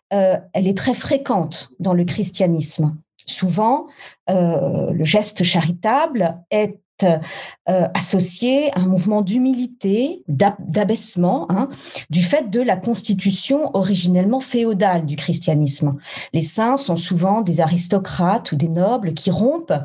elle 0.10 0.68
est 0.68 0.78
très 0.78 0.94
fréquente 0.94 1.70
dans 1.80 1.94
le 1.94 2.04
christianisme. 2.04 2.92
Souvent, 3.30 3.88
le 4.28 5.04
geste 5.04 5.44
charitable 5.44 6.40
est 6.52 6.80
euh, 7.04 7.88
associé 7.94 8.72
à 8.74 8.80
un 8.80 8.88
mouvement 8.88 9.22
d'humilité, 9.22 10.24
d'abaissement, 10.28 11.46
hein, 11.50 11.70
du 12.10 12.24
fait 12.24 12.50
de 12.50 12.62
la 12.62 12.78
constitution 12.78 13.70
originellement 13.76 14.40
féodale 14.40 15.06
du 15.06 15.16
christianisme. 15.16 15.98
Les 16.34 16.42
saints 16.42 16.78
sont 16.78 16.96
souvent 16.96 17.42
des 17.42 17.62
aristocrates 17.62 18.52
ou 18.52 18.56
des 18.56 18.70
nobles 18.70 19.14
qui 19.14 19.30
rompent 19.30 19.80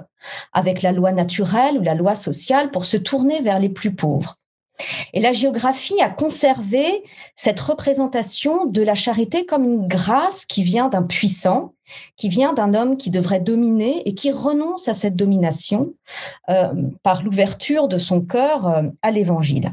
avec 0.55 0.80
la 0.80 0.92
loi 0.92 1.12
naturelle 1.12 1.78
ou 1.78 1.82
la 1.82 1.95
loi 1.95 2.14
sociale 2.14 2.70
pour 2.70 2.86
se 2.86 2.97
tourner 2.97 3.42
vers 3.42 3.61
les 3.61 3.68
plus 3.68 3.95
pauvres. 3.95 4.38
Et 5.12 5.20
la 5.20 5.33
géographie 5.33 6.01
a 6.01 6.11
conservé 6.11 7.05
cette 7.37 7.61
représentation 7.61 8.66
de 8.66 8.83
la 8.83 8.95
charité 8.95 9.47
comme 9.47 9.64
une 9.64 9.87
grâce 9.87 10.45
qui 10.45 10.62
vient 10.62 10.89
d'un 10.89 11.03
puissant, 11.03 11.75
qui 12.16 12.29
vient 12.29 12.53
d'un 12.53 12.75
homme 12.75 12.97
qui 12.97 13.11
devrait 13.11 13.41
dominer 13.41 14.03
et 14.09 14.14
qui 14.14 14.33
renonce 14.33 14.89
à 14.89 14.95
cette 14.95 15.16
domination 15.16 15.95
euh, 16.49 16.72
par 17.03 17.22
l'ouverture 17.22 17.89
de 17.89 17.99
son 17.99 18.20
cœur 18.20 18.66
euh, 18.66 18.83
à 19.03 19.11
l'Évangile. 19.11 19.72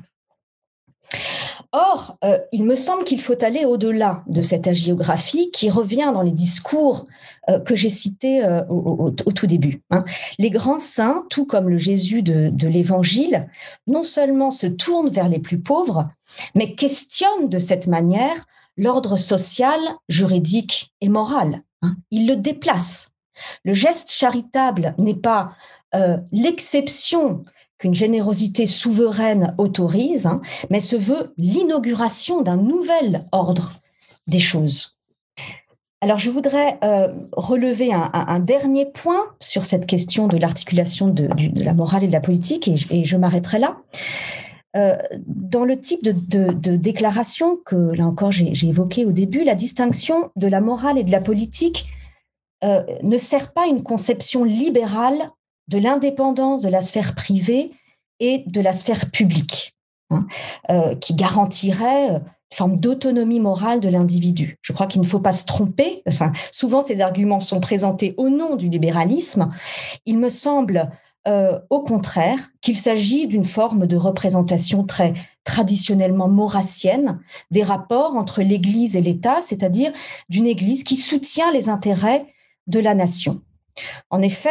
Or, 1.71 2.17
euh, 2.23 2.37
il 2.51 2.65
me 2.65 2.75
semble 2.75 3.03
qu'il 3.05 3.21
faut 3.21 3.41
aller 3.43 3.65
au-delà 3.65 4.23
de 4.27 4.41
cette 4.41 4.67
agiographie 4.67 5.51
qui 5.51 5.69
revient 5.69 6.11
dans 6.13 6.21
les 6.21 6.33
discours 6.33 7.05
euh, 7.49 7.59
que 7.59 7.75
j'ai 7.75 7.89
cités 7.89 8.43
euh, 8.43 8.63
au, 8.67 9.09
tout 9.09 9.47
début. 9.47 9.81
Hein. 9.89 10.05
Les 10.37 10.51
grands 10.51 10.77
saints, 10.77 11.25
tout 11.29 11.45
comme 11.45 11.69
le 11.69 11.77
Jésus 11.77 12.21
de, 12.21 12.67
l'Évangile, 12.67 13.47
non 13.87 14.03
seulement 14.03 14.51
se 14.51 14.67
tournent 14.67 15.09
vers 15.09 15.27
les 15.27 15.39
plus 15.39 15.59
pauvres, 15.59 16.09
mais 16.53 16.75
questionnent 16.75 17.49
de 17.49 17.57
cette 17.57 17.87
manière 17.87 18.45
l'ordre 18.77 19.17
social, 19.17 19.79
juridique 20.07 20.93
et 21.01 21.09
moral. 21.09 21.63
Hein. 21.81 21.95
Ils 22.11 22.27
le 22.27 22.35
déplacent. 22.35 23.13
Le 23.65 23.73
geste 23.73 24.11
charitable 24.11 24.93
n'est 24.99 25.15
pas 25.15 25.55
l'exception 26.31 27.43
qu'une 27.79 27.95
générosité 27.95 28.65
souveraine 28.67 29.55
autorise, 29.57 30.27
hein, 30.27 30.39
mais 30.69 30.79
se 30.79 30.95
veut 30.95 31.33
l'inauguration 31.37 32.43
d'un 32.43 32.55
nouvel 32.55 33.27
ordre 33.33 33.73
des 34.27 34.39
choses. 34.39 34.95
Alors, 36.03 36.17
je 36.17 36.31
voudrais 36.31 36.79
euh, 36.83 37.09
relever 37.31 37.93
un, 37.93 38.39
dernier 38.39 38.87
point 38.87 39.23
sur 39.39 39.65
cette 39.65 39.85
question 39.85 40.27
de 40.27 40.35
l'articulation 40.35 41.09
de, 41.09 41.29
la 41.53 41.73
morale 41.75 42.03
et 42.03 42.07
de 42.07 42.11
la 42.11 42.19
politique, 42.19 42.67
et, 42.67 43.05
je 43.05 43.17
m'arrêterai 43.17 43.59
là. 43.59 43.77
Euh, 44.75 44.97
dans 45.27 45.63
le 45.63 45.79
type 45.79 46.03
de, 46.03 46.75
déclaration 46.75 47.59
que, 47.63 47.75
là 47.75 48.07
encore, 48.07 48.31
j'ai 48.31 48.67
évoqué 48.67 49.05
au 49.05 49.11
début, 49.11 49.43
la 49.43 49.53
distinction 49.53 50.31
de 50.35 50.47
la 50.47 50.59
morale 50.59 50.97
et 50.97 51.03
de 51.03 51.11
la 51.11 51.21
politique 51.21 51.87
euh, 52.63 52.81
ne 53.03 53.19
sert 53.19 53.53
pas 53.53 53.67
une 53.67 53.83
conception 53.83 54.43
libérale 54.43 55.29
de 55.67 55.77
l'indépendance 55.77 56.63
de 56.63 56.69
la 56.69 56.81
sphère 56.81 57.13
privée 57.13 57.73
et 58.19 58.43
de 58.47 58.59
la 58.59 58.73
sphère 58.73 59.11
publique, 59.11 59.75
hein, 60.09 60.25
qui 60.99 61.13
garantirait 61.13 62.21
forme 62.53 62.77
d'autonomie 62.77 63.39
morale 63.39 63.79
de 63.79 63.89
l'individu. 63.89 64.57
Je 64.61 64.73
crois 64.73 64.87
qu'il 64.87 65.01
ne 65.01 65.07
faut 65.07 65.19
pas 65.19 65.31
se 65.31 65.45
tromper. 65.45 66.01
Enfin, 66.07 66.31
souvent, 66.51 66.81
ces 66.81 67.01
arguments 67.01 67.39
sont 67.39 67.59
présentés 67.59 68.13
au 68.17 68.29
nom 68.29 68.55
du 68.55 68.69
libéralisme. 68.69 69.51
Il 70.05 70.17
me 70.17 70.29
semble 70.29 70.91
euh, 71.27 71.59
au 71.69 71.81
contraire 71.81 72.39
qu'il 72.61 72.75
s'agit 72.75 73.27
d'une 73.27 73.45
forme 73.45 73.85
de 73.85 73.95
représentation 73.95 74.83
très 74.83 75.13
traditionnellement 75.43 76.27
maurassienne 76.27 77.19
des 77.51 77.63
rapports 77.63 78.15
entre 78.15 78.41
l'Église 78.41 78.95
et 78.95 79.01
l'État, 79.01 79.41
c'est-à-dire 79.41 79.91
d'une 80.29 80.47
Église 80.47 80.83
qui 80.83 80.97
soutient 80.97 81.51
les 81.51 81.69
intérêts 81.69 82.25
de 82.67 82.79
la 82.79 82.95
nation. 82.95 83.39
En 84.09 84.21
effet, 84.21 84.49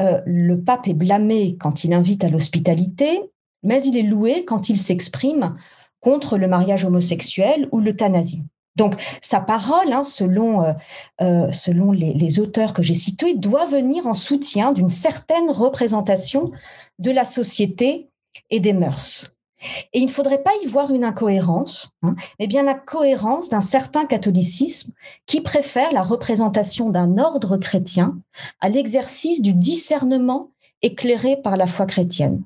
euh, 0.00 0.20
le 0.24 0.60
pape 0.60 0.88
est 0.88 0.94
blâmé 0.94 1.56
quand 1.58 1.84
il 1.84 1.92
invite 1.92 2.24
à 2.24 2.28
l'hospitalité, 2.28 3.20
mais 3.62 3.82
il 3.82 3.96
est 3.96 4.02
loué 4.02 4.44
quand 4.44 4.68
il 4.68 4.78
s'exprime 4.78 5.56
contre 6.02 6.36
le 6.36 6.48
mariage 6.48 6.84
homosexuel 6.84 7.68
ou 7.72 7.80
l'euthanasie. 7.80 8.44
Donc 8.76 9.00
sa 9.20 9.40
parole, 9.40 9.92
hein, 9.92 10.02
selon, 10.02 10.62
euh, 10.62 10.72
euh, 11.20 11.52
selon 11.52 11.92
les, 11.92 12.40
auteurs 12.40 12.72
que 12.72 12.82
j'ai 12.82 12.94
cités, 12.94 13.34
doit 13.34 13.66
venir 13.66 14.06
en 14.06 14.14
soutien 14.14 14.72
d'une 14.72 14.88
certaine 14.88 15.50
représentation 15.50 16.50
de 16.98 17.10
la 17.10 17.24
société 17.24 18.10
et 18.50 18.60
des 18.60 18.72
mœurs. 18.72 19.36
Et 19.92 20.00
il 20.00 20.06
ne 20.06 20.10
faudrait 20.10 20.42
pas 20.42 20.50
y 20.64 20.66
voir 20.66 20.90
une 20.90 21.04
incohérence, 21.04 21.92
hein, 22.02 22.16
mais 22.40 22.48
bien 22.48 22.64
la 22.64 22.74
cohérence 22.74 23.48
d'un 23.48 23.60
certain 23.60 24.06
catholicisme 24.06 24.92
qui 25.26 25.40
préfère 25.40 25.92
la 25.92 26.02
représentation 26.02 26.90
d'un 26.90 27.18
ordre 27.18 27.56
chrétien 27.58 28.18
à 28.60 28.68
l'exercice 28.68 29.40
du 29.40 29.52
discernement 29.52 30.50
éclairé 30.80 31.36
par 31.36 31.56
la 31.56 31.68
foi 31.68 31.86
chrétienne. 31.86 32.42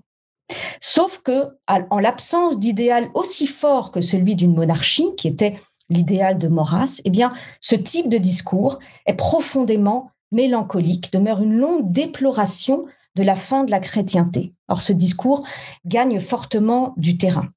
Sauf 0.80 1.22
que, 1.22 1.56
en 1.66 1.98
l'absence 1.98 2.58
d'idéal 2.58 3.08
aussi 3.14 3.46
fort 3.46 3.90
que 3.90 4.00
celui 4.00 4.36
d'une 4.36 4.54
monarchie, 4.54 5.14
qui 5.16 5.28
était 5.28 5.56
l'idéal 5.88 6.38
de 6.38 6.48
Maurras, 6.48 7.00
eh 7.04 7.10
bien, 7.10 7.32
ce 7.60 7.76
type 7.76 8.08
de 8.08 8.18
discours 8.18 8.78
est 9.06 9.14
profondément 9.14 10.10
mélancolique, 10.32 11.12
demeure 11.12 11.42
une 11.42 11.56
longue 11.56 11.92
déploration 11.92 12.86
de 13.14 13.22
la 13.22 13.36
fin 13.36 13.64
de 13.64 13.70
la 13.70 13.80
chrétienté. 13.80 14.54
Or, 14.68 14.82
ce 14.82 14.92
discours 14.92 15.46
gagne 15.86 16.20
fortement 16.20 16.94
du 16.96 17.16
terrain. 17.16 17.48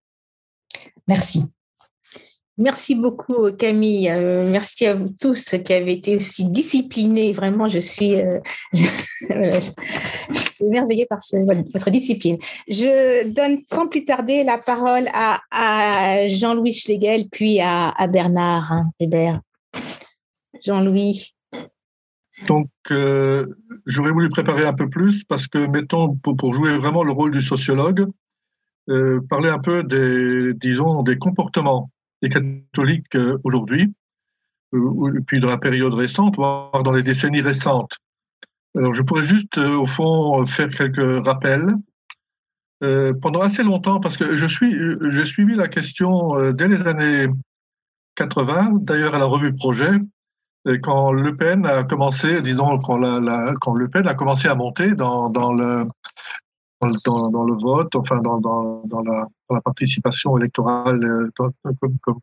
Merci. 1.08 1.44
Merci 2.60 2.94
beaucoup 2.94 3.54
Camille. 3.54 4.10
Euh, 4.10 4.46
merci 4.52 4.86
à 4.86 4.94
vous 4.94 5.08
tous 5.10 5.56
qui 5.64 5.74
avez 5.74 5.94
été 5.94 6.18
aussi 6.18 6.44
disciplinés. 6.44 7.32
Vraiment, 7.32 7.70
je 7.70 7.80
suis, 7.80 8.16
euh, 8.16 8.40
émerveillée 10.60 11.06
par 11.06 11.20
votre 11.48 11.90
discipline. 11.90 12.36
Je 12.68 13.30
donne 13.30 13.60
sans 13.66 13.88
plus 13.88 14.04
tarder 14.04 14.44
la 14.44 14.58
parole 14.58 15.06
à, 15.14 16.28
Jean-Louis 16.28 16.74
Schlegel, 16.74 17.30
puis 17.30 17.62
à, 17.62 17.94
Bernard 18.10 18.74
hein, 18.74 18.92
Hébert. 19.00 19.40
Jean-Louis. 20.62 21.34
Donc, 22.46 22.68
euh, 22.92 23.46
j'aurais 23.86 24.12
voulu 24.12 24.30
préparer 24.30 24.66
un 24.66 24.74
peu 24.74 24.90
plus 24.90 25.24
parce 25.24 25.48
que, 25.48 25.60
mettons, 25.66 26.14
pour, 26.16 26.36
pour 26.36 26.54
jouer 26.54 26.78
vraiment 26.78 27.06
le 27.06 27.14
rôle 27.14 27.32
du 27.32 27.42
sociologue, 27.42 28.06
parler 29.30 29.50
un 29.50 29.60
peu 29.60 29.84
des, 29.84 30.54
disons, 30.56 31.04
des 31.04 31.18
comportements 31.18 31.90
des 32.22 32.30
catholiques 32.30 33.16
euh, 33.16 33.38
aujourd'hui, 33.44 33.94
euh, 34.74 35.20
puis 35.28 35.40
dans 35.40 35.50
la 35.50 35.58
période 35.58 35.94
récente, 35.94 36.36
voire 36.36 36.84
dans 36.84 36.92
les 36.92 37.04
décennies 37.04 37.42
récentes. 37.42 37.94
Alors, 38.78 38.94
je 38.94 39.02
pourrais 39.02 39.24
juste, 39.24 39.58
euh, 39.58 39.78
au 39.78 39.86
fond, 39.86 40.46
faire 40.46 40.70
quelques 40.70 41.26
rappels. 41.26 41.68
pendant 43.22 43.42
assez 43.42 43.64
longtemps, 43.64 44.00
parce 44.00 44.16
que 44.16 44.36
je 44.36 44.46
suis, 44.46 44.74
j'ai 45.10 45.26
suivi 45.26 45.56
la 45.56 45.68
question 45.68 46.52
dès 46.54 46.70
les 46.70 46.88
années 46.88 47.28
80, 48.16 48.80
d'ailleurs 48.82 49.16
à 49.16 49.20
la 49.20 49.26
revue 49.26 49.54
Projet, 49.54 49.92
quand 50.82 51.12
Le 51.12 51.36
Pen 51.36 51.66
a 51.66 51.84
commencé, 51.84 52.42
disons, 52.42 52.78
quand, 52.80 53.02
quand 53.60 53.74
Le 53.74 53.90
Pen 53.90 54.08
a 54.08 54.14
commencé 54.14 54.48
à 54.48 54.56
monter 54.56 54.96
dans, 54.96 55.30
dans 55.30 55.52
le, 55.54 55.88
dans, 56.82 57.44
le 57.44 57.54
vote, 57.54 57.96
enfin 57.96 58.20
dans, 58.20 59.04
la, 59.04 59.62
participation 59.62 60.38
électorale 60.38 61.04
euh, 61.04 61.30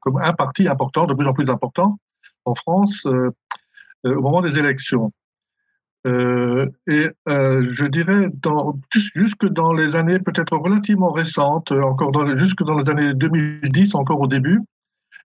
comme, 0.01 0.21
un 0.21 0.33
parti 0.33 0.69
important, 0.69 1.07
de 1.07 1.15
plus 1.15 1.27
en 1.27 1.33
plus 1.33 1.51
important 1.51 1.99
en 2.45 2.55
France 2.55 3.05
euh, 3.07 3.31
euh, 4.07 4.17
au 4.17 4.23
moment 4.23 4.43
des 4.43 4.59
élections. 4.59 5.13
Et 6.07 7.11
je 7.27 7.87
dirais 7.87 8.31
jusque 8.93 9.45
dans 9.47 9.73
les 9.73 9.97
années 9.97 10.21
peut-être 10.21 10.57
relativement 10.57 11.11
récentes, 11.11 11.73
encore 11.73 12.13
jusque 12.37 12.63
dans 12.63 12.79
les 12.79 12.89
années 12.89 13.13
2010, 13.13 13.97
encore 13.97 14.21
au 14.21 14.29
début, 14.29 14.61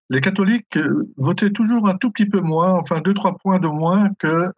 les 0.09 0.21
catholiques 0.21 0.79
votaient 1.17 1.51
toujours 1.51 1.87
un 1.87 1.97
tout 1.97 2.09
petit 2.09 2.25
peu 2.25 2.41
moins, 2.41 2.71
enfin 2.71 2.99
deux 2.99 3.13
trois 3.13 3.37
points 3.37 3.59
de 3.59 3.67
moins 3.67 4.09
que 4.17 4.51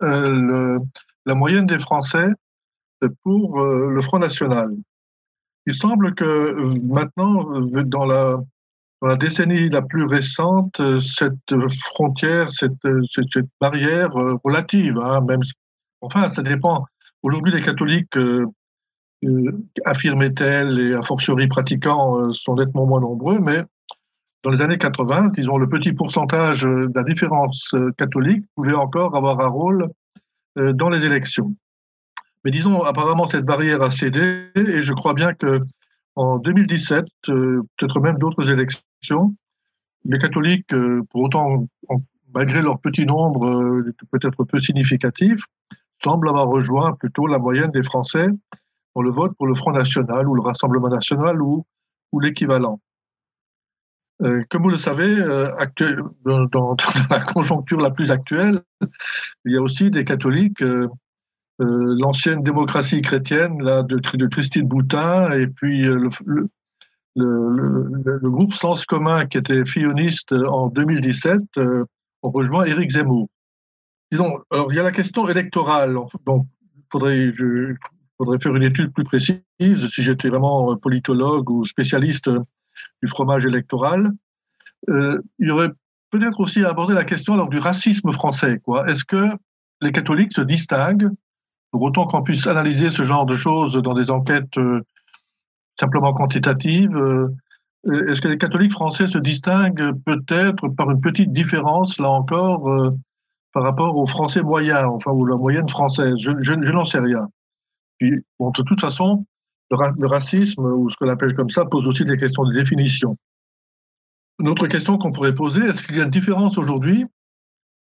la 1.25 1.35
moyenne 1.35 1.65
des 1.65 1.77
Français 1.77 2.29
pour 3.23 3.61
euh, 3.61 3.89
le 3.89 4.01
Front 4.01 4.19
National. 4.19 4.69
Il 5.65 5.73
semble 5.73 6.13
que 6.13 6.23
euh, 6.23 6.81
maintenant, 6.83 7.55
euh, 7.55 7.83
dans 7.83 8.05
la, 8.05 8.37
décennie 9.17 9.69
la 9.69 9.81
plus 9.81 10.05
récente, 10.05 10.81
cette 10.99 11.69
frontière, 11.93 12.49
cette, 12.49 12.71
barrière 13.59 14.11
relative, 14.45 14.97
hein, 14.97 15.25
enfin, 15.99 16.29
ça 16.29 16.41
dépend. 16.41 16.85
Aujourd'hui, 17.21 17.51
les 17.51 17.61
catholiques 17.61 18.15
euh, 18.15 18.45
affirmaient-elles 19.83 20.79
et 20.79 20.93
a 20.93 21.01
fortiori 21.01 21.47
pratiquants 21.47 22.31
sont 22.31 22.55
nettement 22.55 22.85
moins 22.85 23.01
nombreux, 23.01 23.39
mais 23.39 23.63
dans 24.43 24.51
les 24.51 24.61
années 24.61 24.77
80, 24.77 25.31
disons, 25.35 25.57
le 25.57 25.67
petit 25.67 25.91
pourcentage 25.91 26.61
de 26.61 26.89
la 26.95 27.03
différence 27.03 27.75
catholique 27.97 28.45
pouvait 28.55 28.73
encore 28.73 29.17
avoir 29.17 29.41
un 29.41 29.49
rôle 29.49 29.89
dans 30.55 30.87
les 30.87 31.05
élections. 31.05 31.53
Mais 32.43 32.51
disons, 32.51 32.83
apparemment, 32.83 33.27
cette 33.27 33.45
barrière 33.45 33.81
a 33.81 33.89
cédé 33.89 34.49
et 34.55 34.81
je 34.81 34.93
crois 34.93 35.13
bien 35.13 35.33
que 35.33 35.61
en 36.15 36.37
2017, 36.37 37.05
euh, 37.29 37.61
peut-être 37.77 37.99
même 37.99 38.17
d'autres 38.17 38.49
élections, 38.51 39.35
les 40.05 40.19
catholiques, 40.19 40.73
euh, 40.73 41.01
pour 41.09 41.23
autant, 41.23 41.67
malgré 42.33 42.61
leur 42.61 42.79
petit 42.79 43.05
nombre, 43.05 43.47
euh, 43.47 43.95
peut-être 44.11 44.43
peu 44.43 44.59
significatif, 44.59 45.43
semblent 46.03 46.29
avoir 46.29 46.47
rejoint 46.47 46.93
plutôt 46.93 47.27
la 47.27 47.39
moyenne 47.39 47.71
des 47.71 47.83
Français 47.83 48.27
dans 48.95 49.01
le 49.01 49.09
vote 49.09 49.35
pour 49.37 49.47
le 49.47 49.55
Front 49.55 49.71
National 49.71 50.27
ou 50.27 50.35
le 50.35 50.41
Rassemblement 50.41 50.89
National 50.89 51.41
ou, 51.41 51.65
l'équivalent. 52.21 52.79
comme 54.19 54.61
vous 54.61 54.69
le 54.69 54.77
savez, 54.77 55.15
dans, 56.23 56.77
la 57.09 57.21
conjoncture 57.21 57.81
la 57.81 57.89
plus 57.89 58.11
actuelle, 58.11 58.61
il 59.45 59.53
y 59.53 59.57
a 59.57 59.61
aussi 59.61 59.89
des 59.89 60.05
catholiques 60.05 60.63
euh, 61.61 61.95
l'ancienne 61.99 62.41
démocratie 62.41 63.01
chrétienne 63.01 63.61
là, 63.61 63.83
de, 63.83 63.99
de 64.15 64.25
Christine 64.25 64.67
Boutin 64.67 65.31
et 65.33 65.45
puis 65.45 65.87
euh, 65.87 66.09
le, 66.25 66.49
le, 67.15 68.29
groupe 68.31 68.55
Sens 68.55 68.85
commun 68.85 69.27
qui 69.27 69.37
était 69.37 69.63
filloniste 69.63 70.31
en 70.31 70.69
2017 70.69 71.41
euh, 71.57 71.85
ont 72.23 72.31
rejoint 72.31 72.65
Éric 72.65 72.89
Zemmour. 72.89 73.27
Disons, 74.11 74.39
alors 74.49 74.73
il 74.73 74.77
y 74.77 74.79
a 74.79 74.83
la 74.83 74.91
question 74.91 75.27
électorale, 75.29 75.95
donc 76.25 76.47
il 76.75 76.83
faudrait, 76.91 77.31
je, 77.33 77.75
faudrait 78.17 78.39
faire 78.39 78.55
une 78.55 78.63
étude 78.63 78.91
plus 78.91 79.03
précise 79.03 79.43
si 79.59 80.01
j'étais 80.01 80.29
vraiment 80.29 80.75
politologue 80.77 81.51
ou 81.51 81.65
spécialiste 81.65 82.31
du 83.03 83.07
fromage 83.07 83.45
électoral. 83.45 84.09
il 84.87 85.21
y 85.39 85.51
aurait 85.51 85.69
peut-être 86.09 86.39
aussi 86.39 86.63
à 86.63 86.69
aborder 86.69 86.95
la 86.95 87.03
question 87.03 87.35
alors, 87.35 87.49
du 87.49 87.59
racisme 87.59 88.11
français. 88.11 88.59
Quoi. 88.63 88.89
Est-ce 88.89 89.05
que 89.05 89.29
les 89.81 89.91
catholiques 89.91 90.33
se 90.33 90.41
distinguent 90.41 91.11
pour 91.73 91.81
autant 91.81 92.05
qu'on 92.05 92.21
puisse 92.21 92.45
analyser 92.45 92.91
ce 92.91 93.01
genre 93.01 93.25
de 93.25 93.35
choses 93.35 93.73
dans 93.73 93.95
des 93.95 94.11
enquêtes 94.11 94.59
euh, 94.59 94.81
simplement 95.77 96.13
quantitatives, 96.13 96.95
euh, 96.95 97.35
est-ce 98.07 98.21
que 98.21 98.27
les 98.27 98.37
catholiques 98.37 98.73
français 98.73 99.07
se 99.07 99.17
distinguent 99.17 99.91
peut-être 100.05 100.67
par 100.69 100.91
une 100.91 101.01
petite 101.01 101.33
différence, 101.33 101.97
là 101.97 102.11
encore, 102.11 102.69
euh, 102.69 102.91
par 103.53 103.63
rapport 103.63 103.97
aux 103.97 104.05
Français 104.05 104.43
moyens, 104.43 104.85
enfin, 104.87 105.09
ou 105.11 105.25
la 105.25 105.35
moyenne 105.35 105.67
française? 105.67 106.13
Je, 106.19 106.53
n'en 106.53 106.85
sais 106.85 106.99
rien. 106.99 107.27
De 108.01 108.63
toute 108.63 108.79
façon, 108.79 109.25
le, 109.71 110.07
racisme, 110.07 110.63
ou 110.63 110.91
ce 110.91 110.97
qu'on 110.97 111.09
appelle 111.09 111.33
comme 111.33 111.49
ça, 111.49 111.65
pose 111.65 111.87
aussi 111.87 112.05
des 112.05 112.17
questions 112.17 112.43
de 112.43 112.53
définition. 112.53 113.17
Une 114.37 114.47
autre 114.47 114.67
question 114.67 114.99
qu'on 114.99 115.11
pourrait 115.11 115.33
poser, 115.33 115.61
est-ce 115.61 115.81
qu'il 115.81 115.97
y 115.97 116.01
a 116.01 116.03
une 116.03 116.11
différence 116.11 116.59
aujourd'hui 116.59 117.03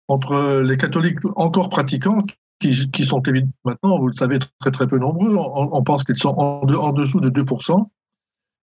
entre 0.09 0.61
les 0.63 0.77
catholiques 0.77 1.21
encore 1.37 1.71
pratiquants 1.71 2.25
qui, 2.59 3.05
sont 3.05 3.23
évidemment 3.23 3.53
maintenant, 3.65 3.99
vous 3.99 4.09
le 4.09 4.15
savez, 4.15 4.39
très 4.61 4.71
très 4.71 4.87
peu 4.87 4.99
nombreux. 4.99 5.37
On, 5.37 5.83
pense 5.83 6.05
qu'ils 6.05 6.17
sont 6.17 6.35
en, 6.37 6.93
dessous 6.93 7.21
de 7.21 7.31
2%. 7.31 7.87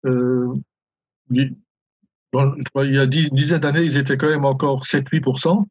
Euh, 0.05 0.53
il 1.29 1.55
y 2.33 2.99
a 2.99 3.03
une 3.03 3.35
dizaine 3.35 3.59
d'années, 3.59 3.83
ils 3.83 3.97
étaient 3.97 4.17
quand 4.17 4.29
même 4.29 4.45
encore 4.45 4.83
7-8%. 4.83 5.65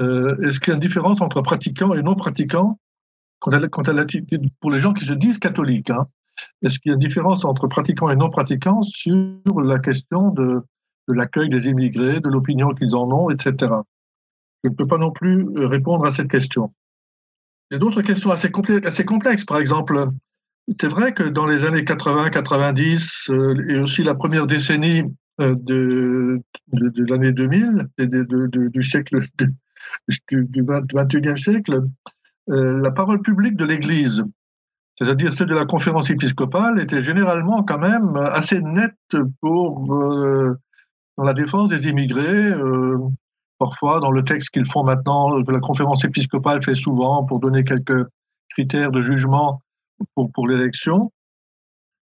Euh, 0.00 0.36
est-ce 0.42 0.60
qu'il 0.60 0.70
y 0.70 0.72
a 0.72 0.74
une 0.74 0.80
différence 0.80 1.20
entre 1.20 1.40
pratiquants 1.40 1.94
et 1.94 2.02
non 2.02 2.14
pratiquants 2.14 2.78
elle, 3.52 3.68
quand 3.68 3.88
elle, 3.88 4.06
pour 4.60 4.70
les 4.70 4.80
gens 4.80 4.92
qui 4.92 5.04
se 5.04 5.12
disent 5.12 5.38
catholiques 5.38 5.90
hein, 5.90 6.06
Est-ce 6.62 6.78
qu'il 6.78 6.90
y 6.90 6.92
a 6.92 6.94
une 6.94 7.00
différence 7.00 7.44
entre 7.44 7.68
pratiquants 7.68 8.08
et 8.08 8.16
non 8.16 8.30
pratiquants 8.30 8.82
sur 8.82 9.60
la 9.62 9.78
question 9.78 10.30
de, 10.30 10.62
de 11.08 11.14
l'accueil 11.14 11.48
des 11.48 11.68
immigrés, 11.68 12.20
de 12.20 12.28
l'opinion 12.28 12.70
qu'ils 12.70 12.94
en 12.94 13.10
ont, 13.10 13.30
etc. 13.30 13.72
Je 14.62 14.70
ne 14.70 14.74
peux 14.74 14.86
pas 14.86 14.98
non 14.98 15.10
plus 15.10 15.46
répondre 15.56 16.06
à 16.06 16.10
cette 16.10 16.28
question. 16.28 16.72
Il 17.74 17.78
y 17.78 17.78
a 17.78 17.80
d'autres 17.80 18.02
questions 18.02 18.30
assez, 18.30 18.52
complexes. 18.52 19.44
Par 19.44 19.58
exemple, 19.58 20.06
c'est 20.78 20.86
vrai 20.86 21.12
que 21.12 21.24
dans 21.24 21.44
les 21.44 21.64
années 21.64 21.82
80-90 21.82 23.68
et 23.68 23.80
aussi 23.80 24.04
la 24.04 24.14
première 24.14 24.46
décennie 24.46 25.02
de, 25.40 26.40
de, 26.72 27.10
l'année 27.10 27.32
2000, 27.32 27.88
du 27.98 28.84
siècle 28.84 29.26
du, 30.30 30.62
21e 30.62 31.36
siècle, 31.36 31.82
la 32.46 32.90
parole 32.92 33.20
publique 33.22 33.56
de 33.56 33.64
l'Église, 33.64 34.22
c'est-à-dire 34.96 35.32
celle 35.32 35.48
de 35.48 35.54
la 35.54 35.64
conférence 35.64 36.10
épiscopale, 36.10 36.78
était 36.80 37.02
généralement 37.02 37.64
quand 37.64 37.80
même 37.80 38.14
assez 38.16 38.60
nette 38.60 38.94
pour 39.40 39.84
dans 41.16 41.24
la 41.24 41.34
défense 41.34 41.70
des 41.70 41.88
immigrés, 41.88 42.52
euh, 42.52 42.98
parfois 43.58 44.00
dans 44.00 44.10
le 44.10 44.22
texte 44.24 44.50
qu'ils 44.50 44.70
font 44.70 44.84
maintenant, 44.84 45.42
que 45.42 45.52
la 45.52 45.60
conférence 45.60 46.04
épiscopale 46.04 46.62
fait 46.62 46.74
souvent 46.74 47.24
pour 47.24 47.40
donner 47.40 47.64
quelques 47.64 48.06
critères 48.50 48.90
de 48.90 49.02
jugement 49.02 49.60
pour, 50.14 50.48
l'élection. 50.48 51.12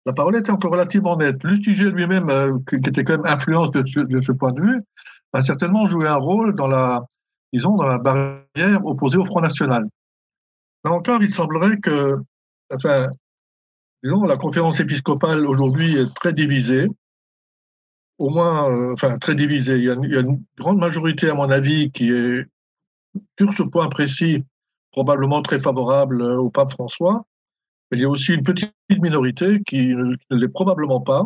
La 0.05 0.13
parole 0.13 0.35
était 0.35 0.51
encore 0.51 0.71
relativement 0.71 1.15
nette. 1.15 1.43
Lustiger 1.43 1.91
lui-même, 1.91 2.29
euh, 2.29 2.57
qui 2.67 2.75
était 2.75 3.03
quand 3.03 3.17
même 3.17 3.25
influence 3.25 3.71
de 3.71 3.83
ce, 3.83 3.99
de 3.99 4.21
ce, 4.21 4.31
point 4.31 4.51
de 4.51 4.61
vue, 4.61 4.81
a 5.33 5.41
certainement 5.41 5.85
joué 5.85 6.07
un 6.07 6.15
rôle 6.15 6.55
dans 6.55 6.67
la, 6.67 7.03
disons, 7.53 7.75
dans 7.75 7.85
la 7.85 7.99
barrière 7.99 8.85
opposée 8.85 9.17
au 9.17 9.25
Front 9.25 9.41
National. 9.41 9.85
Là 10.83 10.91
encore, 10.91 11.21
il 11.21 11.31
semblerait 11.31 11.77
que, 11.77 12.17
enfin, 12.73 13.07
disons, 14.03 14.23
la 14.23 14.37
conférence 14.37 14.79
épiscopale 14.79 15.45
aujourd'hui 15.45 15.95
est 15.97 16.13
très 16.15 16.33
divisée 16.33 16.87
au 18.21 18.29
moins, 18.29 18.69
euh, 18.69 18.93
enfin, 18.93 19.17
très 19.17 19.33
divisé. 19.33 19.77
Il 19.77 19.83
y, 19.83 19.89
a, 19.89 19.93
une 20.21 20.43
grande 20.55 20.77
majorité, 20.77 21.29
à 21.29 21.33
mon 21.33 21.49
avis, 21.49 21.91
qui 21.91 22.11
est, 22.11 22.45
sur 23.39 23.51
ce 23.51 23.63
point 23.63 23.89
précis, 23.89 24.43
probablement 24.91 25.41
très 25.41 25.59
favorable 25.59 26.21
euh, 26.21 26.37
au 26.37 26.51
pape 26.51 26.71
François. 26.71 27.25
il 27.91 27.99
y 27.99 28.05
a 28.05 28.09
aussi 28.09 28.33
une 28.33 28.43
petite 28.43 28.73
minorité 28.91 29.61
qui, 29.65 29.87
ne 29.87 30.15
l'est 30.29 30.47
probablement 30.47 31.01
pas, 31.01 31.25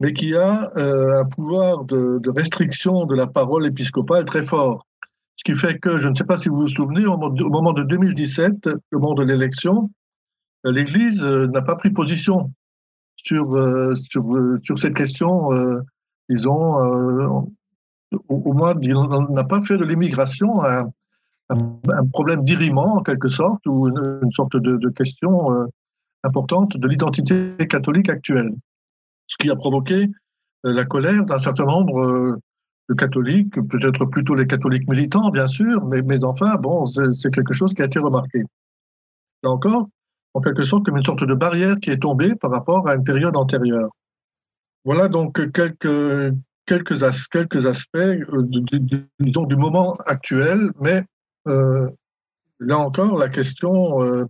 mais 0.00 0.14
qui 0.14 0.34
a 0.34 0.70
euh, 0.78 1.20
un 1.20 1.26
pouvoir 1.26 1.84
de, 1.84 2.22
restriction 2.30 3.04
de 3.04 3.14
la 3.14 3.26
parole 3.26 3.66
épiscopale 3.66 4.24
très 4.24 4.42
fort. 4.42 4.86
Ce 5.36 5.44
qui 5.44 5.54
fait 5.54 5.78
que, 5.78 5.98
je 5.98 6.08
ne 6.08 6.14
sais 6.14 6.24
pas 6.24 6.38
si 6.38 6.48
vous 6.48 6.60
vous 6.60 6.68
souvenez, 6.68 7.04
au 7.04 7.18
moment 7.18 7.74
de 7.74 7.82
2017, 7.82 8.70
au 8.94 8.98
moment 8.98 9.12
de 9.12 9.24
l'élection, 9.24 9.90
l'Église 10.64 11.22
n'a 11.22 11.60
pas 11.60 11.76
pris 11.76 11.90
position 11.90 12.50
sur, 13.26 13.56
euh, 13.56 13.94
sur, 14.08 14.34
euh, 14.34 14.58
sur 14.62 14.78
cette 14.78 14.94
question, 14.94 15.52
euh, 15.52 15.80
disons, 16.28 16.76
au, 18.28 18.52
moins, 18.52 18.74
on 18.76 19.32
n'a 19.32 19.44
pas 19.44 19.60
fait 19.62 19.76
de 19.76 19.84
l'immigration 19.84 20.62
un, 20.62 20.88
problème 22.12 22.44
d'irriment, 22.44 22.96
en 22.96 23.02
quelque 23.02 23.28
sorte, 23.28 23.66
ou 23.66 23.88
une, 23.88 24.32
sorte 24.32 24.56
de, 24.56 24.88
question 24.90 25.68
importante 26.24 26.76
de 26.76 26.88
l'identité 26.88 27.54
catholique 27.68 28.08
actuelle. 28.08 28.52
Ce 29.26 29.36
qui 29.36 29.50
a 29.50 29.56
provoqué 29.56 30.08
la 30.64 30.84
colère 30.84 31.24
d'un 31.24 31.38
certain 31.38 31.64
nombre 31.64 32.38
de 32.88 32.94
catholiques, 32.94 33.54
peut-être 33.68 34.06
plutôt 34.06 34.34
les 34.34 34.46
catholiques 34.46 34.88
militants, 34.88 35.30
bien 35.30 35.46
sûr, 35.46 35.84
mais, 35.86 36.02
mais 36.02 36.24
enfin, 36.24 36.56
bon, 36.56 36.86
c'est 36.86 37.32
quelque 37.32 37.54
chose 37.54 37.74
qui 37.74 37.82
a 37.82 37.86
été 37.86 37.98
remarqué. 37.98 38.42
Là 39.42 39.50
encore, 39.50 39.88
en 40.36 40.40
quelque 40.40 40.64
sorte 40.64 40.84
comme 40.84 40.98
une 40.98 41.04
sorte 41.04 41.24
de 41.24 41.34
barrière 41.34 41.76
qui 41.80 41.90
est 41.90 42.02
tombée 42.02 42.34
par 42.34 42.50
rapport 42.50 42.86
à 42.86 42.94
une 42.94 43.04
période 43.04 43.36
antérieure. 43.36 43.88
Voilà 44.84 45.08
donc 45.08 45.40
quelques, 45.50 47.02
aspects 47.02 47.96
euh, 47.96 48.42
du 48.42 49.56
moment 49.56 49.94
actuel, 50.04 50.72
mais 50.78 51.04
euh, 51.48 51.88
là 52.60 52.78
encore, 52.78 53.16
la 53.16 53.30
question 53.30 54.02
euh, 54.02 54.26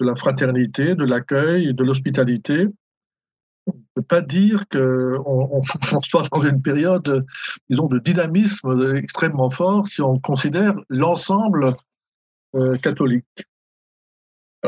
de 0.00 0.06
la 0.06 0.14
fraternité, 0.14 0.94
de 0.94 1.06
l'accueil, 1.06 1.72
de 1.72 1.82
l'hospitalité, 1.82 2.66
on 3.66 3.72
ne 3.72 3.82
peut 3.94 4.02
pas 4.02 4.20
dire 4.20 4.68
qu'on 4.70 5.62
on, 5.92 6.02
soit 6.02 6.28
dans 6.30 6.42
une 6.42 6.60
période, 6.60 7.24
disons, 7.70 7.86
de 7.86 7.98
dynamisme 7.98 8.96
extrêmement 8.96 9.48
fort 9.48 9.88
si 9.88 10.02
on 10.02 10.18
considère 10.18 10.74
l'ensemble 10.90 11.72
catholique. 12.82 13.26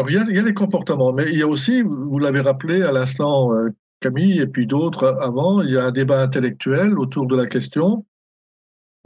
Alors, 0.01 0.11
il 0.11 0.15
y, 0.15 0.19
a, 0.19 0.41
il 0.41 0.45
les 0.47 0.55
comportements, 0.55 1.13
mais 1.13 1.31
il 1.31 1.39
y 1.39 1.43
a 1.43 1.47
aussi, 1.47 1.83
vous 1.83 2.19
l'avez 2.19 2.41
rappelé 2.41 2.83
à 2.83 2.91
l'instant, 2.91 3.53
euh, 3.53 3.69
Camille, 4.01 4.39
et 4.39 4.47
puis 4.47 4.67
d'autres 4.67 5.19
avant, 5.21 5.61
il 5.61 5.73
y 5.75 5.77
a 5.77 5.85
un 5.85 5.91
débat 5.91 6.23
intellectuel 6.23 6.99
autour 6.99 7.27
de 7.27 7.37
la 7.37 7.45
question. 7.45 8.07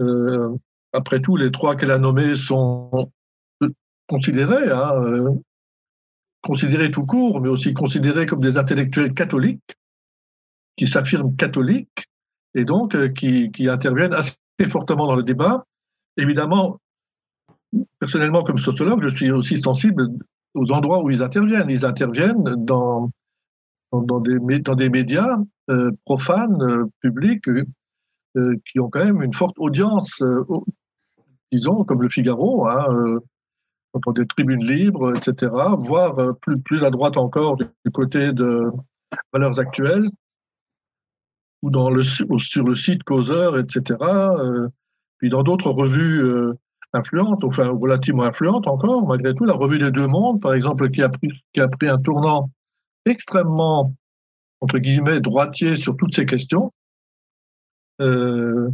Euh, 0.00 0.54
après 0.92 1.20
tout, 1.20 1.36
les 1.36 1.50
trois 1.50 1.74
qu'elle 1.74 1.90
a 1.90 1.98
nommés 1.98 2.36
sont 2.36 3.10
considérés, 4.06 4.70
hein, 4.70 4.92
euh, 5.02 5.30
considérés 6.42 6.92
tout 6.92 7.04
court, 7.04 7.40
mais 7.40 7.48
aussi 7.48 7.74
considérés 7.74 8.26
comme 8.26 8.40
des 8.40 8.56
intellectuels 8.56 9.14
catholiques, 9.14 9.74
qui 10.76 10.86
s'affirment 10.86 11.34
catholiques, 11.34 12.06
et 12.54 12.64
donc 12.64 13.14
qui, 13.14 13.50
qui 13.50 13.68
interviennent 13.68 14.14
assez 14.14 14.36
fortement 14.68 15.08
dans 15.08 15.16
le 15.16 15.24
débat. 15.24 15.64
Évidemment, 16.18 16.78
personnellement, 17.98 18.44
comme 18.44 18.58
sociologue, 18.58 19.02
je 19.02 19.08
suis 19.08 19.32
aussi 19.32 19.56
sensible 19.56 20.08
aux 20.54 20.72
endroits 20.72 21.02
où 21.02 21.10
ils 21.10 21.22
interviennent. 21.22 21.70
Ils 21.70 21.84
interviennent 21.84 22.64
dans, 22.64 23.10
dans, 23.92 24.20
des, 24.20 24.38
dans 24.60 24.74
des 24.74 24.88
médias 24.88 25.38
euh, 25.70 25.90
profanes, 26.04 26.62
euh, 26.62 26.84
publics, 27.00 27.48
euh, 28.36 28.56
qui 28.66 28.80
ont 28.80 28.88
quand 28.88 29.04
même 29.04 29.22
une 29.22 29.32
forte 29.32 29.58
audience, 29.58 30.22
disons, 31.52 31.84
comme 31.84 32.02
le 32.02 32.08
Figaro, 32.08 32.66
hein, 32.66 33.20
dans 34.04 34.12
des 34.12 34.26
tribunes 34.26 34.64
libres, 34.64 35.16
etc., 35.16 35.52
voire 35.78 36.16
plus, 36.64 36.84
à 36.84 36.90
droite 36.90 37.16
encore 37.16 37.56
du, 37.56 37.66
côté 37.92 38.32
de 38.32 38.64
Valeurs 39.32 39.60
Actuelles, 39.60 40.10
ou 41.62 42.38
sur 42.38 42.64
le 42.64 42.74
site 42.74 43.04
Causeur, 43.04 43.56
etc., 43.56 43.98
puis 45.18 45.28
dans 45.28 45.44
d'autres 45.44 45.70
revues 45.70 46.20
influente, 46.94 47.44
enfin 47.44 47.68
relativement 47.68 48.24
influente 48.24 48.66
encore, 48.66 49.06
malgré 49.06 49.34
tout, 49.34 49.44
la 49.44 49.54
revue 49.54 49.78
des 49.78 49.90
deux 49.90 50.06
mondes, 50.06 50.40
par 50.40 50.54
exemple, 50.54 50.90
qui 50.90 51.02
a 51.02 51.08
pris, 51.08 51.28
qui 51.52 51.60
a 51.60 51.68
pris 51.68 51.88
un 51.88 51.98
tournant 51.98 52.44
extrêmement, 53.04 53.94
entre 54.60 54.78
guillemets, 54.78 55.20
droitier 55.20 55.76
sur 55.76 55.96
toutes 55.96 56.14
ces 56.14 56.26
questions. 56.26 56.72
Euh, 58.00 58.68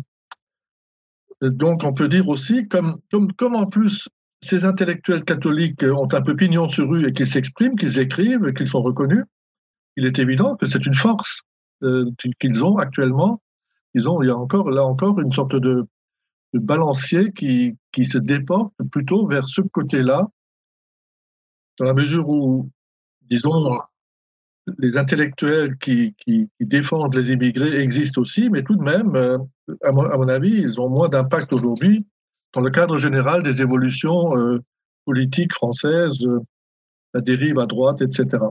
donc, 1.42 1.84
on 1.84 1.92
peut 1.92 2.08
dire 2.08 2.28
aussi, 2.28 2.68
comme, 2.68 2.98
comme, 3.10 3.32
comme 3.32 3.56
en 3.56 3.66
plus 3.66 4.08
ces 4.42 4.64
intellectuels 4.64 5.24
catholiques 5.24 5.82
ont 5.82 6.08
un 6.12 6.22
peu 6.22 6.34
pignon 6.34 6.68
sur 6.68 6.88
rue 6.88 7.06
et 7.06 7.12
qu'ils 7.12 7.26
s'expriment, 7.26 7.76
qu'ils 7.76 7.98
écrivent, 7.98 8.52
qu'ils 8.54 8.68
sont 8.68 8.82
reconnus, 8.82 9.24
il 9.96 10.06
est 10.06 10.18
évident 10.18 10.56
que 10.56 10.66
c'est 10.66 10.86
une 10.86 10.94
force 10.94 11.42
euh, 11.82 12.10
qu'ils 12.38 12.64
ont 12.64 12.76
actuellement. 12.76 13.42
Ils 13.94 14.08
ont, 14.08 14.22
il 14.22 14.28
y 14.28 14.30
a 14.30 14.36
encore, 14.36 14.70
là 14.70 14.84
encore, 14.84 15.20
une 15.20 15.32
sorte 15.32 15.56
de 15.56 15.86
de 16.54 16.58
balancier 16.58 17.32
qui, 17.32 17.76
qui 17.92 18.04
se 18.04 18.18
déporte 18.18 18.72
plutôt 18.90 19.26
vers 19.26 19.48
ce 19.48 19.60
côté-là, 19.60 20.28
dans 21.78 21.86
la 21.86 21.94
mesure 21.94 22.28
où, 22.28 22.70
disons, 23.22 23.80
les 24.78 24.96
intellectuels 24.96 25.76
qui, 25.78 26.14
qui, 26.18 26.48
défendent 26.60 27.14
les 27.14 27.32
immigrés 27.32 27.80
existent 27.80 28.20
aussi, 28.20 28.50
mais 28.50 28.62
tout 28.62 28.76
de 28.76 28.82
même, 28.82 29.14
euh, 29.16 29.38
à 29.82 29.92
mon, 29.92 30.02
à 30.02 30.16
mon 30.16 30.28
avis, 30.28 30.56
ils 30.56 30.80
ont 30.80 30.88
moins 30.88 31.08
d'impact 31.08 31.52
aujourd'hui 31.52 32.06
dans 32.52 32.60
le 32.60 32.70
cadre 32.70 32.98
général 32.98 33.42
des 33.42 33.62
évolutions 33.62 34.36
euh, 34.36 34.58
politiques 35.04 35.54
françaises, 35.54 36.24
euh, 36.26 36.40
la 37.14 37.20
dérive 37.20 37.58
à 37.58 37.66
droite, 37.66 38.02
etc. 38.02 38.44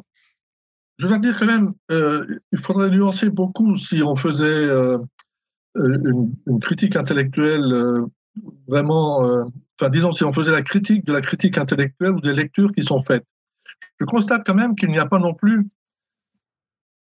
Je 0.97 1.08
dois 1.08 1.20
dire 1.20 1.38
quand 1.38 1.45
même, 1.45 1.74
il 1.89 2.58
faudrait 2.58 2.89
nuancer 2.89 3.30
beaucoup 3.30 3.78
si 3.78 4.04
on 4.04 4.18
faisait 4.18 4.68
euh, 5.78 6.32
une, 6.47 6.59
critique 6.59 6.95
intellectuelle 6.95 7.72
euh, 7.72 8.05
vraiment, 8.67 9.24
euh, 9.24 9.43
enfin 9.80 9.91
disons, 9.91 10.11
si 10.11 10.24
on 10.24 10.34
faisait 10.34 10.51
la 10.51 10.63
critique 10.63 11.05
de 11.05 11.13
la 11.13 11.22
critique 11.22 11.59
intellectuelle 11.59 12.13
ou 12.13 12.22
des 12.22 12.34
lectures 12.34 12.72
qui 12.74 12.84
sont 12.84 13.03
faites, 13.03 13.26
je 13.99 14.05
constate 14.05 14.43
quand 14.45 14.55
même 14.55 14.76
qu'il 14.76 14.89
n'y 14.89 14.97
a 14.97 15.05
pas 15.05 15.20
non 15.20 15.36
plus, 15.36 15.67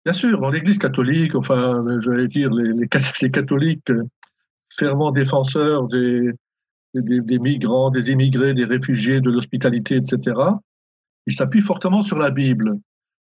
bien 0.03 0.13
sûr, 0.13 0.41
dans 0.41 0.49
l'Église 0.49 0.80
catholique, 0.80 1.36
enfin, 1.36 1.84
je 1.99 2.09
vais 2.09 2.28
dire, 2.28 2.49
les, 2.51 2.88
catholiques 2.88 3.91
fervents 4.74 5.11
défenseurs 5.11 5.88
des, 5.88 6.32
des, 6.95 7.39
migrants, 7.39 7.91
des 7.91 8.09
immigrés, 8.09 8.55
des 8.55 8.66
réfugiés, 8.66 9.22
de 9.22 9.30
l'hospitalité, 9.30 9.97
etc., 9.97 10.38
ils 11.28 11.36
s'appuient 11.36 11.61
fortement 11.61 12.01
sur 12.01 12.18
la 12.18 12.32
Bible. 12.32 12.80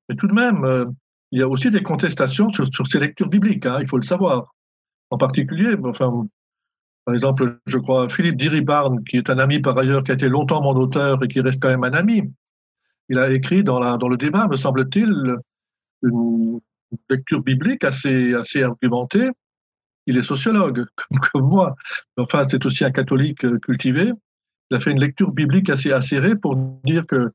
Mais 0.08 0.16
tout 0.16 0.26
de 0.26 0.34
même, 0.34 0.94
il 1.32 1.40
y 1.40 1.42
a 1.42 1.48
aussi 1.48 1.70
des 1.70 1.82
contestations 1.82 2.50
sur, 2.52 2.66
sur 2.72 2.86
ces 2.86 2.98
lectures 2.98 3.28
bibliques, 3.28 3.66
hein, 3.66 3.78
il 3.80 3.86
faut 3.86 3.98
le 3.98 4.04
savoir 4.04 4.54
en 5.10 5.18
particulier. 5.18 5.74
Enfin, 5.84 6.26
par 7.04 7.14
exemple, 7.14 7.58
je 7.66 7.78
crois 7.78 8.08
Philippe 8.08 8.36
Diribarne, 8.36 9.04
qui 9.04 9.16
est 9.16 9.30
un 9.30 9.38
ami 9.38 9.60
par 9.60 9.76
ailleurs, 9.76 10.04
qui 10.04 10.10
a 10.10 10.14
été 10.14 10.28
longtemps 10.28 10.62
mon 10.62 10.74
auteur 10.74 11.22
et 11.22 11.28
qui 11.28 11.40
reste 11.40 11.60
quand 11.60 11.68
même 11.68 11.84
un 11.84 11.92
ami. 11.92 12.32
Il 13.08 13.18
a 13.18 13.30
écrit 13.30 13.62
dans, 13.62 13.78
la, 13.78 13.98
dans 13.98 14.08
le 14.08 14.16
débat, 14.16 14.48
me 14.48 14.56
semble-t-il, 14.56 15.36
une 16.02 16.60
lecture 17.10 17.42
biblique 17.42 17.84
assez, 17.84 18.34
assez 18.34 18.62
argumentée. 18.62 19.28
Il 20.06 20.16
est 20.16 20.22
sociologue, 20.22 20.84
comme, 20.96 21.18
comme 21.32 21.48
moi. 21.48 21.74
Enfin, 22.16 22.44
c'est 22.44 22.64
aussi 22.64 22.84
un 22.84 22.90
catholique 22.90 23.46
cultivé. 23.60 24.12
Il 24.70 24.76
a 24.76 24.80
fait 24.80 24.92
une 24.92 25.00
lecture 25.00 25.32
biblique 25.32 25.68
assez 25.68 25.92
acérée 25.92 26.36
pour 26.36 26.56
dire 26.84 27.06
que 27.06 27.30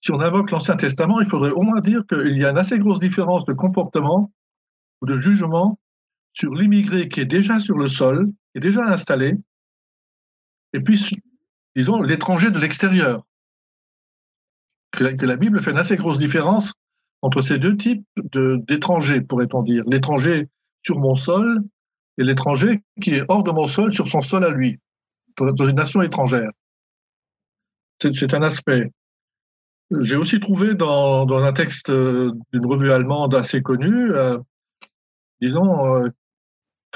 si 0.00 0.12
on 0.12 0.20
invoque 0.20 0.52
l'Ancien 0.52 0.76
Testament, 0.76 1.20
il 1.20 1.26
faudrait 1.26 1.50
au 1.50 1.62
moins 1.62 1.80
dire 1.80 2.06
qu'il 2.06 2.38
y 2.38 2.44
a 2.44 2.50
une 2.50 2.58
assez 2.58 2.78
grosse 2.78 3.00
différence 3.00 3.44
de 3.44 3.52
comportement 3.52 4.32
ou 5.02 5.06
de 5.06 5.16
jugement 5.16 5.78
sur 6.32 6.54
l'immigré 6.54 7.08
qui 7.08 7.20
est 7.20 7.26
déjà 7.26 7.58
sur 7.60 7.76
le 7.76 7.88
sol, 7.88 8.26
qui 8.26 8.58
est 8.58 8.60
déjà 8.60 8.82
installé, 8.82 9.34
et 10.72 10.80
puis, 10.80 11.10
disons, 11.76 12.02
l'étranger 12.02 12.50
de 12.50 12.58
l'extérieur. 12.58 13.24
Que, 14.92 15.04
la 15.04 15.36
Bible 15.36 15.62
fait 15.62 15.70
une 15.70 15.78
assez 15.78 15.96
grosse 15.96 16.18
différence 16.18 16.74
entre 17.22 17.42
ces 17.42 17.58
deux 17.58 17.76
types 17.76 18.04
d'étrangers, 18.32 19.20
pourrait-on 19.20 19.62
dire. 19.62 19.84
L'étranger 19.86 20.48
sur 20.82 20.98
mon 20.98 21.14
sol 21.14 21.62
et 22.16 22.24
l'étranger 22.24 22.80
qui 23.00 23.14
est 23.14 23.24
hors 23.28 23.42
de 23.42 23.50
mon 23.50 23.66
sol, 23.66 23.92
sur 23.92 24.08
son 24.08 24.20
sol 24.20 24.44
à 24.44 24.50
lui, 24.50 24.78
dans 25.36 25.66
une 25.66 25.76
nation 25.76 26.02
étrangère. 26.02 26.50
C'est 28.00 28.34
un 28.34 28.42
aspect. 28.42 28.90
J'ai 30.00 30.16
aussi 30.16 30.38
trouvé 30.38 30.74
dans, 30.74 31.26
un 31.28 31.52
texte 31.52 31.90
euh, 31.90 32.32
d'une 32.52 32.66
revue 32.66 32.92
allemande 32.92 33.34
assez 33.34 33.62
connue, 33.62 34.12
euh, 34.12 34.38
disons, 35.40 35.96
euh, 35.96 36.08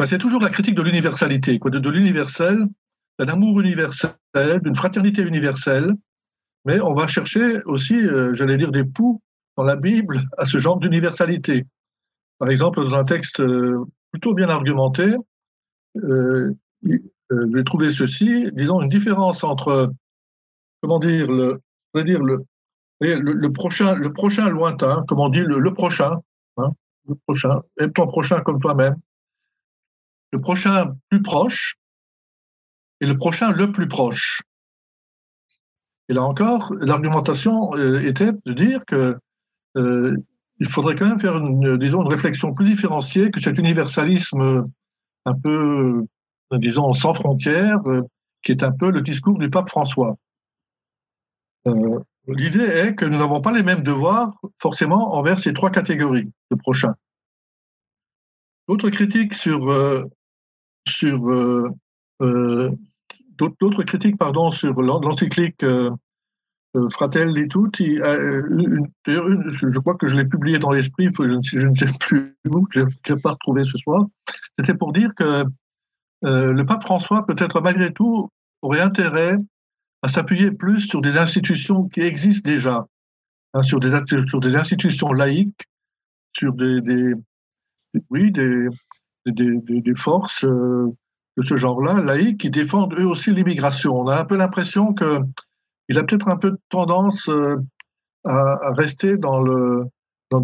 c'est 0.07 0.19
toujours 0.19 0.43
la 0.43 0.51
critique 0.51 0.75
de 0.75 0.83
l'universalité, 0.83 1.59
quoi, 1.59 1.71
de, 1.71 1.91
l'universel, 1.91 2.67
d'un 3.19 3.29
amour 3.29 3.61
universel, 3.61 4.13
d'une 4.63 4.75
fraternité 4.75 5.23
universelle, 5.23 5.93
mais 6.65 6.81
on 6.81 6.95
va 6.95 7.07
chercher 7.07 7.63
aussi, 7.65 8.01
j'allais 8.33 8.57
dire, 8.57 8.73
des 8.73 8.85
poux 8.85 9.21
dans 9.57 9.65
la 9.65 9.77
Bible 9.77 10.23
à 10.39 10.45
ce 10.45 10.59
genre 10.59 10.79
d'universalité. 10.79 11.67
Par 12.39 12.49
exemple, 12.49 12.83
dans 12.83 12.95
un 12.95 13.05
texte 13.05 13.43
plutôt 14.11 14.35
bien 14.35 14.49
argumenté, 14.49 15.15
euh, 15.97 16.53
j'ai 17.55 17.65
trouvé 17.65 17.91
ceci, 17.91 18.51
disons, 18.53 18.81
une 18.83 18.89
différence 18.89 19.45
entre, 19.45 19.93
comment 20.81 20.99
dire, 20.99 21.31
le, 21.31 21.61
dire 22.03 22.23
le, 22.23 22.45
le, 23.01 23.53
prochain, 23.53 23.95
le 23.95 24.13
prochain 24.13 24.49
lointain, 24.49 25.05
comme 25.09 25.21
on 25.21 25.29
dit, 25.29 25.41
le, 25.41 25.75
prochain, 25.75 26.19
hein, 26.57 26.71
le 27.09 27.15
prochain, 27.27 27.63
aime 27.79 27.93
ton 27.93 28.07
prochain 28.07 28.41
comme 28.41 28.61
toi-même, 28.61 28.97
le 30.33 30.41
prochain 30.41 30.97
plus 31.09 31.23
proche 31.23 31.77
et 33.01 33.07
le 33.07 33.17
prochain 33.17 33.53
le 33.53 33.71
plus 33.71 33.89
proche. 33.89 34.43
Et 36.09 36.15
là 36.15 36.23
encore, 36.23 36.73
l'argumentation 36.81 37.75
euh, 37.75 38.01
était 38.01 38.33
de 38.45 38.53
dire 38.53 38.85
que 38.87 39.19
euh, 39.77 40.17
il 40.59 40.69
faudrait 40.69 40.95
quand 40.95 41.07
même 41.07 41.19
faire 41.19 41.39
une, 41.39 41.77
disons, 41.79 42.03
une 42.03 42.09
réflexion 42.09 42.55
plus 42.55 42.65
différenciée 42.65 43.31
que 43.31 43.41
cet 43.41 43.59
universalisme 43.59 44.69
un 45.25 45.35
peu, 45.35 46.05
disons, 46.53 46.93
sans 46.95 47.15
frontières, 47.15 47.81
euh, 47.87 48.03
qui 48.43 48.53
est 48.53 48.63
un 48.63 48.73
peu 48.73 48.91
le 48.91 49.01
discours 49.01 49.39
du 49.39 49.51
pape 49.51 49.69
François. 49.69 50.17
L'idée 52.27 52.65
est 52.65 52.95
que 52.95 53.05
nous 53.05 53.19
n'avons 53.19 53.41
pas 53.41 53.53
les 53.53 53.63
mêmes 53.63 53.83
devoirs 53.83 54.33
forcément 54.61 55.15
envers 55.15 55.39
ces 55.39 55.53
trois 55.53 55.71
catégories 55.71 56.31
de 56.51 56.57
prochains. 56.57 56.95
D'autres 58.69 58.91
critiques 58.91 59.35
sur, 59.35 59.71
euh, 59.71 60.05
sur 60.89 61.31
euh, 61.31 61.69
euh, 62.23 62.71
d'autres 63.39 63.83
critiques 63.83 64.19
pardon 64.19 64.51
sur 64.51 64.81
l'encyclique 64.83 65.65
Fratelli 66.91 67.49
Tutti. 67.49 67.97
D'ailleurs, 67.97 69.27
je 69.51 69.79
crois 69.79 69.95
que 69.97 70.09
je 70.09 70.17
l'ai 70.17 70.25
publié 70.25 70.59
dans 70.59 70.71
l'esprit, 70.71 71.09
je, 71.19 71.39
je, 71.43 71.67
ne 71.67 71.75
sais 71.75 71.87
plus 72.01 72.35
où, 72.49 72.67
je 72.71 72.81
n'ai 72.81 73.21
pas 73.21 73.33
retrouvé 73.33 73.65
ce 73.65 73.77
soir. 73.79 74.07
C'était 74.59 74.75
pour 74.75 74.93
dire 74.93 75.11
que 75.15 75.45
le 76.23 76.63
pape 76.63 76.83
François, 76.83 77.27
peut-être 77.27 77.61
malgré 77.61 77.93
tout, 77.93 78.31
aurait 78.63 78.81
intérêt 78.81 79.37
à 80.03 80.09
s'appuyer 80.09 80.51
plus 80.51 80.81
sur 80.81 81.01
des 81.01 81.17
institutions 81.17 81.89
qui 81.89 82.01
existent 82.01 82.49
déjà, 82.49 82.87
hein, 83.55 83.63
sur, 83.63 83.81
des, 83.81 83.91
sur 84.27 84.41
des 84.41 84.57
institutions 84.57 85.13
laïques, 85.13 85.65
sur 86.37 86.53
des, 86.53 86.81
des 86.81 87.15
oui, 88.11 88.33
des, 88.33 88.69
des, 89.27 89.95
forces 89.95 90.45
euh, 90.45 90.93
de 91.37 91.43
ce 91.43 91.57
genre-là, 91.57 92.01
laïques, 92.01 92.41
qui 92.41 92.51
défendent 92.51 92.95
eux 92.99 93.07
aussi 93.07 93.33
l'immigration. 93.33 93.95
On 93.95 94.09
a 94.09 94.21
un 94.21 94.25
peu 94.25 94.37
l'impression 94.37 94.95
qu'il 94.95 95.99
a 95.99 96.05
peut-être 96.05 96.29
un 96.29 96.37
peu 96.37 96.57
tendance 96.69 97.29
euh, 97.29 97.57
à, 98.25 98.73
rester 98.77 99.17
dans 99.17 99.41
le, 99.41 99.85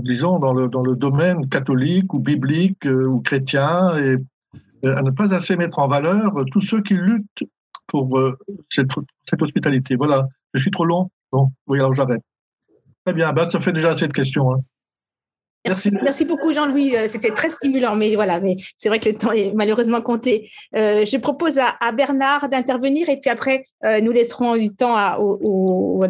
disons, 0.02 0.38
dans 0.38 0.52
le, 0.52 0.96
domaine 0.96 1.48
catholique 1.48 2.12
ou 2.14 2.20
biblique 2.20 2.86
euh, 2.86 3.06
ou 3.06 3.20
chrétien 3.20 3.96
et 3.96 4.16
à 4.84 5.02
ne 5.02 5.10
pas 5.10 5.34
assez 5.34 5.56
mettre 5.56 5.80
en 5.80 5.88
valeur 5.88 6.44
tous 6.52 6.60
ceux 6.60 6.80
qui 6.82 6.94
luttent 6.94 7.42
pour 7.88 8.16
cette, 8.70 8.92
hospitalité. 9.40 9.96
Voilà, 9.96 10.28
je 10.54 10.60
suis 10.60 10.70
trop 10.70 10.84
long. 10.84 11.10
Bon, 11.32 11.50
oui, 11.66 11.78
alors 11.78 11.92
j'arrête. 11.92 12.22
Très 13.04 13.12
bien, 13.12 13.32
ben, 13.32 13.50
ça 13.50 13.58
fait 13.58 13.72
déjà 13.72 13.90
assez 13.90 14.06
de 14.06 14.12
questions. 14.12 14.52
Hein. 14.52 14.60
Merci. 15.66 15.90
Merci 16.02 16.24
beaucoup 16.24 16.52
Jean-Louis, 16.52 16.96
euh, 16.96 17.08
c'était 17.10 17.30
très 17.30 17.50
stimulant, 17.50 17.94
mais 17.96 18.14
voilà, 18.14 18.40
mais 18.40 18.56
c'est 18.78 18.88
vrai 18.88 19.00
que 19.00 19.08
le 19.08 19.16
temps 19.16 19.32
est 19.32 19.52
malheureusement 19.54 20.00
compté. 20.00 20.50
Euh, 20.76 21.04
je 21.04 21.16
propose 21.16 21.58
à, 21.58 21.92
Bernard 21.92 22.48
d'intervenir 22.48 23.08
et 23.08 23.18
puis 23.18 23.30
après 23.30 23.66
nous 24.02 24.12
laisserons 24.12 24.56
du 24.56 24.70
temps 24.70 24.96
aux, 25.18 26.02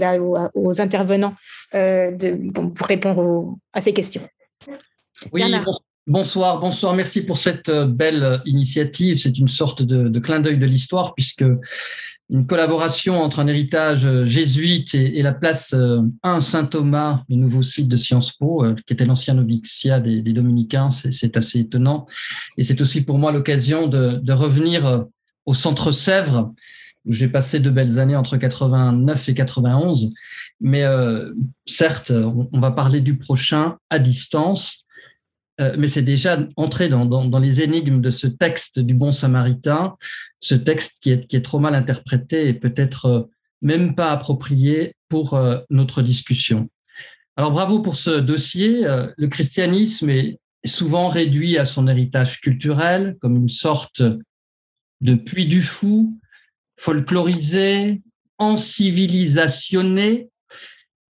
intervenants 0.78 1.34
de, 1.72 2.50
pour 2.52 2.86
répondre 2.86 3.56
à 3.72 3.80
ces 3.80 3.92
questions. 3.92 4.22
Oui, 5.32 5.42
Bonsoir, 6.08 6.58
bonsoir. 6.58 6.94
Merci 6.94 7.20
pour 7.20 7.36
cette 7.36 7.68
euh, 7.68 7.84
belle 7.84 8.40
initiative. 8.46 9.18
C'est 9.18 9.38
une 9.38 9.46
sorte 9.46 9.82
de, 9.82 10.18
clin 10.18 10.40
d'œil 10.40 10.56
de 10.56 10.64
l'histoire 10.64 11.14
puisque 11.14 11.44
une 12.30 12.46
collaboration 12.46 13.20
entre 13.20 13.40
un 13.40 13.46
héritage 13.46 14.04
euh, 14.04 14.24
jésuite 14.24 14.94
et, 14.94 15.22
la 15.22 15.32
place 15.32 15.72
1 15.72 15.76
euh, 16.36 16.40
Saint-Thomas, 16.40 17.24
le 17.28 17.36
nouveau 17.36 17.62
site 17.62 17.88
de 17.88 17.96
Sciences 17.96 18.32
Po, 18.32 18.64
qui 18.86 18.92
était 18.92 19.06
l'ancien 19.06 19.34
noviciat 19.34 20.00
des, 20.00 20.20
dominicains, 20.22 20.90
c'est 20.90 21.36
assez 21.36 21.60
étonnant. 21.60 22.06
Et 22.56 22.64
c'est 22.64 22.80
aussi 22.80 23.02
pour 23.04 23.18
moi 23.18 23.32
l'occasion 23.32 23.86
de, 23.86 24.32
revenir 24.32 25.06
au 25.46 25.54
centre 25.54 25.90
Sèvres, 25.90 26.52
où 27.06 27.12
j'ai 27.12 27.28
passé 27.28 27.60
de 27.60 27.70
belles 27.70 27.98
années 27.98 28.16
entre 28.16 28.36
89 28.36 29.28
et 29.30 29.34
91. 29.34 30.12
Mais 30.60 30.84
certes, 31.66 32.10
on 32.10 32.60
va 32.60 32.70
parler 32.70 33.00
du 33.00 33.16
prochain 33.16 33.76
à 33.90 33.98
distance. 33.98 34.84
Euh, 35.60 35.74
mais 35.78 35.88
c'est 35.88 36.02
déjà 36.02 36.38
entré 36.56 36.88
dans, 36.88 37.38
les 37.38 37.62
énigmes 37.62 38.00
de 38.00 38.10
ce 38.10 38.26
texte 38.26 38.78
du 38.78 38.94
bon 38.94 39.12
samaritain, 39.12 39.96
ce 40.40 40.54
texte 40.54 40.98
qui 41.00 41.10
est, 41.10 41.44
trop 41.44 41.58
mal 41.58 41.74
interprété 41.74 42.48
et 42.48 42.54
peut-être 42.54 43.06
euh, 43.06 43.22
même 43.60 43.94
pas 43.94 44.12
approprié 44.12 44.94
pour 45.08 45.34
euh, 45.34 45.58
notre 45.68 46.02
discussion. 46.02 46.68
Alors 47.36 47.52
bravo 47.52 47.80
pour 47.80 47.96
ce 47.96 48.18
dossier. 48.18 48.82
Le 49.16 49.26
christianisme 49.28 50.10
est 50.10 50.40
souvent 50.66 51.06
réduit 51.06 51.56
à 51.56 51.64
son 51.64 51.86
héritage 51.86 52.40
culturel 52.40 53.16
comme 53.20 53.36
une 53.36 53.48
sorte 53.48 54.02
de 55.00 55.14
puits 55.14 55.46
du 55.46 55.62
fou, 55.62 56.18
folklorisé, 56.76 58.02
encivilisationné. 58.38 60.30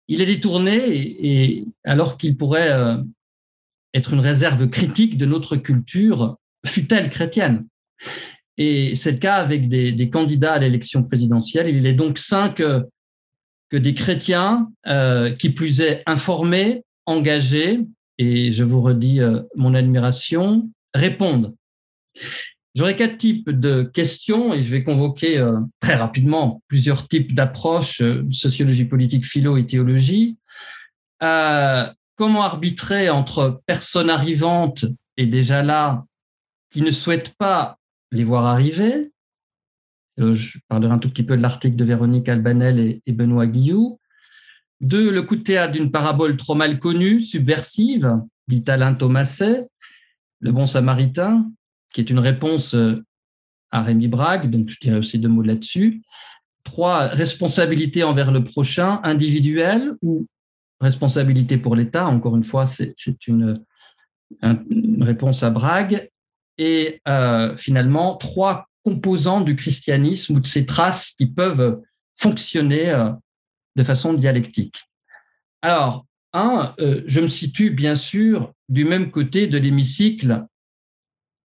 Il 0.08 0.20
est 0.20 0.26
détourné 0.26 0.76
et 0.96 1.64
alors 1.84 2.18
qu'il 2.18 2.36
pourrait 2.36 2.98
être 3.98 4.14
une 4.14 4.20
réserve 4.20 4.68
critique 4.68 5.18
de 5.18 5.26
notre 5.26 5.56
culture, 5.56 6.36
fut-elle 6.66 7.10
chrétienne. 7.10 7.66
Et 8.56 8.96
c'est 8.96 9.12
le 9.12 9.18
cas 9.18 9.36
avec 9.36 9.68
des, 9.68 10.10
candidats 10.10 10.54
à 10.54 10.58
l'élection 10.58 11.04
présidentielle. 11.04 11.68
Il 11.68 11.86
est 11.86 11.94
donc 11.94 12.18
sain 12.18 12.48
que, 12.48 12.84
des 13.72 13.94
chrétiens, 13.94 14.70
euh, 14.86 15.30
qui 15.30 15.50
plus 15.50 15.80
est 15.80 16.02
informés, 16.06 16.82
engagés, 17.06 17.80
et 18.18 18.50
je 18.50 18.64
vous 18.64 18.82
redis 18.82 19.20
euh, 19.20 19.42
mon 19.54 19.74
admiration, 19.74 20.68
répondent. 20.94 21.54
J'aurai 22.74 22.96
quatre 22.96 23.16
types 23.16 23.50
de 23.50 23.82
questions 23.82 24.52
et 24.52 24.62
je 24.62 24.70
vais 24.70 24.82
convoquer 24.82 25.38
euh, 25.38 25.58
très 25.80 25.94
rapidement 25.94 26.62
plusieurs 26.66 27.06
types 27.06 27.34
d'approches, 27.34 28.02
sociologie 28.32 28.86
politique, 28.86 29.26
philo 29.26 29.56
et 29.56 29.66
théologie. 29.66 30.36
Comment 32.18 32.42
arbitrer 32.42 33.10
entre 33.10 33.62
personnes 33.64 34.10
arrivantes 34.10 34.86
et 35.16 35.26
déjà 35.26 35.62
là 35.62 36.04
qui 36.68 36.82
ne 36.82 36.90
souhaitent 36.90 37.34
pas 37.38 37.78
les 38.10 38.24
voir 38.24 38.46
arriver? 38.46 39.12
Euh, 40.18 40.34
Je 40.34 40.58
parlerai 40.66 40.92
un 40.92 40.98
tout 40.98 41.08
petit 41.08 41.22
peu 41.22 41.36
de 41.36 41.42
l'article 41.42 41.76
de 41.76 41.84
Véronique 41.84 42.28
Albanel 42.28 43.00
et, 43.06 43.12
Benoît 43.12 43.46
Guillou. 43.46 44.00
Deux, 44.80 45.12
le 45.12 45.22
coup 45.22 45.36
de 45.36 45.44
théâtre 45.44 45.74
d'une 45.74 45.92
parabole 45.92 46.36
trop 46.36 46.56
mal 46.56 46.80
connue, 46.80 47.20
subversive, 47.20 48.20
dit 48.48 48.64
Alain 48.66 48.94
Thomaset, 48.94 49.68
le 50.40 50.50
bon 50.50 50.66
samaritain, 50.66 51.48
qui 51.92 52.00
est 52.00 52.10
une 52.10 52.18
réponse 52.18 52.74
euh, 52.74 53.00
à 53.70 53.84
Rémi 53.84 54.08
Brague, 54.08 54.50
donc 54.50 54.70
je 54.70 54.80
dirais 54.80 54.98
aussi 54.98 55.20
deux 55.20 55.28
mots 55.28 55.42
là-dessus. 55.42 56.02
Trois, 56.64 57.06
responsabilité 57.06 58.02
envers 58.02 58.32
le 58.32 58.42
prochain, 58.42 58.98
individuelle 59.04 59.94
ou 60.02 60.26
responsabilité 60.80 61.58
pour 61.58 61.76
l'État, 61.76 62.06
encore 62.06 62.36
une 62.36 62.44
fois, 62.44 62.66
c'est 62.66 63.26
une, 63.26 63.64
réponse 65.00 65.42
à 65.42 65.50
Brague, 65.50 66.10
et 66.58 67.00
euh, 67.08 67.56
finalement 67.56 68.16
trois 68.16 68.66
composants 68.84 69.40
du 69.40 69.56
christianisme 69.56 70.36
ou 70.36 70.40
de 70.40 70.46
ces 70.46 70.66
traces 70.66 71.12
qui 71.12 71.26
peuvent 71.26 71.80
fonctionner 72.16 72.90
euh, 72.90 73.10
de 73.76 73.82
façon 73.82 74.12
dialectique. 74.12 74.82
Alors, 75.62 76.04
un, 76.32 76.74
euh, 76.80 77.02
je 77.06 77.20
me 77.20 77.28
situe 77.28 77.70
bien 77.70 77.94
sûr 77.94 78.52
du 78.68 78.84
même 78.84 79.10
côté 79.10 79.46
de 79.46 79.56
l'hémicycle 79.56 80.44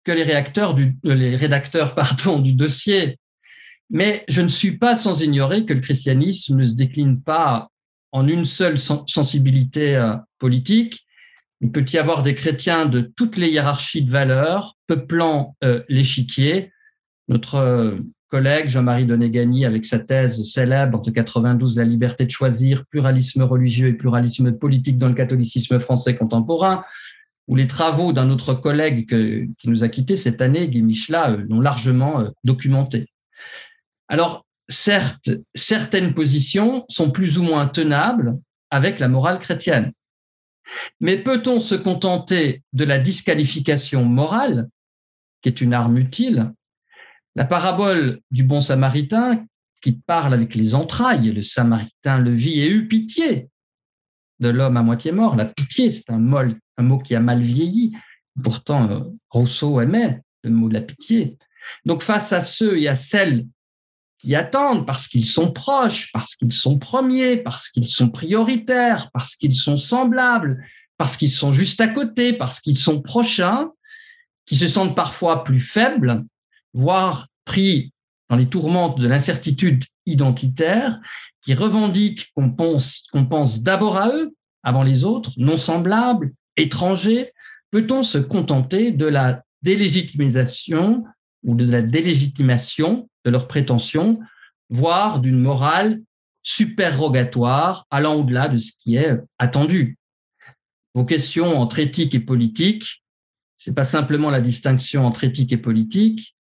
que 0.05 0.13
les, 0.13 0.23
réacteurs 0.23 0.77
les 1.03 1.37
rédacteurs 1.37 1.95
du 2.43 2.53
dossier. 2.53 3.19
Mais 3.91 4.25
je 4.29 4.43
ne 4.43 4.49
suis 4.49 4.77
pas 4.77 4.95
sans 4.95 5.23
ignorer 5.23 5.65
que 5.65 5.73
le 5.73 5.81
christianisme 5.81 6.57
ne 6.57 6.65
se 6.65 6.75
décline 6.75 7.21
pas 7.21 7.71
en 8.13 8.27
une 8.27 8.45
seule 8.45 8.79
sensibilité 8.79 9.97
euh, 9.97 10.15
politique. 10.39 11.07
Il 11.61 11.73
peut 11.73 11.85
y 11.93 11.99
avoir 11.99 12.23
des 12.23 12.35
chrétiens 12.35 12.87
de 12.87 13.01
toutes 13.01 13.37
les 13.37 13.49
hiérarchies 13.49 14.03
de 14.03 14.11
valeurs 14.11 14.77
peuplant 14.87 15.57
l'échiquier. 15.89 16.71
Notre 17.27 17.99
collègue 18.29 18.69
Jean-Marie 18.69 19.07
Donégani 19.07 19.65
avec 19.65 19.85
sa 19.85 19.99
thèse 19.99 20.43
célèbre 20.45 21.01
de 21.01 21.11
92 21.11 21.77
La 21.77 21.85
liberté 21.85 22.27
de 22.27 22.31
choisir, 22.31 22.87
pluralisme 22.87 23.43
religieux 23.43 23.89
et 23.89 23.95
pluralisme 23.95 24.53
politique 24.53 24.99
dans 24.99 25.09
le 25.09 25.15
catholicisme 25.15 25.81
français 25.81 26.15
contemporain, 26.15 26.85
ou 27.49 27.57
les 27.57 27.67
travaux 27.67 28.13
d'un 28.13 28.31
autre 28.31 28.55
collègue 28.55 29.09
qui 29.09 29.69
nous 29.69 29.83
a 29.83 29.89
quittés 29.89 30.17
cette 30.17 30.43
année, 30.43 30.69
Guy 30.69 30.83
Michelat, 30.83 31.31
euh, 31.31 31.47
l'ont 31.49 31.61
largement 31.61 32.21
euh, 32.21 32.29
documenté. 32.45 33.07
Alors, 34.09 34.45
certes, 34.69 35.31
certaines 35.55 36.15
positions 36.15 36.85
sont 36.89 37.11
plus 37.11 37.39
ou 37.39 37.43
moins 37.43 37.69
tenables 37.69 38.39
avec 38.71 39.01
la 39.01 39.09
morale 39.09 39.39
chrétienne. 39.39 39.93
Mais 41.01 41.17
peut-on 41.17 41.61
se 41.61 41.75
contenter 41.75 42.63
de 42.73 42.85
la 42.85 42.99
disqualification 42.99 44.05
morale, 44.05 44.69
qui 45.41 45.49
est 45.49 45.61
une 45.61 45.73
arme 45.73 45.97
utile, 45.97 46.53
la 47.35 47.45
parabole 47.45 48.21
du 48.31 48.43
bon 48.43 48.61
samaritain 48.61 49.47
qui 49.81 49.93
parle 49.93 50.35
avec 50.35 50.55
les 50.55 50.75
entrailles, 50.75 51.33
le 51.33 51.43
samaritain 51.43 52.19
le 52.19 52.33
vit 52.33 52.61
et 52.61 52.69
eut 52.69 52.89
pitié 52.89 53.49
de 54.41 54.49
l'homme 54.49 54.77
à 54.77 54.83
moitié 54.83 55.13
mort. 55.13 55.37
La 55.37 55.45
pitié, 55.45 55.91
c'est 55.91 56.11
un, 56.11 56.19
mot 56.19 56.99
qui 56.99 57.15
a 57.15 57.21
mal 57.21 57.41
vieilli. 57.41 57.97
Pourtant, 58.43 58.91
euh, 58.91 59.01
Rousseau 59.31 59.81
aimait 59.81 60.21
le 60.43 60.51
mot 60.51 60.69
de 60.69 60.75
la 60.75 60.81
pitié. 60.81 61.39
Donc 61.85 62.03
face 62.03 62.33
à 62.33 62.41
ceux 62.41 62.79
et 62.79 62.89
à 62.89 62.97
celles 62.97 63.47
qui 64.19 64.35
attendent 64.35 64.87
parce 64.87 65.07
qu'ils 65.07 65.27
sont 65.27 65.53
proches, 65.53 66.11
parce 66.13 66.35
qu'ils 66.35 66.53
sont 66.53 66.79
premiers, 66.79 67.37
parce 67.37 67.69
qu'ils 67.69 67.89
sont 67.89 68.09
prioritaires, 68.09 69.11
parce 69.13 69.37
qu'ils 69.37 69.55
sont 69.55 69.77
semblables, 69.77 70.65
parce 70.97 71.17
qu'ils 71.17 71.31
sont 71.31 71.53
juste 71.53 71.81
à 71.81 71.89
côté, 71.89 72.33
parce 72.33 72.61
qu'ils 72.61 72.79
sont 72.79 73.01
prochains, 73.01 73.71
qui 74.47 74.57
se 74.57 74.67
sentent 74.67 74.97
parfois 74.97 75.45
plus 75.45 75.61
faibles, 75.61 76.25
voire 76.73 77.29
pris 77.45 77.93
dans 78.29 78.37
les 78.37 78.47
tourmentes 78.47 78.99
de 78.99 79.07
l'incertitude 79.07 79.85
identitaire, 80.07 80.99
qui 81.43 81.55
revendiquent 81.55 82.31
qu'on 82.35 82.51
pense, 82.51 83.05
qu'on 83.13 83.27
pense 83.27 83.63
d'abord 83.63 83.97
à 83.97 84.09
eux, 84.09 84.35
avant 84.63 84.83
les 84.83 85.05
autres, 85.05 85.33
non 85.37 85.57
semblables, 85.57 86.33
étrangers, 86.57 87.33
peut-on 87.71 88.03
se 88.03 88.19
contenter 88.19 88.91
de 88.91 89.07
la 89.07 89.43
délégitimisation 89.63 91.05
ou 91.45 91.55
de 91.55 91.71
la 91.71 91.83
délégitimation 91.83 93.09
de 93.25 93.31
leurs 93.31 93.49
prétentions, 93.49 94.21
voire 94.71 95.21
d'une 95.21 95.39
morale 95.39 96.01
superrogatoire 96.43 97.87
allant 97.91 98.15
au-delà 98.15 98.49
de 98.49 98.59
ce 98.59 98.73
qui 98.79 98.97
est 98.97 99.19
attendu. 99.39 99.99
Vos 100.95 101.05
questions 101.05 101.59
entre 101.59 101.79
éthique 101.79 102.15
et 102.15 102.21
politique, 102.21 103.03
c'est 103.59 103.75
pas 103.75 103.85
simplement 103.85 104.31
la 104.31 104.41
distinction 104.41 105.05
entre 105.05 105.25
éthique 105.25 105.53
et 105.53 105.59
politique, 105.59 106.35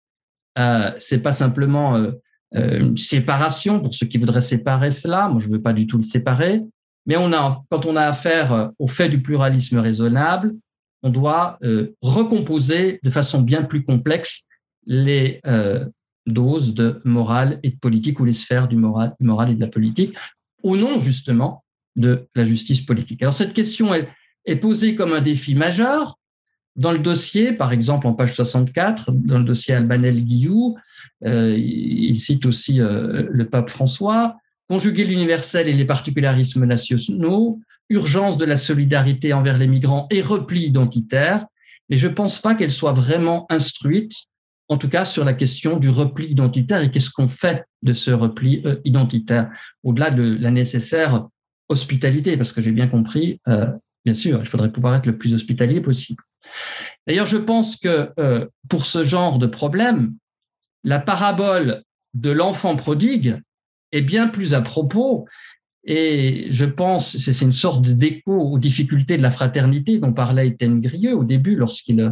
euh, 0.57 0.91
c'est 0.99 1.19
pas 1.19 1.33
simplement 1.33 1.95
euh, 1.95 2.11
euh, 2.55 2.79
une 2.79 2.97
séparation 2.97 3.79
pour 3.79 3.93
ceux 3.93 4.05
qui 4.05 4.17
voudraient 4.17 4.41
séparer 4.41 4.91
cela. 4.91 5.27
Moi, 5.27 5.41
je 5.41 5.49
veux 5.49 5.61
pas 5.61 5.73
du 5.73 5.87
tout 5.87 5.97
le 5.97 6.03
séparer. 6.03 6.61
Mais 7.05 7.17
on 7.17 7.31
a, 7.33 7.61
quand 7.69 7.85
on 7.85 7.95
a 7.95 8.05
affaire 8.05 8.71
au 8.79 8.87
fait 8.87 9.09
du 9.09 9.21
pluralisme 9.21 9.77
raisonnable, 9.77 10.53
on 11.03 11.09
doit 11.09 11.57
recomposer 12.01 12.99
de 13.01 13.09
façon 13.09 13.41
bien 13.41 13.63
plus 13.63 13.85
complexe 13.85 14.46
les 14.87 15.41
doses 16.25 16.73
de 16.73 17.01
morale 17.05 17.59
et 17.63 17.69
de 17.69 17.77
politique 17.77 18.19
ou 18.19 18.25
les 18.25 18.33
sphères 18.33 18.67
du 18.67 18.75
moral, 18.75 19.13
du 19.19 19.27
moral 19.27 19.51
et 19.51 19.55
de 19.55 19.61
la 19.61 19.67
politique 19.67 20.15
au 20.63 20.75
nom 20.75 20.99
justement 20.99 21.63
de 21.95 22.27
la 22.35 22.43
justice 22.43 22.81
politique. 22.81 23.21
Alors 23.21 23.33
cette 23.33 23.53
question 23.53 23.93
est, 23.93 24.07
posée 24.61 24.95
comme 24.95 25.13
un 25.13 25.21
défi 25.21 25.55
majeur 25.55 26.17
dans 26.77 26.91
le 26.91 26.99
dossier, 26.99 27.53
par 27.53 27.73
exemple, 27.73 28.07
en 28.07 28.13
page 28.13 28.33
64, 28.33 29.11
dans 29.11 29.39
le 29.39 29.43
dossier 29.43 29.73
Albanel-Guillou, 29.73 30.77
euh, 31.25 31.57
il 31.57 32.17
cite 32.19 32.45
aussi 32.45 32.79
euh, 32.79 33.27
le 33.29 33.49
pape 33.49 33.69
François, 33.69 34.37
conjuguer 34.69 35.03
l'universel 35.03 35.67
et 35.67 35.73
les 35.73 35.85
particularismes 35.85 36.65
nationaux, 36.65 37.59
urgence 37.89 38.37
de 38.37 38.45
la 38.45 38.57
solidarité 38.57 39.33
envers 39.33 39.57
les 39.57 39.67
migrants 39.67 40.07
et 40.11 40.21
repli 40.21 40.65
identitaire. 40.65 41.47
Mais 41.89 41.97
je 41.97 42.07
ne 42.07 42.13
pense 42.13 42.39
pas 42.39 42.53
qu'elle 42.53 42.71
soit 42.71 42.93
vraiment 42.93 43.47
instruite, 43.49 44.13
en 44.69 44.77
tout 44.77 44.89
cas 44.89 45.05
sur 45.05 45.23
la 45.23 45.33
question 45.33 45.77
du 45.77 45.89
repli 45.89 46.27
identitaire 46.27 46.81
et 46.81 46.91
qu'est-ce 46.91 47.11
qu'on 47.11 47.29
fait 47.29 47.63
de 47.83 47.93
ce 47.93 48.11
repli 48.11 48.61
euh, 48.65 48.77
identitaire, 48.85 49.49
au-delà 49.83 50.11
de 50.11 50.37
la 50.39 50.51
nécessaire 50.51 51.27
hospitalité, 51.69 52.37
parce 52.37 52.53
que 52.53 52.61
j'ai 52.61 52.71
bien 52.71 52.87
compris, 52.87 53.41
bien 54.05 54.13
sûr, 54.13 54.39
il 54.39 54.45
faudrait 54.45 54.71
pouvoir 54.71 54.95
être 54.95 55.05
le 55.05 55.17
plus 55.17 55.33
hospitalier 55.33 55.81
possible. 55.81 56.23
D'ailleurs, 57.05 57.25
je 57.25 57.37
pense 57.37 57.77
que 57.77 58.11
euh, 58.19 58.45
pour 58.69 58.85
ce 58.85 59.03
genre 59.03 59.39
de 59.39 59.47
problème, 59.47 60.15
la 60.83 60.99
parabole 60.99 61.83
de 62.13 62.29
l'enfant 62.29 62.75
prodigue 62.75 63.41
est 63.91 64.01
bien 64.01 64.27
plus 64.27 64.53
à 64.53 64.61
propos. 64.61 65.27
Et 65.83 66.47
je 66.49 66.65
pense, 66.65 67.17
c'est 67.17 67.41
une 67.41 67.53
sorte 67.53 67.87
d'écho 67.87 68.33
aux 68.33 68.59
difficultés 68.59 69.17
de 69.17 69.23
la 69.23 69.31
fraternité 69.31 69.99
dont 69.99 70.13
parlait 70.13 70.47
Étienne 70.47 70.81
Grieux 70.81 71.15
au 71.15 71.23
début 71.23 71.55
lorsqu'il 71.55 72.01
euh, 72.01 72.11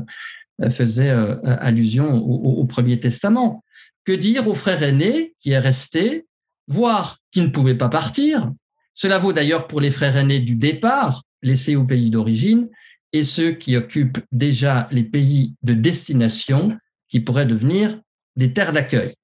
faisait 0.70 1.10
euh, 1.10 1.36
allusion 1.44 2.16
au, 2.16 2.66
Premier 2.66 3.00
Testament. 3.00 3.64
Que 4.06 4.14
dire 4.14 4.48
au 4.48 4.54
frère 4.54 4.84
aîné 4.84 5.34
qui 5.40 5.52
est 5.52 5.60
resté, 5.60 6.26
voire 6.68 7.20
qui 7.32 7.42
ne 7.42 7.48
pouvait 7.48 7.76
pas 7.76 7.90
partir? 7.90 8.52
Cela 8.94 9.18
vaut 9.18 9.34
d'ailleurs 9.34 9.68
pour 9.68 9.82
les 9.82 9.92
frères 9.92 10.16
aînés 10.16 10.40
du 10.40 10.56
départ, 10.56 11.24
laissés 11.42 11.76
au 11.76 11.84
pays 11.84 12.10
d'origine, 12.10 12.70
et 13.14 13.24
ceux 13.24 13.52
qui 13.52 13.76
occupent 13.76 14.20
déjà 14.32 14.88
les 14.92 15.04
pays 15.04 15.56
de 15.64 15.74
destination 15.74 16.78
qui 17.10 17.20
pourraient 17.20 17.46
devenir 17.46 18.00
des 18.36 18.54
terres 18.54 18.74
d'accueil. 18.74 19.16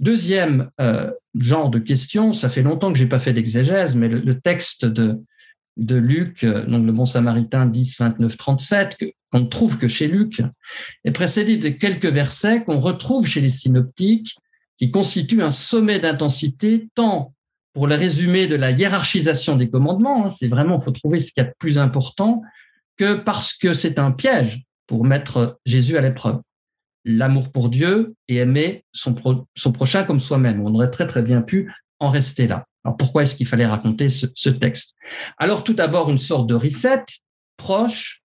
Deuxième 0.00 0.70
euh, 0.80 1.10
genre 1.34 1.70
de 1.70 1.78
question, 1.78 2.32
ça 2.32 2.48
fait 2.48 2.62
longtemps 2.62 2.92
que 2.92 2.98
j'ai 2.98 3.06
pas 3.06 3.18
fait 3.18 3.32
d'exégèse, 3.32 3.94
mais 3.94 4.08
le, 4.08 4.40
texte 4.40 4.84
de, 4.84 5.20
Luc, 5.76 6.44
euh, 6.44 6.66
donc 6.66 6.84
le 6.84 6.92
Bon 6.92 7.06
Samaritain 7.06 7.66
10, 7.66 7.96
29, 7.98 8.36
37, 8.36 8.96
qu'on 9.30 9.40
ne 9.40 9.46
trouve 9.46 9.78
que 9.78 9.88
chez 9.88 10.08
Luc, 10.08 10.42
est 11.04 11.10
précédé 11.12 11.56
de 11.56 11.68
quelques 11.68 12.06
versets 12.06 12.64
qu'on 12.64 12.80
retrouve 12.80 13.26
chez 13.26 13.40
les 13.40 13.50
synoptiques, 13.50 14.36
qui 14.78 14.90
constituent 14.90 15.42
un 15.42 15.50
sommet 15.50 16.00
d'intensité 16.00 16.88
tant 16.94 17.34
pour 17.72 17.86
le 17.86 17.94
résumé 17.94 18.46
de 18.46 18.56
la 18.56 18.70
hiérarchisation 18.70 19.56
des 19.56 19.70
commandements, 19.70 20.26
hein, 20.26 20.30
c'est 20.30 20.48
vraiment, 20.48 20.76
il 20.76 20.82
faut 20.82 20.90
trouver 20.90 21.20
ce 21.20 21.32
qu'il 21.32 21.42
y 21.42 21.46
a 21.46 21.48
de 21.48 21.54
plus 21.58 21.78
important, 21.78 22.42
que 22.96 23.14
parce 23.14 23.54
que 23.54 23.74
c'est 23.74 23.98
un 23.98 24.10
piège 24.10 24.62
pour 24.86 25.04
mettre 25.04 25.58
Jésus 25.64 25.96
à 25.96 26.00
l'épreuve. 26.00 26.40
L'amour 27.04 27.52
pour 27.52 27.70
Dieu 27.70 28.14
et 28.28 28.36
aimer 28.36 28.84
son, 28.92 29.14
son 29.54 29.72
prochain 29.72 30.04
comme 30.04 30.20
soi-même. 30.20 30.60
On 30.60 30.74
aurait 30.74 30.90
très 30.90 31.06
très 31.06 31.22
bien 31.22 31.40
pu 31.40 31.72
en 31.98 32.10
rester 32.10 32.46
là. 32.46 32.66
Alors 32.84 32.96
pourquoi 32.96 33.22
est-ce 33.22 33.36
qu'il 33.36 33.46
fallait 33.46 33.66
raconter 33.66 34.10
ce, 34.10 34.26
ce 34.34 34.50
texte? 34.50 34.96
Alors 35.38 35.64
tout 35.64 35.74
d'abord, 35.74 36.10
une 36.10 36.18
sorte 36.18 36.48
de 36.48 36.54
reset 36.54 37.04
proche 37.56 38.19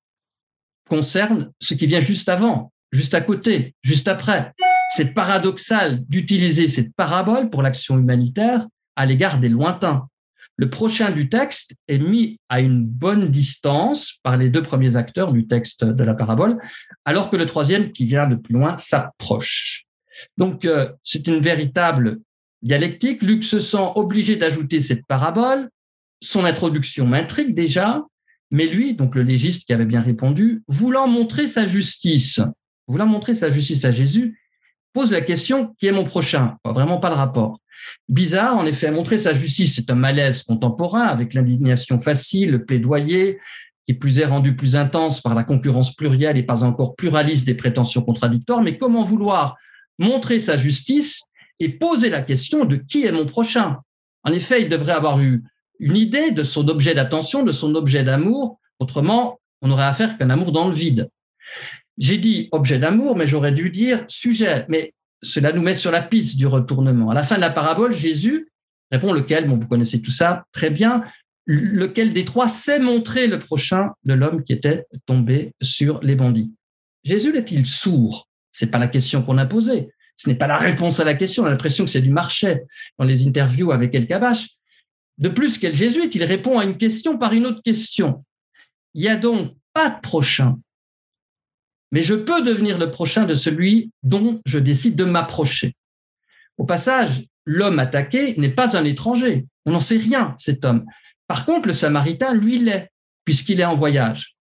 concerne 0.90 1.52
ce 1.60 1.74
qui 1.74 1.86
vient 1.86 2.00
juste 2.00 2.30
avant, 2.30 2.72
juste 2.92 3.14
à 3.14 3.22
côté, 3.22 3.76
juste 3.84 4.08
après. 4.08 4.54
C'est 4.96 5.14
paradoxal 5.14 6.06
d'utiliser 6.08 6.68
cette 6.68 6.94
parabole 6.96 7.50
pour 7.50 7.62
l'action 7.62 7.98
humanitaire 7.98 8.66
à 8.96 9.06
l'égard 9.06 9.40
des 9.40 9.50
lointains. 9.50 10.08
Le 10.58 10.70
prochain 10.70 11.12
du 11.12 11.28
texte 11.28 11.76
est 11.90 11.98
mis 11.98 12.40
à 12.48 12.62
une 12.62 12.86
bonne 12.86 13.26
distance 13.26 14.14
par 14.24 14.38
les 14.38 14.50
deux 14.50 14.64
premiers 14.64 14.96
acteurs 14.96 15.34
du 15.34 15.48
texte 15.48 15.84
de 15.84 16.04
la 16.04 16.14
parabole, 16.14 16.58
alors 17.04 17.30
que 17.30 17.36
le 17.36 17.46
troisième, 17.46 17.92
qui 17.92 18.06
vient 18.06 18.28
de 18.28 18.36
plus 18.36 18.54
loin, 18.54 18.78
s'approche. 18.78 19.86
Donc, 20.38 20.64
euh, 20.64 20.92
c'est 21.04 21.28
une 21.28 21.40
véritable 21.40 22.20
dialectique. 22.62 23.22
Luc 23.22 23.44
se 23.44 23.60
sent 23.60 23.92
obligé 23.96 24.38
d'ajouter 24.38 24.80
cette 24.80 25.06
parabole. 25.08 25.70
Son 26.22 26.46
introduction 26.46 27.06
m'intrigue 27.06 27.54
déjà, 27.54 28.02
mais 28.52 28.68
lui, 28.68 28.94
donc 28.94 29.16
le 29.16 29.24
légiste 29.24 29.66
qui 29.66 29.74
avait 29.74 29.86
bien 29.86 30.02
répondu, 30.02 30.64
voulant 30.68 31.08
montrer 31.08 31.48
sa 31.48 31.66
justice, 31.66 32.42
voulant 32.88 33.08
montrer 33.08 33.34
sa 33.34 33.50
justice 33.50 33.84
à 33.86 33.92
Jésus, 33.92 34.40
pose 34.94 35.12
la 35.12 35.22
question 35.22 35.74
qui 35.78 35.88
est 35.88 35.92
mon 35.92 36.06
prochain? 36.06 36.58
Vraiment 36.64 37.00
pas 37.00 37.10
le 37.10 37.16
rapport. 37.16 37.60
Bizarre, 38.08 38.58
en 38.58 38.66
effet, 38.66 38.92
montrer 38.92 39.18
sa 39.18 39.34
justice, 39.34 39.76
c'est 39.76 39.90
un 39.90 39.96
malaise 39.96 40.44
contemporain 40.44 41.06
avec 41.06 41.34
l'indignation 41.34 42.00
facile, 42.00 42.52
le 42.52 42.66
plaidoyer, 42.66 43.40
qui 43.86 43.94
plus 43.94 44.20
est 44.20 44.26
rendu 44.26 44.56
plus 44.56 44.76
intense 44.76 45.22
par 45.22 45.36
la 45.36 45.44
concurrence 45.44 45.94
plurielle 45.94 46.38
et 46.38 46.44
pas 46.44 46.64
encore 46.64 46.96
pluraliste 46.96 47.46
des 47.46 47.54
prétentions 47.54 48.02
contradictoires. 48.02 48.62
Mais 48.62 48.78
comment 48.78 49.04
vouloir 49.04 49.58
montrer 50.00 50.40
sa 50.40 50.56
justice 50.56 51.24
et 51.60 51.70
poser 51.70 52.10
la 52.10 52.22
question 52.22 52.66
de 52.66 52.78
qui 52.78 53.06
est 53.06 53.12
mon 53.12 53.26
prochain? 53.26 53.78
En 54.24 54.32
effet, 54.32 54.62
il 54.62 54.70
devrait 54.70 54.94
avoir 54.94 55.20
eu 55.20 55.44
une 55.80 55.96
idée 55.96 56.32
de 56.32 56.44
son 56.44 56.68
objet 56.70 56.94
d'attention, 56.94 57.44
de 57.44 57.52
son 57.52 57.76
objet 57.76 58.04
d'amour. 58.04 58.60
Autrement, 58.80 59.40
on 59.62 59.68
n'aurait 59.68 59.86
affaire 59.86 60.18
qu'un 60.18 60.30
amour 60.30 60.52
dans 60.52 60.68
le 60.68 60.74
vide. 60.74 61.10
J'ai 61.98 62.18
dit 62.18 62.50
objet 62.52 62.78
d'amour, 62.78 63.16
mais 63.16 63.28
j'aurais 63.28 63.52
dû 63.52 63.70
dire 63.70 64.04
sujet. 64.08 64.66
Mais 64.70 64.94
cela 65.24 65.52
nous 65.52 65.62
met 65.62 65.76
sur 65.76 65.92
la 65.92 66.02
piste 66.02 66.38
du 66.38 66.48
retournement. 66.48 67.10
À 67.10 67.14
la 67.14 67.24
fin 67.24 67.36
de 67.36 67.42
la 67.42 67.50
parabole, 67.50 67.94
Jésus 67.94 68.50
répond 68.92 69.14
lequel, 69.14 69.48
vous 69.48 69.68
connaissez 69.68 70.02
tout 70.02 70.12
ça 70.12 70.46
très 70.52 70.70
bien, 70.70 71.04
lequel 71.48 72.14
des 72.14 72.26
trois 72.26 72.50
sait 72.50 72.80
montrer 72.80 73.28
le 73.28 73.40
prochain 73.40 73.92
de 74.04 74.14
l'homme 74.14 74.44
qui 74.44 74.54
était 74.54 74.86
tombé 75.06 75.54
sur 75.62 76.00
les 76.02 76.16
bandits? 76.16 76.52
Jésus 77.04 77.36
est-il 77.36 77.66
sourd? 77.66 78.28
C'est 78.52 78.68
pas 78.68 78.80
la 78.80 78.88
question 78.88 79.22
qu'on 79.22 79.38
a 79.38 79.46
posée. 79.46 79.90
Ce 80.16 80.30
n'est 80.30 80.36
pas 80.36 80.48
la 80.48 80.58
réponse 80.58 81.00
à 81.00 81.04
la 81.04 81.14
question. 81.14 81.44
On 81.44 81.46
a 81.46 81.50
l'impression 81.50 81.86
que 81.86 81.92
c'est 81.92 82.02
du 82.02 82.10
marché 82.10 82.62
dans 82.98 83.06
les 83.06 83.28
interviews 83.28 83.72
avec 83.72 83.94
El 83.94 84.08
Kabash. 84.08 84.48
De 85.18 85.30
plus 85.30 85.58
qu'elle 85.58 85.76
jésuite, 85.76 86.16
il 86.16 86.24
répond 86.24 86.60
à 86.60 86.66
une 86.66 86.78
question 86.78 87.18
par 87.18 87.34
une 87.34 87.46
autre 87.46 87.62
question. 87.64 88.26
Il 88.94 89.02
n'y 89.02 89.08
a 89.08 89.16
donc 89.16 89.56
pas 89.74 89.90
de 89.90 90.00
prochain, 90.02 90.58
mais 91.92 92.02
je 92.02 92.14
peux 92.14 92.42
devenir 92.42 92.78
le 92.78 92.92
prochain 92.92 93.26
de 93.26 93.36
celui 93.36 93.92
dont 94.04 94.42
je 94.46 94.60
décide 94.60 94.96
de 94.96 95.06
m'approcher. 95.06 95.76
Au 96.58 96.66
passage, 96.66 97.26
l'homme 97.46 97.80
attaqué 97.80 98.36
n'est 98.38 98.50
pas 98.50 98.78
un 98.78 98.84
étranger. 98.84 99.46
On 99.66 99.72
n'en 99.72 99.80
sait 99.80 99.98
rien, 99.98 100.36
cet 100.38 100.66
homme. 100.66 100.86
Par 101.28 101.46
contre, 101.46 101.68
le 101.68 101.74
Samaritain, 101.74 102.34
lui, 102.34 102.58
l'est, 102.60 102.92
puisqu'il 103.24 103.60
est 103.60 103.66
en 103.66 103.76
voyage. 103.76 104.36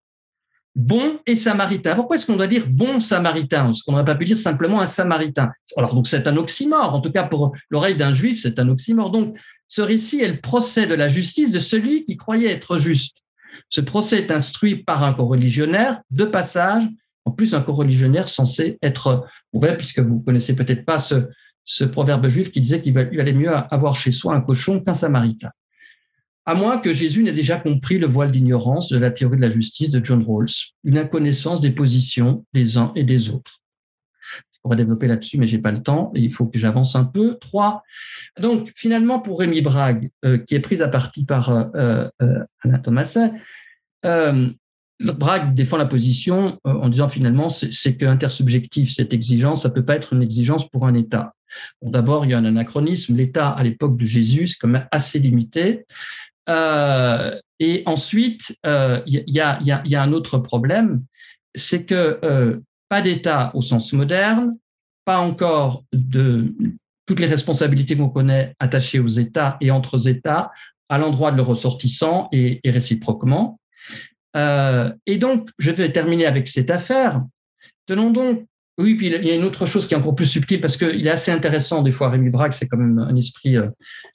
Bon 0.76 1.19
et 1.28 1.36
Samaritain. 1.36 1.95
Pourquoi 1.95 2.15
est-ce 2.15 2.26
qu'on 2.26 2.36
doit 2.36 2.47
dire 2.47 2.65
bon 2.67 2.99
Samaritain? 2.99 3.69
Est-ce 3.69 3.84
qu'on 3.84 3.91
n'aurait 3.91 4.05
pas 4.05 4.15
pu 4.15 4.26
dire 4.26 4.39
simplement 4.39 4.82
un 4.82 4.88
Samaritain 4.88 5.51
Alors, 5.78 5.93
donc, 5.93 6.07
c'est 6.07 6.28
un 6.28 6.36
oxymore. 6.36 6.95
En 6.95 7.01
tout 7.01 7.11
cas, 7.11 7.24
pour 7.24 7.53
l'oreille 7.69 7.95
d'un 7.95 8.11
juif, 8.11 8.39
c'est 8.41 8.57
un 8.57 8.67
oxymore. 8.69 9.11
Donc, 9.11 9.38
ce 9.74 9.82
récit 9.82 10.21
est 10.21 10.28
le 10.28 10.39
procès 10.39 10.86
de 10.86 10.93
la 10.93 11.07
justice 11.07 11.49
de 11.49 11.57
celui 11.57 12.05
qui 12.05 12.15
croyait 12.15 12.51
être 12.51 12.78
juste. 12.78 13.24
Ce 13.69 13.82
procès 13.82 14.19
est 14.19 14.30
instruit 14.30 14.76
par 14.76 15.03
un 15.03 15.15
coreligionnaire 15.15 15.99
de 16.11 16.26
passage, 16.26 16.84
en 17.26 17.32
plus 17.32 17.55
un 17.55 17.61
coreligionnaire 17.61 18.30
censé 18.30 18.78
être 18.84 19.26
ouvert, 19.51 19.76
puisque 19.76 19.97
vous 19.97 20.19
connaissez 20.19 20.55
peut-être 20.55 20.86
pas 20.86 20.99
ce 20.99 21.84
proverbe 21.86 22.28
juif 22.28 22.51
qui 22.51 22.61
disait 22.61 22.82
qu'il 22.82 22.93
valait 22.93 23.34
mieux 23.34 23.49
avoir 23.49 23.95
chez 23.95 24.11
soi 24.11 24.36
un 24.36 24.41
cochon 24.41 24.80
qu'un 24.80 24.93
samaritain. 24.93 25.49
À 26.45 26.53
moins 26.53 26.78
que 26.78 26.93
Jésus 26.93 27.24
n'ait 27.24 27.32
déjà 27.32 27.57
compris 27.57 27.97
le 27.97 28.05
voile 28.05 28.30
d'ignorance 28.30 28.89
de 28.89 28.99
la 28.99 29.09
théorie 29.09 29.38
de 29.38 29.41
la 29.41 29.49
justice 29.49 29.89
de 29.89 30.05
John 30.05 30.21
Rawls, 30.21 30.53
une 30.84 30.99
inconnaissance 30.99 31.61
des 31.61 31.71
positions 31.71 32.45
des 32.53 32.78
uns 32.78 32.91
et 32.95 33.03
des 33.03 33.30
autres. 33.30 33.62
Pourrais 34.64 34.78
développer 34.78 35.07
là-dessus, 35.07 35.38
mais 35.38 35.45
j'ai 35.45 35.59
pas 35.59 35.72
le 35.72 35.84
temps 35.84 36.11
il 36.16 36.32
faut 36.32 36.45
que 36.45 36.57
j'avance 36.57 36.95
un 36.95 37.03
peu. 37.03 37.38
Trois. 37.39 37.84
Donc, 38.39 38.72
finalement, 38.76 39.20
pour 39.20 39.39
Rémi 39.39 39.61
Brague, 39.61 40.09
euh, 40.24 40.38
qui 40.38 40.55
est 40.55 40.59
prise 40.59 40.82
à 40.82 40.88
partie 40.88 41.26
par 41.26 41.49
euh, 41.49 42.07
euh, 42.22 42.43
Alain 42.64 42.80
Thomasin, 42.80 43.34
Brague 44.99 45.53
défend 45.53 45.78
la 45.78 45.86
position 45.86 46.59
en 46.64 46.88
disant 46.88 47.07
finalement 47.07 47.49
c'est 47.49 47.95
que 47.95 48.05
intersubjectif 48.05 48.91
cette 48.91 49.14
exigence, 49.14 49.64
ça 49.64 49.70
peut 49.70 49.84
pas 49.84 49.95
être 49.95 50.14
une 50.14 50.22
exigence 50.22 50.70
pour 50.70 50.88
un 50.88 50.93
État. 50.93 51.34
D'abord, 51.82 52.26
il 52.26 52.32
y 52.32 52.34
a 52.34 52.38
un 52.38 52.45
anachronisme. 52.45 53.16
L'État 53.16 53.49
à 53.49 53.64
l'époque 53.64 53.97
de 53.97 54.05
Jésus, 54.05 54.47
c'est 54.47 54.57
quand 54.59 54.68
même 54.68 54.88
assez 54.91 55.20
limité. 55.20 55.86
Euh, 56.49 57.39
et 57.59 57.84
ensuite, 57.86 58.57
euh, 58.66 59.01
il 59.05 59.24
y, 59.28 59.39
a, 59.39 59.59
y, 59.61 59.89
y, 59.89 59.95
a, 59.95 60.01
un 60.01 60.14
autre 60.14 60.38
problème, 60.38 61.03
c'est 61.55 61.86
que 61.86 62.20
euh, 62.24 62.59
pas 62.94 63.02
d'État 63.02 63.50
au 63.56 63.64
sens 63.64 63.91
moderne, 63.91 64.56
pas 65.04 65.18
encore 65.18 65.84
de 65.94 66.54
toutes 67.08 67.20
les 67.20 67.26
responsabilités 67.26 67.96
qu'on 67.96 68.12
connaît 68.12 68.54
attachées 68.60 69.00
aux 69.00 69.08
États 69.08 69.58
et 69.62 69.72
entre 69.72 70.08
États 70.08 70.52
à 70.89 71.00
l'endroit 71.00 71.32
de 71.32 71.38
leurs 71.38 71.48
ressortissants 71.48 72.30
et, 72.32 72.62
réciproquement. 72.64 73.60
Euh, 74.38 74.94
et 75.08 75.18
donc, 75.18 75.50
je 75.58 75.72
vais 75.72 75.91
terminer 75.91 76.28
avec 76.28 76.48
cette 76.48 76.70
affaire. 76.70 77.24
Tenons 77.88 78.12
donc 78.12 78.46
oui, 78.78 78.94
puis 78.94 79.08
il 79.08 79.26
y 79.26 79.32
a 79.32 79.34
une 79.34 79.44
autre 79.44 79.66
chose 79.66 79.88
qui 79.88 79.96
est 79.96 79.98
encore 79.98 80.14
plus 80.14 80.28
subtile 80.28 80.62
parce 80.62 80.78
qu'il 80.78 81.08
est 81.08 81.10
assez 81.10 81.32
intéressant 81.32 81.82
des 81.82 81.91
fois. 81.91 82.12
Rémi 82.12 82.30
Braque, 82.30 82.54
c'est 82.54 82.68
quand 82.68 82.78
même 82.78 83.00
un 83.00 83.16
esprit 83.16 83.58
euh, 83.58 83.70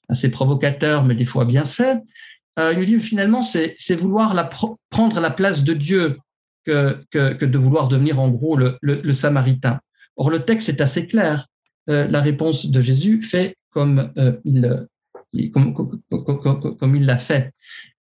assez 0.09 0.29
provocateur, 0.29 1.03
mais 1.03 1.17
des 1.17 1.27
fois 1.27 1.45
bien 1.45 1.65
fait. 1.65 1.99
Euh, 2.61 2.73
il 2.75 2.79
nous 2.79 2.85
dit 2.85 3.01
finalement, 3.01 3.43
c'est 3.43 3.75
vouloir 3.97 4.51
prendre 4.89 5.19
la 5.19 5.31
place 5.31 5.65
de 5.65 5.75
Dieu 5.75 6.19
que, 6.69 7.45
de 7.45 7.59
vouloir 7.59 7.89
devenir 7.89 8.21
en 8.21 8.29
gros 8.29 8.57
le, 8.57 8.79
le, 8.83 9.13
Samaritain. 9.13 9.81
Or, 10.17 10.31
le 10.31 10.45
texte 10.45 10.69
est 10.69 10.81
assez 10.81 11.07
clair. 11.07 11.47
Euh, 11.89 12.07
la 12.09 12.21
réponse 12.21 12.67
de 12.67 12.81
Jésus 12.81 13.23
fait 13.23 13.57
comme 13.71 14.13
euh, 14.19 14.33
il, 14.45 14.87
comme, 15.53 17.03
l'a 17.03 17.17
fait. 17.17 17.53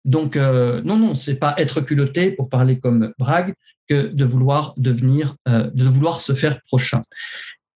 Donc, 0.06 0.36
euh, 0.36 0.82
non, 0.84 0.98
non, 0.98 1.16
c'est 1.16 1.36
pas 1.36 1.54
être 1.58 1.82
culotté 1.82 2.32
pour 2.32 2.50
parler 2.50 2.80
comme 2.80 3.14
Brague, 3.20 3.54
que 3.88 4.08
de 4.08 4.26
vouloir 4.26 4.74
devenir, 4.78 5.36
euh, 5.48 5.70
de 5.74 5.86
vouloir 5.86 6.20
se 6.20 6.34
faire 6.34 6.62
prochain. 6.64 7.02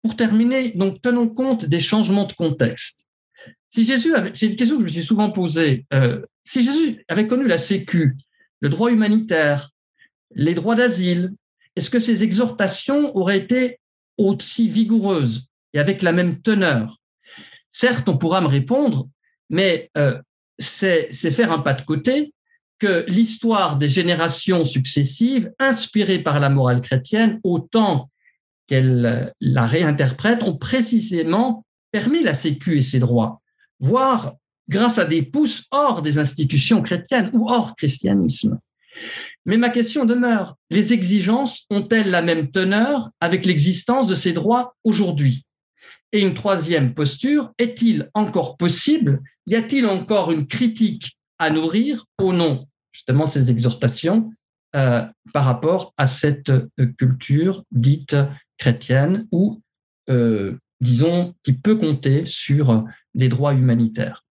Pour 0.02 0.16
terminer, 0.16 0.70
donc 0.70 1.02
tenons 1.02 1.28
compte 1.28 1.66
des 1.66 1.80
changements 1.80 2.24
de 2.24 2.32
contexte. 2.32 3.06
Si 3.68 3.84
Jésus 3.84 4.14
avait, 4.14 4.30
c'est 4.34 4.46
une 4.46 4.56
question 4.56 4.76
que 4.76 4.82
je 4.82 4.86
me 4.86 4.90
suis 4.90 5.04
souvent 5.04 5.30
posée, 5.30 5.86
si 6.42 6.64
Jésus 6.64 7.04
avait 7.06 7.28
connu 7.28 7.46
la 7.46 7.58
Sécu, 7.58 8.16
le 8.60 8.68
droit 8.68 8.90
humanitaire, 8.90 9.70
les 10.34 10.54
droits 10.54 10.74
d'asile, 10.74 11.32
est-ce 11.76 11.90
que 11.90 11.98
ces 11.98 12.22
exhortations 12.22 13.16
auraient 13.16 13.38
été 13.38 13.78
aussi 14.18 14.68
vigoureuses 14.68 15.48
et 15.72 15.78
avec 15.78 16.02
la 16.02 16.12
même 16.12 16.40
teneur? 16.40 16.98
Certes, 17.72 18.08
on 18.08 18.18
pourra 18.18 18.40
me 18.40 18.48
répondre, 18.48 19.08
mais 19.48 19.90
euh, 19.96 20.20
c'est 20.58 21.12
faire 21.12 21.52
un 21.52 21.60
pas 21.60 21.74
de 21.74 21.82
côté 21.82 22.34
que 22.78 23.04
l'histoire 23.08 23.76
des 23.76 23.88
générations 23.88 24.64
successives, 24.64 25.52
inspirées 25.58 26.18
par 26.18 26.40
la 26.40 26.48
morale 26.48 26.80
chrétienne, 26.80 27.38
autant 27.44 28.10
qu'elle 28.66 29.32
la 29.40 29.66
réinterprète, 29.66 30.42
ont 30.42 30.56
précisément 30.56 31.64
permis 31.92 32.22
la 32.22 32.34
sécu 32.34 32.78
et 32.78 32.82
ses 32.82 32.98
droits, 32.98 33.42
voire 33.80 34.34
grâce 34.68 34.98
à 34.98 35.04
des 35.04 35.22
pousses 35.22 35.64
hors 35.70 36.00
des 36.00 36.18
institutions 36.18 36.80
chrétiennes 36.80 37.30
ou 37.34 37.50
hors 37.50 37.76
christianisme. 37.76 38.58
Mais 39.46 39.56
ma 39.56 39.70
question 39.70 40.04
demeure, 40.04 40.56
les 40.70 40.92
exigences 40.92 41.64
ont-elles 41.70 42.10
la 42.10 42.22
même 42.22 42.50
teneur 42.50 43.10
avec 43.20 43.46
l'existence 43.46 44.06
de 44.06 44.14
ces 44.14 44.32
droits 44.32 44.76
aujourd'hui? 44.84 45.44
Et 46.12 46.20
une 46.20 46.34
troisième 46.34 46.94
posture, 46.94 47.52
est-il 47.58 48.10
encore 48.14 48.56
possible, 48.56 49.20
y 49.46 49.54
a-t-il 49.54 49.86
encore 49.86 50.32
une 50.32 50.46
critique 50.46 51.18
à 51.38 51.50
nourrir 51.50 52.04
au 52.18 52.32
nom 52.32 52.66
justement 52.92 53.26
de 53.26 53.30
ces 53.30 53.50
exhortations 53.50 54.32
euh, 54.76 55.04
par 55.32 55.44
rapport 55.44 55.94
à 55.96 56.06
cette 56.06 56.50
euh, 56.50 56.68
culture 56.98 57.64
dite 57.70 58.16
chrétienne 58.58 59.26
ou, 59.32 59.62
euh, 60.10 60.58
disons, 60.80 61.34
qui 61.42 61.52
peut 61.52 61.76
compter 61.76 62.26
sur 62.26 62.84
des 63.14 63.28
droits 63.28 63.54
humanitaires? 63.54 64.24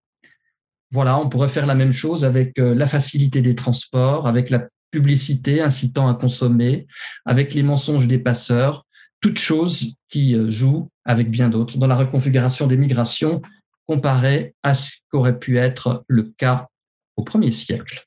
Voilà, 0.91 1.19
on 1.19 1.29
pourrait 1.29 1.47
faire 1.47 1.65
la 1.65 1.75
même 1.75 1.91
chose 1.91 2.23
avec 2.23 2.57
la 2.57 2.87
facilité 2.87 3.41
des 3.41 3.55
transports, 3.55 4.25
avec 4.25 4.49
la 4.49 4.69
publicité 4.91 5.61
incitant 5.61 6.07
à 6.07 6.15
consommer, 6.15 6.87
avec 7.25 7.53
les 7.53 7.63
mensonges 7.63 8.07
des 8.07 8.19
passeurs, 8.19 8.85
toutes 9.21 9.39
choses 9.39 9.95
qui 10.09 10.35
euh, 10.35 10.49
jouent 10.49 10.89
avec 11.05 11.29
bien 11.29 11.49
d'autres 11.49 11.77
dans 11.77 11.87
la 11.87 11.95
reconfiguration 11.95 12.67
des 12.67 12.77
migrations 12.77 13.41
comparée 13.87 14.53
à 14.63 14.73
ce 14.73 14.97
qu'aurait 15.11 15.39
pu 15.39 15.57
être 15.57 16.03
le 16.07 16.23
cas 16.37 16.67
au 17.15 17.23
premier 17.23 17.51
siècle. 17.51 18.05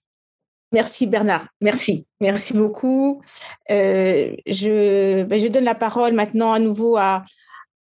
Merci 0.72 1.08
Bernard, 1.08 1.48
merci, 1.60 2.06
merci 2.20 2.52
beaucoup. 2.52 3.22
Euh, 3.70 4.36
ben, 4.46 5.40
je 5.40 5.48
donne 5.48 5.64
la 5.64 5.74
parole 5.74 6.12
maintenant 6.12 6.52
à 6.52 6.60
nouveau 6.60 6.96
à, 6.96 7.24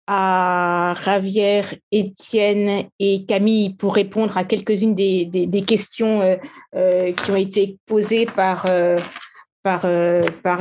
à 0.07 0.95
Ravière, 0.95 1.74
Étienne 1.91 2.85
et 2.99 3.24
Camille 3.27 3.74
pour 3.74 3.95
répondre 3.95 4.37
à 4.37 4.45
quelques-unes 4.45 4.95
des, 4.95 5.65
questions 5.66 6.20
euh, 6.20 6.37
euh, 6.77 7.12
qui 7.12 7.31
ont 7.31 7.37
été 7.37 7.78
posées 7.87 8.27
par, 8.27 8.66
euh, 8.66 9.01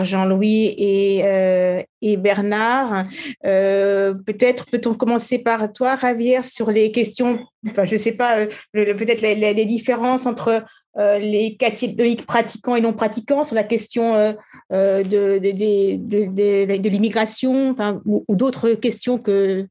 Jean-Louis 0.02 0.74
et, 0.80 2.18
Bernard. 2.18 3.04
Peut-être 3.44 4.66
peut-on 4.66 4.96
commencer 4.96 5.38
par 5.40 5.72
toi, 5.72 5.96
Ravière, 5.96 6.44
sur 6.44 6.72
les 6.72 6.92
questions, 6.92 7.40
enfin, 7.70 7.86
je 7.86 7.94
ne 7.94 8.00
sais 8.00 8.14
pas, 8.14 8.48
peut-être 8.74 9.22
les, 9.22 9.66
différences 9.66 10.26
entre 10.26 10.64
les 10.98 11.58
catholiques 11.58 12.26
pratiquants 12.26 12.76
et 12.76 12.82
non 12.82 12.94
pratiquants 12.94 13.44
sur 13.44 13.56
la 13.56 13.64
question 13.64 14.36
de, 14.72 15.04
de, 15.04 15.40
de, 15.40 15.96
de, 15.98 16.78
de 16.78 16.90
l'immigration 16.90 17.72
enfin, 17.72 18.02
ou, 18.06 18.24
ou 18.28 18.36
d'autres 18.36 18.72
questions 18.72 19.18
que, 19.18 19.68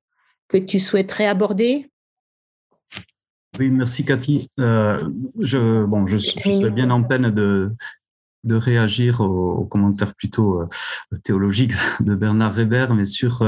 que 0.49 0.59
tu 0.59 0.79
souhaiterais 0.79 1.27
aborder? 1.27 1.91
Oui, 3.59 3.71
merci 3.71 4.05
Cathy. 4.05 4.51
Euh, 4.59 5.09
je, 5.39 5.85
bon, 5.85 6.07
je, 6.07 6.17
je 6.19 6.31
serais 6.53 6.71
bien 6.71 6.91
en 6.91 7.03
peine 7.03 7.31
de, 7.31 7.73
de 8.43 8.57
réagir 8.57 9.21
aux, 9.21 9.65
commentaires 9.65 10.15
plutôt 10.15 10.63
euh, 10.63 10.69
théologiques 11.23 11.75
de 12.01 12.15
Bernard 12.15 12.55
Reber, 12.55 12.87
mais 12.95 13.05
sur 13.05 13.43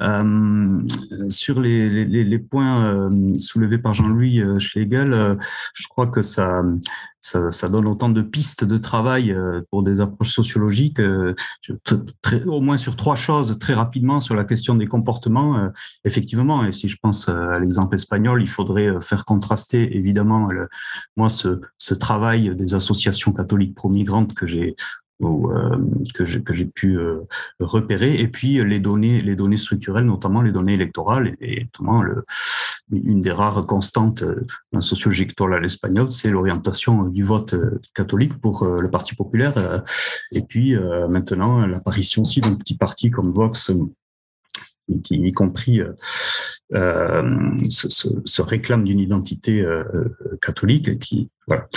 euh, 0.00 0.80
sur 1.28 1.60
les, 1.60 2.38
points 2.38 2.84
euh, 2.84 3.34
soulevés 3.34 3.78
par 3.78 3.94
Jean-Louis 3.94 4.40
euh, 4.40 4.58
Schlegel, 4.58 5.38
je 5.74 5.86
crois 5.88 6.06
que 6.06 6.22
ça, 6.22 6.62
donne 7.68 7.86
autant 7.86 8.08
de 8.08 8.22
pistes 8.22 8.64
de 8.64 8.78
travail 8.78 9.36
pour 9.70 9.82
des 9.82 10.00
approches 10.00 10.32
sociologiques, 10.32 11.00
au 12.46 12.60
moins 12.60 12.76
sur 12.76 12.96
trois 12.96 13.16
choses 13.16 13.58
très 13.60 13.74
rapidement 13.74 14.20
sur 14.20 14.34
la 14.34 14.44
question 14.44 14.74
des 14.74 14.86
comportements. 14.86 15.70
effectivement, 16.04 16.64
et 16.64 16.72
si 16.72 16.88
je 16.88 16.96
pense 17.00 17.28
à 17.28 17.58
l'exemple 17.60 17.94
espagnol, 17.94 18.42
il 18.42 18.48
faudrait 18.48 19.00
faire 19.00 19.24
contraster 19.24 19.96
évidemment 19.96 20.48
moi 21.16 21.28
ce, 21.28 21.60
ce 21.78 21.94
travail 21.94 22.56
des 22.56 22.74
associations 22.74 23.32
catholiques 23.32 23.74
pro-migrantes 23.74 24.34
que 24.34 24.46
j'ai 24.46 24.74
euh, 25.22 25.76
que 26.14 26.24
j'ai 26.24 26.64
pu 26.64 26.98
euh, 26.98 27.20
repérer, 27.60 28.20
et 28.20 28.28
puis 28.28 28.62
les 28.64 28.80
données, 28.80 29.20
les 29.20 29.36
données 29.36 29.56
structurelles, 29.56 30.04
notamment 30.04 30.42
les 30.42 30.52
données 30.52 30.74
électorales, 30.74 31.36
et, 31.40 31.64
notamment 31.64 32.04
une 32.90 33.22
des 33.22 33.32
rares 33.32 33.64
constantes 33.66 34.22
euh, 34.22 34.44
dans 34.72 34.78
la 34.78 34.80
sociologie 34.80 35.22
électorale 35.22 35.64
espagnole, 35.64 36.10
c'est 36.10 36.30
l'orientation 36.30 37.04
du 37.04 37.22
vote 37.22 37.54
catholique 37.94 38.38
pour 38.40 38.66
le 38.66 38.90
Parti 38.90 39.14
populaire, 39.14 39.82
et 40.32 40.42
puis 40.42 40.76
maintenant 41.08 41.66
l'apparition 41.66 42.22
aussi 42.22 42.40
d'un 42.40 42.54
petit 42.54 42.76
parti 42.76 43.10
comme 43.10 43.32
Vox 43.32 43.70
qui, 45.02 45.14
y 45.14 45.32
compris 45.32 45.80
euh, 46.74 47.56
se, 47.68 48.42
réclame 48.42 48.84
d'une 48.84 49.00
identité 49.00 49.60
euh, 49.60 49.84
catholique, 50.40 50.98
qui 51.00 51.30
voilà. 51.46 51.68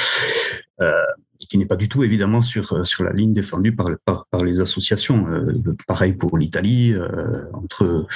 Euh, 0.82 0.92
qui 1.38 1.58
n'est 1.58 1.66
pas 1.66 1.76
du 1.76 1.90
tout 1.90 2.04
évidemment 2.04 2.42
sur 2.42 2.74
euh, 2.74 2.84
sur 2.84 3.04
la 3.04 3.14
ligne 3.14 3.34
défendue 3.34 3.76
par 3.76 3.90
par, 4.06 4.44
les 4.44 4.62
associations. 4.62 5.28
Euh, 5.28 5.76
pareil 5.88 6.14
pour 6.14 6.38
l'Italie, 6.38 6.94
euh, 6.94 7.44
entre 7.54 8.08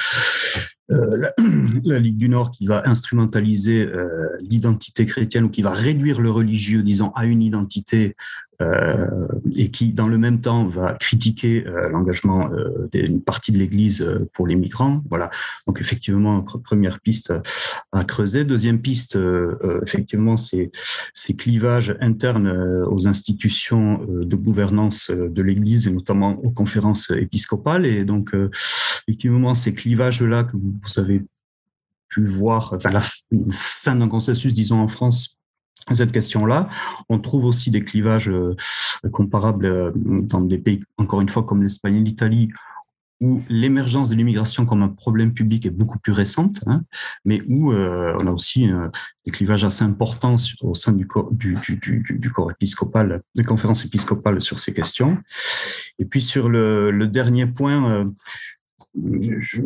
la, 0.90 1.34
la, 1.84 2.00
Ligue 2.00 2.18
du 2.18 2.30
Nord 2.30 2.52
qui 2.52 2.66
va 2.66 2.88
instrumentaliser 2.88 3.88
l'identité 4.42 5.06
chrétienne 5.06 5.46
ou 5.46 5.50
qui 5.50 5.62
va 5.62 5.72
réduire 5.72 6.20
le 6.20 6.32
religieux, 6.32 6.82
disons, 6.82 7.12
à 7.12 7.26
une 7.26 7.44
identité 7.44 8.16
et 9.56 9.72
qui, 9.72 9.94
dans 9.94 10.08
le 10.08 10.18
même 10.18 10.42
temps, 10.42 10.66
va 10.66 10.94
critiquer 10.94 11.66
euh, 11.66 11.90
l'engagement 11.90 12.50
euh, 12.52 12.90
d'une 12.92 13.22
partie 13.22 13.52
de 13.52 13.58
l'Église 13.58 14.08
pour 14.34 14.48
les 14.48 14.56
migrants. 14.56 15.02
Voilà. 15.10 15.30
Donc, 15.66 15.80
effectivement, 15.80 16.42
première 16.42 17.00
piste 17.00 17.34
à 17.92 18.04
creuser. 18.04 18.44
Deuxième 18.44 18.82
piste, 18.82 19.18
effectivement, 19.84 20.38
c'est 20.38 20.70
ces 21.14 21.34
clivages 21.34 21.96
internes 22.02 22.84
aux 22.88 23.08
institutions 23.08 24.02
de 24.08 24.36
gouvernance 24.36 25.10
de 25.10 25.42
l'Église 25.42 25.88
et 25.88 25.92
notamment 25.92 26.32
aux 26.44 26.52
conférences 26.52 27.12
épiscopales. 27.12 27.86
Et 27.86 28.06
donc, 28.06 28.36
effectivement, 29.08 29.56
ces 29.56 29.74
clivages-là 29.74 30.44
que 30.44 30.58
vous 30.58 31.00
avez 31.00 31.24
pu 32.10 32.26
voir, 32.26 32.74
enfin, 32.74 32.92
la 32.92 33.02
fin 33.52 33.96
d'un 33.96 34.08
consensus, 34.08 34.54
disons, 34.54 34.80
en 34.80 34.88
France, 34.88 35.39
cette 35.96 36.12
question-là. 36.12 36.70
On 37.10 37.20
trouve 37.20 37.46
aussi 37.46 37.72
des 37.72 37.84
clivages 37.84 38.30
euh, 38.30 38.56
comparables 39.12 39.66
euh, 39.66 39.92
dans 39.96 40.42
des 40.42 40.58
pays, 40.58 40.82
encore 40.98 41.22
une 41.22 41.30
fois, 41.30 41.44
comme 41.44 41.64
l'Espagne 41.64 41.96
et 41.96 42.02
l'Italie, 42.02 42.50
où 43.22 43.42
l'émergence 43.50 44.10
de 44.10 44.16
l'immigration 44.16 44.66
comme 44.66 44.82
un 44.82 44.88
problème 44.90 45.34
public 45.34 45.66
est 45.66 45.72
beaucoup 45.72 46.00
plus 46.00 46.14
récente, 46.14 46.62
hein, 46.68 46.84
mais 47.26 47.42
où 47.50 47.74
euh, 47.74 48.16
on 48.22 48.28
a 48.28 48.32
aussi 48.32 48.70
des 49.26 49.32
clivages 49.32 49.66
assez 49.66 49.84
importants 49.84 50.38
au 50.62 50.74
sein 50.74 50.94
du 50.94 51.06
corps, 51.06 51.32
épiscopal, 52.52 53.22
des 53.36 53.44
conférences 53.44 53.84
épiscopales 53.84 54.42
sur 54.42 54.60
ces 54.60 54.74
questions. 54.74 55.18
Et 56.00 56.06
puis 56.06 56.22
sur 56.22 56.48
le, 56.48 56.92
le 56.92 57.08
dernier 57.08 57.46
point, 57.46 58.10
je, 58.96 59.62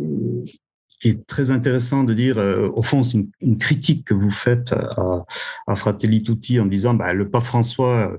est 1.10 1.26
très 1.28 1.52
intéressant 1.52 2.04
de 2.04 2.14
dire, 2.14 2.38
euh, 2.38 2.70
au 2.74 2.82
fond, 2.82 3.04
c'est 3.04 3.26
une, 3.42 3.58
critique 3.58 4.06
que 4.06 4.14
vous 4.14 4.32
faites 4.32 4.74
à, 4.74 5.76
Fratelli 5.76 6.24
Tutti 6.24 6.60
en 6.60 6.66
disant, 6.66 6.94
bah, 6.94 7.14
le 7.14 7.30
pape 7.30 7.44
François 7.44 8.12
euh, 8.12 8.18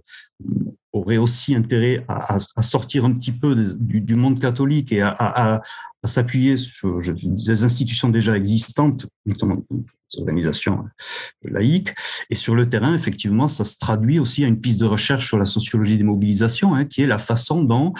aurait 0.92 1.16
aussi 1.16 1.54
intérêt 1.54 2.04
à, 2.08 2.38
sortir 2.62 3.04
un 3.04 3.12
petit 3.12 3.32
peu 3.32 3.54
du, 3.54 4.14
monde 4.14 4.40
catholique 4.40 4.92
et 4.92 5.02
à, 5.02 5.60
s'appuyer 6.04 6.58
sur 6.58 7.00
des 7.00 7.64
institutions 7.64 8.10
déjà 8.10 8.36
existantes, 8.36 9.06
organisations 10.18 10.84
laïques. 11.42 11.94
Et 12.30 12.34
sur 12.34 12.54
le 12.54 12.68
terrain, 12.68 12.94
effectivement, 12.94 13.48
ça 13.48 13.64
se 13.64 13.78
traduit 13.78 14.18
aussi 14.18 14.44
à 14.44 14.48
une 14.48 14.60
piste 14.60 14.80
de 14.80 14.86
recherche 14.86 15.26
sur 15.26 15.38
la 15.38 15.44
sociologie 15.44 15.96
des 15.96 16.04
mobilisations, 16.04 16.74
hein, 16.74 16.84
qui 16.84 17.02
est 17.02 17.06
la 17.06 17.18
façon 17.18 17.62
dont 17.62 17.94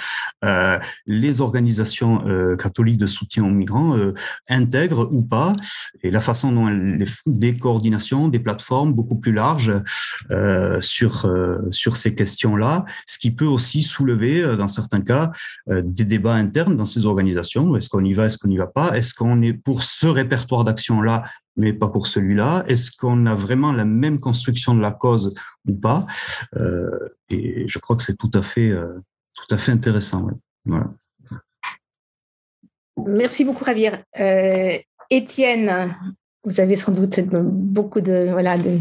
euh, 0.45 0.78
les 1.07 1.41
organisations 1.41 2.27
euh, 2.27 2.57
catholiques 2.57 2.99
de 2.99 3.07
soutien 3.07 3.45
aux 3.45 3.51
migrants 3.51 3.97
euh, 3.97 4.15
intègrent 4.49 5.09
ou 5.12 5.23
pas, 5.23 5.55
et 6.03 6.11
la 6.11 6.20
façon 6.20 6.53
dont 6.53 6.69
elles, 6.69 7.05
des 7.27 7.57
coordinations, 7.57 8.28
des 8.28 8.39
plateformes 8.41 8.93
beaucoup 8.93 9.16
plus 9.16 9.32
larges 9.32 9.73
sur 10.81 11.27
sur 11.70 11.97
ces 11.97 12.15
questions-là, 12.15 12.85
ce 13.07 13.19
qui 13.19 13.31
peut 13.31 13.47
aussi 13.47 13.82
soulever, 13.82 14.57
dans 14.57 14.69
certains 14.69 15.01
cas, 15.01 15.31
des 15.69 16.05
débats 16.05 16.35
internes 16.35 16.77
dans 16.77 16.86
ces 16.86 17.07
organisations. 17.07 17.77
Est-ce 17.77 17.89
qu'on 17.89 18.05
y 18.05 18.12
va, 18.12 18.27
est-ce 18.27 18.39
qu'on 18.39 18.49
n'y 18.49 18.57
va 18.57 18.66
pas? 18.66 18.97
Est-ce 18.97 19.15
qu'on 19.15 19.43
est 19.43 19.53
pour 19.53 19.82
ce 19.82 20.07
répertoire 20.07 20.65
d'action-là, 20.65 21.24
mais 21.56 21.72
pas 21.72 21.89
pour 21.89 22.06
celui-là 22.06 22.64
Est-ce 22.68 22.90
qu'on 22.93 23.26
a 23.26 23.35
vraiment 23.35 23.72
la 23.72 23.85
même 23.85 24.20
construction 24.20 24.74
de 24.74 24.81
la 24.81 24.93
cause 24.93 25.35
ou 25.66 25.74
pas? 25.74 26.06
Euh, 26.56 26.90
Et 27.31 27.66
je 27.68 27.78
crois 27.78 27.97
que 27.97 28.02
c'est 28.02 28.16
tout 28.16 28.31
à 28.35 28.43
fait, 28.43 28.70
euh, 28.70 29.01
tout 29.35 29.55
à 29.55 29.59
fait 29.59 29.72
intéressant. 29.72 30.24
Ouais. 30.24 30.32
Voilà. 30.66 30.90
Merci 33.06 33.44
beaucoup, 33.44 33.64
Javier. 33.64 33.93
Euh, 34.20 34.78
Étienne, 35.10 35.97
vous 36.44 36.60
avez 36.60 36.76
sans 36.76 36.93
doute 36.93 37.20
beaucoup 37.20 38.01
de, 38.01 38.28
voilà, 38.31 38.56
de, 38.56 38.78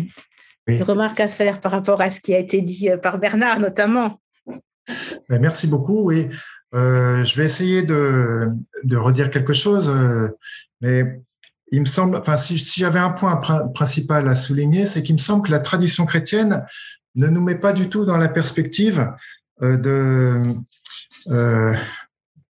oui. 0.67 0.79
de 0.79 0.83
remarques 0.83 1.19
à 1.19 1.27
faire 1.27 1.61
par 1.61 1.71
rapport 1.71 1.99
à 2.01 2.11
ce 2.11 2.21
qui 2.21 2.33
a 2.33 2.39
été 2.39 2.61
dit 2.61 2.89
par 3.01 3.17
Bernard, 3.17 3.59
notamment. 3.59 4.19
Ben, 5.29 5.41
merci 5.41 5.67
beaucoup. 5.67 6.03
Oui, 6.03 6.29
euh, 6.73 7.23
je 7.23 7.37
vais 7.37 7.45
essayer 7.45 7.83
de, 7.83 8.49
de 8.83 8.97
redire 8.97 9.29
quelque 9.29 9.53
chose, 9.53 9.89
euh, 9.89 10.29
mais 10.81 11.21
il 11.73 11.81
me 11.81 11.85
semble, 11.85 12.17
enfin, 12.17 12.37
si, 12.37 12.55
j'avais 12.57 12.99
un 12.99 13.09
point 13.09 13.35
pr 13.37 13.71
principal 13.73 14.29
à 14.29 14.35
souligner, 14.35 14.85
c'est 14.85 15.01
qu'il 15.01 15.15
me 15.15 15.19
semble 15.19 15.45
que 15.45 15.51
la 15.51 15.59
tradition 15.59 16.05
chrétienne 16.05 16.63
ne 17.15 17.27
nous 17.27 17.41
met 17.41 17.59
pas 17.59 17.73
du 17.73 17.89
tout 17.89 18.05
dans 18.05 18.17
la 18.17 18.29
perspective 18.29 19.11
euh, 19.63 19.77
de 19.77 20.43
euh, 21.29 21.75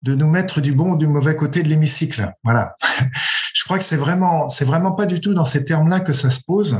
de 0.01 0.15
nous 0.15 0.29
mettre 0.29 0.61
du 0.61 0.71
bon 0.71 0.93
ou 0.93 0.97
du 0.97 1.07
mauvais 1.07 1.35
côté 1.35 1.63
de 1.63 1.67
l'hémicycle. 1.67 2.31
Voilà. 2.45 2.73
Je 3.53 3.65
crois 3.65 3.77
que 3.77 3.83
c'est 3.83 3.97
vraiment, 3.97 4.47
c'est 4.47 4.63
vraiment 4.63 4.93
pas 4.93 5.05
du 5.05 5.19
tout 5.19 5.33
dans 5.33 5.43
ces 5.43 5.65
termes-là 5.65 5.99
que 5.99 6.13
ça 6.13 6.29
se 6.29 6.39
pose, 6.41 6.79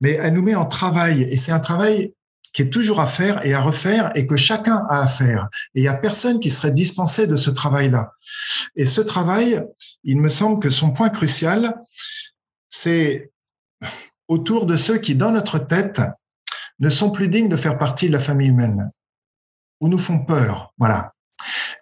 mais 0.00 0.18
elle 0.20 0.32
nous 0.32 0.42
met 0.42 0.56
en 0.56 0.66
travail 0.66 1.22
et 1.22 1.36
c'est 1.36 1.52
un 1.52 1.60
travail 1.60 2.12
qui 2.52 2.62
est 2.62 2.70
toujours 2.70 3.00
à 3.00 3.06
faire 3.06 3.44
et 3.44 3.54
à 3.54 3.60
refaire 3.60 4.10
et 4.14 4.26
que 4.26 4.36
chacun 4.36 4.86
a 4.88 5.02
à 5.02 5.06
faire. 5.06 5.48
Et 5.74 5.80
il 5.80 5.82
n'y 5.82 5.88
a 5.88 5.94
personne 5.94 6.40
qui 6.40 6.50
serait 6.50 6.70
dispensé 6.70 7.26
de 7.26 7.36
ce 7.36 7.50
travail-là. 7.50 8.12
Et 8.76 8.84
ce 8.84 9.00
travail, 9.00 9.62
il 10.04 10.20
me 10.20 10.28
semble 10.28 10.60
que 10.60 10.70
son 10.70 10.90
point 10.90 11.10
crucial, 11.10 11.74
c'est 12.68 13.30
autour 14.28 14.66
de 14.66 14.76
ceux 14.76 14.98
qui, 14.98 15.14
dans 15.14 15.30
notre 15.30 15.58
tête, 15.58 16.02
ne 16.80 16.90
sont 16.90 17.10
plus 17.10 17.28
dignes 17.28 17.48
de 17.48 17.56
faire 17.56 17.78
partie 17.78 18.08
de 18.08 18.12
la 18.12 18.18
famille 18.18 18.48
humaine 18.48 18.90
ou 19.80 19.88
nous 19.88 19.98
font 19.98 20.24
peur. 20.24 20.72
Voilà. 20.78 21.14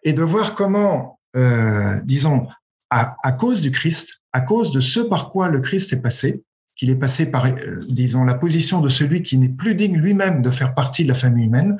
Et 0.02 0.12
de 0.12 0.22
voir 0.22 0.54
comment, 0.54 1.18
euh, 1.36 2.00
disons, 2.04 2.46
à, 2.90 3.16
à 3.22 3.32
cause 3.32 3.60
du 3.60 3.70
Christ, 3.70 4.20
à 4.32 4.40
cause 4.40 4.70
de 4.70 4.80
ce 4.80 5.00
par 5.00 5.30
quoi 5.30 5.48
le 5.48 5.60
Christ 5.60 5.92
est 5.92 6.00
passé, 6.00 6.42
qu'il 6.76 6.90
est 6.90 6.98
passé 6.98 7.30
par, 7.30 7.46
euh, 7.46 7.80
disons, 7.88 8.24
la 8.24 8.34
position 8.34 8.80
de 8.80 8.88
celui 8.88 9.22
qui 9.22 9.38
n'est 9.38 9.48
plus 9.48 9.74
digne 9.74 9.96
lui-même 9.96 10.42
de 10.42 10.50
faire 10.50 10.74
partie 10.74 11.02
de 11.02 11.08
la 11.08 11.14
famille 11.14 11.46
humaine, 11.46 11.78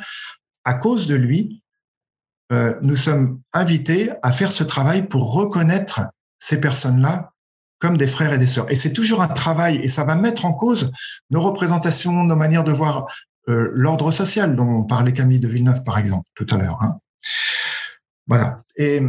à 0.64 0.74
cause 0.74 1.06
de 1.06 1.14
lui, 1.14 1.62
euh, 2.52 2.74
nous 2.82 2.96
sommes 2.96 3.40
invités 3.52 4.10
à 4.22 4.32
faire 4.32 4.50
ce 4.50 4.64
travail 4.64 5.06
pour 5.06 5.32
reconnaître 5.32 6.02
ces 6.38 6.60
personnes-là 6.60 7.32
comme 7.78 7.98
des 7.98 8.06
frères 8.06 8.32
et 8.32 8.38
des 8.38 8.46
sœurs. 8.46 8.70
Et 8.70 8.74
c'est 8.74 8.92
toujours 8.92 9.20
un 9.20 9.28
travail, 9.28 9.76
et 9.76 9.88
ça 9.88 10.04
va 10.04 10.14
mettre 10.14 10.46
en 10.46 10.54
cause 10.54 10.90
nos 11.30 11.42
représentations, 11.42 12.24
nos 12.24 12.36
manières 12.36 12.64
de 12.64 12.72
voir 12.72 13.06
euh, 13.48 13.70
l'ordre 13.74 14.10
social 14.10 14.56
dont 14.56 14.82
parlait 14.84 15.12
Camille 15.12 15.40
de 15.40 15.48
Villeneuve, 15.48 15.84
par 15.84 15.98
exemple, 15.98 16.26
tout 16.34 16.46
à 16.50 16.56
l'heure. 16.56 16.78
Hein. 16.82 16.98
Voilà. 18.28 18.56
Et 18.76 19.00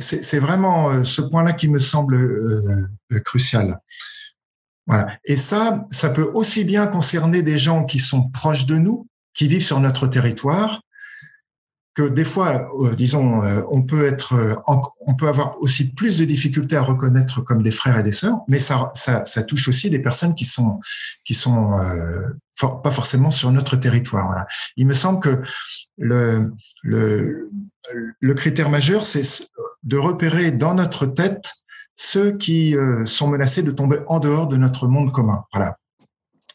c'est 0.00 0.40
vraiment 0.40 1.04
ce 1.04 1.22
point-là 1.22 1.52
qui 1.52 1.68
me 1.68 1.78
semble 1.78 2.90
crucial. 3.24 3.78
Voilà. 4.86 5.08
Et 5.24 5.36
ça, 5.36 5.84
ça 5.90 6.10
peut 6.10 6.30
aussi 6.34 6.64
bien 6.64 6.86
concerner 6.86 7.42
des 7.42 7.58
gens 7.58 7.84
qui 7.84 7.98
sont 7.98 8.28
proches 8.30 8.66
de 8.66 8.76
nous, 8.76 9.06
qui 9.34 9.48
vivent 9.48 9.62
sur 9.62 9.80
notre 9.80 10.06
territoire, 10.06 10.80
que 11.94 12.08
des 12.08 12.24
fois, 12.24 12.70
euh, 12.80 12.94
disons, 12.94 13.42
euh, 13.44 13.62
on 13.68 13.82
peut 13.82 14.06
être, 14.06 14.34
euh, 14.34 14.54
on 14.66 15.14
peut 15.14 15.28
avoir 15.28 15.60
aussi 15.60 15.92
plus 15.92 16.16
de 16.16 16.24
difficultés 16.24 16.76
à 16.76 16.82
reconnaître 16.82 17.42
comme 17.42 17.62
des 17.62 17.70
frères 17.70 17.98
et 17.98 18.02
des 18.02 18.12
sœurs, 18.12 18.38
mais 18.48 18.58
ça, 18.58 18.90
ça, 18.94 19.24
ça 19.26 19.42
touche 19.42 19.68
aussi 19.68 19.90
des 19.90 19.98
personnes 19.98 20.34
qui 20.34 20.46
sont, 20.46 20.80
qui 21.24 21.34
sont 21.34 21.78
for, 22.56 22.80
pas 22.80 22.90
forcément 22.90 23.30
sur 23.30 23.52
notre 23.52 23.76
territoire. 23.76 24.26
Voilà. 24.26 24.46
Il 24.76 24.86
me 24.86 24.94
semble 24.94 25.20
que 25.20 25.42
le, 25.98 26.52
le, 26.82 27.50
le 28.20 28.34
critère 28.34 28.70
majeur, 28.70 29.04
c'est 29.04 29.22
de 29.82 29.98
repérer 29.98 30.50
dans 30.50 30.74
notre 30.74 31.04
tête 31.04 31.52
ceux 31.96 32.36
qui 32.36 32.76
euh, 32.76 33.06
sont 33.06 33.28
menacés 33.28 33.62
de 33.62 33.70
tomber 33.70 34.00
en 34.06 34.20
dehors 34.20 34.48
de 34.48 34.56
notre 34.56 34.88
monde 34.88 35.12
commun. 35.12 35.44
Voilà. 35.52 35.76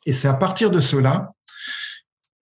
Et 0.06 0.14
c'est 0.14 0.28
à 0.28 0.34
partir 0.34 0.72
de 0.72 0.80
cela 0.80 1.34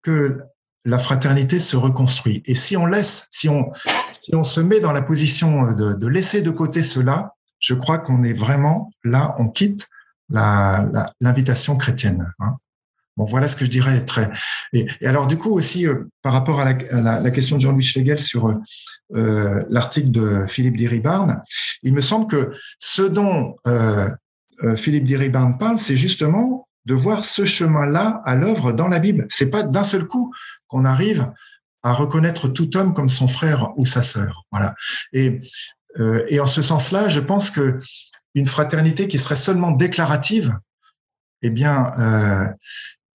que 0.01 0.39
la 0.85 0.99
fraternité 0.99 1.59
se 1.59 1.75
reconstruit. 1.75 2.43
Et 2.45 2.53
si 2.53 2.77
on 2.77 2.85
laisse, 2.85 3.27
si 3.31 3.49
on, 3.49 3.71
si 4.09 4.35
on 4.35 4.43
se 4.43 4.61
met 4.61 4.79
dans 4.79 4.91
la 4.91 5.01
position 5.01 5.71
de, 5.71 5.93
de 5.93 6.07
laisser 6.07 6.41
de 6.41 6.51
côté 6.51 6.83
cela, 6.83 7.33
je 7.59 7.73
crois 7.73 7.97
qu'on 7.97 8.23
est 8.23 8.33
vraiment 8.33 8.89
là, 9.03 9.35
on 9.39 9.49
quitte 9.49 9.87
l'invitation 10.29 11.73
la, 11.73 11.79
chrétienne. 11.79 12.27
Hein. 12.39 12.57
Bon, 13.17 13.25
voilà 13.25 13.47
ce 13.47 13.55
que 13.55 13.65
je 13.65 13.69
dirais 13.69 14.03
très. 14.03 14.29
Et, 14.73 14.87
alors, 15.05 15.27
du 15.27 15.37
coup, 15.37 15.51
aussi, 15.51 15.87
euh, 15.87 16.03
par 16.21 16.33
rapport 16.33 16.59
à 16.59 16.65
la, 16.65 17.31
question 17.31 17.57
de 17.57 17.61
Jean-Louis 17.61 17.83
Schlegel 17.83 18.19
sur 18.19 18.53
euh, 19.15 19.63
l'article 19.69 20.11
de 20.11 20.45
Philippe 20.47 20.75
Diribarne, 20.75 21.41
il 21.83 21.93
me 21.93 22.01
semble 22.01 22.27
que 22.27 22.53
ce 22.79 23.03
dont 23.03 23.55
euh, 23.67 24.09
euh 24.63 24.75
Philippe 24.75 25.05
Diribarne 25.05 25.57
parle, 25.57 25.77
c'est 25.77 25.97
justement 25.97 26.67
de 26.85 26.93
voir 26.93 27.25
ce 27.25 27.45
chemin-là 27.45 28.21
à 28.25 28.35
l'œuvre 28.35 28.71
dans 28.71 28.87
la 28.87 28.99
Bible. 28.99 29.25
C'est 29.29 29.49
pas 29.49 29.63
d'un 29.63 29.83
seul 29.83 30.05
coup 30.05 30.33
qu'on 30.67 30.85
arrive 30.85 31.31
à 31.83 31.93
reconnaître 31.93 32.47
tout 32.47 32.75
homme 32.77 32.93
comme 32.93 33.09
son 33.09 33.27
frère 33.27 33.71
ou 33.77 33.85
sa 33.85 34.01
sœur. 34.01 34.43
Voilà. 34.51 34.75
Et, 35.13 35.41
euh, 35.99 36.25
en 36.41 36.47
ce 36.47 36.61
sens-là, 36.61 37.07
je 37.09 37.19
pense 37.19 37.49
que 37.49 37.79
une 38.33 38.45
fraternité 38.45 39.07
qui 39.07 39.17
serait 39.17 39.35
seulement 39.35 39.71
déclarative, 39.71 40.57
eh 41.41 41.49
bien, 41.49 41.91
euh, 41.99 42.47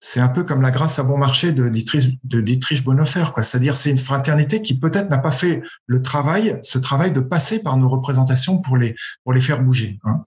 c'est 0.03 0.19
un 0.19 0.29
peu 0.29 0.43
comme 0.43 0.63
la 0.63 0.71
grâce 0.71 0.97
à 0.97 1.03
bon 1.03 1.15
marché 1.15 1.51
de 1.51 1.69
Dietrich, 1.69 2.83
Bonhoeffer, 2.83 3.25
quoi. 3.33 3.43
C'est-à-dire, 3.43 3.75
c'est 3.75 3.91
une 3.91 3.97
fraternité 3.97 4.63
qui 4.63 4.79
peut-être 4.79 5.11
n'a 5.11 5.19
pas 5.19 5.31
fait 5.31 5.61
le 5.85 6.01
travail, 6.01 6.59
ce 6.63 6.79
travail 6.79 7.11
de 7.11 7.19
passer 7.19 7.61
par 7.61 7.77
nos 7.77 7.87
représentations 7.87 8.57
pour 8.57 8.77
les 8.77 8.95
pour 9.23 9.31
les 9.31 9.41
faire 9.41 9.61
bouger. 9.61 9.99
Hein. 10.03 10.23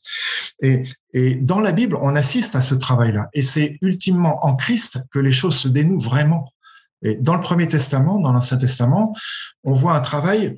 Et, 0.62 0.84
et 1.12 1.34
dans 1.34 1.58
la 1.58 1.72
Bible, 1.72 1.98
on 2.00 2.14
assiste 2.14 2.54
à 2.54 2.60
ce 2.60 2.76
travail-là, 2.76 3.28
et 3.34 3.42
c'est 3.42 3.76
ultimement 3.82 4.46
en 4.46 4.54
Christ 4.54 5.00
que 5.10 5.18
les 5.18 5.32
choses 5.32 5.56
se 5.56 5.66
dénouent 5.66 6.00
vraiment. 6.00 6.52
Et 7.02 7.16
dans 7.16 7.34
le 7.34 7.40
Premier 7.40 7.66
Testament, 7.66 8.20
dans 8.20 8.32
l'Ancien 8.32 8.56
Testament, 8.56 9.12
on 9.64 9.74
voit 9.74 9.96
un 9.96 10.00
travail 10.00 10.56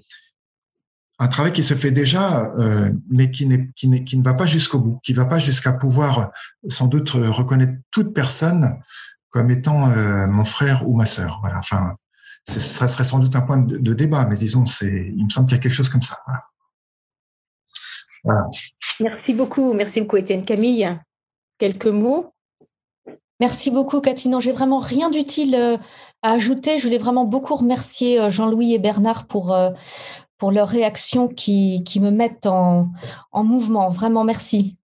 un 1.18 1.28
travail 1.28 1.52
qui 1.52 1.62
se 1.62 1.74
fait 1.74 1.90
déjà, 1.90 2.52
euh, 2.58 2.92
mais 3.10 3.30
qui, 3.30 3.46
n'est, 3.46 3.68
qui, 3.74 3.88
n'est, 3.88 4.04
qui 4.04 4.18
ne 4.18 4.22
va 4.22 4.34
pas 4.34 4.44
jusqu'au 4.44 4.80
bout, 4.80 5.00
qui 5.02 5.12
ne 5.12 5.16
va 5.16 5.24
pas 5.24 5.38
jusqu'à 5.38 5.72
pouvoir 5.72 6.28
sans 6.68 6.86
doute 6.86 7.10
reconnaître 7.10 7.72
toute 7.90 8.12
personne 8.12 8.78
comme 9.30 9.50
étant 9.50 9.90
euh, 9.90 10.26
mon 10.26 10.44
frère 10.44 10.88
ou 10.88 10.96
ma 10.96 11.06
sœur. 11.06 11.38
Voilà. 11.42 11.58
Enfin, 11.58 11.96
ça 12.44 12.86
serait 12.86 13.04
sans 13.04 13.18
doute 13.18 13.34
un 13.34 13.40
point 13.40 13.58
de, 13.58 13.94
débat, 13.94 14.24
mais 14.26 14.36
disons, 14.36 14.66
c'est, 14.66 15.12
il 15.14 15.24
me 15.24 15.30
semble 15.30 15.46
qu'il 15.46 15.56
y 15.56 15.60
a 15.60 15.62
quelque 15.62 15.74
chose 15.74 15.88
comme 15.88 16.02
ça. 16.02 16.18
Voilà. 16.26 16.42
Voilà. 18.24 18.46
Merci 19.00 19.34
beaucoup, 19.34 19.72
merci 19.72 20.00
beaucoup, 20.00 20.16
Étienne. 20.16 20.44
Camille, 20.44 20.88
quelques 21.58 21.86
mots? 21.86 22.32
Merci 23.40 23.70
beaucoup, 23.70 24.00
Cathy. 24.00 24.28
Non, 24.28 24.40
j'ai 24.40 24.52
vraiment 24.52 24.78
rien 24.78 25.10
d'utile 25.10 25.54
euh, 25.54 25.76
à 26.22 26.32
ajouter. 26.32 26.78
Je 26.78 26.84
voulais 26.84 26.98
vraiment 26.98 27.24
beaucoup 27.24 27.54
remercier 27.54 28.30
Jean-Louis 28.30 28.74
et 28.74 28.78
Bernard 28.78 29.26
pour 29.26 29.54
pour 30.38 30.52
leurs 30.52 30.68
réactions 30.68 31.28
qui, 31.28 31.82
qui 31.84 32.00
me 32.00 32.10
mettent 32.10 32.46
en, 32.46 32.90
en 33.32 33.44
mouvement. 33.44 33.88
Vraiment, 33.90 34.24
merci. 34.24 34.76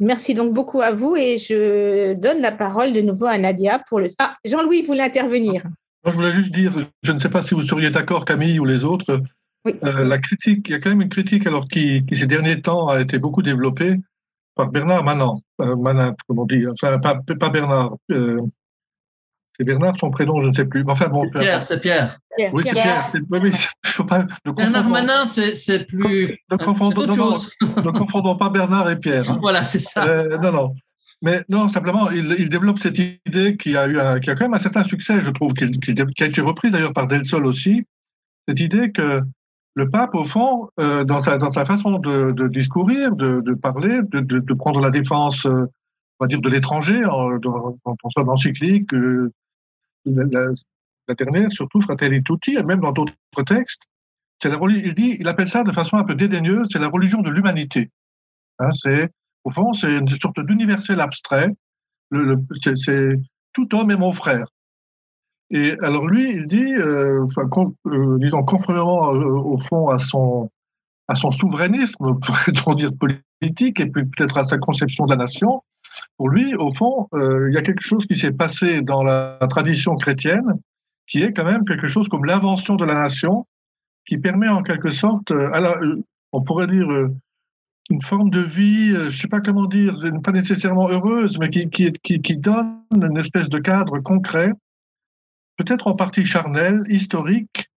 Merci 0.00 0.34
donc 0.34 0.52
beaucoup 0.52 0.80
à 0.80 0.92
vous 0.92 1.16
et 1.16 1.38
je 1.38 2.12
donne 2.14 2.40
la 2.40 2.52
parole 2.52 2.92
de 2.92 3.00
nouveau 3.00 3.26
à 3.26 3.36
Nadia 3.36 3.80
pour 3.88 3.98
le. 3.98 4.06
Ah, 4.20 4.34
Jean-Louis 4.44 4.82
voulait 4.82 5.02
intervenir. 5.02 5.62
je 6.06 6.12
voulais 6.12 6.32
juste 6.32 6.52
dire, 6.52 6.72
je 7.02 7.12
ne 7.12 7.18
sais 7.18 7.28
pas 7.28 7.42
si 7.42 7.54
vous 7.54 7.62
seriez 7.62 7.90
d'accord, 7.90 8.24
Camille 8.24 8.60
ou 8.60 8.64
les 8.64 8.84
autres. 8.84 9.20
Oui. 9.64 9.74
Euh, 9.82 10.04
la 10.04 10.18
critique, 10.18 10.68
il 10.68 10.72
y 10.72 10.74
a 10.74 10.78
quand 10.78 10.90
même 10.90 11.02
une 11.02 11.08
critique 11.08 11.46
alors 11.48 11.66
qui, 11.66 12.00
qui, 12.06 12.16
ces 12.16 12.26
derniers 12.26 12.62
temps 12.62 12.88
a 12.88 13.00
été 13.00 13.18
beaucoup 13.18 13.42
développée 13.42 13.96
par 14.54 14.70
Bernard 14.70 15.02
Manan, 15.02 15.40
euh, 15.60 15.74
Manin, 15.74 16.14
comme 16.26 16.38
on 16.38 16.46
dit, 16.46 16.64
enfin 16.68 16.98
pas, 16.98 17.20
pas 17.38 17.48
Bernard, 17.48 17.96
euh, 18.12 18.40
c'est 19.58 19.64
Bernard, 19.64 19.94
son 19.98 20.10
prénom, 20.10 20.38
je 20.40 20.48
ne 20.48 20.54
sais 20.54 20.64
plus. 20.64 20.84
Enfin 20.86 21.08
bon. 21.08 21.28
Pierre, 21.30 21.66
c'est 21.66 21.80
Pierre. 21.80 22.18
Oui, 22.52 22.62
c'est 22.64 22.74
Pierre. 22.74 23.10
Oui, 23.30 23.52
faut 23.84 24.04
pas, 24.04 24.24
Bernard 24.44 24.88
Manin, 24.88 25.24
c'est 25.24 25.86
plus. 25.86 26.38
Ne 26.50 26.56
confondons, 26.56 27.06
non, 27.06 27.40
ne 27.62 27.90
confondons 27.90 28.36
pas 28.36 28.50
Bernard 28.50 28.90
et 28.90 28.96
Pierre. 28.96 29.30
Hein. 29.30 29.38
Voilà, 29.40 29.64
c'est 29.64 29.80
ça. 29.80 30.04
Euh, 30.04 30.38
non, 30.38 30.52
non. 30.52 30.74
Mais 31.20 31.42
non, 31.48 31.68
simplement, 31.68 32.10
il, 32.10 32.36
il, 32.38 32.48
développe 32.48 32.78
cette 32.78 32.98
idée 32.98 33.56
qui 33.56 33.76
a, 33.76 33.88
eu 33.88 33.98
un, 33.98 34.20
qui 34.20 34.30
a 34.30 34.36
quand 34.36 34.44
même 34.44 34.54
un 34.54 34.60
certain 34.60 34.84
succès, 34.84 35.20
je 35.20 35.30
trouve, 35.30 35.52
qui, 35.52 35.68
qui, 35.72 35.92
qui 35.92 36.22
a 36.22 36.26
été 36.26 36.40
reprise 36.40 36.70
d'ailleurs 36.70 36.92
par 36.92 37.08
Del 37.08 37.24
Sol 37.24 37.44
aussi. 37.44 37.84
Cette 38.46 38.60
idée 38.60 38.92
que 38.92 39.22
le 39.74 39.90
pape, 39.90 40.14
au 40.14 40.24
fond, 40.24 40.68
euh, 40.78 41.04
dans, 41.04 41.20
sa, 41.20 41.38
dans 41.38 41.50
sa 41.50 41.64
façon 41.64 41.98
de, 41.98 42.30
de 42.30 42.46
discourir, 42.46 43.16
de, 43.16 43.40
de 43.40 43.54
parler, 43.54 44.00
de, 44.02 44.20
de, 44.20 44.54
prendre 44.54 44.80
la 44.80 44.90
défense, 44.90 45.44
euh, 45.46 45.66
on 46.18 46.24
va 46.24 46.26
dire, 46.28 46.40
de 46.40 46.48
l'étranger, 46.48 47.00
dans, 47.02 47.38
dans 47.84 48.10
son 48.10 48.28
encyclique, 48.28 48.92
euh, 48.94 49.32
la, 50.04 51.14
dernière, 51.14 51.50
surtout 51.52 51.80
Fratelli 51.80 52.22
Tutti, 52.22 52.52
et 52.52 52.62
même 52.62 52.80
dans 52.80 52.92
d'autres 52.92 53.14
textes, 53.46 53.82
c'est 54.40 54.48
la, 54.48 54.58
il, 54.70 54.94
dit, 54.94 55.16
il 55.18 55.28
appelle 55.28 55.48
ça 55.48 55.64
de 55.64 55.72
façon 55.72 55.96
un 55.96 56.04
peu 56.04 56.14
dédaigneuse, 56.14 56.68
c'est 56.72 56.78
la 56.78 56.88
religion 56.88 57.22
de 57.22 57.30
l'humanité. 57.30 57.90
Hein, 58.58 58.70
c'est, 58.72 59.10
au 59.44 59.50
fond, 59.50 59.72
c'est 59.72 59.92
une 59.92 60.08
sorte 60.20 60.40
d'universel 60.40 61.00
abstrait. 61.00 61.48
Le, 62.10 62.36
c'est, 62.74 63.14
tout 63.52 63.74
homme 63.74 63.90
est 63.90 63.96
mon 63.96 64.12
frère. 64.12 64.46
Et 65.50 65.72
alors 65.80 66.06
lui, 66.06 66.30
il 66.30 66.46
dit, 66.46 66.74
euh, 66.74 67.24
enfin, 67.24 67.48
euh, 67.86 68.18
disons 68.18 68.42
conformément 68.42 69.14
euh, 69.14 69.24
au 69.24 69.56
fond 69.56 69.88
à 69.88 69.98
son 69.98 70.50
à 71.08 71.14
son 71.14 71.30
souverainisme, 71.30 72.18
pourrait-on 72.20 72.74
dire 72.74 72.90
politique, 72.94 73.80
et 73.80 73.86
puis 73.86 74.04
peut-être 74.04 74.36
à 74.36 74.44
sa 74.44 74.58
conception 74.58 75.06
de 75.06 75.10
la 75.10 75.16
nation, 75.16 75.62
pour 76.18 76.28
lui, 76.30 76.54
au 76.56 76.72
fond, 76.74 77.08
euh, 77.14 77.46
il 77.48 77.54
y 77.54 77.58
a 77.58 77.62
quelque 77.62 77.80
chose 77.80 78.04
qui 78.04 78.16
s'est 78.16 78.32
passé 78.32 78.82
dans 78.82 79.04
la 79.04 79.38
tradition 79.48 79.94
chrétienne, 79.94 80.58
qui 81.06 81.22
est 81.22 81.32
quand 81.32 81.44
même 81.44 81.64
quelque 81.64 81.86
chose 81.86 82.08
comme 82.08 82.24
l'invention 82.24 82.74
de 82.74 82.84
la 82.84 82.94
nation, 82.94 83.46
qui 84.04 84.18
permet 84.18 84.48
en 84.48 84.64
quelque 84.64 84.90
sorte, 84.90 85.30
euh, 85.30 85.48
euh, 85.54 86.02
on 86.32 86.42
pourrait 86.42 86.66
dire 86.66 86.88
une 87.90 88.02
forme 88.02 88.30
de 88.30 88.40
vie, 88.40 88.88
je 88.88 89.04
ne 89.04 89.10
sais 89.10 89.28
pas 89.28 89.40
comment 89.40 89.66
dire, 89.66 89.94
pas 90.24 90.32
nécessairement 90.32 90.88
heureuse, 90.90 91.38
mais 91.38 91.48
qui, 91.48 92.36
donne 92.36 92.82
une 92.92 93.16
espèce 93.16 93.48
de 93.48 93.58
cadre 93.60 94.00
concret, 94.00 94.52
peut-être 95.56 95.86
en 95.86 95.94
partie 95.94 96.24
charnel, 96.24 96.82
historique, 96.88 97.70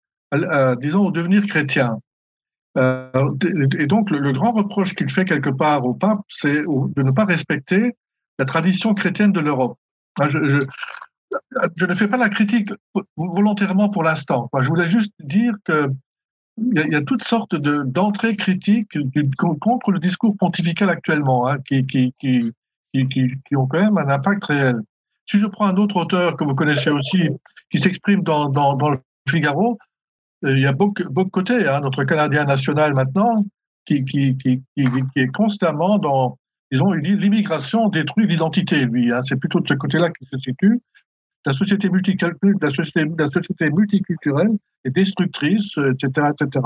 disons, 0.79 1.07
au 1.07 1.11
devenir 1.11 1.45
chrétien. 1.45 1.99
et 2.77 3.85
donc, 3.85 4.09
le 4.09 4.31
grand 4.31 4.53
reproche 4.53 4.95
qu'il 4.95 5.11
fait 5.11 5.25
quelque 5.25 5.49
part 5.49 5.85
au 5.85 5.93
pape, 5.93 6.21
c'est 6.29 6.63
de 6.63 7.03
ne 7.03 7.11
pas 7.11 7.25
respecter 7.25 7.95
la 8.39 8.45
tradition 8.45 8.93
chrétienne 8.93 9.33
de 9.33 9.41
l'Europe. 9.41 9.77
Je, 10.27 11.85
ne 11.85 11.93
fais 11.93 12.07
pas 12.07 12.17
la 12.17 12.29
critique 12.29 12.71
volontairement 13.15 13.89
pour 13.89 14.03
l'instant. 14.03 14.49
Je 14.59 14.67
voulais 14.67 14.87
juste 14.87 15.13
dire 15.19 15.53
que 15.63 15.91
il 16.57 16.91
y, 16.91 16.95
a, 16.95 17.03
toutes 17.03 17.23
sortes 17.23 17.55
d'entrées 17.55 18.35
critiques 18.35 18.97
contre 19.37 19.91
le 19.91 19.99
discours 19.99 20.35
pontifical 20.37 20.89
actuellement, 20.89 21.47
hein, 21.47 21.57
qui, 21.61 22.13
ont 23.55 23.67
quand 23.67 23.79
même 23.79 23.97
un 23.97 24.09
impact 24.09 24.43
réel. 24.45 24.81
Si 25.25 25.37
je 25.37 25.47
prends 25.47 25.67
un 25.67 25.77
autre 25.77 25.97
auteur 25.97 26.35
que 26.35 26.43
vous 26.43 26.55
connaissez 26.55 26.89
aussi, 26.89 27.29
qui 27.71 27.79
s'exprime 27.79 28.23
dans, 28.23 28.75
le 28.89 28.97
Figaro, 29.29 29.77
euh, 30.43 30.51
il 30.51 30.63
y 30.63 30.67
a 30.67 30.73
beaucoup 30.73 31.03
Côté, 31.31 31.67
hein, 31.67 31.79
notre 31.81 32.03
Canadien 32.03 32.43
national 32.43 32.93
maintenant, 32.93 33.45
qui, 33.85 34.03
est 34.75 35.27
constamment 35.27 35.97
dans, 35.97 36.38
disons, 36.71 36.91
l'immigration 36.91 37.89
détruit 37.89 38.27
l'identité, 38.27 38.85
lui. 38.85 39.11
Hein. 39.11 39.21
C'est 39.21 39.35
plutôt 39.35 39.59
de 39.59 39.67
ce 39.67 39.73
côté-là 39.73 40.09
qu'il 40.09 40.27
se 40.27 40.39
situe. 40.39 40.81
La 41.45 41.53
société, 41.53 41.89
la 41.89 43.27
société, 43.27 43.69
multiculturelle 43.69 44.51
est 44.83 44.91
destructrice, 44.91 45.77
etc. 45.77 46.27
etc. 46.33 46.65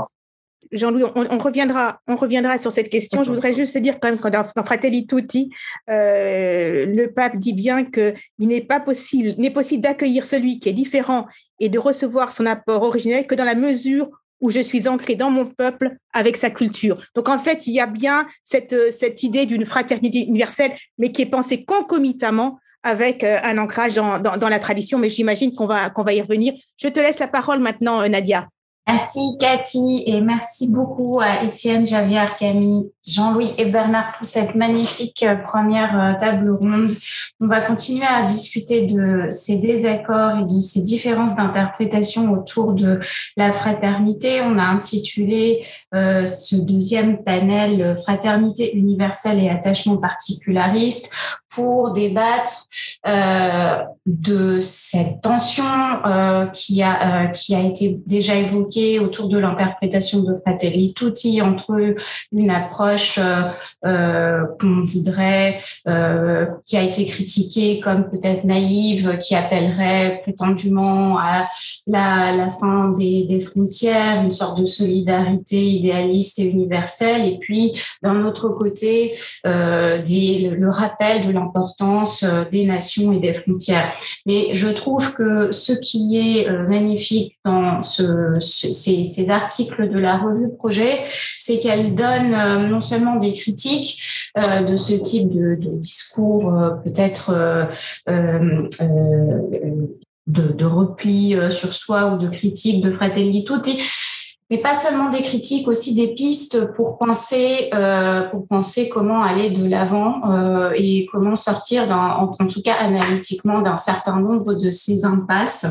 Jean-Louis, 0.72 1.04
on, 1.14 1.38
reviendra, 1.38 2.00
on 2.08 2.16
reviendra 2.16 2.58
sur 2.58 2.72
cette 2.72 2.88
question. 2.88 3.22
Je 3.22 3.30
voudrais 3.30 3.54
juste 3.54 3.78
dire 3.78 4.00
quand 4.00 4.08
même 4.08 4.18
que 4.18 4.28
dans, 4.28 4.44
Fratelli 4.64 5.06
Tutti, 5.06 5.50
euh, 5.88 6.86
le 6.86 7.06
pape 7.06 7.36
dit 7.36 7.52
bien 7.52 7.84
qu'il 7.84 8.14
n'est 8.40 8.60
pas 8.60 8.80
possible, 8.80 9.34
possible 9.52 9.82
d'accueillir 9.82 10.26
celui 10.26 10.58
qui 10.58 10.68
est 10.68 10.74
différent 10.74 11.26
et 11.60 11.68
de 11.68 11.78
recevoir 11.78 12.32
son 12.32 12.46
apport 12.46 12.82
originel 12.82 13.26
que 13.26 13.34
dans 13.34 13.44
la 13.44 13.54
mesure 13.54 14.10
où 14.40 14.50
je 14.50 14.60
suis 14.60 14.88
ancrée 14.88 15.14
dans 15.14 15.30
mon 15.30 15.46
peuple 15.46 15.96
avec 16.12 16.36
sa 16.36 16.50
culture. 16.50 17.02
Donc 17.14 17.28
en 17.28 17.38
fait, 17.38 17.66
il 17.66 17.74
y 17.74 17.80
a 17.80 17.86
bien 17.86 18.26
cette, 18.42 18.92
cette 18.92 19.22
idée 19.22 19.46
d'une 19.46 19.66
fraternité 19.66 20.26
universelle, 20.26 20.72
mais 20.98 21.12
qui 21.12 21.22
est 21.22 21.26
pensée 21.26 21.64
concomitamment 21.64 22.58
avec 22.84 23.24
euh, 23.24 23.38
un 23.42 23.58
ancrage 23.58 23.94
dans, 23.94 24.20
dans, 24.20 24.48
la 24.48 24.58
tradition. 24.58 24.98
Mais 24.98 25.08
j'imagine 25.08 25.54
qu'on 25.54 25.66
va, 25.66 25.90
qu'on 25.90 26.04
va 26.04 26.12
y 26.12 26.20
revenir. 26.20 26.54
Je 26.76 26.88
te 26.88 27.00
laisse 27.00 27.18
la 27.18 27.28
parole 27.28 27.58
maintenant, 27.58 28.00
euh, 28.02 28.08
Nadia. 28.08 28.48
Merci 28.86 29.38
Cathy 29.40 30.04
et 30.06 30.20
merci 30.20 30.70
beaucoup 30.70 31.18
à 31.18 31.42
Étienne, 31.44 31.86
Javier, 31.86 32.26
Camille, 32.38 32.90
Jean-Louis 33.06 33.54
et 33.56 33.64
Bernard 33.66 34.12
pour 34.12 34.26
cette 34.26 34.54
magnifique 34.54 35.22
euh, 35.22 35.36
première 35.36 35.98
euh, 35.98 36.20
table 36.20 36.50
ronde. 36.50 36.90
On 37.40 37.46
va 37.46 37.62
continuer 37.62 38.04
à 38.04 38.24
discuter 38.24 38.86
de 38.86 39.26
ces 39.30 39.58
désaccords 39.58 40.38
et 40.38 40.54
de 40.54 40.60
ces 40.60 40.82
différences 40.82 41.34
d'interprétation 41.34 42.30
autour 42.32 42.72
de 42.72 43.00
la 43.38 43.52
fraternité. 43.54 44.42
On 44.42 44.58
a 44.58 44.64
intitulé 44.64 45.64
euh, 45.94 46.26
ce 46.26 46.56
deuxième 46.56 47.22
panel 47.24 47.96
Fraternité 48.02 48.76
universelle 48.76 49.42
et 49.42 49.48
attachement 49.48 49.96
particulariste 49.96 51.40
pour 51.54 51.92
débattre 51.92 52.66
de 54.06 54.58
cette 54.60 55.20
tension 55.22 55.64
qui, 56.52 56.82
a, 56.82 57.28
qui 57.28 57.54
a 57.54 57.60
été 57.60 58.00
déjà 58.06 58.34
évoquée 58.34 58.73
autour 59.00 59.28
de 59.28 59.38
l'interprétation 59.38 60.22
de 60.22 60.36
Fratelli 60.36 60.94
Tutti 60.94 61.40
entre 61.42 61.94
une 62.32 62.50
approche 62.50 63.18
qu'on 63.82 64.80
voudrait, 64.80 65.58
qui 66.64 66.76
a 66.76 66.82
été 66.82 67.04
critiquée 67.06 67.80
comme 67.80 68.10
peut-être 68.10 68.44
naïve, 68.44 69.18
qui 69.18 69.34
appellerait 69.34 70.20
prétendument 70.22 71.18
à 71.18 71.46
la, 71.86 72.48
fin 72.50 72.90
des, 72.90 73.40
frontières, 73.40 74.22
une 74.22 74.30
sorte 74.30 74.58
de 74.58 74.66
solidarité 74.66 75.56
idéaliste 75.56 76.38
et 76.38 76.46
universelle, 76.46 77.26
et 77.26 77.38
puis 77.38 77.72
d'un 78.02 78.24
autre 78.24 78.48
côté, 78.48 79.12
le, 79.44 80.68
rappel 80.68 81.26
de 81.26 81.32
l'importance 81.32 82.24
des 82.50 82.64
nations 82.66 83.12
et 83.12 83.18
des 83.18 83.34
frontières. 83.34 83.92
Mais 84.26 84.48
je 84.52 84.68
trouve 84.68 85.14
que 85.14 85.50
ce 85.50 85.72
qui 85.72 86.16
est 86.16 86.48
euh, 86.48 86.66
magnifique 86.68 87.34
dans 87.44 87.82
ce, 87.82 88.38
ces, 88.72 89.30
articles 89.30 89.88
de 89.88 89.98
la 89.98 90.18
revue 90.18 90.50
Projet, 90.56 90.98
c'est 91.38 91.60
qu'elle 91.60 91.94
donne 91.94 92.34
euh, 92.34 92.68
non 92.68 92.80
seulement 92.80 93.16
des 93.16 93.32
critiques 93.32 94.30
euh, 94.36 94.62
de 94.62 94.76
ce 94.76 94.94
type 94.94 95.30
de, 95.30 95.56
discours 95.78 96.52
peut-être 96.84 97.32
de, 100.26 100.52
de, 100.52 100.64
repli 100.64 101.36
sur 101.50 101.72
soi 101.72 102.14
ou 102.14 102.18
de 102.18 102.28
critique 102.28 102.82
de 102.82 102.92
Fratelli 102.92 103.44
Tutti, 103.44 103.78
mais 104.54 104.62
pas 104.62 104.74
seulement 104.74 105.10
des 105.10 105.22
critiques, 105.22 105.66
aussi 105.66 105.96
des 105.96 106.14
pistes 106.14 106.72
pour 106.74 106.96
penser, 106.96 107.70
euh, 107.74 108.22
pour 108.28 108.46
penser 108.46 108.88
comment 108.88 109.20
aller 109.20 109.50
de 109.50 109.66
l'avant 109.66 110.30
euh, 110.30 110.70
et 110.76 111.08
comment 111.10 111.34
sortir, 111.34 111.90
en, 111.90 112.28
tout 112.46 112.62
cas 112.62 112.74
analytiquement, 112.74 113.62
d'un 113.62 113.76
certain 113.76 114.20
nombre 114.20 114.54
de 114.54 114.70
ces 114.70 115.04
impasses. 115.04 115.66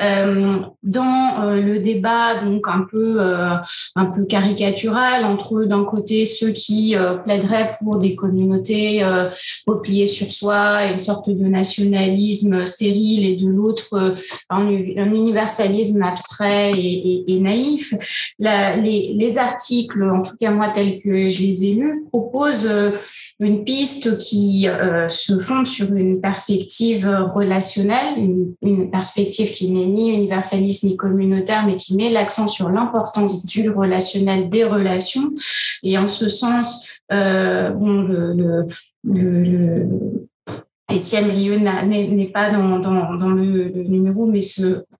Euh, 0.00 0.56
dans 0.82 1.52
le 1.52 1.78
débat, 1.78 2.44
donc 2.44 2.66
un 2.66 2.84
peu, 2.90 3.20
un 3.20 4.06
peu 4.06 4.24
caricatural 4.24 5.24
entre 5.24 5.64
d'un 5.64 5.84
côté 5.84 6.26
ceux 6.26 6.50
qui 6.50 6.96
plaideraient 7.24 7.70
pour 7.78 7.98
des 7.98 8.16
communautés 8.16 9.04
repliées 9.66 10.06
sur 10.06 10.30
soi, 10.32 10.86
une 10.86 10.98
sorte 10.98 11.30
de 11.30 11.46
nationalisme 11.46 12.66
stérile, 12.66 13.24
et 13.24 13.36
de 13.36 13.48
l'autre 13.48 14.16
un, 14.50 14.66
un, 14.66 15.14
universalisme 15.14 16.02
abstrait 16.02 16.72
et 16.76 17.38
naïf 17.40 17.94
les, 18.38 19.38
articles, 19.38 20.02
en 20.02 20.22
tout 20.22 20.36
cas 20.40 20.50
moi 20.50 20.70
tels 20.70 21.00
que 21.00 21.28
je 21.28 21.42
les 21.42 21.66
ai 21.66 21.74
lus, 21.74 22.00
proposent 22.10 22.68
euh, 22.70 22.92
une 23.38 23.64
piste 23.64 24.16
qui 24.18 24.68
euh, 24.68 25.08
se 25.08 25.38
fonde 25.38 25.66
sur 25.66 25.92
une 25.94 26.20
perspective 26.20 27.06
relationnelle, 27.34 28.14
une, 28.62 28.90
perspective 28.90 29.50
qui 29.52 29.70
n'est 29.70 29.86
ni 29.86 30.10
universaliste 30.14 30.84
ni 30.84 30.96
communautaire, 30.96 31.66
mais 31.66 31.76
qui 31.76 31.96
met 31.96 32.08
l'accent 32.08 32.46
sur 32.46 32.70
l'importance 32.70 33.44
du 33.44 33.68
relationnel, 33.70 34.48
des 34.48 34.64
relations. 34.64 35.32
Et 35.82 35.98
en 35.98 36.08
ce 36.08 36.28
sens, 36.28 36.88
euh, 37.12 37.70
Étienne 40.88 41.30
Rieu 41.30 41.58
n'est 41.58 42.30
pas 42.32 42.50
dans, 42.50 43.30
le, 43.30 43.68
numéro, 43.88 44.26
mais 44.26 44.40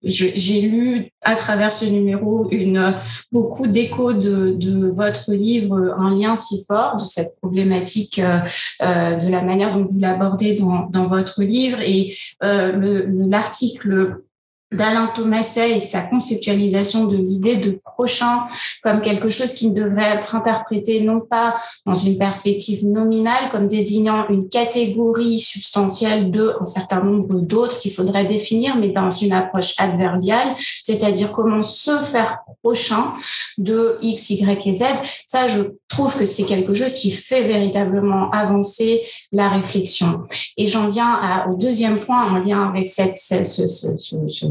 j'ai 0.07 0.61
lu 0.63 1.11
à 1.23 1.35
travers 1.35 1.73
ce 1.73 1.85
numéro 1.85 2.49
une, 2.51 2.95
beaucoup 3.33 3.67
d'échos 3.67 4.13
de, 4.13 4.53
de, 4.53 4.89
votre 4.89 5.33
livre, 5.33 5.95
un 5.99 6.15
lien 6.15 6.35
si 6.35 6.65
fort 6.67 6.97
de 6.97 7.03
cette 7.03 7.37
problématique, 7.41 8.21
euh, 8.21 8.39
euh 8.83 9.17
de 9.17 9.31
la 9.31 9.43
manière 9.43 9.77
dont 9.77 9.85
vous 9.85 9.99
l'abordez 9.99 10.59
dans, 10.59 10.87
dans 10.91 11.09
votre 11.09 11.43
livre. 11.43 11.81
Et 11.81 12.15
euh, 12.43 13.05
l'article 13.09 14.23
d'Alain 14.73 15.09
Thomaset 15.15 15.77
et 15.77 15.81
sa 15.81 16.03
conceptualisation 16.03 17.05
de 17.05 17.17
l'idée 17.17 17.57
de 17.57 17.81
prochain 17.85 18.47
comme 18.83 19.01
quelque 19.01 19.29
chose 19.29 19.55
qui 19.55 19.71
devrait 19.71 20.17
être 20.17 20.35
interprété 20.35 21.01
non 21.01 21.21
pas 21.21 21.57
dans 21.85 21.95
une 21.95 22.19
perspective 22.19 22.85
nominale 22.85 23.51
comme 23.53 23.69
désignant 23.69 24.27
une 24.29 24.49
catégorie 24.49 25.39
substantielle 25.39 26.31
de 26.31 26.55
un 26.61 26.65
certain 26.65 27.03
nombre 27.03 27.41
d'autres 27.41 27.79
qu'il 27.79 27.93
faudrait 27.93 28.27
définir, 28.27 28.77
mais 28.77 28.91
dans 28.91 29.11
une 29.11 29.33
approche 29.33 29.75
adverbiale, 29.79 30.55
c'est-à-dire 30.59 31.33
comment 31.33 31.63
se 31.63 31.97
faire 31.99 32.39
prochain 32.63 33.15
de 33.59 33.99
X, 34.03 34.31
Y 34.31 34.67
et 34.67 34.73
Z. 34.73 34.85
Ça, 35.27 35.47
je 35.47 35.63
trouve 35.89 36.17
que 36.19 36.25
c'est 36.25 36.45
quelque 36.45 36.75
chose 36.75 36.95
qui 36.95 37.11
fait 37.11 37.47
véritablement 37.47 38.31
avancer 38.31 39.03
la 39.33 39.49
réflexion. 39.49 40.25
Et 40.57 40.67
j'en 40.67 40.89
viens 40.89 41.45
au 41.49 41.55
deuxième 41.55 42.01
point 42.01 42.29
en 42.29 42.39
lien 42.39 42.69
avec 42.69 42.89
cette, 42.89 43.19
ce, 43.19 43.45
ce, 43.45 43.67
ce, 43.67 44.17
ce 44.27 44.47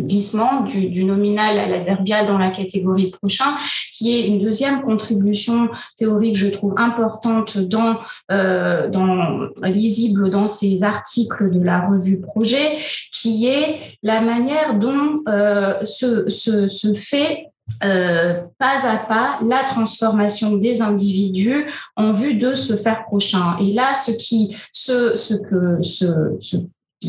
glissement 0.00 0.62
du, 0.62 1.04
nominal 1.04 1.58
à 1.58 1.68
l'adverbial 1.68 2.26
dans 2.26 2.38
la 2.38 2.50
catégorie 2.50 3.10
prochain, 3.10 3.52
qui 3.92 4.16
est 4.16 4.26
une 4.26 4.40
deuxième 4.40 4.82
contribution 4.82 5.68
théorique, 5.96 6.36
je 6.36 6.48
trouve, 6.48 6.74
importante 6.76 7.58
dans, 7.58 7.98
euh, 8.30 8.88
dans 8.88 9.48
lisible 9.62 10.30
dans 10.30 10.46
ces 10.46 10.82
articles 10.82 11.50
de 11.50 11.60
la 11.60 11.86
revue 11.88 12.20
Projet, 12.20 12.76
qui 13.12 13.46
est 13.46 13.98
la 14.02 14.20
manière 14.20 14.78
dont 14.78 15.22
euh, 15.28 15.78
se, 15.84 16.28
se, 16.28 16.66
se 16.66 16.94
fait 16.94 17.46
euh, 17.84 18.42
pas 18.58 18.86
à 18.86 18.96
pas 18.96 19.40
la 19.44 19.64
transformation 19.64 20.52
des 20.52 20.82
individus 20.82 21.66
en 21.96 22.12
vue 22.12 22.34
de 22.34 22.54
se 22.54 22.76
faire 22.76 23.04
prochain. 23.04 23.56
Et 23.60 23.72
là, 23.72 23.92
ce 23.92 24.12
qui, 24.12 24.56
ce, 24.72 25.16
ce 25.16 25.34
que, 25.34 25.82
ce, 25.82 26.06
ce 26.38 26.56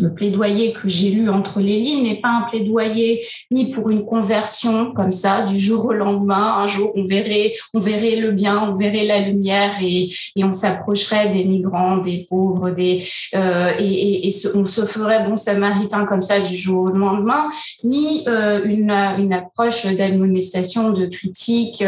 le 0.02 0.14
plaidoyer 0.14 0.74
que 0.74 0.90
j'ai 0.90 1.12
lu 1.12 1.30
entre 1.30 1.60
les 1.60 1.80
lignes 1.80 2.04
n'est 2.04 2.20
pas 2.20 2.30
un 2.30 2.50
plaidoyer 2.50 3.26
ni 3.52 3.70
pour 3.70 3.90
une 3.90 4.06
conversion 4.06 4.92
comme 4.92 5.12
ça 5.12 5.44
du 5.44 5.58
jour 5.58 5.86
au 5.86 5.94
lendemain. 5.94 6.58
Un 6.58 6.68
jour, 6.68 6.92
on 6.96 7.06
verrait, 7.06 7.54
on 7.74 7.80
verrait 7.80 8.18
le 8.18 8.32
bien, 8.32 8.70
on 8.70 8.76
verrait 8.76 9.06
la 9.06 9.22
lumière 9.22 9.72
et, 9.82 10.10
on 10.44 10.52
s'approcherait 10.52 11.30
des 11.32 11.44
migrants, 11.44 11.98
des 11.98 12.26
pauvres, 12.30 12.70
des 12.70 13.04
euh, 13.36 13.72
et, 13.80 14.30
on 14.56 14.64
se 14.64 14.86
ferait 14.86 15.28
bon 15.28 15.36
samaritain 15.36 16.06
comme 16.06 16.22
ça 16.22 16.40
du 16.40 16.56
jour 16.56 16.84
au 16.86 16.90
lendemain, 16.90 17.50
ni 17.84 18.24
euh, 18.28 18.64
une, 18.64 18.92
une 18.92 19.34
approche 19.34 19.86
d'admonestation, 19.96 20.92
de 20.92 21.06
critique 21.08 21.84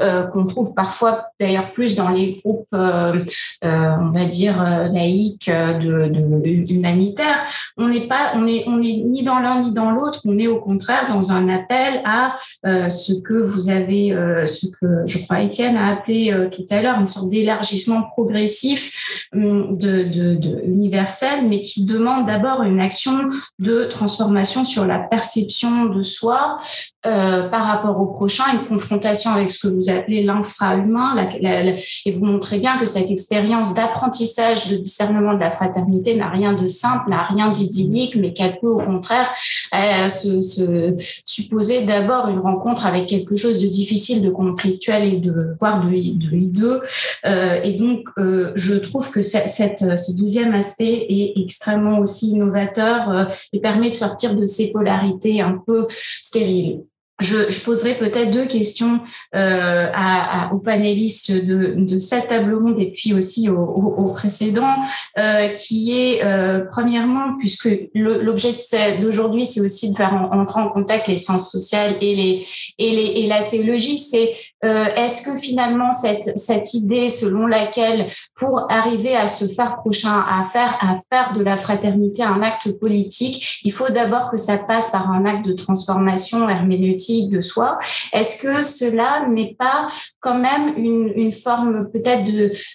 euh, 0.00 0.22
qu'on 0.24 0.46
trouve 0.46 0.72
parfois 0.74 1.26
d'ailleurs 1.40 1.72
plus 1.72 1.96
dans 1.96 2.10
les 2.10 2.34
groupes, 2.34 2.68
on 2.72 4.10
va 4.12 4.24
dire 4.24 4.62
laïques, 4.92 5.50
de 5.50 6.72
humanitaires 6.72 7.35
on 7.76 7.88
n'est 7.88 8.08
pas, 8.08 8.36
ni 8.36 9.22
dans 9.22 9.38
l'un 9.38 9.62
ni 9.62 9.72
dans 9.72 9.90
l'autre. 9.90 10.20
On 10.24 10.38
est 10.38 10.46
au 10.46 10.58
contraire 10.58 11.06
dans 11.08 11.32
un 11.32 11.48
appel 11.48 12.00
à 12.04 12.36
euh, 12.66 12.88
ce 12.88 13.12
que 13.20 13.34
vous 13.34 13.70
avez, 13.70 14.12
euh, 14.12 14.46
ce 14.46 14.66
que 14.66 15.06
je 15.06 15.24
crois 15.24 15.42
Étienne 15.42 15.76
a 15.76 15.92
appelé 15.92 16.32
euh, 16.32 16.48
tout 16.48 16.66
à 16.70 16.82
l'heure 16.82 16.98
une 17.00 17.06
sorte 17.06 17.30
d'élargissement 17.30 18.02
progressif 18.02 19.26
hum, 19.34 19.76
de, 19.76 20.64
universel, 20.64 21.46
mais 21.48 21.62
qui 21.62 21.84
demande 21.84 22.26
d'abord 22.26 22.62
une 22.62 22.80
action 22.80 23.28
de 23.58 23.84
transformation 23.84 24.64
sur 24.64 24.86
la 24.86 24.98
perception 24.98 25.86
de 25.86 26.02
soi 26.02 26.56
par 27.50 27.64
rapport 27.64 28.00
au 28.00 28.06
prochain, 28.06 28.44
une 28.52 28.66
confrontation 28.66 29.30
avec 29.30 29.50
ce 29.50 29.66
que 29.66 29.72
vous 29.72 29.90
appelez 29.90 30.24
l'infra-humain, 30.24 31.16
et 31.40 32.12
vous 32.12 32.24
montrez 32.24 32.58
bien 32.58 32.76
que 32.78 32.86
cette 32.86 33.10
expérience 33.10 33.74
d'apprentissage, 33.74 34.68
de 34.68 34.76
discernement 34.76 35.34
de 35.34 35.40
la 35.40 35.50
fraternité 35.50 36.16
n'a 36.16 36.28
rien 36.28 36.52
de 36.52 36.66
simple, 36.66 37.10
n'a 37.10 37.24
rien 37.24 37.48
d'idyllique, 37.48 38.16
mais 38.16 38.32
qu'elle 38.32 38.58
peut 38.58 38.68
au 38.68 38.78
contraire 38.78 39.28
euh, 39.74 40.08
se, 40.08 40.40
se, 40.40 40.94
supposer 41.24 41.84
d'abord 41.84 42.28
une 42.28 42.38
rencontre 42.38 42.86
avec 42.86 43.06
quelque 43.06 43.34
chose 43.34 43.60
de 43.60 43.68
difficile, 43.68 44.22
de 44.22 44.30
conflictuel 44.30 45.14
et 45.14 45.16
de 45.18 45.54
voire 45.58 45.84
de, 45.84 45.90
de 45.90 46.36
hideux. 46.36 46.82
Euh, 47.24 47.60
et 47.62 47.74
donc, 47.74 48.08
euh, 48.18 48.52
je 48.54 48.74
trouve 48.74 49.10
que 49.10 49.22
cette, 49.22 49.98
ce 49.98 50.16
deuxième 50.16 50.54
aspect 50.54 51.06
est 51.08 51.32
extrêmement 51.36 51.98
aussi 51.98 52.30
innovateur 52.30 53.28
et 53.52 53.60
permet 53.60 53.90
de 53.90 53.94
sortir 53.94 54.34
de 54.34 54.46
ces 54.46 54.70
polarités 54.70 55.40
un 55.40 55.60
peu 55.66 55.86
stériles. 56.22 56.82
Je, 57.20 57.64
poserai 57.64 57.94
peut-être 57.94 58.30
deux 58.30 58.46
questions 58.46 59.00
euh, 59.34 59.86
à, 59.94 60.50
aux 60.52 60.58
panélistes 60.58 61.32
de, 61.32 61.74
de, 61.76 61.98
cette 61.98 62.28
table 62.28 62.54
ronde 62.54 62.78
et 62.78 62.92
puis 62.92 63.14
aussi 63.14 63.48
aux, 63.48 63.56
aux, 63.56 64.12
précédents, 64.12 64.76
euh, 65.18 65.48
qui 65.54 65.92
est 65.92 66.24
euh, 66.24 66.64
premièrement, 66.70 67.36
puisque 67.38 67.70
l'objet 67.94 68.50
d'aujourd'hui, 69.00 69.46
c'est 69.46 69.60
aussi 69.60 69.90
de 69.92 69.96
faire 69.96 70.12
entrer 70.32 70.60
en 70.60 70.68
contact 70.68 71.08
les 71.08 71.16
sciences 71.16 71.50
sociales 71.50 71.96
et, 72.00 72.14
les, 72.14 72.46
et, 72.78 72.90
les, 72.90 73.20
et 73.20 73.26
la 73.26 73.44
théologie, 73.44 73.98
c'est 73.98 74.32
euh, 74.64 74.84
est-ce 74.96 75.30
que 75.30 75.38
finalement 75.38 75.92
cette, 75.92 76.38
cette 76.38 76.74
idée 76.74 77.08
selon 77.08 77.46
laquelle 77.46 78.08
pour 78.34 78.70
arriver 78.70 79.16
à 79.16 79.26
se 79.26 79.46
faire 79.48 79.76
prochain, 79.76 80.24
à 80.28 80.44
faire, 80.44 80.76
à 80.80 80.94
faire 81.10 81.32
de 81.34 81.42
la 81.42 81.56
fraternité 81.56 82.22
un 82.22 82.42
acte 82.42 82.78
politique, 82.78 83.60
il 83.64 83.72
faut 83.72 83.88
d'abord 83.88 84.30
que 84.30 84.36
ça 84.36 84.58
passe 84.58 84.90
par 84.90 85.10
un 85.10 85.24
acte 85.24 85.46
de 85.46 85.52
transformation 85.52 86.48
herméneutique 86.48 87.05
de 87.30 87.40
soi. 87.40 87.78
Est-ce 88.12 88.42
que 88.42 88.62
cela 88.62 89.26
n'est 89.28 89.54
pas 89.58 89.86
quand 90.20 90.38
même 90.38 90.74
une, 90.76 91.12
une 91.14 91.32
forme 91.32 91.88
peut-être 91.92 92.30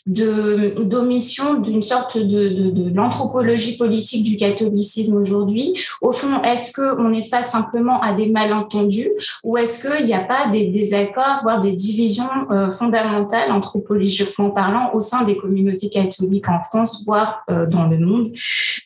d'omission 0.05 1.55
d'une 1.55 1.81
sorte 1.81 2.17
de, 2.17 2.71
de, 2.71 2.95
l'anthropologie 2.95 3.77
politique 3.77 4.23
du 4.23 4.37
catholicisme 4.37 5.17
aujourd'hui? 5.17 5.73
Au 6.01 6.11
fond, 6.11 6.41
est-ce 6.43 6.73
qu'on 6.73 7.11
est 7.13 7.29
face 7.29 7.51
simplement 7.51 8.01
à 8.01 8.13
des 8.13 8.29
malentendus 8.29 9.11
ou 9.43 9.57
est-ce 9.57 9.87
qu'il 9.87 10.05
n'y 10.05 10.13
a 10.13 10.23
pas 10.23 10.47
des 10.49 10.67
désaccords, 10.67 11.39
voire 11.43 11.59
des 11.59 11.73
divisions 11.73 12.29
euh, 12.51 12.69
fondamentales 12.69 13.51
anthropologiquement 13.51 14.51
parlant 14.51 14.91
au 14.93 14.99
sein 14.99 15.23
des 15.23 15.37
communautés 15.37 15.89
catholiques 15.89 16.49
en 16.49 16.61
France, 16.63 17.03
voire 17.05 17.43
euh, 17.49 17.65
dans 17.65 17.87
le 17.87 17.97
monde? 17.97 18.31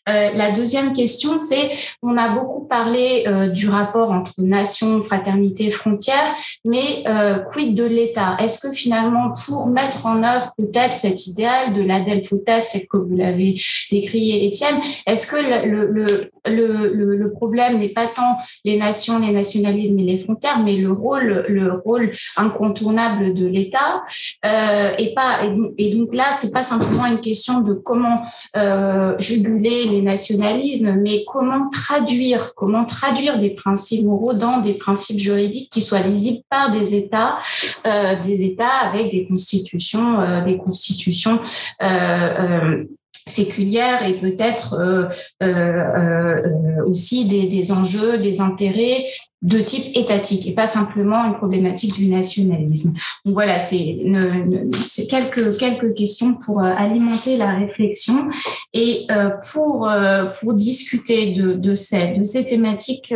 Euh, 0.09 0.31
La 0.35 0.51
deuxième 0.51 0.93
question, 0.93 1.37
c'est 1.37 1.71
on 2.01 2.17
a 2.17 2.35
beaucoup 2.35 2.65
parlé 2.65 3.25
du 3.53 3.69
rapport 3.69 4.11
entre 4.11 4.33
nations, 4.37 5.01
fraternité 5.01 5.34
frontières, 5.71 6.35
mais 6.63 7.03
euh, 7.07 7.39
quid 7.51 7.75
de 7.75 7.83
l'État? 7.83 8.35
Est-ce 8.39 8.67
que 8.67 8.73
finalement, 8.73 9.33
pour 9.45 9.67
mettre 9.67 10.05
en 10.05 10.23
œuvre 10.23 10.53
peut-être 10.57 10.93
cet 10.93 11.27
idéal 11.27 11.73
de 11.73 11.81
l'Adelpho 11.81 12.37
test, 12.37 12.73
tel 12.73 12.87
que 12.87 12.97
vous 12.97 13.15
l'avez 13.15 13.55
décrit, 13.91 14.45
Étienne, 14.45 14.79
est-ce 15.05 15.27
que 15.27 15.37
le, 15.37 15.87
le, 15.87 16.31
le, 16.45 17.15
le 17.15 17.31
problème 17.31 17.79
n'est 17.79 17.89
pas 17.89 18.07
tant 18.07 18.37
les 18.63 18.77
nations, 18.77 19.19
les 19.19 19.33
nationalismes 19.33 19.99
et 19.99 20.03
les 20.03 20.19
frontières, 20.19 20.59
mais 20.63 20.75
le 20.75 20.91
rôle, 20.91 21.45
le 21.47 21.73
rôle 21.73 22.11
incontournable 22.37 23.33
de 23.33 23.47
l'État 23.47 24.03
euh, 24.45 24.91
et 24.97 25.13
pas 25.13 25.39
et 25.77 25.95
donc, 25.95 26.13
là, 26.13 26.25
c'est 26.31 26.51
pas 26.51 26.63
simplement 26.63 27.05
une 27.05 27.19
question 27.19 27.61
de 27.61 27.73
comment 27.73 28.23
euh, 28.55 29.15
juguler 29.19 29.85
les 29.85 30.01
nationalismes, 30.01 30.95
mais 31.01 31.23
comment 31.25 31.69
traduire, 31.69 32.53
comment 32.55 32.85
traduire 32.85 33.39
des 33.39 33.51
principes 33.51 34.05
moraux 34.05 34.33
dans 34.33 34.59
des 34.59 34.75
principes 34.75 35.19
juridiques 35.25 35.69
qui 35.71 35.81
soient 35.81 36.01
lisibles 36.01 36.43
par 36.49 36.71
des 36.71 36.95
États, 36.95 37.39
euh, 37.85 38.19
des 38.21 38.43
États 38.43 38.77
avec 38.89 39.11
des 39.11 39.25
constitutions, 39.27 40.21
euh, 40.21 40.41
des 40.41 40.57
constitutions 40.57 41.39
euh, 41.81 42.83
séculières 43.27 44.07
et 44.07 44.19
peut-être 44.19 44.69
aussi 46.85 47.25
des, 47.25 47.71
enjeux, 47.71 48.19
des 48.19 48.39
intérêts 48.39 49.03
de 49.45 49.59
type 49.59 49.95
étatique 49.95 50.47
et 50.47 50.53
pas 50.53 50.65
simplement 50.65 51.23
une 51.23 51.35
problématique 51.35 51.93
du 51.93 52.07
nationalisme. 52.07 52.93
Donc 53.25 53.35
voilà, 53.35 53.59
c'est 53.59 53.95
quelques 55.07 55.57
quelques 55.57 55.93
questions 55.93 56.33
pour 56.33 56.61
euh, 56.61 56.73
alimenter 56.75 57.37
la 57.37 57.51
réflexion 57.51 58.27
et 58.73 59.05
euh, 59.11 59.29
pour 59.53 59.87
euh, 59.87 60.25
pour 60.39 60.53
discuter 60.55 61.35
de 61.35 61.53
de 61.53 61.75
ces 61.75 62.13
de 62.13 62.23
ces 62.23 62.43
thématiques. 62.43 63.13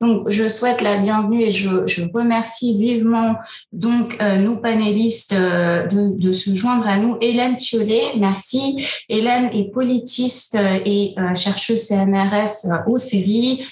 donc 0.00 0.30
je 0.30 0.48
souhaite 0.48 0.80
la 0.80 0.98
bienvenue 0.98 1.42
et 1.42 1.50
je, 1.50 1.86
je 1.86 2.02
remercie 2.14 2.78
vivement 2.78 3.34
donc 3.72 4.18
nos 4.20 4.56
panélistes 4.56 5.34
de, 5.34 6.16
de 6.16 6.32
se 6.32 6.54
joindre 6.54 6.86
à 6.86 6.96
nous. 6.98 7.16
Hélène 7.20 7.56
Thiollet, 7.56 8.04
merci. 8.18 8.76
Hélène 9.08 9.50
est 9.52 9.72
politiste 9.72 10.56
et 10.84 11.14
chercheuse 11.34 11.88
CNRS 11.88 12.86
au 12.86 12.98
séries 12.98 13.64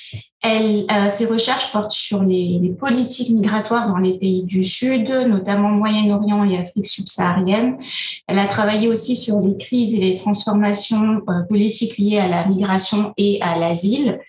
euh, 0.46 1.08
ses 1.08 1.26
recherches 1.26 1.72
portent 1.72 1.90
sur 1.90 2.22
les, 2.22 2.58
les, 2.60 2.70
politiques 2.70 3.30
migratoires 3.30 3.88
dans 3.88 3.98
les 3.98 4.18
pays 4.18 4.44
du 4.44 4.62
Sud, 4.62 5.10
notamment 5.10 5.70
Moyen-Orient 5.70 6.44
et 6.44 6.58
Afrique 6.58 6.86
subsaharienne. 6.86 7.78
Elle 8.26 8.38
a 8.38 8.46
travaillé 8.46 8.88
aussi 8.88 9.16
sur 9.16 9.40
les 9.40 9.56
crises 9.56 9.94
et 9.94 10.00
les 10.00 10.14
transformations 10.14 11.22
euh, 11.28 11.42
politiques 11.48 11.98
liées 11.98 12.18
à 12.18 12.28
la 12.28 12.46
migration 12.46 13.12
et 13.16 13.40
à 13.42 13.56
l'asile. 13.56 14.20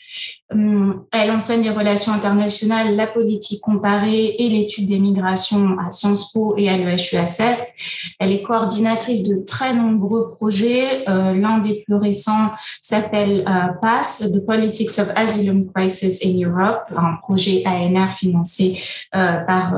Hum, 0.53 1.03
elle 1.11 1.31
enseigne 1.31 1.63
les 1.63 1.71
relations 1.71 2.13
internationales, 2.13 2.95
la 2.95 3.07
politique 3.07 3.59
comparée 3.59 4.35
et 4.39 4.47
l'étude 4.47 4.87
des 4.87 4.97
migrations 4.97 5.77
à 5.77 5.91
Sciences 5.91 6.31
Po 6.31 6.55
et 6.55 6.69
à 6.69 6.77
l'EHUSS. 6.77 7.75
Elle 8.17 8.31
est 8.31 8.43
coordinatrice 8.43 9.27
de 9.27 9.43
très 9.45 9.73
nombreux 9.73 10.35
projets. 10.35 11.07
Euh, 11.09 11.33
l'un 11.33 11.59
des 11.59 11.83
plus 11.85 11.95
récents 11.95 12.51
s'appelle 12.81 13.43
euh, 13.45 13.73
PASS, 13.81 14.31
The 14.33 14.45
Politics 14.45 14.97
of 14.99 15.11
Asylum 15.17 15.69
Crisis 15.73 16.25
in 16.25 16.39
Europe, 16.41 16.93
un 16.95 17.17
projet 17.21 17.63
ANR 17.65 18.13
financé 18.13 18.81
euh, 19.15 19.39
par 19.41 19.73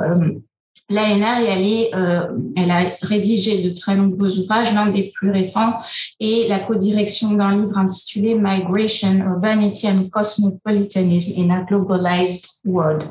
L'ANR, 0.92 1.48
elle, 1.48 1.90
euh, 1.94 2.38
elle 2.56 2.72
a 2.72 2.98
rédigé 3.04 3.62
de 3.62 3.76
très 3.76 3.96
nombreux 3.96 4.40
ouvrages, 4.40 4.74
l'un 4.74 4.88
des 4.88 5.12
plus 5.14 5.30
récents 5.30 5.78
est 6.20 6.50
la 6.50 6.60
co-direction 6.62 7.34
d'un 7.34 7.62
livre 7.62 7.78
intitulé 7.78 8.34
Migration, 8.34 9.20
Urbanity 9.20 9.88
and 9.88 10.10
Cosmopolitanism 10.12 11.44
in 11.44 11.52
a 11.52 11.64
Globalized 11.64 12.62
World. 12.66 13.08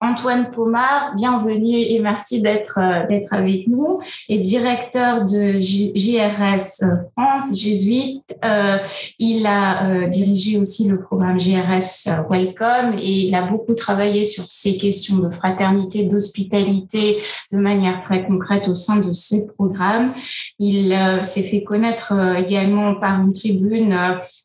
Antoine 0.00 0.50
Pomard, 0.50 1.14
bienvenue 1.16 1.78
et 1.78 1.98
merci 2.00 2.42
d'être 2.42 2.78
euh, 2.78 3.06
d'être 3.06 3.32
avec 3.32 3.68
nous, 3.68 4.00
et 4.28 4.38
directeur 4.38 5.24
de 5.24 5.60
JRS 5.60 6.82
euh, 6.82 6.96
France, 7.16 7.58
jésuite. 7.58 8.36
Euh, 8.44 8.78
il 9.18 9.46
a 9.46 10.06
dirigé 10.08 10.58
aussi 10.58 10.88
le 10.88 11.00
programme 11.00 11.38
JRS 11.38 12.10
Welcome 12.28 12.98
et 12.98 13.26
il 13.26 13.34
a 13.34 13.42
beaucoup 13.42 13.74
travaillé 13.74 14.24
sur 14.24 14.44
ces 14.48 14.76
questions 14.76 15.18
de 15.18 15.30
fraternité, 15.30 16.04
d'hospitalité 16.04 17.18
de 17.52 17.58
manière 17.58 18.00
très 18.00 18.24
concrète 18.26 18.68
au 18.68 18.74
sein 18.74 18.96
de 18.96 19.12
ces 19.12 19.46
programmes. 19.46 20.12
Il 20.58 20.96
s'est 21.22 21.42
fait 21.42 21.62
connaître 21.62 22.12
également 22.36 22.94
par 22.96 23.20
une 23.20 23.32
tribune 23.32 23.96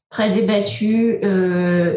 très 0.09 0.31
débattue 0.31 1.19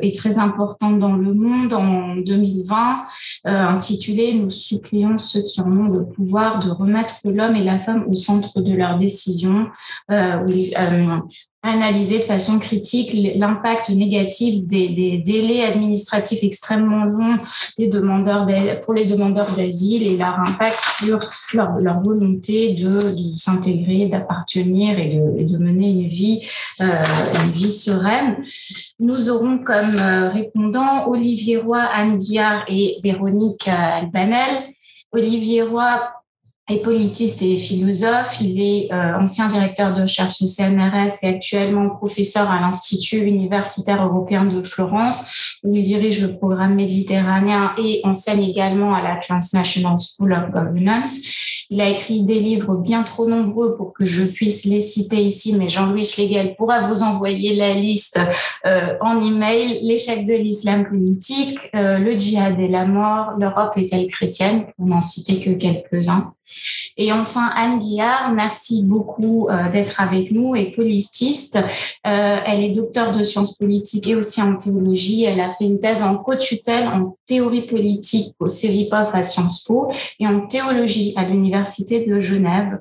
et 0.03 0.13
très 0.13 0.39
importante 0.39 0.99
dans 0.99 1.17
le 1.17 1.33
monde 1.33 1.73
en 1.73 2.17
2020 2.17 3.07
euh, 3.47 3.51
intitulé 3.51 4.35
Nous 4.35 4.51
supplions 4.51 5.19
ceux 5.19 5.43
qui 5.43 5.61
en 5.61 5.77
ont 5.77 5.89
le 5.89 6.05
pouvoir 6.05 6.61
de 6.65 6.71
remettre 6.71 7.17
l'homme 7.25 7.57
et 7.57 7.65
la 7.65 7.81
femme 7.81 8.05
au 8.09 8.15
centre 8.15 8.61
de 8.61 8.75
leurs 8.75 8.99
décisions. 8.99 9.69
Euh, 10.11 10.47
euh, 10.79 11.19
analyser 11.63 12.19
de 12.19 12.25
façon 12.25 12.59
critique 12.59 13.13
l'impact 13.37 13.91
négatif 13.91 14.65
des, 14.67 15.23
délais 15.25 15.63
administratifs 15.63 16.43
extrêmement 16.43 17.05
longs 17.05 17.39
des 17.79 17.87
demandeurs 17.87 18.47
pour 18.81 18.95
les 18.95 19.05
demandeurs 19.05 19.55
d'asile 19.55 20.03
et 20.03 20.17
leur 20.17 20.41
impact 20.41 20.81
sur 20.81 21.21
leur, 21.55 22.01
volonté 22.03 22.75
de, 22.75 22.99
s'intégrer, 23.37 24.07
d'appartenir 24.07 24.99
et 24.99 25.45
de, 25.45 25.57
mener 25.57 25.91
une 25.91 26.09
vie, 26.09 26.45
euh, 26.81 26.85
une 27.45 27.53
vie 27.53 27.71
sereine. 27.71 28.39
Nous 28.99 29.31
aurons 29.31 29.59
comme 29.59 29.97
euh, 29.97 30.31
répondants 30.31 31.07
Olivier 31.07 31.59
Roy, 31.59 31.79
Anne 31.79 32.19
Guillard 32.19 32.65
et 32.67 32.99
Véronique 33.05 33.69
Albanel. 33.69 34.65
Olivier 35.13 35.63
Roy 35.63 36.01
politiste 36.79 37.43
et 37.43 37.59
philosophe. 37.59 38.41
Il 38.41 38.61
est 38.61 38.93
euh, 38.93 39.19
ancien 39.19 39.49
directeur 39.49 39.95
de 39.95 40.03
recherche 40.03 40.41
au 40.43 40.47
CNRS 40.47 41.23
et 41.23 41.29
actuellement 41.29 41.91
professeur 41.91 42.51
à 42.51 42.61
l'Institut 42.61 43.21
universitaire 43.21 44.05
européen 44.05 44.45
de 44.45 44.63
Florence, 44.63 45.59
où 45.65 45.75
il 45.75 45.83
dirige 45.83 46.23
le 46.23 46.37
programme 46.37 46.75
méditerranéen 46.75 47.73
et 47.79 48.01
enseigne 48.05 48.45
également 48.45 48.95
à 48.95 49.03
la 49.03 49.17
Transnational 49.17 49.97
School 49.99 50.33
of 50.33 50.51
Governance. 50.51 51.67
Il 51.71 51.81
a 51.81 51.89
écrit 51.89 52.23
des 52.23 52.39
livres 52.39 52.75
bien 52.77 53.03
trop 53.03 53.27
nombreux 53.27 53.77
pour 53.77 53.95
que 53.95 54.05
je 54.05 54.25
puisse 54.25 54.67
les 54.67 54.81
citer 54.81 55.25
ici, 55.25 55.57
mais 55.59 55.69
Jean-Louis 55.69 56.05
Schlegel 56.05 56.55
pourra 56.55 56.81
vous 56.81 57.03
envoyer 57.03 57.57
la 57.57 57.75
liste 57.75 58.21
euh, 58.67 58.95
en 59.01 59.23
email. 59.23 59.81
L'échec 59.83 60.27
de 60.27 60.35
l'islam 60.35 60.87
politique, 60.87 61.71
euh, 61.75 61.99
le 61.99 62.13
djihad 62.13 62.61
et 62.61 62.69
la 62.69 62.85
mort, 62.85 63.33
l'Europe 63.39 63.73
est-elle 63.77 64.07
chrétienne, 64.07 64.67
pour 64.77 64.87
n'en 64.87 65.01
citer 65.01 65.41
que 65.41 65.51
quelques-uns. 65.51 66.35
Et 66.97 67.13
enfin, 67.13 67.51
Anne 67.55 67.79
Guillard, 67.79 68.33
merci 68.33 68.85
beaucoup 68.85 69.49
d'être 69.73 70.01
avec 70.01 70.31
nous 70.31 70.55
et 70.55 70.73
polististe. 70.73 71.59
elle 72.03 72.63
est 72.63 72.71
docteur 72.71 73.17
de 73.17 73.23
sciences 73.23 73.57
politiques 73.57 74.09
et 74.09 74.15
aussi 74.15 74.43
en 74.43 74.57
théologie. 74.57 75.25
Elle 75.25 75.41
a 75.41 75.51
fait 75.51 75.65
une 75.65 75.81
thèse 75.81 76.03
en 76.03 76.19
co-tutelle 76.19 76.87
en 76.89 77.17
théorie 77.27 77.67
politique 77.67 78.35
au 78.39 78.49
CEVIPOF 78.49 79.15
à 79.15 79.23
Sciences 79.23 79.65
Po 79.65 79.91
et 80.21 80.27
en 80.27 80.47
théologie 80.47 81.15
à 81.17 81.25
l'Université 81.25 82.05
de 82.05 82.21
Genève. 82.21 82.79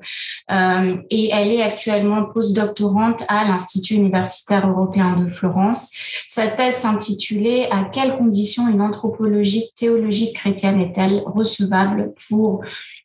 et 1.10 1.30
elle 1.32 1.52
est 1.52 1.62
actuellement 1.62 2.24
postdoctorante 2.24 3.24
à 3.28 3.44
l'Institut 3.44 3.94
universitaire 3.94 4.68
européen 4.68 5.16
de 5.20 5.30
Florence. 5.30 5.90
Sa 6.28 6.48
thèse 6.48 6.76
s'intitulait 6.76 7.68
À 7.70 7.84
quelles 7.84 8.16
conditions 8.16 8.68
une 8.68 8.80
anthropologie 8.80 9.64
théologique 9.76 10.36
chrétienne 10.36 10.80
est-elle 10.80 11.22
recevable 11.26 12.12
pour 12.28 12.62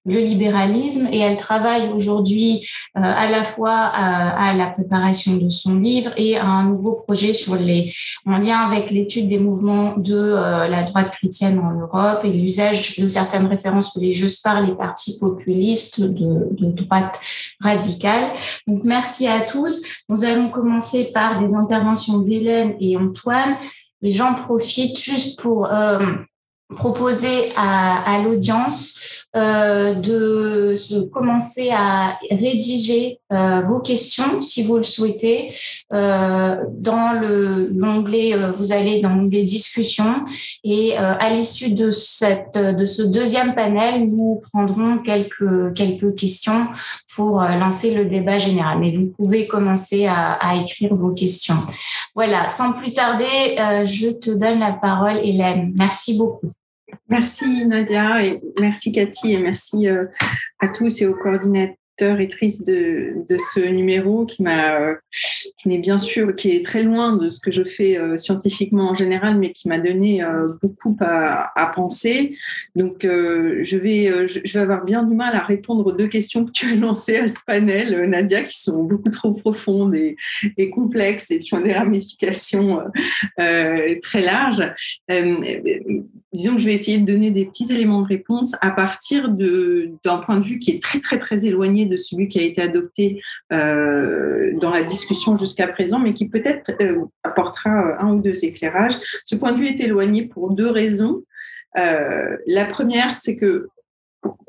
le 0.07 0.19
libéralisme 0.19 1.07
et 1.11 1.19
elle 1.19 1.37
travaille 1.37 1.91
aujourd'hui 1.93 2.67
euh, 2.95 3.01
à 3.03 3.29
la 3.29 3.43
fois 3.43 3.75
à, 3.75 4.53
la 4.55 4.67
préparation 4.67 5.35
de 5.35 5.49
son 5.49 5.75
livre 5.75 6.11
et 6.15 6.37
à 6.37 6.45
un 6.45 6.69
nouveau 6.69 6.93
projet 6.93 7.33
sur 7.33 7.55
les 7.55 7.93
en 8.25 8.37
lien 8.37 8.59
avec 8.59 8.89
l'étude 8.89 9.27
des 9.27 9.39
mouvements 9.39 9.95
de 9.97 10.15
euh, 10.15 10.67
la 10.67 10.83
droite 10.83 11.11
chrétienne 11.11 11.59
en 11.59 11.73
Europe 11.73 12.21
et 12.23 12.31
l'usage 12.31 12.97
de 12.97 13.07
certaines 13.07 13.47
références 13.47 13.95
religieuses 13.95 14.37
par 14.37 14.61
les 14.61 14.75
partis 14.75 15.19
populistes 15.19 16.01
de, 16.01 16.47
de 16.51 16.71
droite 16.71 17.19
radicale. 17.59 18.31
Donc 18.65 18.81
merci 18.85 19.27
à 19.27 19.41
tous. 19.41 19.83
Nous 20.07 20.23
allons 20.23 20.49
commencer 20.49 21.11
par 21.13 21.39
des 21.39 21.53
interventions 21.53 22.19
d'Hélène 22.19 22.75
et 22.79 22.95
Antoine. 22.95 23.57
Les 24.01 24.11
gens 24.11 24.33
profitent 24.35 24.99
juste 24.99 25.39
pour 25.41 25.65
euh, 25.65 25.99
proposer 26.75 27.51
à, 27.55 28.21
l'audience 28.23 29.25
euh, 29.35 29.95
de 29.95 30.75
se 30.75 30.99
commencer 30.99 31.69
à 31.71 32.17
rédiger 32.29 33.19
euh, 33.33 33.61
vos 33.61 33.79
questions 33.79 34.41
si 34.41 34.63
vous 34.63 34.77
le 34.77 34.83
souhaitez. 34.83 35.51
Euh, 35.91 36.55
dans 36.71 37.11
le 37.19 37.67
l'onglet, 37.75 38.33
euh, 38.33 38.51
vous 38.53 38.71
allez 38.71 39.01
dans 39.01 39.13
l'onglet 39.13 39.43
discussion 39.43 40.23
et 40.63 40.95
à 40.97 41.29
l'issue 41.29 41.73
de 41.73 41.91
ce 41.91 43.03
deuxième 43.03 43.53
panel, 43.53 44.09
nous 44.09 44.41
prendrons 44.51 44.99
quelques 44.99 46.15
questions 46.15 46.67
pour 47.15 47.41
lancer 47.41 47.93
le 47.93 48.05
débat 48.05 48.37
général. 48.37 48.79
Mais 48.79 48.95
vous 48.95 49.11
pouvez 49.17 49.47
commencer 49.47 50.05
à, 50.05 50.33
à 50.33 50.55
écrire 50.55 50.95
vos 50.95 51.11
questions. 51.11 51.57
Voilà. 52.15 52.49
Sans 52.49 52.73
plus 52.73 52.93
tarder, 52.93 53.55
je 53.85 54.09
te 54.09 54.31
donne 54.31 54.59
la 54.59 54.73
parole, 54.73 55.17
Hélène. 55.17 55.73
Merci 55.75 56.17
beaucoup. 56.17 56.51
Merci 57.09 57.65
Nadia 57.65 58.23
et 58.23 58.41
merci 58.59 58.91
Cathy 58.91 59.33
et 59.33 59.37
merci 59.37 59.87
à 60.59 60.67
tous 60.67 61.01
et 61.01 61.07
aux 61.07 61.15
coordinateurs 61.15 61.75
et 61.99 62.27
de, 62.65 63.25
de 63.27 63.37
ce 63.37 63.59
numéro 63.59 64.25
qui 64.25 64.43
m'a, 64.43 64.95
qui 65.57 65.67
n'est 65.67 65.79
bien 65.79 65.97
sûr, 65.97 66.35
qui 66.35 66.51
est 66.51 66.63
très 66.63 66.83
loin 66.83 67.15
de 67.15 67.29
ce 67.29 67.39
que 67.39 67.51
je 67.51 67.63
fais 67.63 67.97
euh, 67.97 68.17
scientifiquement 68.17 68.91
en 68.91 68.95
général, 68.95 69.37
mais 69.37 69.49
qui 69.49 69.67
m'a 69.67 69.79
donné 69.79 70.23
euh, 70.23 70.49
beaucoup 70.61 70.95
à, 70.99 71.71
penser. 71.75 72.37
Donc, 72.75 73.03
euh, 73.03 73.59
je 73.61 73.77
vais, 73.77 74.27
je, 74.27 74.53
vais 74.53 74.59
avoir 74.59 74.83
bien 74.83 75.03
du 75.03 75.15
mal 75.15 75.35
à 75.35 75.43
répondre 75.43 75.85
aux 75.85 75.91
deux 75.91 76.07
questions 76.07 76.45
que 76.45 76.51
tu 76.51 76.71
as 76.71 76.75
lancées 76.75 77.17
à 77.17 77.27
ce 77.27 77.39
panel, 77.45 78.09
Nadia, 78.09 78.43
qui 78.43 78.59
sont 78.59 78.83
beaucoup 78.83 79.09
trop 79.09 79.33
profondes 79.33 79.95
et 79.95 80.69
complexes 80.69 81.31
et 81.31 81.39
qui 81.39 81.53
ont 81.53 81.61
des 81.61 81.73
ramifications 81.73 82.79
très 83.37 84.21
larges. 84.21 84.63
Disons 86.37 86.53
que 86.53 86.61
je 86.61 86.67
vais 86.67 86.73
essayer 86.73 86.99
de 86.99 87.05
donner 87.05 87.31
des 87.31 87.45
petits 87.45 87.71
éléments 87.73 88.01
de 88.01 88.07
réponse 88.07 88.55
à 88.61 88.69
partir 88.69 89.29
d'un 89.29 90.17
point 90.19 90.39
de 90.39 90.45
vue 90.45 90.59
qui 90.59 90.71
est 90.71 90.81
très, 90.81 90.99
très, 90.99 91.17
très 91.17 91.47
éloigné 91.47 91.85
de 91.87 91.97
celui 91.97 92.27
qui 92.27 92.39
a 92.39 92.43
été 92.43 92.61
adopté 92.61 93.21
euh, 93.51 94.53
dans 94.61 94.69
la 94.69 94.83
discussion 94.83 95.35
jusqu'à 95.35 95.67
présent, 95.67 95.97
mais 95.99 96.13
qui 96.13 96.29
peut-être 96.29 96.71
euh, 96.81 97.05
apportera 97.23 97.69
euh, 97.69 97.95
un 97.99 98.13
ou 98.13 98.21
deux 98.21 98.45
éclairages. 98.45 98.97
Ce 99.25 99.35
point 99.35 99.51
de 99.51 99.57
vue 99.57 99.67
est 99.67 99.79
éloigné 99.79 100.27
pour 100.27 100.53
deux 100.53 100.69
raisons. 100.69 101.23
la 101.75 102.65
première, 102.65 103.11
c'est 103.11 103.35
que 103.35 103.67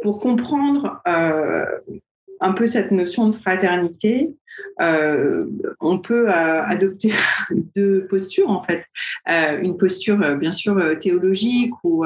pour 0.02 0.18
comprendre 0.18 1.00
un 1.04 2.52
peu 2.52 2.66
cette 2.66 2.90
notion 2.90 3.28
de 3.28 3.34
fraternité, 3.34 4.34
euh, 4.80 5.46
on 5.80 5.98
peut 5.98 6.28
euh, 6.28 6.62
adopter 6.62 7.12
deux 7.76 8.06
postures 8.06 8.50
en 8.50 8.62
fait. 8.62 8.84
Euh, 9.30 9.58
une 9.60 9.76
posture 9.76 10.36
bien 10.36 10.52
sûr 10.52 10.98
théologique 11.00 11.72
ou 11.82 12.04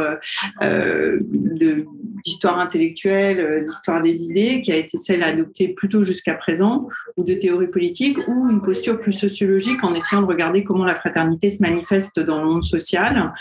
d'histoire 2.24 2.58
intellectuelle, 2.58 3.64
d'histoire 3.66 4.02
des 4.02 4.22
idées, 4.22 4.60
qui 4.60 4.72
a 4.72 4.76
été 4.76 4.96
celle 4.98 5.22
adoptée 5.22 5.68
plutôt 5.68 6.02
jusqu'à 6.02 6.34
présent, 6.34 6.88
ou 7.16 7.24
de 7.24 7.34
théorie 7.34 7.66
politique, 7.66 8.18
ou 8.28 8.48
une 8.50 8.62
posture 8.62 9.00
plus 9.00 9.12
sociologique 9.12 9.82
en 9.84 9.94
essayant 9.94 10.22
de 10.22 10.26
regarder 10.26 10.64
comment 10.64 10.84
la 10.84 10.94
fraternité 10.94 11.50
se 11.50 11.60
manifeste 11.62 12.20
dans 12.20 12.42
le 12.42 12.48
monde 12.48 12.64
social, 12.64 13.32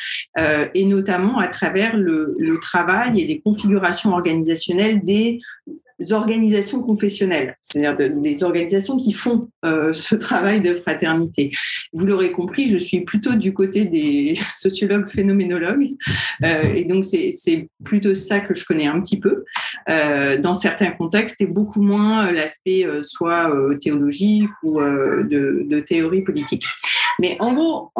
et 0.73 0.85
notamment 0.85 1.37
à 1.37 1.47
travers 1.47 1.95
le, 1.95 2.35
le 2.39 2.59
travail 2.59 3.21
et 3.21 3.27
les 3.27 3.39
configurations 3.39 4.11
organisationnelles 4.11 5.01
des 5.03 5.39
organisations 6.11 6.81
confessionnelles, 6.81 7.55
c'est-à-dire 7.61 8.11
des 8.11 8.43
organisations 8.43 8.97
qui 8.97 9.11
font 9.11 9.49
euh, 9.65 9.93
ce 9.93 10.15
travail 10.15 10.61
de 10.61 10.73
fraternité. 10.73 11.51
Vous 11.93 12.05
l'aurez 12.05 12.31
compris, 12.31 12.69
je 12.69 12.77
suis 12.77 13.01
plutôt 13.01 13.33
du 13.33 13.53
côté 13.53 13.85
des 13.85 14.35
sociologues 14.59 15.07
phénoménologues, 15.07 15.91
euh, 16.43 16.63
et 16.73 16.85
donc 16.85 17.05
c'est 17.05 17.69
plutôt 17.83 18.13
ça 18.13 18.39
que 18.39 18.53
je 18.55 18.65
connais 18.65 18.87
un 18.87 18.99
petit 19.01 19.19
peu 19.19 19.43
euh, 19.89 20.37
dans 20.37 20.53
certains 20.53 20.91
contextes, 20.91 21.41
et 21.41 21.47
beaucoup 21.47 21.81
moins 21.81 22.31
l'aspect 22.31 22.85
soit 23.03 23.51
théologique 23.81 24.49
ou 24.63 24.79
de, 24.79 25.65
de 25.67 25.79
théorie 25.79 26.21
politique. 26.21 26.63
Mais 27.19 27.37
en 27.39 27.53
gros, 27.53 27.91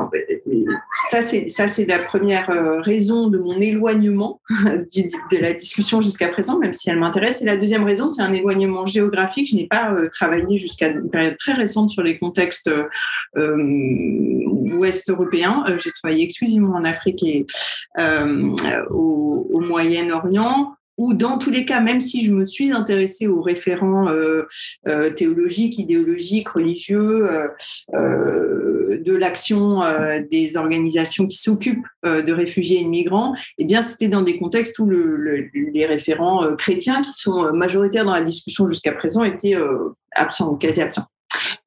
ça 1.06 1.22
c'est 1.22 1.48
ça 1.48 1.68
c'est 1.68 1.86
la 1.86 2.00
première 2.00 2.50
euh, 2.50 2.82
raison 2.82 3.28
de 3.28 3.38
mon 3.38 3.60
éloignement 3.60 4.42
de 4.50 5.38
la 5.38 5.54
discussion 5.54 6.02
jusqu'à 6.02 6.30
présent, 6.30 6.60
même 6.60 6.74
si 6.74 6.90
elle 6.90 7.00
m'intéresse. 7.00 7.42
Et 7.42 7.46
la 7.46 7.58
deuxième 7.58 7.84
raison, 7.84 8.10
c'est 8.10 8.22
un 8.22 8.34
éloignement 8.34 8.86
géographique. 8.86 9.50
Je 9.50 9.56
n'ai 9.56 9.68
pas 9.68 9.94
euh, 9.94 10.10
travaillé 10.10 10.58
jusqu'à 10.58 10.88
une 10.88 11.10
période 11.10 11.38
très 11.38 11.54
récente 11.54 11.90
sur 11.90 12.04
les 12.04 12.18
contextes 12.18 12.72
euh, 13.38 13.58
ouest 14.78 15.10
européens. 15.10 15.64
J'ai 15.78 15.92
travaillé 15.92 16.24
exclusivement 16.24 16.76
en 16.76 16.84
Afrique 16.84 17.24
et 17.24 17.46
au, 18.90 19.48
au 19.52 19.60
Moyen-Orient 19.62 20.76
ou 21.02 21.16
dans 21.16 21.40
tous 21.40 21.50
les 21.50 21.66
cas, 21.66 21.80
même 21.80 22.00
si 22.00 22.24
je 22.24 22.32
me 22.32 22.46
suis 22.46 22.72
intéressée 22.72 23.26
aux 23.26 23.42
référents 23.42 24.08
euh, 24.10 24.44
euh, 24.88 25.10
théologiques, 25.10 25.80
idéologiques, 25.80 26.50
religieux, 26.50 27.28
euh, 27.96 29.00
de 29.04 29.16
l'action 29.16 29.82
des 30.30 30.58
organisations 30.58 31.26
qui 31.26 31.38
s'occupent 31.38 31.88
de 32.04 32.32
réfugiés 32.32 32.82
et 32.82 32.84
de 32.84 32.90
migrants, 32.90 33.34
eh 33.58 33.66
bien, 33.66 33.82
c'était 33.82 34.10
dans 34.10 34.22
des 34.22 34.38
contextes 34.38 34.78
où 34.78 34.86
le, 34.86 35.50
les 35.54 35.86
référents 35.88 36.56
chrétiens, 36.56 37.02
qui 37.02 37.14
sont 37.14 37.52
majoritaires 37.52 38.06
dans 38.06 38.14
la 38.14 38.22
discussion 38.22 38.68
jusqu'à 38.68 38.92
présent, 38.92 39.24
étaient 39.24 39.58
absents 40.16 40.52
ou 40.52 40.56
quasi 40.56 40.82
absents. 40.82 41.08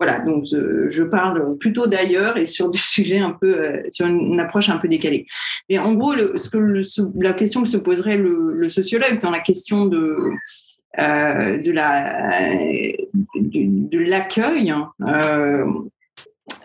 Voilà, 0.00 0.18
donc 0.18 0.44
je, 0.44 1.02
parle 1.04 1.56
plutôt 1.58 1.86
d'ailleurs 1.86 2.36
et 2.36 2.46
sur 2.46 2.68
des 2.68 2.78
sujets 2.94 3.18
un 3.18 3.32
peu, 3.32 3.60
euh, 3.60 3.82
sur 3.88 4.06
une, 4.06 4.40
approche 4.40 4.68
un 4.68 4.78
peu 4.78 4.88
décalée. 4.88 5.26
Mais 5.68 5.78
en 5.78 5.94
gros, 5.94 6.14
la 6.14 7.32
question 7.32 7.62
que 7.62 7.68
se 7.68 7.76
poserait 7.76 8.16
le, 8.16 8.68
sociologue 8.68 9.20
dans 9.20 9.30
la 9.30 9.40
question 9.40 9.86
de 9.86 10.16
euh, 10.98 11.58
de 11.58 11.72
la 11.72 12.40
de, 13.34 13.98
l'accueil 13.98 14.70
hein, 14.70 14.92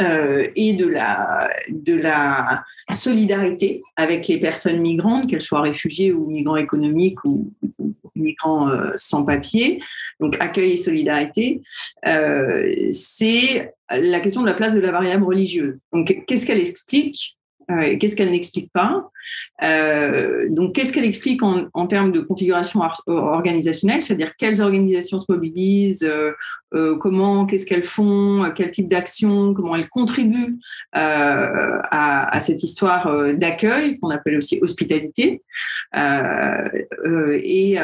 euh, 0.02 0.48
et 0.56 0.74
de 0.74 0.88
la 0.88 1.50
de 1.70 1.96
la 1.96 2.64
solidarité 2.92 3.82
avec 3.96 4.28
les 4.28 4.40
personnes 4.40 4.80
migrantes, 4.82 5.30
qu'elles 5.30 5.42
soient 5.42 5.62
réfugiées 5.62 6.14
ou 6.14 6.30
migrants 6.30 6.58
économiques 6.58 7.24
ou, 7.26 7.52
migrants 8.16 8.70
sans 8.96 9.24
papier, 9.24 9.82
donc 10.20 10.38
accueil 10.40 10.74
et 10.74 10.78
solidarité, 10.78 11.62
euh, 12.08 12.74
c'est 12.91 13.74
la 13.90 14.20
question 14.20 14.41
de 14.41 14.48
la 14.48 14.54
place 14.54 14.74
de 14.74 14.80
la 14.80 14.91
variable 14.91 15.24
religieuse. 15.24 15.78
Donc, 15.94 16.24
qu'est-ce 16.28 16.46
qu'elle 16.46 16.60
explique? 16.60 17.39
Euh, 17.70 17.98
Qu'est-ce 17.98 18.16
qu'elle 18.16 18.32
n'explique 18.32 18.72
pas? 18.72 19.10
Euh, 19.64 20.48
donc, 20.50 20.74
qu'est-ce 20.74 20.94
qu'elle 20.94 21.06
explique 21.06 21.41
en, 21.44 21.88
termes 21.88 22.12
de 22.12 22.20
configuration 22.20 22.82
organisationnelle, 23.08 24.02
c'est-à-dire 24.02 24.34
quelles 24.38 24.62
organisations 24.62 25.20
se 25.20 25.26
mobilisent, 25.30 26.04
euh, 26.04 26.32
euh, 26.74 26.98
comment, 26.98 27.46
qu'est-ce 27.46 27.66
qu'elles 27.66 27.84
font, 27.84 28.52
quel 28.56 28.72
type 28.72 28.88
d'action, 28.88 29.54
comment 29.54 29.76
elles 29.76 29.90
contribuent 29.90 30.60
à, 30.94 32.40
cette 32.40 32.64
histoire 32.64 33.34
d'accueil 33.34 34.00
qu'on 34.00 34.10
appelle 34.10 34.38
aussi 34.38 34.60
hospitalité, 34.62 35.41
et 35.94 37.78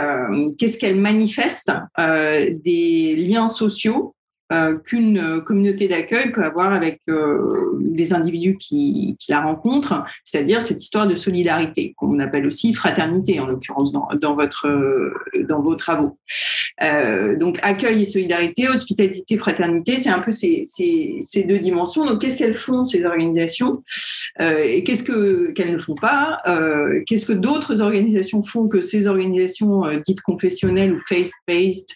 qu'est-ce 0.57 0.78
qu'elles 0.78 0.99
manifestent 0.99 1.74
des 1.98 3.16
liens 3.18 3.48
sociaux 3.48 4.16
euh, 4.54 4.78
qu'une 4.78 5.18
euh, 5.18 5.42
communauté 5.42 5.88
d'accueil 5.88 6.32
peut 6.32 6.44
avoir 6.44 6.72
avec 6.72 7.02
euh, 7.10 7.80
les 7.82 8.14
individus 8.14 8.58
qui, 8.58 9.18
la 9.28 9.42
rencontrent, 9.42 10.04
c'est-à-dire 10.24 10.62
cette 10.62 10.84
histoire 10.84 11.08
de 11.08 11.16
solidarité, 11.16 11.96
qu'on 11.98 12.20
appelle 12.20 12.46
aussi 12.46 12.72
fraternité, 12.72 13.40
en 13.40 13.48
l'occurrence 13.48 13.92
dans, 13.92 14.36
votre, 14.36 15.12
dans 15.48 15.62
vos 15.62 15.74
travaux. 15.74 16.20
Donc 17.39 17.60
accueil 17.61 18.02
et 18.02 18.06
solidarité, 18.06 18.68
hospitalité, 18.68 19.38
fraternité, 19.38 19.97
c'est 19.97 20.10
un 20.10 20.19
peu 20.19 20.34
ces, 20.34 20.68
ces, 20.72 21.19
ces, 21.22 21.43
deux 21.43 21.60
dimensions. 21.60 22.06
Donc 22.06 22.22
qu'est-ce 22.22 22.38
qu'elles 22.38 22.56
font 22.56 22.85
ces 22.85 23.06
organisations? 23.06 23.84
Et 24.39 24.84
qu'est-ce 24.84 25.03
que 25.03 25.52
qu'elles 25.52 25.73
ne 25.73 25.77
font 25.77 25.95
pas? 25.95 26.41
Qu'est-ce 27.07 27.26
que 27.26 27.34
d'autres 27.34 27.81
organisations 27.81 28.43
font 28.43 28.68
que 28.68 28.81
ces 28.81 29.07
organisations 29.07 29.84
dites 30.06 30.22
confessionnelles 30.22 30.93
ou 30.93 30.99
faith-based 31.07 31.88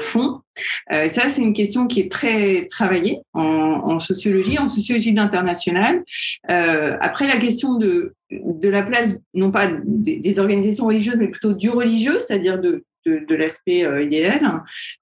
font? 0.00 0.40
Ça, 0.88 1.28
c'est 1.28 1.42
une 1.42 1.52
question 1.52 1.86
qui 1.86 2.00
est 2.00 2.10
très 2.10 2.66
travaillée 2.66 3.20
en, 3.34 3.42
en 3.42 3.98
sociologie, 3.98 4.58
en 4.58 4.66
sociologie 4.66 5.14
internationale. 5.18 6.02
après, 6.48 7.26
la 7.26 7.36
question 7.36 7.74
de 7.74 8.14
de 8.30 8.68
la 8.68 8.82
place, 8.82 9.20
non 9.34 9.50
pas 9.50 9.68
des, 9.84 10.38
organisations 10.38 10.86
religieuses, 10.86 11.16
mais 11.18 11.28
plutôt 11.28 11.54
du 11.54 11.70
religieux, 11.70 12.18
c'est-à-dire 12.18 12.60
de, 12.60 12.84
de, 13.08 13.34
l'aspect 13.34 13.84
euh, 13.84 14.02
idéal, 14.02 14.40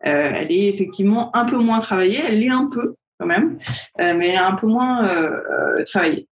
euh, 0.06 0.30
elle 0.34 0.52
est 0.52 0.68
effectivement 0.68 1.34
un 1.36 1.44
peu 1.44 1.58
moins 1.58 1.80
travaillée, 1.80 2.20
elle 2.26 2.40
l'est 2.40 2.50
un 2.50 2.66
peu 2.66 2.94
quand 3.18 3.26
même, 3.26 3.58
euh, 4.00 4.14
mais 4.16 4.28
elle 4.28 4.34
est 4.34 4.38
un 4.38 4.54
peu 4.54 4.66
moins 4.66 5.08
travaillée. 5.86 6.28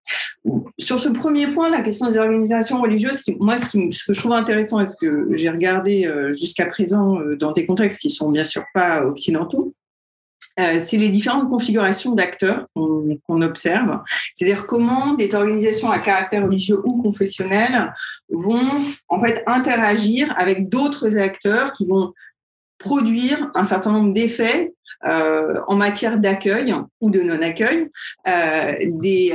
Sur 0.79 0.99
ce 0.99 1.09
premier 1.09 1.47
point, 1.47 1.69
la 1.69 1.81
question 1.81 2.09
des 2.09 2.17
organisations 2.17 2.81
religieuses, 2.81 3.21
moi, 3.39 3.57
ce, 3.59 3.65
que 3.67 4.13
je 4.13 4.19
trouve 4.19 4.33
intéressant 4.33 4.79
et 4.79 4.87
ce 4.87 4.95
que 4.99 5.27
j'ai 5.35 5.49
regardé 5.49 6.11
jusqu'à 6.31 6.65
présent 6.65 7.19
dans 7.39 7.51
des 7.51 7.67
contextes 7.67 8.01
qui 8.01 8.09
sont 8.09 8.29
bien 8.29 8.43
sûr 8.43 8.63
pas 8.73 9.05
occidentaux, 9.05 9.75
euh, 10.59 10.79
c'est 10.81 10.97
les 10.97 11.09
différentes 11.09 11.49
configurations 11.49 12.13
d'acteurs 12.13 12.67
qu'on 12.75 13.41
observe. 13.41 13.99
C'est-à-dire 14.35 14.65
comment 14.67 15.13
des 15.13 15.33
organisations 15.33 15.89
à 15.89 15.99
caractère 15.99 16.43
religieux 16.43 16.77
ou 16.83 17.01
confessionnel 17.01 17.93
vont 18.29 18.59
en 19.07 19.23
fait 19.23 19.43
interagir 19.47 20.33
avec 20.37 20.69
d'autres 20.69 21.17
acteurs 21.17 21.73
qui 21.73 21.85
vont 21.87 22.13
produire 22.77 23.49
un 23.55 23.63
certain 23.63 23.91
nombre 23.91 24.13
d'effets 24.13 24.73
euh, 25.05 25.59
en 25.67 25.75
matière 25.75 26.19
d'accueil 26.19 26.75
ou 26.99 27.09
de 27.09 27.21
non-accueil 27.21 27.89
euh, 28.27 28.75
des 28.85 29.33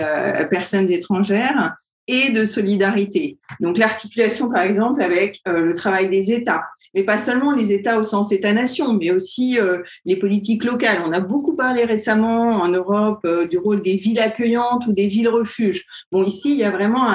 personnes 0.50 0.90
étrangères 0.90 1.76
et 2.08 2.30
de 2.30 2.46
solidarité. 2.46 3.38
Donc 3.60 3.78
l'articulation, 3.78 4.50
par 4.50 4.62
exemple, 4.62 5.02
avec 5.02 5.40
le 5.46 5.74
travail 5.74 6.08
des 6.08 6.32
États, 6.32 6.64
mais 6.96 7.02
pas 7.02 7.18
seulement 7.18 7.52
les 7.52 7.72
États 7.72 7.98
au 7.98 8.04
sens 8.04 8.32
État-nation, 8.32 8.94
mais 8.94 9.10
aussi 9.10 9.60
euh, 9.60 9.78
les 10.06 10.16
politiques 10.16 10.64
locales. 10.64 11.02
On 11.04 11.12
a 11.12 11.20
beaucoup 11.20 11.54
parlé 11.54 11.84
récemment 11.84 12.52
en 12.52 12.68
Europe 12.68 13.20
euh, 13.26 13.46
du 13.46 13.58
rôle 13.58 13.82
des 13.82 13.96
villes 13.96 14.18
accueillantes 14.18 14.86
ou 14.86 14.94
des 14.94 15.06
villes 15.06 15.28
refuges. 15.28 15.84
Bon, 16.10 16.24
ici, 16.24 16.52
il 16.52 16.56
y 16.56 16.64
a 16.64 16.70
vraiment 16.70 17.06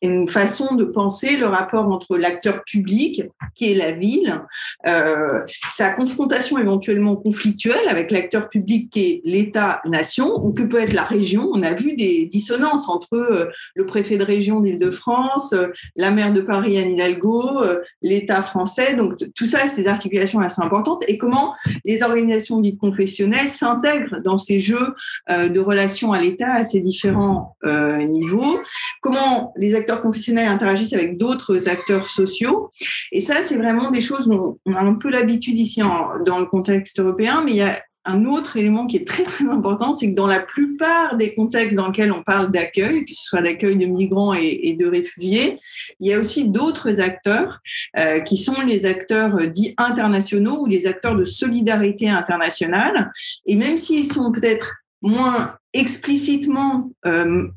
une, 0.00 0.28
façon 0.28 0.76
de 0.76 0.84
penser 0.84 1.36
le 1.36 1.48
rapport 1.48 1.88
entre 1.90 2.16
l'acteur 2.16 2.62
public, 2.62 3.24
qui 3.56 3.72
est 3.72 3.74
la 3.74 3.90
ville, 3.90 4.40
euh, 4.86 5.40
sa 5.68 5.90
confrontation 5.90 6.58
éventuellement 6.58 7.16
conflictuelle 7.16 7.88
avec 7.88 8.12
l'acteur 8.12 8.48
public 8.48 8.90
qui 8.90 9.00
est 9.00 9.22
l'État-nation, 9.24 10.44
ou 10.44 10.52
que 10.52 10.62
peut 10.62 10.80
être 10.80 10.92
la 10.92 11.04
région. 11.04 11.50
On 11.52 11.64
a 11.64 11.74
vu 11.74 11.96
des 11.96 12.26
dissonances 12.26 12.88
entre 12.88 13.50
le 13.74 13.86
préfet 13.86 14.09
de 14.18 14.24
région 14.24 14.60
d'Île-de-France, 14.60 15.54
la 15.96 16.10
maire 16.10 16.32
de 16.32 16.40
Paris, 16.40 16.78
Anne 16.78 16.92
Hidalgo, 16.92 17.62
l'État 18.02 18.42
français 18.42 18.80
donc 18.96 19.16
tout 19.34 19.46
ça, 19.46 19.66
ces 19.66 19.88
articulations 19.88 20.42
elles 20.42 20.50
sont 20.50 20.62
importantes. 20.62 21.04
Et 21.08 21.18
comment 21.18 21.54
les 21.84 22.02
organisations 22.02 22.60
dites 22.60 22.78
confessionnelles 22.78 23.48
s'intègrent 23.48 24.20
dans 24.22 24.38
ces 24.38 24.58
jeux 24.58 24.94
euh, 25.30 25.48
de 25.48 25.60
relations 25.60 26.12
à 26.12 26.20
l'État 26.20 26.52
à 26.52 26.64
ces 26.64 26.80
différents 26.80 27.56
euh, 27.64 27.98
niveaux? 28.04 28.58
Comment 29.00 29.52
les 29.56 29.74
acteurs 29.74 30.02
confessionnels 30.02 30.48
interagissent 30.48 30.92
avec 30.92 31.18
d'autres 31.18 31.68
acteurs 31.68 32.06
sociaux? 32.06 32.70
Et 33.12 33.20
ça, 33.20 33.42
c'est 33.42 33.56
vraiment 33.56 33.90
des 33.90 34.00
choses 34.00 34.28
où 34.28 34.58
on 34.66 34.72
a 34.72 34.80
un 34.80 34.94
peu 34.94 35.10
l'habitude 35.10 35.58
ici 35.58 35.80
dans 35.80 36.38
le 36.38 36.46
contexte 36.46 37.00
européen, 37.00 37.42
mais 37.44 37.52
il 37.52 37.56
y 37.56 37.62
a 37.62 37.80
un 38.04 38.24
autre 38.24 38.56
élément 38.56 38.86
qui 38.86 38.96
est 38.96 39.06
très 39.06 39.24
très 39.24 39.46
important, 39.48 39.92
c'est 39.92 40.10
que 40.10 40.14
dans 40.14 40.26
la 40.26 40.40
plupart 40.40 41.16
des 41.16 41.34
contextes 41.34 41.76
dans 41.76 41.88
lesquels 41.88 42.12
on 42.12 42.22
parle 42.22 42.50
d'accueil, 42.50 43.04
que 43.04 43.12
ce 43.12 43.24
soit 43.24 43.42
d'accueil 43.42 43.76
de 43.76 43.86
migrants 43.86 44.32
et, 44.32 44.74
de 44.78 44.86
réfugiés, 44.86 45.58
il 46.00 46.08
y 46.08 46.14
a 46.14 46.18
aussi 46.18 46.48
d'autres 46.48 47.00
acteurs 47.00 47.60
euh, 47.98 48.20
qui 48.20 48.38
sont 48.38 48.66
les 48.66 48.86
acteurs 48.86 49.36
euh, 49.36 49.46
dits 49.46 49.74
internationaux 49.76 50.62
ou 50.62 50.66
les 50.66 50.86
acteurs 50.86 51.14
de 51.14 51.24
solidarité 51.24 52.08
internationale. 52.08 53.12
Et 53.46 53.56
même 53.56 53.76
s'ils 53.76 54.10
sont 54.10 54.32
peut-être 54.32 54.76
moins 55.02 55.56
explicitement 55.72 56.90
euh, 57.06 57.48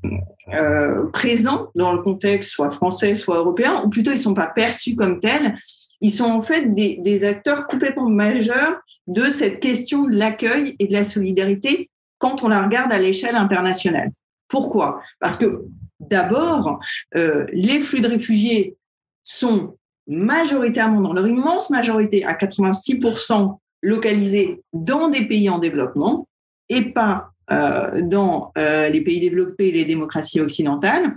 présents 1.13 1.69
dans 1.75 1.93
le 1.93 2.01
contexte 2.01 2.51
soit 2.51 2.71
français, 2.71 3.15
soit 3.15 3.37
européen, 3.37 3.81
ou 3.83 3.89
plutôt 3.89 4.11
ils 4.11 4.17
ne 4.17 4.19
sont 4.19 4.33
pas 4.33 4.47
perçus 4.47 4.95
comme 4.95 5.19
tels, 5.19 5.55
ils 6.01 6.11
sont 6.11 6.25
en 6.25 6.41
fait 6.41 6.73
des, 6.73 6.97
des 6.97 7.23
acteurs 7.23 7.65
complètement 7.65 8.09
majeurs 8.09 8.82
de 9.07 9.23
cette 9.23 9.59
question 9.59 10.05
de 10.05 10.15
l'accueil 10.15 10.75
et 10.79 10.87
de 10.87 10.93
la 10.93 11.03
solidarité 11.03 11.89
quand 12.17 12.43
on 12.43 12.47
la 12.47 12.63
regarde 12.63 12.93
à 12.93 12.99
l'échelle 12.99 13.35
internationale. 13.35 14.11
Pourquoi? 14.47 15.01
Parce 15.19 15.37
que 15.37 15.65
d'abord, 15.99 16.79
euh, 17.15 17.45
les 17.51 17.81
flux 17.81 18.01
de 18.01 18.07
réfugiés 18.07 18.77
sont 19.23 19.77
majoritairement, 20.07 21.01
dans 21.01 21.13
leur 21.13 21.27
immense 21.27 21.69
majorité, 21.69 22.23
à 22.23 22.33
86% 22.33 23.57
localisés 23.81 24.61
dans 24.71 25.09
des 25.09 25.27
pays 25.27 25.49
en 25.49 25.59
développement 25.59 26.27
et 26.69 26.91
pas 26.93 27.29
euh, 27.51 28.01
dans 28.01 28.51
euh, 28.57 28.89
les 28.89 29.01
pays 29.01 29.19
développés 29.19 29.67
et 29.67 29.71
les 29.71 29.85
démocraties 29.85 30.39
occidentales 30.39 31.13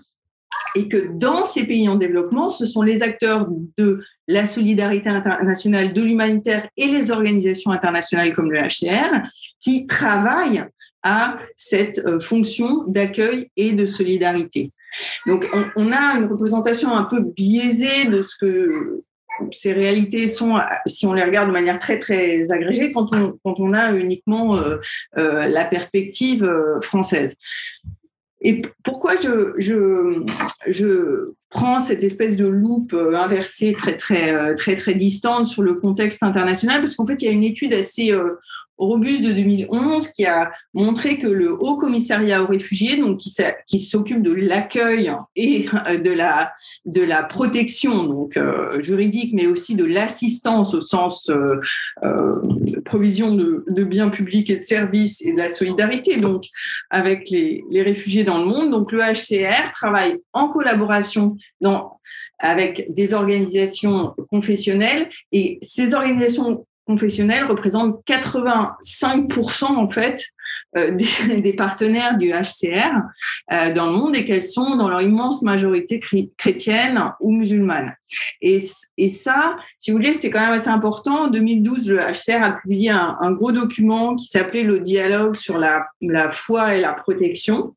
et 0.75 0.89
que 0.89 1.09
dans 1.13 1.45
ces 1.45 1.65
pays 1.65 1.89
en 1.89 1.95
développement, 1.95 2.49
ce 2.49 2.67
sont 2.67 2.83
les 2.83 3.03
acteurs 3.03 3.49
de 3.79 4.03
la 4.29 4.47
solidarité 4.47 5.09
internationale, 5.09 5.93
de 5.93 6.03
l'humanitaire 6.03 6.69
et 6.77 6.87
les 6.87 7.11
organisations 7.11 7.71
internationales 7.71 8.33
comme 8.33 8.51
le 8.51 8.59
HCR 8.59 9.23
qui 9.61 9.87
travaillent 9.87 10.65
à 11.03 11.39
cette 11.55 12.01
euh, 12.07 12.19
fonction 12.19 12.85
d'accueil 12.89 13.51
et 13.57 13.73
de 13.73 13.87
solidarité. 13.87 14.73
Donc, 15.27 15.49
on, 15.77 15.93
a 15.93 16.17
une 16.19 16.25
représentation 16.25 16.97
un 16.97 17.05
peu 17.05 17.21
biaisée 17.21 18.09
de 18.11 18.23
ce 18.23 18.35
que 18.41 19.03
ces 19.53 19.73
réalités 19.73 20.27
sont, 20.27 20.59
si 20.87 21.07
on 21.07 21.13
les 21.13 21.23
regarde 21.23 21.49
de 21.49 21.53
manière 21.53 21.79
très 21.79 21.99
très 21.99 22.51
agrégée, 22.51 22.91
quand 22.93 23.11
on, 23.45 23.73
a 23.75 23.93
uniquement 23.93 24.57
euh, 24.57 24.79
euh, 25.19 25.47
la 25.49 25.65
perspective 25.67 26.51
française. 26.83 27.37
Et 28.43 28.63
pourquoi 28.85 29.17
je, 29.17 29.55
je, 29.59 30.23
je, 30.67 31.33
prends 31.49 31.81
cette 31.81 32.03
espèce 32.03 32.37
de 32.37 32.47
loupe 32.47 32.93
euh, 32.93 33.15
inversée 33.15 33.75
très, 33.79 33.97
très, 33.97 34.35
euh, 34.35 34.55
très, 34.55 34.77
très 34.77 34.95
distante 34.95 35.47
sur 35.47 35.63
le 35.63 35.75
contexte 35.75 36.23
international? 36.23 36.81
Parce 36.81 36.97
qu'en 36.97 37.07
fait, 37.07 37.23
il 37.23 37.25
y 37.25 37.29
a 37.29 37.33
une 37.33 37.45
étude 37.45 37.73
assez 37.73 38.13
euh, 38.13 38.33
robuste 38.79 39.25
de 39.25 39.33
2011 39.33 40.09
qui 40.09 40.27
a 40.27 40.51
montré 40.75 41.19
que 41.19 41.27
le 41.27 41.53
Haut 41.53 41.77
Commissariat 41.77 42.43
aux 42.43 42.47
réfugiés, 42.47 42.97
donc 42.97 43.19
qui, 43.19 43.81
s'occupe 43.81 44.23
de 44.23 44.33
l'accueil 44.33 45.13
et 45.35 45.67
de 46.05 46.13
la, 46.13 46.53
de 46.85 47.03
la 47.03 47.23
protection 47.23 48.29
euh, 48.37 48.81
juridique, 48.81 49.33
mais 49.35 49.47
aussi 49.47 49.75
de 49.75 49.85
l'assistance 49.85 50.75
au 50.75 50.81
sens 50.81 51.31
euh, 51.31 51.61
euh, 52.05 52.41
provision 52.85 53.35
de, 53.35 53.85
biens 53.85 54.09
publics 54.09 54.51
et 54.51 54.59
de 54.59 54.63
services 54.63 55.23
et 55.23 55.33
de 55.33 55.39
la 55.39 55.49
solidarité 55.49 56.17
donc 56.17 56.45
avec 56.91 57.31
les, 57.31 57.63
les 57.71 57.83
réfugiés 57.83 58.25
dans 58.25 58.39
le 58.39 58.45
monde. 58.45 58.71
Donc 58.71 58.93
le 58.93 58.99
HCR 58.99 59.71
travaille 59.73 60.19
en 60.33 60.49
collaboration 60.49 61.37
avec 62.39 62.93
des 62.93 63.15
organisations 63.15 64.15
confessionnelles 64.31 65.09
et 65.33 65.59
ces 65.63 65.95
organisations 65.95 66.65
confessionnelles 66.87 67.45
représentent 67.45 68.01
85% 68.07 69.65
en 69.65 69.89
fait 69.91 70.25
euh, 70.77 70.91
des, 71.39 71.53
partenaires 71.53 72.19
du 72.19 72.31
HCR 72.31 73.01
euh, 73.53 73.73
dans 73.73 73.87
le 73.87 73.93
monde 73.93 74.17
et 74.17 74.25
qu'elles 74.25 74.43
sont 74.43 74.77
dans 74.77 74.89
leur 74.89 75.01
immense 75.01 75.43
majorité 75.43 76.01
chrétienne 76.37 77.13
ou 77.21 77.33
musulmane. 77.33 77.95
Et, 78.43 78.63
et 78.99 79.09
ça, 79.09 79.57
si 79.79 79.91
vous 79.91 79.97
voulez, 79.97 80.13
c'est 80.13 80.31
quand 80.31 80.41
même 80.41 80.53
assez 80.53 80.69
important. 80.69 81.25
En 81.25 81.29
2012, 81.29 81.89
le 81.91 81.99
HCR 81.99 82.43
a 82.43 82.53
publié 82.53 82.91
un, 82.91 83.17
un 83.21 83.33
gros 83.33 83.53
document 83.53 84.17
qui 84.17 84.27
s'appelait 84.27 84.65
le 84.65 84.81
dialogue 84.81 85.37
sur 85.37 85.59
la, 85.59 85.87
la 86.01 86.31
foi 86.31 86.75
et 86.75 86.81
la 86.81 86.93
protection. 86.93 87.75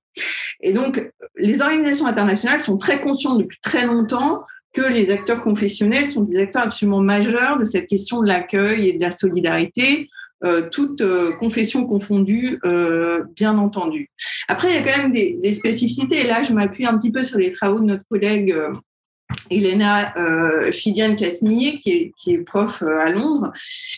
Et 0.61 0.73
donc, 0.73 1.09
les 1.37 1.61
organisations 1.61 2.07
internationales 2.07 2.59
sont 2.59 2.77
très 2.77 2.99
conscientes 2.99 3.37
depuis 3.37 3.59
très 3.61 3.85
longtemps 3.85 4.43
que 4.73 4.81
les 4.81 5.09
acteurs 5.09 5.43
confessionnels 5.43 6.05
sont 6.05 6.21
des 6.21 6.37
acteurs 6.37 6.63
absolument 6.63 7.01
majeurs 7.01 7.57
de 7.57 7.63
cette 7.63 7.87
question 7.87 8.21
de 8.21 8.27
l'accueil 8.27 8.89
et 8.89 8.93
de 8.93 9.01
la 9.01 9.11
solidarité, 9.11 10.09
euh, 10.45 10.69
toutes 10.71 11.01
euh, 11.01 11.33
confessions 11.33 11.85
confondues, 11.85 12.59
euh, 12.65 13.23
bien 13.35 13.57
entendu. 13.57 14.09
Après, 14.47 14.69
il 14.69 14.75
y 14.75 14.77
a 14.77 14.81
quand 14.81 15.01
même 15.01 15.11
des, 15.11 15.37
des 15.41 15.51
spécificités. 15.51 16.21
Et 16.21 16.27
là, 16.27 16.43
je 16.43 16.53
m'appuie 16.53 16.85
un 16.85 16.97
petit 16.97 17.11
peu 17.11 17.23
sur 17.23 17.39
les 17.39 17.51
travaux 17.51 17.79
de 17.79 17.85
notre 17.85 18.03
collègue 18.09 18.55
Elena 19.51 20.13
euh, 20.17 20.71
Fidiane 20.71 21.15
Casmillet, 21.15 21.77
qui 21.77 22.13
est, 22.27 22.37
prof 22.39 22.81
euh, 22.81 22.99
à 22.99 23.09
Londres, 23.09 23.51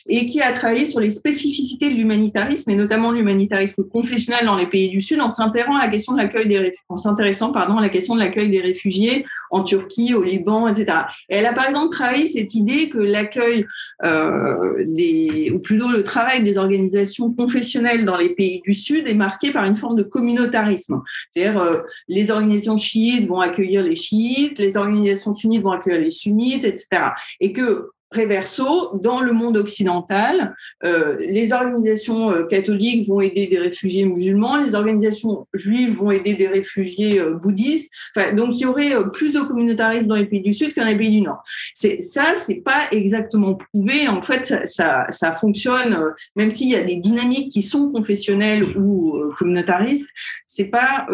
et 0.08 0.26
qui 0.26 0.42
a 0.42 0.52
travaillé 0.52 0.86
sur 0.86 1.00
les 1.00 1.10
spécificités 1.10 1.90
de 1.90 1.96
l'humanitarisme, 1.96 2.70
et 2.72 2.76
notamment 2.76 3.12
l'humanitarisme 3.12 3.84
confessionnel 3.84 4.46
dans 4.46 4.56
les 4.56 4.68
pays 4.68 4.90
du 4.90 5.02
Sud, 5.02 5.20
en 5.22 5.34
s'intéressant 5.34 5.78
à 5.78 5.82
la 5.82 5.88
question 5.90 6.14
de 6.14 6.18
l'accueil 6.18 6.48
des 6.48 6.74
en 6.90 6.98
s'intéressant 6.98 7.52
pardon 7.52 7.78
à 7.78 7.82
la 7.82 7.90
question 7.90 8.16
de 8.16 8.20
l'accueil 8.20 8.50
des 8.50 8.62
réfugiés 8.62 9.26
en 9.50 9.64
Turquie, 9.64 10.14
au 10.14 10.24
Liban, 10.24 10.68
etc. 10.68 11.00
Et 11.30 11.36
elle 11.36 11.46
a 11.46 11.54
par 11.54 11.68
exemple 11.68 11.90
travaillé 11.90 12.28
cette 12.28 12.56
idée 12.56 12.90
que 12.90 12.98
l'accueil 12.98 13.66
euh, 14.04 14.86
des, 14.86 15.52
ou 15.54 15.60
plutôt 15.60 15.90
le 15.90 16.04
travail 16.04 16.44
des 16.44 16.58
organisations 16.58 17.34
confessionnelles 17.34 18.06
dans 18.06 18.18
les 18.18 18.30
pays 18.30 18.62
du 18.66 18.74
Sud 18.74 19.08
est 19.08 19.14
marqué 19.14 19.52
par 19.52 19.66
une 19.66 19.76
forme 19.76 19.98
de 19.98 20.04
communautarisme. 20.04 21.02
C'est-à-dire 21.32 21.84
les 22.08 22.32
organisations 22.32 22.78
chiites 22.78 23.28
vont 23.28 23.40
accueillir 23.40 23.84
les 23.84 23.96
chiites, 23.96 24.60
les 24.60 24.78
organisations 24.78 25.21
sunnites 25.34 25.62
vont 25.62 25.72
accueillir 25.72 26.02
les 26.02 26.12
sunnites, 26.12 26.66
etc. 26.66 27.12
Et 27.40 27.54
que 27.54 27.92
Réverso, 28.12 29.00
dans 29.02 29.22
le 29.22 29.32
monde 29.32 29.58
occidental, 29.58 30.54
euh, 30.84 31.16
les 31.22 31.54
organisations 31.54 32.30
euh, 32.30 32.44
catholiques 32.44 33.08
vont 33.08 33.22
aider 33.22 33.48
des 33.48 33.58
réfugiés 33.58 34.04
musulmans, 34.04 34.58
les 34.58 34.76
organisations 34.76 35.48
juives 35.54 35.96
vont 35.96 36.12
aider 36.12 36.34
des 36.34 36.50
réfugiés 36.50 37.22
euh, 37.22 37.36
bouddhistes. 37.36 37.90
Enfin, 38.14 38.34
donc, 38.34 38.50
il 38.58 38.64
y 38.64 38.66
aurait 38.66 38.92
plus 39.14 39.32
de 39.32 39.40
communautarisme 39.40 40.08
dans 40.08 40.18
les 40.18 40.26
pays 40.26 40.42
du 40.42 40.52
Sud 40.52 40.74
qu'en 40.74 40.86
les 40.86 40.98
pays 40.98 41.12
du 41.12 41.22
Nord. 41.22 41.42
C'est 41.74 42.02
ça, 42.02 42.36
c'est 42.36 42.62
pas 42.62 42.90
exactement 42.92 43.58
prouvé. 43.72 44.10
En 44.10 44.22
fait, 44.22 44.46
ça, 44.46 44.68
ça, 44.68 45.06
ça 45.10 45.32
fonctionne, 45.32 45.98
même 46.36 46.52
s'il 46.52 46.68
y 46.68 46.76
a 46.76 46.84
des 46.84 46.98
dynamiques 46.98 47.50
qui 47.50 47.62
sont 47.62 47.92
confessionnelles 47.92 48.78
ou 48.78 49.18
communautaristes, 49.38 50.10
c'est 50.46 50.66
pas 50.66 51.08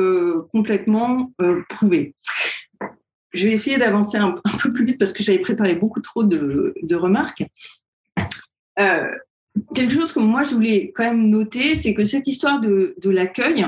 complètement 0.51 1.31
prouvé 1.69 2.15
je 3.37 3.47
vais 3.47 3.53
essayer 3.53 3.77
d'avancer 3.77 4.17
un, 4.17 4.35
peu 4.61 4.71
plus 4.71 4.85
vite 4.85 4.99
parce 4.99 5.13
que 5.13 5.23
j'avais 5.23 5.39
préparé 5.39 5.75
beaucoup 5.75 6.01
trop 6.01 6.23
de, 6.23 6.95
remarques. 6.95 7.43
Euh, 8.79 9.11
quelque 9.75 9.93
chose 9.93 10.11
que 10.13 10.19
moi 10.19 10.43
je 10.43 10.53
voulais 10.53 10.91
quand 10.95 11.03
même 11.03 11.29
noter, 11.29 11.75
c'est 11.75 11.93
que 11.93 12.05
cette 12.05 12.27
histoire 12.27 12.59
de, 12.59 12.95
l'accueil 13.05 13.65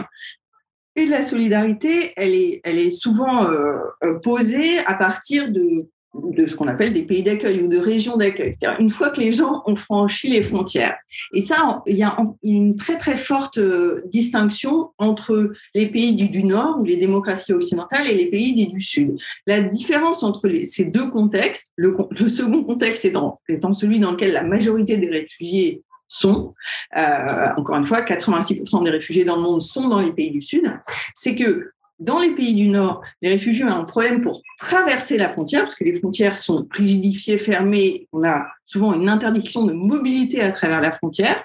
et 0.96 1.06
de 1.06 1.12
la 1.12 1.24
solidarité, 1.24 2.14
elle 2.18 2.34
est, 2.34 2.92
souvent 2.92 3.50
euh, 3.50 3.78
euh, 4.04 4.20
posée 4.20 4.80
à 4.80 4.96
partir 4.96 5.52
de 5.52 5.88
de 6.16 6.48
ce 6.48 6.56
qu'on 6.56 6.68
appelle 6.68 6.94
des 6.94 7.04
pays 7.04 7.22
d'accueil 7.22 7.62
ou 7.62 7.68
de 7.68 7.78
régions 7.78 8.18
d'accueil. 8.18 8.52
C'est-à-dire 8.52 8.80
une 8.80 8.90
fois 8.90 9.12
que 9.12 9.20
les 9.20 9.32
gens 9.32 9.62
ont 9.66 9.76
franchi 9.76 10.30
les 10.30 10.42
frontières. 10.42 10.98
Et 11.34 11.42
ça, 11.42 11.82
il 11.86 11.98
y 11.98 12.04
a 12.04 12.18
une 12.44 12.76
très 12.76 12.98
très 12.98 13.16
forte 13.16 13.60
euh, 13.60 14.02
distinction 14.08 14.90
entre 14.98 15.54
les 15.76 15.88
pays 15.88 16.14
du, 16.14 16.44
Nord 16.44 16.78
ou 16.80 16.84
les 16.84 16.98
démocraties 16.98 17.54
occidentales 17.54 18.08
et 18.08 18.16
les 18.16 18.30
pays 18.30 18.54
du 18.54 18.82
Sud. 18.82 19.16
La 19.46 19.62
différence 19.62 20.24
entre 20.24 20.50
ces 20.64 20.86
deux 20.86 21.10
contextes, 21.10 21.74
le, 21.76 21.96
second 22.28 22.64
contexte 22.64 23.06
étant, 23.06 23.40
celui 23.74 24.00
dans 24.00 24.12
lequel 24.12 24.32
la 24.32 24.44
majorité 24.44 24.98
des 24.98 25.10
réfugiés 25.10 25.84
sont, 26.08 26.56
euh, 26.98 27.48
encore 27.56 27.76
une 27.76 27.86
fois, 27.86 28.02
86% 28.02 28.84
des 28.84 28.90
réfugiés 28.90 29.26
dans 29.26 29.36
le 29.36 29.44
monde 29.44 29.62
sont 29.62 29.88
dans 29.88 30.02
les 30.02 30.12
pays 30.12 30.32
du 30.32 30.42
Sud, 30.42 30.74
c'est 31.14 31.36
que 31.36 31.72
dans 32.00 32.20
les 32.20 32.32
pays 32.32 32.54
du 32.54 32.68
Nord, 32.68 33.02
les 33.22 33.30
réfugiés 33.30 33.66
ont 33.66 33.76
un 33.76 33.84
problème 33.84 34.22
pour 34.22 34.42
traverser 34.58 35.18
la 35.18 35.32
frontière, 35.32 35.64
parce 35.64 35.76
que 35.76 35.84
les 35.84 35.96
frontières 35.96 36.38
sont 36.38 36.68
rigidifiées, 36.72 37.38
fermées. 37.38 38.08
On 38.14 38.24
a 38.24 38.48
souvent 38.66 38.94
une 38.94 39.10
interdiction 39.10 39.64
de 39.64 39.74
mobilité 39.74 40.42
à 40.42 40.52
travers 40.52 40.82
la 40.82 40.92
frontière. 40.92 41.44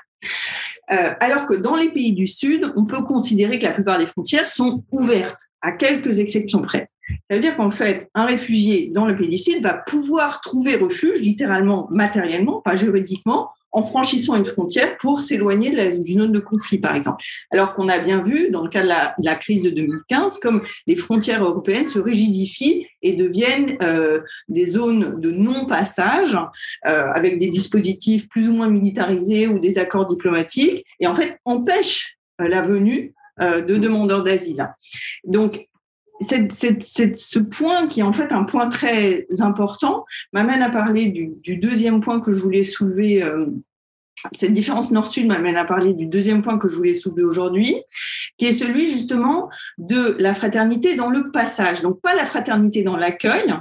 Euh, 0.90 1.12
alors 1.20 1.46
que 1.46 1.54
dans 1.54 1.76
les 1.76 1.90
pays 1.90 2.12
du 2.12 2.26
Sud, 2.26 2.72
on 2.76 2.84
peut 2.84 3.02
considérer 3.02 3.58
que 3.58 3.64
la 3.64 3.72
plupart 3.72 3.98
des 3.98 4.06
frontières 4.06 4.46
sont 4.46 4.84
ouvertes, 4.90 5.40
à 5.60 5.72
quelques 5.72 6.18
exceptions 6.18 6.62
près. 6.62 6.90
Ça 7.08 7.36
veut 7.36 7.40
dire 7.40 7.56
qu'en 7.56 7.70
fait, 7.70 8.08
un 8.14 8.24
réfugié 8.24 8.90
dans 8.92 9.06
le 9.06 9.16
pays 9.16 9.28
du 9.28 9.38
Sud 9.38 9.62
va 9.62 9.74
pouvoir 9.74 10.40
trouver 10.40 10.76
refuge, 10.76 11.20
littéralement, 11.20 11.88
matériellement, 11.90 12.60
pas 12.60 12.76
juridiquement, 12.76 13.50
en 13.74 13.82
franchissant 13.82 14.36
une 14.36 14.44
frontière 14.44 14.96
pour 14.98 15.20
s'éloigner 15.20 15.98
d'une 15.98 16.20
zone 16.20 16.32
de 16.32 16.38
conflit, 16.38 16.78
par 16.78 16.94
exemple. 16.94 17.22
Alors 17.50 17.74
qu'on 17.74 17.88
a 17.88 17.98
bien 17.98 18.22
vu, 18.22 18.50
dans 18.50 18.62
le 18.62 18.68
cas 18.68 18.82
de 18.82 18.88
la, 18.88 19.36
crise 19.36 19.64
de 19.64 19.70
2015, 19.70 20.38
comme 20.38 20.62
les 20.86 20.94
frontières 20.94 21.44
européennes 21.44 21.86
se 21.86 21.98
rigidifient 21.98 22.86
et 23.02 23.14
deviennent 23.14 23.76
euh, 23.82 24.20
des 24.48 24.64
zones 24.64 25.20
de 25.20 25.30
non-passage 25.32 26.36
euh, 26.86 27.10
avec 27.12 27.38
des 27.38 27.48
dispositifs 27.48 28.28
plus 28.28 28.48
ou 28.48 28.54
moins 28.54 28.70
militarisés 28.70 29.48
ou 29.48 29.58
des 29.58 29.76
accords 29.76 30.06
diplomatiques, 30.06 30.86
et 31.00 31.08
en 31.08 31.14
fait 31.14 31.38
empêchent 31.44 32.16
euh, 32.40 32.48
la 32.48 32.62
venue 32.62 33.12
de 33.40 33.76
demandeurs 33.78 34.22
d'asile. 34.22 34.72
Donc, 35.24 35.66
ce 36.20 37.38
point 37.38 37.86
qui 37.86 38.00
est 38.00 38.04
en 38.04 38.12
fait 38.12 38.32
un 38.32 38.44
point 38.44 38.68
très 38.68 39.26
important 39.40 40.04
m'amène 40.32 40.62
à 40.62 40.70
parler 40.70 41.10
du, 41.10 41.56
deuxième 41.56 42.00
point 42.00 42.20
que 42.20 42.32
je 42.32 42.40
voulais 42.40 42.64
soulever. 42.64 43.22
Euh, 43.22 43.46
cette 44.34 44.54
différence 44.54 44.90
nord-sud 44.90 45.26
m'amène 45.26 45.56
à 45.56 45.64
parler 45.64 45.92
du 45.92 46.06
deuxième 46.06 46.40
point 46.40 46.56
que 46.56 46.68
je 46.68 46.76
voulais 46.76 46.94
soulever 46.94 47.24
aujourd'hui, 47.24 47.76
qui 48.38 48.46
est 48.46 48.52
celui 48.52 48.90
justement 48.90 49.50
de 49.76 50.16
la 50.18 50.32
fraternité 50.32 50.94
dans 50.94 51.10
le 51.10 51.30
passage. 51.30 51.82
Donc 51.82 52.00
pas 52.00 52.14
la 52.14 52.24
fraternité 52.24 52.82
dans 52.82 52.96
l'accueil, 52.96 53.54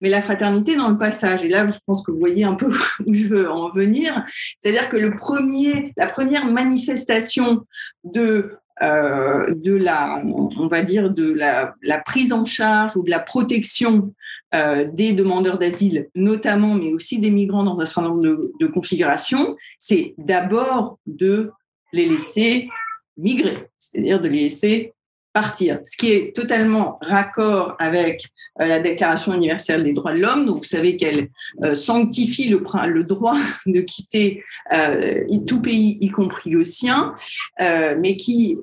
mais 0.00 0.10
la 0.10 0.20
fraternité 0.20 0.76
dans 0.76 0.88
le 0.88 0.98
passage. 0.98 1.44
Et 1.44 1.48
là, 1.48 1.66
je 1.66 1.78
pense 1.86 2.04
que 2.04 2.10
vous 2.10 2.18
voyez 2.18 2.44
un 2.44 2.54
peu 2.54 2.68
où 3.06 3.14
je 3.14 3.28
veux 3.28 3.50
en 3.50 3.70
venir. 3.70 4.24
C'est-à-dire 4.58 4.88
que 4.88 4.96
le 4.96 5.14
premier, 5.14 5.92
la 5.96 6.08
première 6.08 6.46
manifestation 6.46 7.64
de 8.02 8.56
euh, 8.82 9.54
de 9.54 9.72
la, 9.72 10.20
on 10.24 10.66
va 10.66 10.82
dire, 10.82 11.10
de 11.10 11.32
la, 11.32 11.98
prise 12.04 12.32
en 12.32 12.44
charge 12.44 12.96
ou 12.96 13.02
de 13.02 13.10
la 13.10 13.20
protection 13.20 14.12
euh, 14.54 14.84
des 14.92 15.12
demandeurs 15.12 15.58
d'asile, 15.58 16.08
notamment, 16.14 16.74
mais 16.74 16.92
aussi 16.92 17.18
des 17.18 17.30
migrants 17.30 17.62
dans 17.62 17.80
un 17.80 17.86
certain 17.86 18.08
nombre 18.08 18.50
de, 18.58 18.66
configurations, 18.66 19.56
c'est 19.78 20.14
d'abord 20.18 20.98
de 21.06 21.52
les 21.92 22.06
laisser 22.06 22.68
migrer, 23.16 23.68
c'est-à-dire 23.76 24.20
de 24.20 24.28
les 24.28 24.42
laisser 24.42 24.92
partir, 25.34 25.80
ce 25.84 25.96
qui 25.96 26.12
est 26.12 26.34
totalement 26.34 26.96
raccord 27.02 27.76
avec 27.80 28.28
euh, 28.60 28.66
la 28.66 28.78
Déclaration 28.78 29.34
universelle 29.34 29.82
des 29.82 29.92
droits 29.92 30.14
de 30.14 30.20
l'homme. 30.20 30.46
Vous 30.46 30.62
savez 30.62 30.96
qu'elle 30.96 31.28
euh, 31.62 31.74
sanctifie 31.74 32.48
le, 32.48 33.04
droit 33.04 33.36
de 33.66 33.80
quitter 33.80 34.42
euh, 34.72 35.24
tout 35.46 35.60
pays, 35.60 35.98
y 36.00 36.08
compris 36.08 36.50
le 36.50 36.64
sien, 36.64 37.14
mais 37.60 38.16
qui 38.16 38.58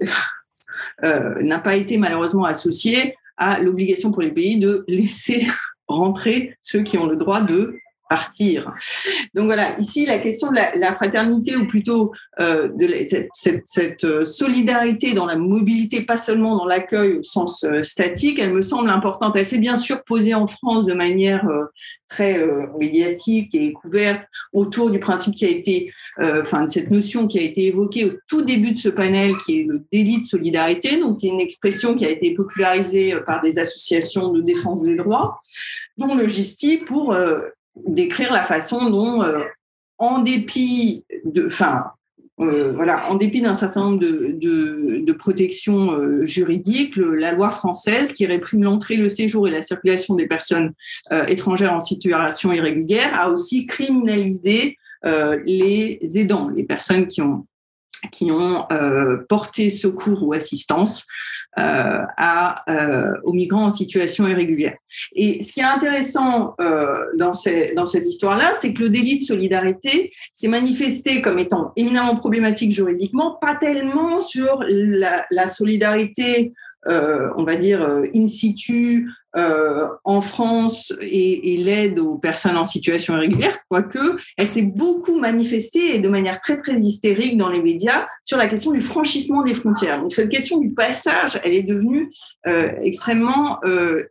n'a 1.03 1.59
pas 1.59 1.75
été 1.75 1.97
malheureusement 1.97 2.45
associée 2.45 3.15
à 3.37 3.59
l'obligation 3.59 4.11
pour 4.11 4.21
les 4.21 4.31
pays 4.31 4.57
de 4.57 4.85
laisser 4.87 5.47
rentrer 5.87 6.55
ceux 6.61 6.83
qui 6.83 6.97
ont 6.97 7.07
le 7.07 7.17
droit 7.17 7.41
de 7.41 7.75
Donc 9.33 9.45
voilà, 9.45 9.79
ici 9.79 10.05
la 10.05 10.19
question 10.19 10.51
de 10.51 10.55
la, 10.55 10.93
fraternité 10.93 11.55
ou 11.55 11.65
plutôt 11.65 12.11
euh, 12.39 12.67
de 12.67 12.87
cette, 13.33 14.03
euh, 14.03 14.25
solidarité 14.25 15.13
dans 15.13 15.25
la 15.25 15.37
mobilité, 15.37 16.01
pas 16.01 16.17
seulement 16.17 16.57
dans 16.57 16.65
l'accueil 16.65 17.13
au 17.13 17.23
sens 17.23 17.63
euh, 17.63 17.83
statique, 17.83 18.39
elle 18.39 18.53
me 18.53 18.61
semble 18.61 18.89
importante. 18.89 19.35
Elle 19.37 19.45
s'est 19.45 19.57
bien 19.57 19.77
sûr 19.77 20.03
posée 20.03 20.33
en 20.33 20.47
France 20.47 20.85
de 20.85 20.93
manière 20.93 21.47
très 22.09 22.45
médiatique 22.77 23.55
et 23.55 23.71
couverte 23.71 24.23
autour 24.51 24.91
du 24.91 24.99
principe 24.99 25.35
qui 25.35 25.45
a 25.45 25.49
été, 25.49 25.93
enfin 26.19 26.65
de 26.65 26.69
cette 26.69 26.91
notion 26.91 27.25
qui 27.25 27.39
a 27.39 27.41
été 27.41 27.67
évoquée 27.67 28.05
au 28.05 28.11
tout 28.27 28.41
début 28.41 28.73
de 28.73 28.77
ce 28.77 28.89
panel, 28.89 29.37
qui 29.37 29.61
est 29.61 29.63
le 29.63 29.81
délit 29.93 30.19
de 30.19 30.25
solidarité, 30.25 30.99
donc 30.99 31.19
qui 31.19 31.27
est 31.27 31.31
une 31.31 31.39
expression 31.39 31.95
qui 31.95 32.05
a 32.05 32.09
été 32.09 32.33
popularisée 32.33 33.15
par 33.25 33.41
des 33.41 33.59
associations 33.59 34.31
de 34.33 34.41
défense 34.41 34.83
des 34.83 34.95
droits 34.95 35.39
dont 35.97 36.15
le 36.15 36.27
GISTI 36.27 36.77
pour 36.79 37.15
décrire 37.75 38.31
la 38.31 38.43
façon 38.43 38.89
dont, 38.89 39.21
euh, 39.23 39.39
en 39.97 40.19
dépit 40.19 41.05
de, 41.25 41.49
euh, 42.39 42.85
en 43.07 43.15
dépit 43.15 43.41
d'un 43.41 43.55
certain 43.55 43.81
nombre 43.81 43.99
de, 43.99 44.37
de, 45.03 45.13
protections 45.13 45.91
euh, 45.91 46.25
juridiques, 46.25 46.95
la 46.95 47.31
loi 47.31 47.51
française 47.51 48.13
qui 48.13 48.25
réprime 48.25 48.63
l'entrée, 48.63 48.95
le 48.95 49.09
séjour 49.09 49.47
et 49.47 49.51
la 49.51 49.61
circulation 49.61 50.15
des 50.15 50.27
personnes 50.27 50.73
étrangères 51.27 51.73
en 51.73 51.79
situation 51.79 52.51
irrégulière 52.51 53.19
a 53.19 53.29
aussi 53.29 53.67
criminalisé 53.67 54.77
les 55.45 55.99
aidants, 56.15 56.49
les 56.49 56.63
personnes 56.63 57.07
qui 57.07 57.21
ont 57.21 57.45
qui 58.11 58.31
ont 58.31 58.67
porté 59.29 59.69
secours 59.69 60.23
ou 60.23 60.33
assistance 60.33 61.05
euh, 61.59 61.99
à, 62.15 62.63
euh, 62.71 63.11
aux 63.25 63.33
migrants 63.33 63.65
en 63.65 63.73
situation 63.73 64.25
irrégulière. 64.25 64.77
Et 65.13 65.41
ce 65.41 65.51
qui 65.51 65.59
est 65.59 65.65
intéressant 65.65 66.55
euh, 66.61 67.07
dans, 67.17 67.33
ces, 67.33 67.73
dans 67.73 67.85
cette 67.85 68.05
histoire-là, 68.05 68.51
c'est 68.57 68.71
que 68.71 68.83
le 68.83 68.89
délit 68.89 69.19
de 69.19 69.25
solidarité 69.25 70.13
s'est 70.31 70.47
manifesté 70.47 71.21
comme 71.21 71.39
étant 71.39 71.73
éminemment 71.75 72.15
problématique 72.15 72.71
juridiquement, 72.71 73.37
pas 73.41 73.55
tellement 73.55 74.21
sur 74.21 74.63
la, 74.65 75.25
la 75.29 75.47
solidarité 75.47 76.53
euh, 76.87 77.29
on 77.37 77.43
va 77.43 77.57
dire, 77.57 77.83
euh, 77.83 78.05
in 78.15 78.27
situ 78.27 79.07
euh, 79.37 79.87
en 80.03 80.21
France 80.21 80.93
et, 81.01 81.57
l'aide 81.57 81.99
aux 81.99 82.17
personnes 82.17 82.57
en 82.57 82.63
situation 82.63 83.15
irrégulière, 83.15 83.57
quoique 83.69 84.17
elle 84.37 84.47
s'est 84.47 84.61
beaucoup 84.61 85.19
manifestée 85.19 85.95
et 85.95 85.99
de 85.99 86.09
manière 86.09 86.39
très 86.39 86.57
très 86.57 86.79
hystérique 86.79 87.37
dans 87.37 87.49
les 87.49 87.61
médias 87.61 88.07
sur 88.25 88.37
la 88.37 88.47
question 88.47 88.71
du 88.71 88.81
franchissement 88.81 89.43
des 89.43 89.53
frontières. 89.53 90.01
Donc 90.01 90.13
cette 90.13 90.29
question 90.29 90.57
du 90.57 90.73
passage, 90.73 91.39
elle 91.43 91.53
est 91.53 91.63
devenue 91.63 92.11
extrêmement 92.83 93.59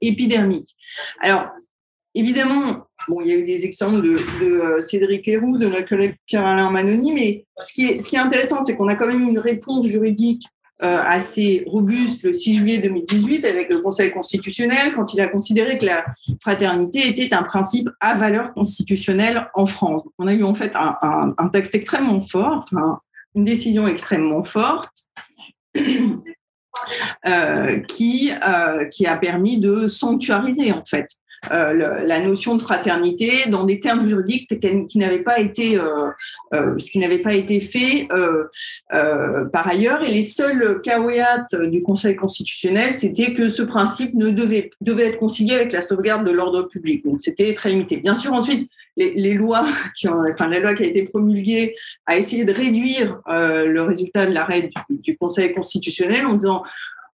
épidermique. 0.01 0.77
Alors 1.21 1.49
évidemment, 2.15 2.87
bon, 3.09 3.21
il 3.21 3.29
y 3.29 3.33
a 3.33 3.37
eu 3.37 3.45
des 3.45 3.65
exemples 3.65 4.03
de, 4.03 4.17
de 4.41 4.83
Cédric 4.83 5.27
Héroux, 5.29 5.59
de 5.59 5.67
notre 5.67 5.89
collègue 5.89 6.17
Pierre-Alain 6.27 6.71
Manoni, 6.71 7.13
mais 7.13 7.47
ce 7.59 7.73
qui 7.73 7.87
est, 7.87 7.99
ce 7.99 8.09
qui 8.09 8.17
est 8.17 8.21
intéressant, 8.21 8.65
c'est 8.65 8.77
qu'on 8.77 8.89
a 8.89 8.95
quand 8.95 9.07
même 9.07 9.29
une 9.29 9.39
réponse 9.39 9.87
juridique 9.87 10.45
euh, 10.45 10.60
assez 10.83 11.65
robuste 11.67 12.23
le 12.23 12.33
6 12.33 12.57
juillet 12.57 12.79
2018 12.79 13.45
avec 13.45 13.69
le 13.71 13.81
Conseil 13.81 14.11
constitutionnel 14.13 14.95
quand 14.95 15.13
il 15.13 15.21
a 15.21 15.29
considéré 15.29 15.79
que 15.79 15.87
la 15.87 16.05
fraternité 16.41 17.07
était 17.09 17.35
un 17.35 17.43
principe 17.43 17.89
à 18.01 18.15
valeur 18.15 18.55
constitutionnelle 18.55 19.49
en 19.55 19.67
France. 19.67 20.03
on 20.19 20.27
a 20.27 20.33
eu 20.33 20.43
en 20.43 20.55
fait 20.55 20.73
un, 20.75 21.49
texte 21.53 21.75
extrêmement 21.75 22.21
fort, 22.21 22.65
une 23.35 23.45
décision 23.45 23.89
extrêmement 23.89 24.43
forte. 24.43 24.93
Euh, 27.29 27.81
qui, 27.81 28.33
euh, 28.47 28.87
qui 28.87 29.07
a 29.07 29.17
permis 29.17 29.61
de 29.61 29.87
sanctuariser 29.87 30.73
en 30.73 30.83
fait 30.85 31.07
euh, 31.51 32.05
la 32.05 32.21
notion 32.21 32.55
de 32.55 32.63
fraternité 32.63 33.49
dans 33.49 33.65
des 33.65 33.81
termes 33.81 34.07
juridiques 34.07 34.49
qui 34.89 34.99
n'avaient 34.99 35.23
pas 35.23 35.41
été, 35.41 35.79
euh, 35.79 36.09
euh, 36.55 36.79
ce 36.79 36.91
qui 36.91 36.99
n'avait 36.99 37.19
pas 37.19 37.35
été 37.35 37.61
fait 37.61 38.09
par 38.91 39.67
ailleurs. 39.67 40.03
Et 40.03 40.11
les 40.11 40.23
seuls 40.23 40.81
caveats 40.83 41.47
du 41.69 41.83
Conseil 41.83 42.17
constitutionnel, 42.17 42.93
c'était 42.93 43.35
que 43.35 43.49
ce 43.49 43.63
principe 43.63 44.15
ne 44.15 44.31
devait, 44.31 44.71
devait 44.81 45.07
être 45.07 45.19
concilié 45.19 45.55
avec 45.55 45.73
la 45.73 45.81
sauvegarde 45.81 46.27
de 46.27 46.33
l'ordre 46.33 46.63
public. 46.63 47.05
Donc 47.05 47.21
c'était 47.21 47.55
très 47.55 47.71
limité. 47.71 47.97
Bien 47.97 48.15
sûr, 48.15 48.33
ensuite, 48.33 48.71
les, 48.97 49.35
lois, 49.35 49.67
qui 49.97 50.09
ont, 50.09 50.23
enfin 50.31 50.49
la 50.49 50.61
loi 50.61 50.75
qui 50.75 50.83
a 50.83 50.87
été 50.87 51.05
promulguée 51.05 51.75
a 52.07 52.19
essayé 52.19 52.45
de 52.45 52.53
réduire 52.53 53.21
le 53.29 53.81
résultat 53.81 54.27
de 54.27 54.35
l'arrêt 54.35 54.63
du, 54.63 54.99
du 54.99 55.17
Conseil 55.17 55.55
constitutionnel 55.55 56.27
en 56.27 56.35
disant 56.35 56.63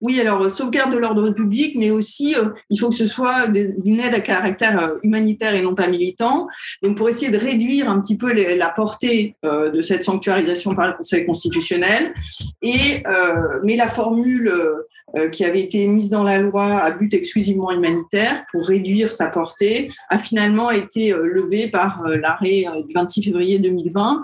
oui, 0.03 0.19
alors 0.19 0.43
euh, 0.43 0.49
sauvegarde 0.49 0.91
de 0.91 0.97
l'ordre 0.97 1.30
public, 1.31 1.75
mais 1.80 1.89
aussi 1.89 2.35
euh, 2.35 2.49
il 2.69 2.77
faut 2.77 2.89
que 2.89 2.95
ce 2.95 3.05
soit 3.05 3.45
une 3.85 4.01
aide 4.01 4.13
à 4.13 4.19
caractère 4.19 4.77
euh, 4.84 4.97
humanitaire 5.01 5.55
et 5.55 5.61
non 5.61 5.75
pas 5.75 5.88
militant. 5.88 6.47
Donc 6.84 6.97
pour 6.97 7.07
essayer 7.07 7.31
de 7.31 7.38
réduire 7.38 7.89
un 7.89 8.01
petit 8.01 8.17
peu 8.17 8.34
la 8.34 8.69
portée 8.69 9.35
de 9.43 9.81
cette 9.81 10.03
sanctuarisation 10.03 10.75
par 10.75 10.88
le 10.88 10.93
Conseil 10.97 11.25
constitutionnel. 11.25 12.13
Et 12.61 13.03
mais 13.63 13.75
la 13.75 13.88
formule 13.88 14.51
qui 15.31 15.45
avait 15.45 15.61
été 15.61 15.88
mise 15.88 16.10
dans 16.10 16.23
la 16.23 16.40
loi 16.40 16.77
à 16.81 16.91
but 16.91 17.14
exclusivement 17.14 17.72
humanitaire 17.72 18.45
pour 18.52 18.65
réduire 18.65 19.11
sa 19.11 19.27
portée, 19.27 19.91
a 20.10 20.18
finalement 20.18 20.72
été 20.72 21.14
euh, 21.14 21.26
levée 21.26 21.68
par 21.68 22.06
euh, 22.06 22.18
l'arrêt 22.18 22.65
du 22.88 22.94
26 22.94 23.23
février 23.23 23.60
2020, 23.60 24.23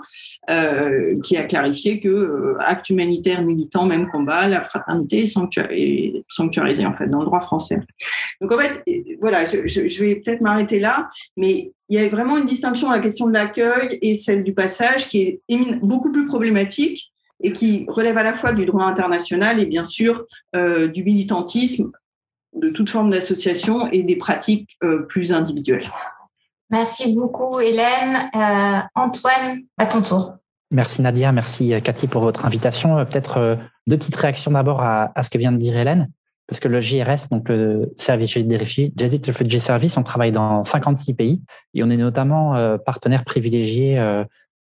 qui 1.22 1.36
a 1.36 1.44
clarifié 1.44 2.00
que 2.00 2.56
acte 2.60 2.90
humanitaire, 2.90 3.42
militant, 3.42 3.86
même 3.86 4.08
combat, 4.10 4.48
la 4.48 4.62
fraternité 4.62 5.22
est 5.22 6.24
sanctuarisée 6.28 6.86
en 6.86 6.96
fait 6.96 7.06
dans 7.06 7.20
le 7.20 7.26
droit 7.26 7.40
français. 7.40 7.78
Donc 8.40 8.52
en 8.52 8.58
fait, 8.58 8.82
voilà, 9.20 9.44
je, 9.44 9.66
je 9.66 10.04
vais 10.04 10.16
peut-être 10.16 10.40
m'arrêter 10.40 10.80
là, 10.80 11.08
mais 11.36 11.72
il 11.88 12.00
y 12.00 12.04
a 12.04 12.08
vraiment 12.08 12.38
une 12.38 12.46
distinction 12.46 12.90
à 12.90 12.96
la 12.96 13.00
question 13.00 13.26
de 13.26 13.32
l'accueil 13.32 13.98
et 14.00 14.14
celle 14.14 14.44
du 14.44 14.54
passage 14.54 15.08
qui 15.08 15.40
est 15.48 15.78
beaucoup 15.82 16.12
plus 16.12 16.26
problématique 16.26 17.12
et 17.42 17.52
qui 17.52 17.86
relève 17.88 18.18
à 18.18 18.22
la 18.22 18.34
fois 18.34 18.52
du 18.52 18.66
droit 18.66 18.84
international 18.84 19.58
et 19.60 19.66
bien 19.66 19.84
sûr 19.84 20.24
euh, 20.56 20.88
du 20.88 21.04
militantisme, 21.04 21.90
de 22.54 22.68
toute 22.70 22.90
forme 22.90 23.10
d'association 23.10 23.88
et 23.90 24.02
des 24.02 24.16
pratiques 24.16 24.76
euh, 24.82 25.02
plus 25.02 25.32
individuelles. 25.32 25.90
Merci 26.70 27.14
beaucoup 27.16 27.60
Hélène. 27.60 28.30
Euh, 28.34 28.80
Antoine, 28.94 29.60
à 29.78 29.86
ton 29.86 30.02
tour. 30.02 30.34
Merci 30.70 31.02
Nadia, 31.02 31.32
merci 31.32 31.72
Cathy 31.82 32.06
pour 32.06 32.22
votre 32.22 32.44
invitation. 32.44 33.04
Peut-être 33.04 33.58
deux 33.88 33.98
petites 33.98 34.14
réactions 34.14 34.52
d'abord 34.52 34.80
à, 34.82 35.10
ce 35.20 35.28
que 35.28 35.36
vient 35.36 35.50
de 35.50 35.56
dire 35.56 35.76
Hélène, 35.76 36.08
parce 36.46 36.60
que 36.60 36.68
le 36.68 36.80
JRS, 36.80 37.28
donc 37.28 37.48
le 37.48 37.92
Service 37.96 38.38
des 38.38 38.56
réfugiés, 38.56 38.92
Jesuit 38.96 39.20
Refugee 39.26 39.58
Service, 39.58 39.96
on 39.96 40.04
travaille 40.04 40.30
dans 40.30 40.62
56 40.62 41.14
pays 41.14 41.42
et 41.74 41.82
on 41.82 41.90
est 41.90 41.96
notamment 41.96 42.78
partenaire 42.86 43.24
privilégié 43.24 44.00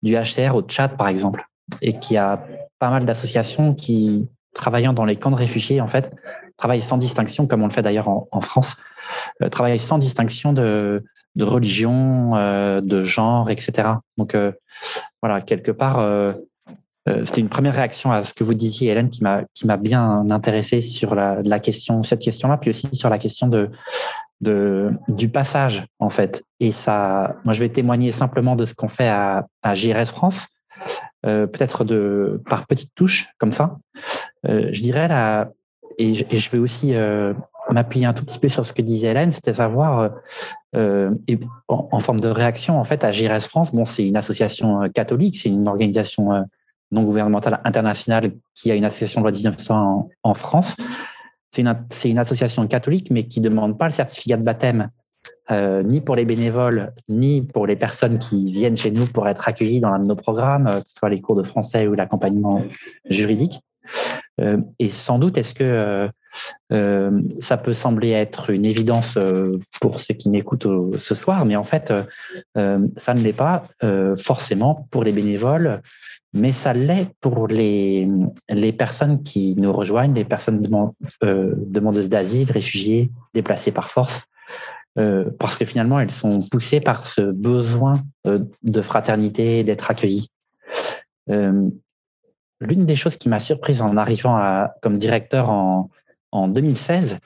du 0.02 0.14
HCR 0.14 0.54
au 0.54 0.62
Tchad 0.62 0.96
par 0.96 1.08
exemple 1.08 1.44
et 1.82 1.98
qui 1.98 2.16
a 2.16 2.42
pas 2.78 2.90
mal 2.90 3.04
d'associations 3.04 3.74
qui, 3.74 4.28
travaillant 4.54 4.92
dans 4.92 5.04
les 5.04 5.16
camps 5.16 5.30
de 5.30 5.36
réfugiés, 5.36 5.80
en 5.80 5.86
fait, 5.86 6.14
travaillent 6.56 6.82
sans 6.82 6.98
distinction, 6.98 7.46
comme 7.46 7.62
on 7.62 7.66
le 7.66 7.72
fait 7.72 7.82
d'ailleurs 7.82 8.08
en, 8.08 8.40
France, 8.40 8.76
euh, 9.42 9.48
travaillent 9.48 9.78
sans 9.78 9.98
distinction 9.98 10.52
de, 10.52 11.04
de 11.36 11.44
religion, 11.44 12.36
euh, 12.36 12.80
de 12.80 13.02
genre, 13.02 13.50
etc. 13.50 13.90
Donc, 14.18 14.34
euh, 14.34 14.52
voilà, 15.22 15.40
quelque 15.40 15.70
part, 15.70 16.04
c'était 17.24 17.40
une 17.40 17.48
première 17.48 17.74
réaction 17.74 18.12
à 18.12 18.22
ce 18.22 18.34
que 18.34 18.44
vous 18.44 18.52
disiez, 18.52 18.90
Hélène, 18.90 19.08
qui 19.08 19.22
m'a 19.22 19.76
bien 19.78 20.30
intéressé 20.30 20.82
sur 20.82 21.14
la, 21.14 21.40
la 21.42 21.58
question, 21.58 22.02
cette 22.02 22.20
question-là, 22.20 22.58
puis 22.58 22.68
aussi 22.68 22.88
sur 22.92 23.08
la 23.08 23.16
question 23.16 23.46
de, 23.46 23.70
de 24.42 24.92
du 25.08 25.30
passage, 25.30 25.86
en 26.00 26.10
fait. 26.10 26.44
Et 26.60 26.70
ça, 26.70 27.36
moi, 27.44 27.54
je 27.54 27.60
vais 27.60 27.70
témoigner 27.70 28.12
simplement 28.12 28.56
de 28.56 28.66
ce 28.66 28.74
qu'on 28.74 28.88
fait 28.88 29.08
à, 29.08 29.46
à 29.62 29.74
JRS 29.74 30.06
France. 30.06 30.48
Euh, 31.26 31.48
peut-être 31.48 31.84
par 32.48 32.66
petites 32.66 32.94
touches 32.94 33.28
comme 33.38 33.52
ça. 33.52 33.78
Euh, 34.46 34.70
je 34.72 34.80
dirais 34.80 35.08
là, 35.08 35.50
et 35.98 36.14
je, 36.14 36.50
vais 36.50 36.58
aussi 36.58 36.94
euh, 36.94 37.34
m'appuyer 37.70 38.06
un 38.06 38.12
tout 38.12 38.24
petit 38.24 38.38
peu 38.38 38.48
sur 38.48 38.64
ce 38.64 38.72
que 38.72 38.82
disait 38.82 39.08
Hélène, 39.08 39.32
c'était 39.32 39.52
savoir 39.52 40.12
en, 40.74 42.00
forme 42.00 42.20
de 42.20 42.28
réaction 42.28 42.78
en 42.78 42.84
fait 42.84 43.02
à 43.02 43.10
GIRES 43.10 43.40
France. 43.40 43.74
Bon, 43.74 43.84
c'est 43.84 44.06
une 44.06 44.16
association 44.16 44.88
catholique, 44.90 45.38
c'est 45.38 45.48
une 45.48 45.66
organisation 45.66 46.44
non 46.92 47.02
gouvernementale 47.02 47.60
internationale 47.64 48.30
qui 48.54 48.70
a 48.70 48.76
une 48.76 48.84
association 48.84 49.20
de 49.20 49.24
loi 49.24 49.32
1900 49.32 50.08
en, 50.22 50.34
France. 50.34 50.76
C'est 51.50 51.62
une, 51.62 51.74
une, 52.04 52.18
association 52.18 52.64
catholique, 52.68 53.10
mais 53.10 53.24
qui 53.24 53.40
ne 53.40 53.48
demande 53.48 53.76
pas 53.76 53.86
le 53.86 53.92
certificat 53.92 54.36
de 54.36 54.44
baptême 54.44 54.90
euh, 55.50 55.82
ni 55.82 56.02
pour 56.02 56.14
les 56.14 56.26
bénévoles, 56.26 56.92
ni 57.08 57.40
pour 57.40 57.66
les 57.66 57.76
personnes 57.76 58.18
qui 58.18 58.52
viennent 58.52 58.76
chez 58.76 58.90
nous 58.90 59.06
pour 59.06 59.28
être 59.28 59.48
accueillis 59.48 59.80
dans 59.80 59.88
l'un 59.88 59.98
de 59.98 60.04
nos 60.04 60.16
programmes, 60.16 60.66
euh, 60.66 60.80
que 60.80 60.88
ce 60.88 60.96
soit 60.96 61.08
les 61.08 61.22
cours 61.22 61.36
de 61.36 61.42
français 61.42 61.86
ou 61.86 61.94
l'accompagnement 61.94 62.62
juridique. 63.08 63.60
Euh, 64.40 64.58
et 64.78 64.88
sans 64.88 65.18
doute, 65.18 65.38
est-ce 65.38 65.54
que 65.54 66.08
ça 67.40 67.56
peut 67.56 67.72
sembler 67.72 68.10
être 68.10 68.50
une 68.50 68.64
évidence 68.64 69.18
pour 69.80 69.98
ceux 69.98 70.14
qui 70.14 70.28
m'écoutent 70.28 70.68
ce 70.96 71.14
soir, 71.14 71.44
mais 71.44 71.56
en 71.56 71.64
fait, 71.64 71.92
ça 72.54 73.14
ne 73.14 73.20
l'est 73.20 73.32
pas 73.32 73.64
forcément 74.16 74.86
pour 74.92 75.02
les 75.02 75.10
bénévoles, 75.10 75.80
mais 76.34 76.52
ça 76.52 76.74
l'est 76.74 77.10
pour 77.20 77.48
les, 77.48 78.06
les 78.50 78.72
personnes 78.72 79.24
qui 79.24 79.56
nous 79.56 79.72
rejoignent, 79.72 80.14
les 80.14 80.26
personnes 80.26 80.62
demandeuses 81.22 82.10
d'asile, 82.10 82.52
réfugiés, 82.52 83.10
déplacées 83.34 83.72
par 83.72 83.90
force. 83.90 84.20
Euh, 84.98 85.30
parce 85.38 85.56
que 85.56 85.64
finalement, 85.64 86.00
elles 86.00 86.10
sont 86.10 86.40
poussées 86.40 86.80
par 86.80 87.06
ce 87.06 87.20
besoin 87.20 88.02
euh, 88.26 88.40
de 88.62 88.82
fraternité, 88.82 89.62
d'être 89.62 89.90
accueillies. 89.90 90.30
Euh, 91.30 91.68
l'une 92.60 92.84
des 92.84 92.96
choses 92.96 93.16
qui 93.16 93.28
m'a 93.28 93.38
surprise 93.38 93.80
en 93.82 93.96
arrivant 93.96 94.36
à, 94.36 94.74
comme 94.82 94.98
directeur 94.98 95.50
en, 95.50 95.90
en 96.32 96.48
2016, 96.48 97.18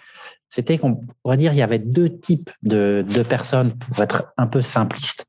c'était 0.50 0.76
qu'on 0.76 1.00
pourrait 1.22 1.38
dire 1.38 1.52
qu'il 1.52 1.60
y 1.60 1.62
avait 1.62 1.78
deux 1.78 2.10
types 2.10 2.50
de, 2.62 3.06
de, 3.08 3.22
personnes, 3.22 3.72
pour 3.78 4.00
être 4.02 4.34
un 4.36 4.46
peu 4.46 4.60
simpliste, 4.60 5.24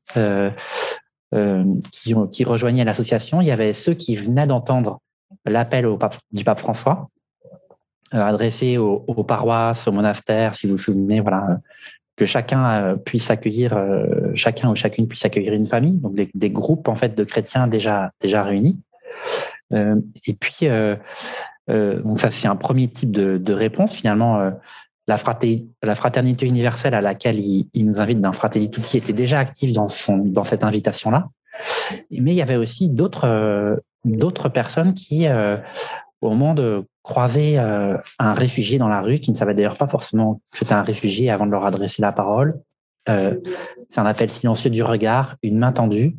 qui, 1.90 2.14
qui, 2.30 2.44
rejoignaient 2.44 2.84
l'association. 2.84 3.40
Il 3.40 3.46
y 3.46 3.50
avait 3.50 3.72
ceux 3.72 3.94
qui 3.94 4.16
venaient 4.16 4.46
d'entendre 4.46 5.00
l'appel 5.46 5.88
du 6.30 6.44
pape 6.44 6.60
François, 6.60 7.08
adressé 8.12 8.76
aux, 8.76 9.02
aux, 9.06 9.24
paroisses, 9.24 9.88
aux 9.88 9.92
monastères, 9.92 10.54
si 10.54 10.66
vous 10.66 10.72
vous 10.72 10.78
souvenez, 10.78 11.20
voilà, 11.20 11.58
que 12.16 12.24
chacun 12.24 12.70
euh, 12.70 12.96
puisse 12.96 13.30
accueillir, 13.30 13.76
euh, 13.76 14.30
chacun 14.34 14.70
ou 14.70 14.76
chacune 14.76 15.08
puisse 15.08 15.24
accueillir 15.24 15.52
une 15.52 15.66
famille, 15.66 15.98
donc 15.98 16.14
des, 16.14 16.50
groupes 16.50 16.88
en 16.88 16.94
fait 16.94 17.14
de 17.14 17.24
chrétiens 17.24 17.66
déjà 17.66 18.12
déjà 18.20 18.42
réunis. 18.42 18.78
Euh, 19.72 19.96
et 20.26 20.34
puis, 20.34 20.68
donc 21.68 22.20
ça 22.20 22.30
c'est 22.30 22.48
un 22.48 22.56
premier 22.56 22.88
type 22.88 23.10
de, 23.10 23.52
réponse. 23.52 23.94
Finalement, 23.94 24.52
la, 25.08 25.16
fraternité, 25.16 25.66
la 25.82 25.94
fraternité 25.94 26.46
universelle 26.46 26.94
à 26.94 27.00
laquelle 27.00 27.38
il, 27.38 27.68
nous 27.74 28.00
invite 28.00 28.20
d'un 28.20 28.32
Fratelli 28.32 28.70
Tutti 28.70 28.98
était 28.98 29.12
déjà 29.12 29.38
active 29.38 29.74
dans 29.74 29.88
son 29.88 30.18
dans 30.18 30.44
cette 30.44 30.62
invitation 30.62 31.10
là. 31.10 31.28
Mais 32.10 32.32
il 32.32 32.36
y 32.36 32.42
avait 32.42 32.56
aussi 32.56 32.90
d'autres 32.90 33.80
personnes 34.52 34.94
qui, 34.94 35.26
au 36.20 36.28
moment 36.30 36.54
de 36.54 36.84
croiser 37.04 37.58
euh, 37.58 37.98
un 38.18 38.32
réfugié 38.32 38.78
dans 38.78 38.88
la 38.88 39.02
rue 39.02 39.18
qui 39.18 39.30
ne 39.30 39.36
savait 39.36 39.54
d'ailleurs 39.54 39.76
pas 39.76 39.86
forcément 39.86 40.40
que 40.50 40.58
c'était 40.58 40.72
un 40.72 40.82
réfugié 40.82 41.30
avant 41.30 41.46
de 41.46 41.52
leur 41.52 41.64
adresser 41.66 42.02
la 42.02 42.12
parole. 42.12 42.60
Euh, 43.10 43.36
c'est 43.90 44.00
un 44.00 44.06
appel 44.06 44.30
silencieux 44.30 44.70
du 44.70 44.82
regard, 44.82 45.36
une 45.42 45.58
main 45.58 45.70
tendue, 45.70 46.16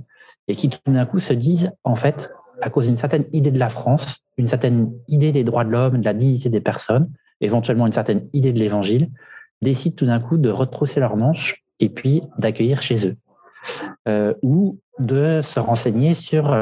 et 0.48 0.56
qui 0.56 0.70
tout 0.70 0.80
d'un 0.86 1.08
coup 1.08 1.20
se 1.20 1.34
disent, 1.34 1.72
en 1.84 1.96
fait, 1.96 2.32
à 2.62 2.70
cause 2.70 2.86
d'une 2.86 2.98
certaine 2.98 3.26
idée 3.34 3.50
de 3.50 3.58
la 3.58 3.70
France, 3.70 4.20
une 4.38 4.48
certaine 4.48 4.92
idée 5.08 5.32
des 5.32 5.44
droits 5.44 5.66
de 5.66 5.72
l'homme, 5.72 6.00
de 6.00 6.06
la 6.06 6.14
dignité 6.14 6.50
des 6.50 6.62
personnes, 6.62 7.10
éventuellement 7.42 7.88
une 7.88 7.92
certaine 7.92 8.30
idée 8.34 8.54
de 8.54 8.60
l'Évangile, 8.60 9.10
décident 9.64 9.96
tout 9.96 10.06
d'un 10.06 10.20
coup 10.20 10.38
de 10.38 10.50
retrousser 10.50 11.00
leurs 11.00 11.18
manches 11.18 11.64
et 11.80 11.90
puis 11.90 12.22
d'accueillir 12.38 12.84
chez 12.84 13.08
eux. 13.08 13.16
Euh, 14.08 14.36
ou 14.44 14.78
de 15.00 15.42
se 15.42 15.60
renseigner 15.60 16.14
sur 16.14 16.56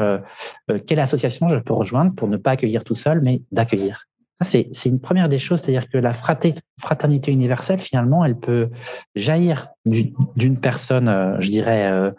quelle 0.86 0.98
association 0.98 1.46
je 1.48 1.56
peux 1.56 1.74
rejoindre 1.74 2.14
pour 2.14 2.26
ne 2.26 2.36
pas 2.36 2.52
accueillir 2.52 2.82
tout 2.82 2.96
seul, 2.96 3.20
mais 3.20 3.42
d'accueillir. 3.52 4.06
C'est 4.42 4.68
une 4.86 5.00
première 5.00 5.28
des 5.28 5.38
choses, 5.38 5.60
c'est-à-dire 5.60 5.88
que 5.88 5.96
la 5.96 6.12
fraternité 6.12 7.30
universelle, 7.30 7.78
finalement, 7.78 8.24
elle 8.24 8.36
peut 8.36 8.68
jaillir 9.14 9.68
d'une 9.84 10.58
personne, 10.60 11.08
euh, 11.08 11.40
je 11.40 11.50
dirais, 11.50 11.90
euh, 11.90 12.10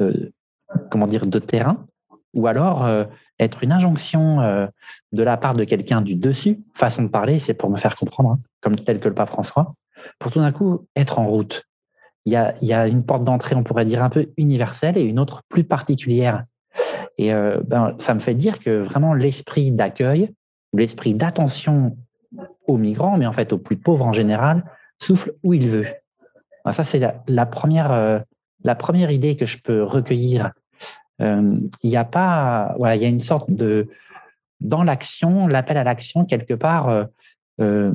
euh, 0.00 0.30
comment 0.90 1.08
dire, 1.08 1.26
de 1.26 1.38
terrain, 1.40 1.84
ou 2.34 2.46
alors 2.46 2.86
être 3.38 3.64
une 3.64 3.72
injonction 3.72 4.68
de 5.12 5.22
la 5.22 5.36
part 5.38 5.54
de 5.54 5.64
quelqu'un 5.64 6.02
du 6.02 6.16
dessus, 6.16 6.60
façon 6.74 7.04
de 7.04 7.08
parler, 7.08 7.38
c'est 7.38 7.54
pour 7.54 7.70
me 7.70 7.78
faire 7.78 7.96
comprendre, 7.96 8.32
hein, 8.32 8.38
comme 8.60 8.76
tel 8.76 9.00
que 9.00 9.08
le 9.08 9.14
pape 9.14 9.30
François, 9.30 9.74
pour 10.18 10.30
tout 10.30 10.40
d'un 10.40 10.52
coup 10.52 10.86
être 10.96 11.18
en 11.18 11.26
route. 11.26 11.64
Il 12.26 12.32
y 12.32 12.36
a, 12.36 12.54
il 12.60 12.68
y 12.68 12.74
a 12.74 12.86
une 12.88 13.06
porte 13.06 13.24
d'entrée, 13.24 13.56
on 13.56 13.62
pourrait 13.62 13.86
dire, 13.86 14.02
un 14.02 14.10
peu 14.10 14.28
universelle 14.36 14.98
et 14.98 15.02
une 15.02 15.18
autre 15.18 15.44
plus 15.48 15.64
particulière. 15.64 16.44
Et 17.16 17.32
ben, 17.32 17.94
ça 17.98 18.12
me 18.12 18.20
fait 18.20 18.34
dire 18.34 18.58
que 18.58 18.82
vraiment 18.82 19.14
l'esprit 19.14 19.72
d'accueil, 19.72 20.34
l'esprit 20.76 21.14
d'attention 21.14 21.96
aux 22.66 22.78
migrants, 22.78 23.16
mais 23.16 23.26
en 23.26 23.32
fait 23.32 23.52
aux 23.52 23.58
plus 23.58 23.76
pauvres 23.76 24.06
en 24.06 24.12
général, 24.12 24.64
souffle 24.98 25.32
où 25.42 25.54
il 25.54 25.68
veut. 25.68 25.86
ça, 26.70 26.84
c'est 26.84 27.00
la, 27.26 27.46
première, 27.46 27.92
euh, 27.92 28.18
la 28.64 28.74
première 28.74 29.10
idée 29.10 29.36
que 29.36 29.46
je 29.46 29.58
peux 29.58 29.82
recueillir. 29.82 30.52
Euh, 31.22 31.58
il 31.82 31.90
n'y 31.90 31.96
a 31.96 32.04
pas, 32.04 32.74
voilà, 32.78 32.96
il 32.96 33.02
y 33.02 33.04
a 33.04 33.08
une 33.08 33.20
sorte 33.20 33.50
de, 33.50 33.88
dans 34.60 34.82
l'action, 34.82 35.46
l'appel 35.46 35.76
à 35.76 35.84
l'action 35.84 36.24
quelque 36.24 36.54
part 36.54 37.06
euh, 37.60 37.92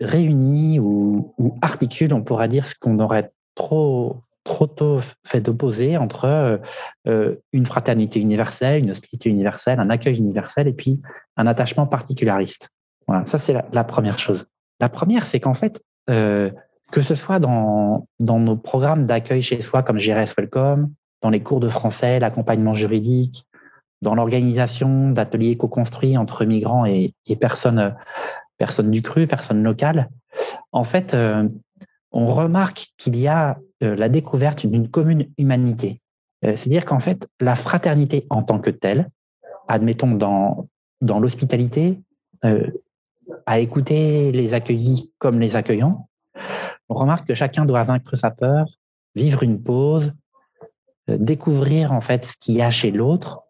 réuni 0.00 0.78
ou, 0.78 1.34
ou, 1.38 1.56
articule, 1.60 2.14
on 2.14 2.22
pourrait 2.22 2.48
dire 2.48 2.66
ce 2.66 2.74
qu'on 2.74 2.98
aurait 2.98 3.30
trop 3.54 4.22
trop 4.44 4.66
tôt 4.66 5.00
fait 5.24 5.40
d'opposer 5.40 5.96
entre 5.96 6.60
une 7.06 7.66
fraternité 7.66 8.20
universelle, 8.20 8.82
une 8.82 8.90
hospitalité 8.90 9.30
universelle, 9.30 9.80
un 9.80 9.90
accueil 9.90 10.16
universel 10.16 10.66
et 10.68 10.72
puis 10.72 11.00
un 11.36 11.46
attachement 11.46 11.86
particulariste. 11.86 12.70
Voilà, 13.06 13.26
ça 13.26 13.38
c'est 13.38 13.52
la, 13.52 13.84
première 13.84 14.18
chose. 14.18 14.46
La 14.80 14.88
première, 14.88 15.26
c'est 15.26 15.40
qu'en 15.40 15.54
fait, 15.54 15.82
que 16.06 17.00
ce 17.00 17.14
soit 17.14 17.38
dans, 17.38 18.06
dans 18.18 18.38
nos 18.38 18.56
programmes 18.56 19.06
d'accueil 19.06 19.42
chez 19.42 19.60
soi 19.60 19.82
comme 19.82 19.98
GRS 19.98 20.34
Welcome, 20.36 20.90
dans 21.22 21.30
les 21.30 21.40
cours 21.40 21.60
de 21.60 21.68
français, 21.68 22.18
l'accompagnement 22.18 22.74
juridique, 22.74 23.46
dans 24.02 24.14
l'organisation 24.14 25.10
d'ateliers 25.10 25.56
co-construits 25.56 26.16
entre 26.16 26.44
migrants 26.44 26.86
et, 26.86 27.14
et, 27.26 27.36
personnes, 27.36 27.94
personnes 28.58 28.90
du 28.90 29.02
cru, 29.02 29.26
personnes 29.26 29.62
locales, 29.62 30.08
en 30.72 30.84
fait, 30.84 31.14
on 32.12 32.26
remarque 32.26 32.88
qu'il 32.96 33.16
y 33.16 33.28
a 33.28 33.58
euh, 33.82 33.94
la 33.94 34.08
découverte 34.08 34.66
d'une 34.66 34.90
commune 34.90 35.28
humanité. 35.38 36.00
Euh, 36.44 36.56
c'est-à-dire 36.56 36.84
qu'en 36.84 36.98
fait, 36.98 37.28
la 37.40 37.54
fraternité 37.54 38.26
en 38.30 38.42
tant 38.42 38.58
que 38.58 38.70
telle, 38.70 39.08
admettons 39.68 40.14
dans, 40.14 40.68
dans 41.00 41.20
l'hospitalité, 41.20 42.00
euh, 42.44 42.66
à 43.46 43.60
écouter 43.60 44.32
les 44.32 44.54
accueillis 44.54 45.12
comme 45.18 45.38
les 45.38 45.56
accueillants, 45.56 46.08
on 46.88 46.94
remarque 46.94 47.28
que 47.28 47.34
chacun 47.34 47.64
doit 47.64 47.84
vaincre 47.84 48.16
sa 48.16 48.30
peur, 48.30 48.66
vivre 49.14 49.42
une 49.42 49.62
pause, 49.62 50.12
découvrir 51.08 51.92
en 51.92 52.00
fait 52.00 52.24
ce 52.24 52.36
qu'il 52.36 52.56
y 52.56 52.62
a 52.62 52.70
chez 52.70 52.90
l'autre, 52.90 53.42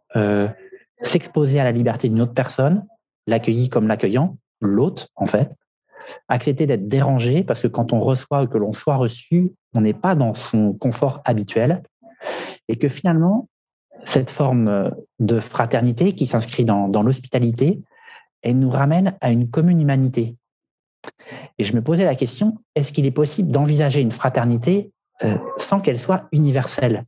s'exposer 1.03 1.61
à 1.61 1.65
la 1.65 1.73
liberté 1.73 2.09
d'une 2.09 2.21
autre 2.21 2.35
personne, 2.35 2.87
l'accueilli 3.27 3.71
comme 3.71 3.89
l'accueillant, 3.89 4.37
l'autre 4.61 5.09
en 5.17 5.27
fait, 5.27 5.55
accepter 6.29 6.67
d'être 6.67 6.89
dérangé, 6.89 7.45
parce 7.45 7.61
que 7.61 7.69
quand 7.69 7.93
on 7.93 8.01
reçoit 8.01 8.43
ou 8.43 8.47
que 8.47 8.59
l'on 8.59 8.73
soit 8.73 8.97
reçu, 8.97 9.53
on 9.75 9.81
n'est 9.81 9.95
pas 9.95 10.15
dans 10.15 10.35
son 10.35 10.73
confort 10.73 11.21
habituel, 11.25 11.83
et 12.69 12.77
que 12.77 12.89
finalement, 12.89 13.49
cette 14.05 14.31
forme 14.31 14.91
de 15.19 15.41
fraternité 15.41 16.15
qui 16.15 16.27
s'inscrit 16.27 16.65
dans, 16.65 17.03
l'hospitalité, 17.03 17.81
elle 18.43 18.59
nous 18.59 18.71
ramène 18.71 19.17
à 19.21 19.31
une 19.31 19.51
commune 19.51 19.81
humanité. 19.81 20.37
Et 21.59 21.65
je 21.65 21.75
me 21.75 21.83
posais 21.83 22.05
la 22.05 22.15
question, 22.15 22.59
est-ce 22.75 22.93
qu'il 22.93 23.07
est 23.07 23.11
possible 23.11 23.51
d'envisager 23.51 24.01
une 24.01 24.11
fraternité 24.11 24.93
euh, 25.23 25.37
sans 25.57 25.81
qu'elle 25.81 25.99
soit 25.99 26.29
universelle? 26.33 27.05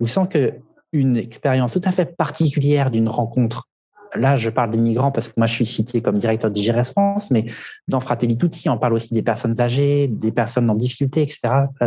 Ou 0.00 0.06
sans 0.06 0.26
que 0.26 0.54
une 0.92 1.16
expérience 1.16 1.72
tout 1.72 1.80
à 1.84 1.90
fait 1.90 2.16
particulière 2.16 2.90
d'une 2.90 3.08
rencontre 3.08 3.68
là, 4.14 4.36
je 4.36 4.50
parle 4.50 4.70
des 4.70 4.78
migrants 4.78 5.12
parce 5.12 5.28
que 5.28 5.34
moi, 5.36 5.46
je 5.46 5.54
suis 5.54 5.66
cité 5.66 6.00
comme 6.02 6.18
directeur 6.18 6.50
de 6.50 6.60
GRS 6.60 6.92
France, 6.92 7.30
mais 7.30 7.46
dans 7.88 8.00
Fratelli 8.00 8.36
Tutti, 8.36 8.68
on 8.68 8.78
parle 8.78 8.94
aussi 8.94 9.14
des 9.14 9.22
personnes 9.22 9.60
âgées, 9.60 10.08
des 10.08 10.32
personnes 10.32 10.70
en 10.70 10.74
difficulté, 10.74 11.22
etc. 11.22 11.40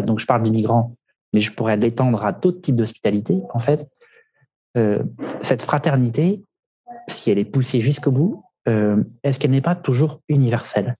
Donc, 0.03 0.19
je 0.19 0.25
parle 0.25 0.43
des 0.43 0.51
migrants, 0.51 0.95
mais 1.33 1.39
je 1.39 1.51
pourrais 1.51 1.77
l'étendre 1.77 2.23
à 2.25 2.31
d'autres 2.31 2.61
types 2.61 2.75
d'hospitalité, 2.75 3.41
en 3.53 3.59
fait. 3.59 3.87
Euh, 4.77 5.03
cette 5.41 5.63
fraternité, 5.63 6.43
si 7.07 7.31
elle 7.31 7.39
est 7.39 7.45
poussée 7.45 7.79
jusqu'au 7.79 8.11
bout, 8.11 8.43
euh, 8.67 9.03
est-ce 9.23 9.39
qu'elle 9.39 9.51
n'est 9.51 9.61
pas 9.61 9.75
toujours 9.75 10.21
universelle? 10.27 10.95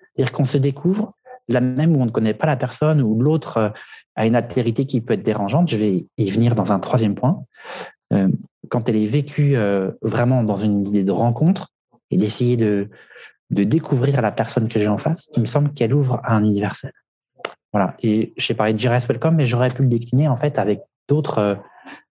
C'est-à-dire 0.00 0.32
qu'on 0.32 0.44
se 0.44 0.58
découvre, 0.58 1.12
là 1.48 1.60
même 1.60 1.96
où 1.96 2.00
on 2.00 2.06
ne 2.06 2.10
connaît 2.10 2.34
pas 2.34 2.46
la 2.46 2.56
personne, 2.56 3.02
ou 3.02 3.20
l'autre 3.20 3.56
euh, 3.56 3.68
a 4.14 4.26
une 4.26 4.36
altérité 4.36 4.86
qui 4.86 5.00
peut 5.00 5.14
être 5.14 5.22
dérangeante, 5.22 5.68
je 5.68 5.76
vais 5.76 6.06
y 6.16 6.30
venir 6.30 6.54
dans 6.54 6.72
un 6.72 6.78
troisième 6.78 7.14
point, 7.14 7.44
quand 8.68 8.88
elle 8.88 8.96
est 8.96 9.06
vécue 9.06 9.56
euh, 9.56 9.92
vraiment 10.02 10.42
dans 10.42 10.56
une 10.56 10.86
idée 10.86 11.04
de 11.04 11.12
rencontre 11.12 11.72
et 12.10 12.16
d'essayer 12.16 12.56
de, 12.56 12.88
découvrir 13.50 14.20
la 14.20 14.30
personne 14.30 14.68
que 14.68 14.78
j'ai 14.78 14.88
en 14.88 14.98
face, 14.98 15.28
il 15.34 15.40
me 15.40 15.46
semble 15.46 15.72
qu'elle 15.72 15.94
ouvre 15.94 16.20
un 16.24 16.44
universel. 16.44 16.92
Voilà. 17.72 17.96
Et 18.02 18.32
j'ai 18.36 18.54
parlé 18.54 18.74
de 18.74 18.78
JRS 18.78 19.06
Welcome, 19.08 19.36
mais 19.36 19.46
j'aurais 19.46 19.70
pu 19.70 19.82
le 19.82 19.88
décliner 19.88 20.28
en 20.28 20.36
fait 20.36 20.58
avec 20.58 20.82
d'autres 21.08 21.60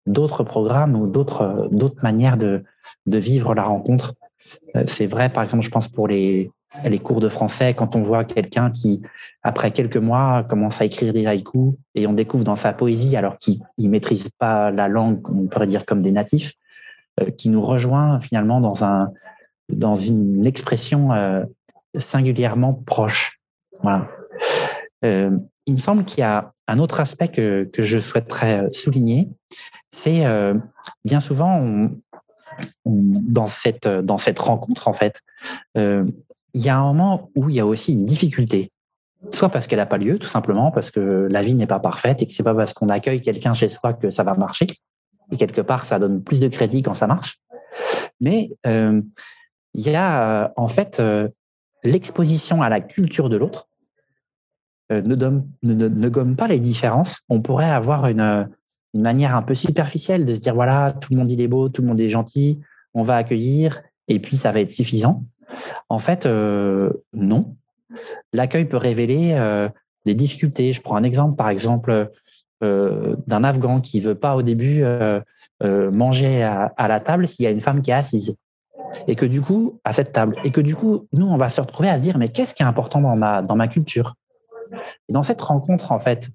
euh, 0.09 0.45
programmes 0.45 0.95
ou 0.95 1.07
d'autres 1.07 2.03
manières 2.03 2.37
de 2.37 2.65
vivre 3.07 3.55
la 3.55 3.63
rencontre. 3.63 4.15
C'est 4.87 5.07
vrai, 5.07 5.31
par 5.31 5.43
exemple, 5.43 5.65
je 5.65 5.71
pense 5.71 5.89
pour 5.89 6.09
les 6.09 6.51
les 6.85 6.99
cours 6.99 7.21
de 7.21 7.29
français, 7.29 7.75
quand 7.75 7.97
on 7.97 8.03
voit 8.03 8.25
quelqu'un 8.25 8.71
qui, 8.71 9.03
après 9.43 9.71
quelques 9.71 9.97
mois, 9.97 10.45
commence 10.49 10.81
à 10.81 10.85
écrire 10.85 11.13
des 11.13 11.27
haïkus 11.27 11.75
et 11.95 12.07
on 12.07 12.13
découvre 12.13 12.45
dans 12.45 12.57
sa 12.57 12.73
poésie, 12.73 13.17
alors 13.17 13.39
qu'il 13.39 13.61
ne 13.79 13.89
maîtrise 13.89 14.29
pas 14.39 14.71
la 14.71 14.89
langue, 14.89 15.21
on 15.31 15.47
pourrait 15.47 15.67
dire 15.67 15.85
comme 15.85 16.03
des 16.03 16.13
natifs, 16.13 16.55
euh, 17.21 17.31
qui 17.31 17.49
nous 17.51 17.61
rejoint 17.61 18.21
finalement 18.21 18.61
dans, 18.61 18.85
un, 18.85 19.13
dans 19.69 19.97
une 19.97 20.47
expression 20.47 21.13
euh, 21.13 21.45
singulièrement 21.99 22.73
proche. 22.73 23.41
Voilà. 23.83 24.07
Euh, 25.05 25.37
il 25.67 25.75
me 25.75 25.79
semble 25.79 26.05
qu'il 26.05 26.21
y 26.21 26.25
a 26.25 26.53
un 26.69 26.79
autre 26.79 27.01
aspect 27.01 27.29
que, 27.29 27.65
que 27.65 27.83
je 27.83 27.99
souhaiterais 27.99 28.69
souligner, 28.73 29.29
c'est 29.91 30.25
bien 31.05 31.21
souvent 31.21 31.91
dans, 32.87 33.47
cette, 33.47 33.87
dans 33.87 34.17
cette 34.17 34.39
rencontre, 34.39 34.89
en 34.89 34.95
fait, 34.95 35.21
il 36.55 36.63
y 36.63 36.69
a 36.69 36.77
un 36.77 36.83
moment 36.83 37.31
où 37.35 37.49
il 37.49 37.57
y 37.57 37.61
a 37.61 37.67
aussi 37.67 37.93
une 37.93 38.07
difficulté. 38.07 38.71
Soit 39.31 39.49
parce 39.49 39.67
qu'elle 39.67 39.79
n'a 39.79 39.87
pas 39.87 39.99
lieu, 39.99 40.19
tout 40.19 40.29
simplement, 40.29 40.71
parce 40.71 40.91
que 40.91 41.29
la 41.31 41.43
vie 41.43 41.55
n'est 41.55 41.67
pas 41.67 41.79
parfaite 41.79 42.23
et 42.23 42.27
que 42.27 42.33
c'est 42.33 42.43
pas 42.43 42.55
parce 42.55 42.73
qu'on 42.75 42.89
accueille 42.89 43.23
quelqu'un 43.23 43.55
chez 43.55 43.69
soi 43.69 43.93
que 43.93 44.11
ça 44.11 44.25
va 44.25 44.35
marcher. 44.35 44.67
Et 45.31 45.37
quelque 45.37 45.61
part, 45.61 45.85
ça 45.85 45.99
donne 45.99 46.23
plus 46.23 46.41
de 46.41 46.49
crédit 46.49 46.83
quand 46.83 46.95
ça 46.95 47.07
marche. 47.07 47.41
Mais 48.21 48.51
euh, 48.67 49.01
il 49.75 49.89
y 49.89 49.95
a 49.95 50.53
en 50.57 50.69
fait 50.69 51.01
euh, 51.01 51.29
l'exposition 51.85 52.63
à 52.63 52.69
la 52.69 52.81
culture 52.81 53.29
de 53.29 53.37
l'autre 53.37 53.69
euh, 54.91 55.01
ne, 55.03 56.09
gomme 56.09 56.37
pas 56.37 56.49
les 56.49 56.61
différences. 56.61 57.21
On 57.29 57.41
pourrait 57.41 57.71
avoir 57.71 58.07
une, 58.07 58.49
une 58.95 59.03
manière 59.03 59.35
un 59.35 59.43
peu 59.43 59.55
superficielle 59.55 60.27
de 60.27 60.35
se 60.35 60.41
dire 60.41 60.55
voilà, 60.55 60.93
tout 60.93 61.13
le 61.13 61.19
monde 61.19 61.31
il 61.31 61.41
est 61.41 61.49
beau, 61.49 61.69
tout 61.69 61.83
le 61.83 61.89
monde 61.89 62.01
est 62.01 62.11
gentil, 62.11 62.61
on 62.93 63.03
va 63.03 63.17
accueillir 63.17 63.83
et 64.09 64.19
puis 64.19 64.37
ça 64.37 64.51
va 64.51 64.61
être 64.61 64.73
suffisant. 64.73 65.25
En 65.89 65.99
fait, 65.99 66.27
euh, 66.27 66.91
non. 67.13 67.55
L'accueil 68.33 68.65
peut 68.65 68.77
révéler 68.77 69.33
euh, 69.35 69.69
des 70.07 70.15
difficultés. 70.15 70.73
Je 70.73 70.81
prends 70.81 70.97
un 70.97 71.03
exemple, 71.03 71.37
par 71.37 71.49
exemple, 71.49 72.11
euh, 72.63 73.17
d'un 73.27 73.45
Afghan 73.45 73.81
qui 73.81 74.01
veut 74.01 74.15
pas 74.15 74.37
au 74.37 74.43
début 74.43 74.85
manger 75.63 76.43
à, 76.43 76.89
la 76.89 77.01
table 77.01 77.29
s'il 77.29 77.45
y 77.45 77.47
a 77.47 77.51
une 77.51 77.61
femme 77.61 77.83
qui 77.83 77.91
est 77.91 77.95
assise. 77.95 78.37
Et 79.07 79.15
que 79.15 79.25
du 79.25 79.41
coup, 79.41 79.81
à 79.85 79.93
cette 79.93 80.13
table, 80.13 80.37
et 80.45 80.51
que 80.51 80.61
du 80.61 80.75
coup, 80.75 81.07
nous, 81.13 81.27
on 81.27 81.37
va 81.37 81.49
se 81.49 81.61
retrouver 81.61 81.89
à 81.89 81.97
se 81.97 82.03
dire, 82.03 82.19
mais 82.19 82.29
qu'est-ce 82.29 82.55
qui 82.55 82.63
est 82.63 82.67
important 82.67 83.01
dans 83.01 83.17
ma, 83.17 83.43
dans 83.43 83.57
ma 83.57 83.69
culture? 83.69 84.17
Dans 85.09 85.23
cette 85.23 85.41
rencontre, 85.41 85.93
en 85.93 85.99
fait, 85.99 86.31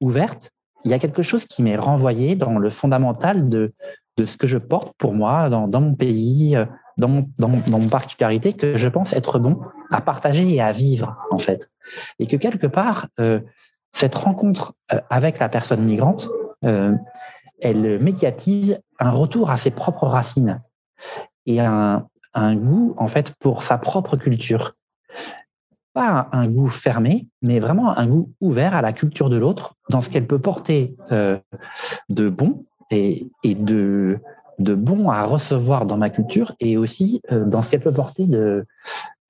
ouverte, 0.00 0.50
il 0.84 0.90
y 0.90 0.94
a 0.94 0.98
quelque 0.98 1.22
chose 1.22 1.44
qui 1.44 1.62
m'est 1.62 1.76
renvoyé 1.76 2.34
dans 2.34 2.58
le 2.58 2.68
fondamental 2.68 3.48
de, 3.48 3.72
de 4.16 4.24
ce 4.24 4.36
que 4.36 4.46
je 4.46 4.58
porte 4.58 4.92
pour 4.98 5.14
moi 5.14 5.48
dans, 5.50 5.68
dans 5.68 5.80
mon 5.80 5.94
pays, 5.94 6.56
dans 6.96 7.24
mon, 7.48 7.88
particularité 7.88 8.52
que 8.52 8.76
je 8.76 8.88
pense 8.88 9.12
être 9.12 9.38
bon 9.38 9.60
à 9.90 10.00
partager 10.00 10.54
et 10.54 10.60
à 10.60 10.72
vivre, 10.72 11.16
en 11.30 11.38
fait. 11.38 11.70
Et 12.18 12.26
que 12.26 12.36
quelque 12.36 12.66
part, 12.66 13.08
euh, 13.20 13.40
cette 13.92 14.14
rencontre 14.14 14.74
euh, 14.92 15.00
avec 15.10 15.38
la 15.38 15.48
personne 15.48 15.84
migrante, 15.84 16.28
euh, 16.64 16.94
elle 17.60 17.98
médiatise 18.00 18.80
un 18.98 19.10
retour 19.10 19.50
à 19.50 19.56
ses 19.56 19.70
propres 19.70 20.06
racines 20.06 20.62
et 21.44 21.60
un, 21.60 22.06
goût, 22.34 22.94
en 22.98 23.06
fait, 23.06 23.34
pour 23.36 23.62
sa 23.62 23.78
propre 23.78 24.16
culture. 24.16 24.74
Pas 25.94 26.28
un, 26.32 26.48
goût 26.48 26.68
fermé, 26.68 27.28
mais 27.40 27.60
vraiment 27.60 27.96
un 27.96 28.06
goût 28.06 28.32
ouvert 28.40 28.74
à 28.74 28.82
la 28.82 28.92
culture 28.92 29.30
de 29.30 29.36
l'autre, 29.36 29.74
dans 29.88 30.00
ce 30.00 30.10
qu'elle 30.10 30.26
peut 30.26 30.38
porter 30.38 30.96
de 31.10 32.28
bon 32.28 32.66
et 32.90 33.30
de 33.44 34.20
de 34.58 34.74
bon 34.74 35.10
à 35.10 35.24
recevoir 35.26 35.86
dans 35.86 35.96
ma 35.96 36.10
culture 36.10 36.54
et 36.60 36.76
aussi 36.76 37.20
dans 37.30 37.62
ce 37.62 37.68
qu'elle 37.68 37.80
peut 37.80 37.92
porter 37.92 38.26
de, 38.26 38.66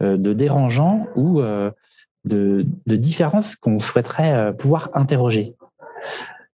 de 0.01 0.33
dérangeant 0.33 1.07
ou 1.17 1.41
de, 1.41 2.67
de 2.87 2.97
différences 2.97 3.57
qu'on 3.57 3.79
souhaiterait 3.79 4.55
pouvoir 4.57 4.91
interroger. 4.95 5.55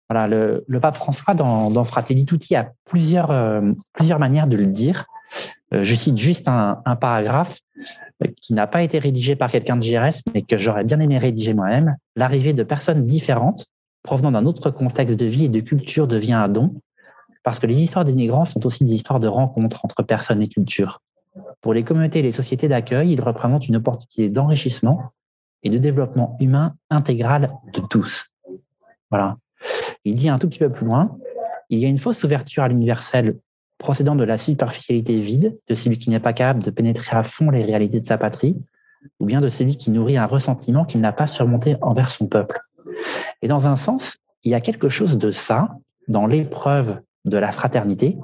Voilà, 0.08 0.28
le, 0.28 0.80
pape 0.80 0.96
François, 0.96 1.34
dans, 1.34 1.84
Fratelli 1.84 2.24
Tutti, 2.24 2.54
a 2.56 2.72
plusieurs, 2.84 3.62
plusieurs 3.92 4.18
manières 4.18 4.46
de 4.46 4.56
le 4.56 4.66
dire. 4.66 5.06
je 5.70 5.94
cite 5.94 6.18
juste 6.18 6.48
un, 6.48 6.96
paragraphe 7.00 7.60
qui 8.40 8.54
n'a 8.54 8.66
pas 8.66 8.82
été 8.82 8.98
rédigé 8.98 9.36
par 9.36 9.50
quelqu'un 9.50 9.76
de 9.76 9.82
JRS, 9.82 10.22
mais 10.34 10.42
que 10.42 10.58
j'aurais 10.58 10.84
bien 10.84 11.00
aimé 11.00 11.18
rédiger 11.18 11.54
moi-même. 11.54 11.96
L'arrivée 12.16 12.52
de 12.52 12.62
personnes 12.62 13.06
différentes, 13.06 13.66
provenant 14.02 14.32
d'un 14.32 14.46
autre 14.46 14.70
contexte 14.70 15.18
de 15.18 15.26
vie 15.26 15.46
et 15.46 15.48
de 15.48 15.60
culture, 15.60 16.06
devient 16.06 16.32
un 16.34 16.48
don, 16.48 16.74
parce 17.42 17.58
que 17.58 17.66
les 17.66 17.80
histoires 17.80 18.04
des 18.04 18.14
migrants 18.14 18.44
sont 18.44 18.64
aussi 18.66 18.84
des 18.84 18.94
histoires 18.94 19.20
de 19.20 19.28
rencontres 19.28 19.84
entre 19.84 20.02
personnes 20.02 20.42
et 20.42 20.48
cultures. 20.48 21.00
Pour 21.60 21.74
les 21.74 21.82
communautés 21.82 22.20
et 22.20 22.22
les 22.22 22.32
sociétés 22.32 22.68
d'accueil, 22.68 23.12
ils 23.12 23.20
représentent 23.20 23.68
une 23.68 23.76
opportunité 23.76 24.28
d'enrichissement 24.28 25.12
et 25.62 25.70
de 25.70 25.78
développement 25.78 26.36
humain 26.40 26.74
intégral 26.90 27.52
de 27.72 27.80
tous. 27.80 28.26
Voilà. 29.10 29.36
Il 30.04 30.14
dit 30.14 30.28
un 30.28 30.38
tout 30.38 30.48
petit 30.48 30.58
peu 30.58 30.70
plus 30.70 30.86
loin, 30.86 31.16
il 31.70 31.78
y 31.78 31.84
a 31.84 31.88
une 31.88 31.98
fausse 31.98 32.22
ouverture 32.24 32.62
à 32.62 32.68
l'universel 32.68 33.38
procédant 33.78 34.14
de 34.14 34.24
la 34.24 34.38
superficialité 34.38 35.16
vide 35.16 35.58
de 35.68 35.74
celui 35.74 35.98
qui 35.98 36.10
n'est 36.10 36.20
pas 36.20 36.32
capable 36.32 36.62
de 36.62 36.70
pénétrer 36.70 37.16
à 37.16 37.22
fond 37.22 37.50
les 37.50 37.64
réalités 37.64 38.00
de 38.00 38.06
sa 38.06 38.18
patrie, 38.18 38.56
ou 39.18 39.26
bien 39.26 39.40
de 39.40 39.48
celui 39.48 39.76
qui 39.76 39.90
nourrit 39.90 40.16
un 40.16 40.26
ressentiment 40.26 40.84
qu'il 40.84 41.00
n'a 41.00 41.12
pas 41.12 41.26
surmonté 41.26 41.76
envers 41.82 42.10
son 42.10 42.26
peuple. 42.28 42.60
Et 43.42 43.48
dans 43.48 43.66
un 43.66 43.76
sens, 43.76 44.18
il 44.44 44.52
y 44.52 44.54
a 44.54 44.60
quelque 44.60 44.88
chose 44.88 45.18
de 45.18 45.32
ça 45.32 45.76
dans 46.08 46.26
l'épreuve 46.26 47.00
de 47.24 47.38
la 47.38 47.52
fraternité. 47.52 48.18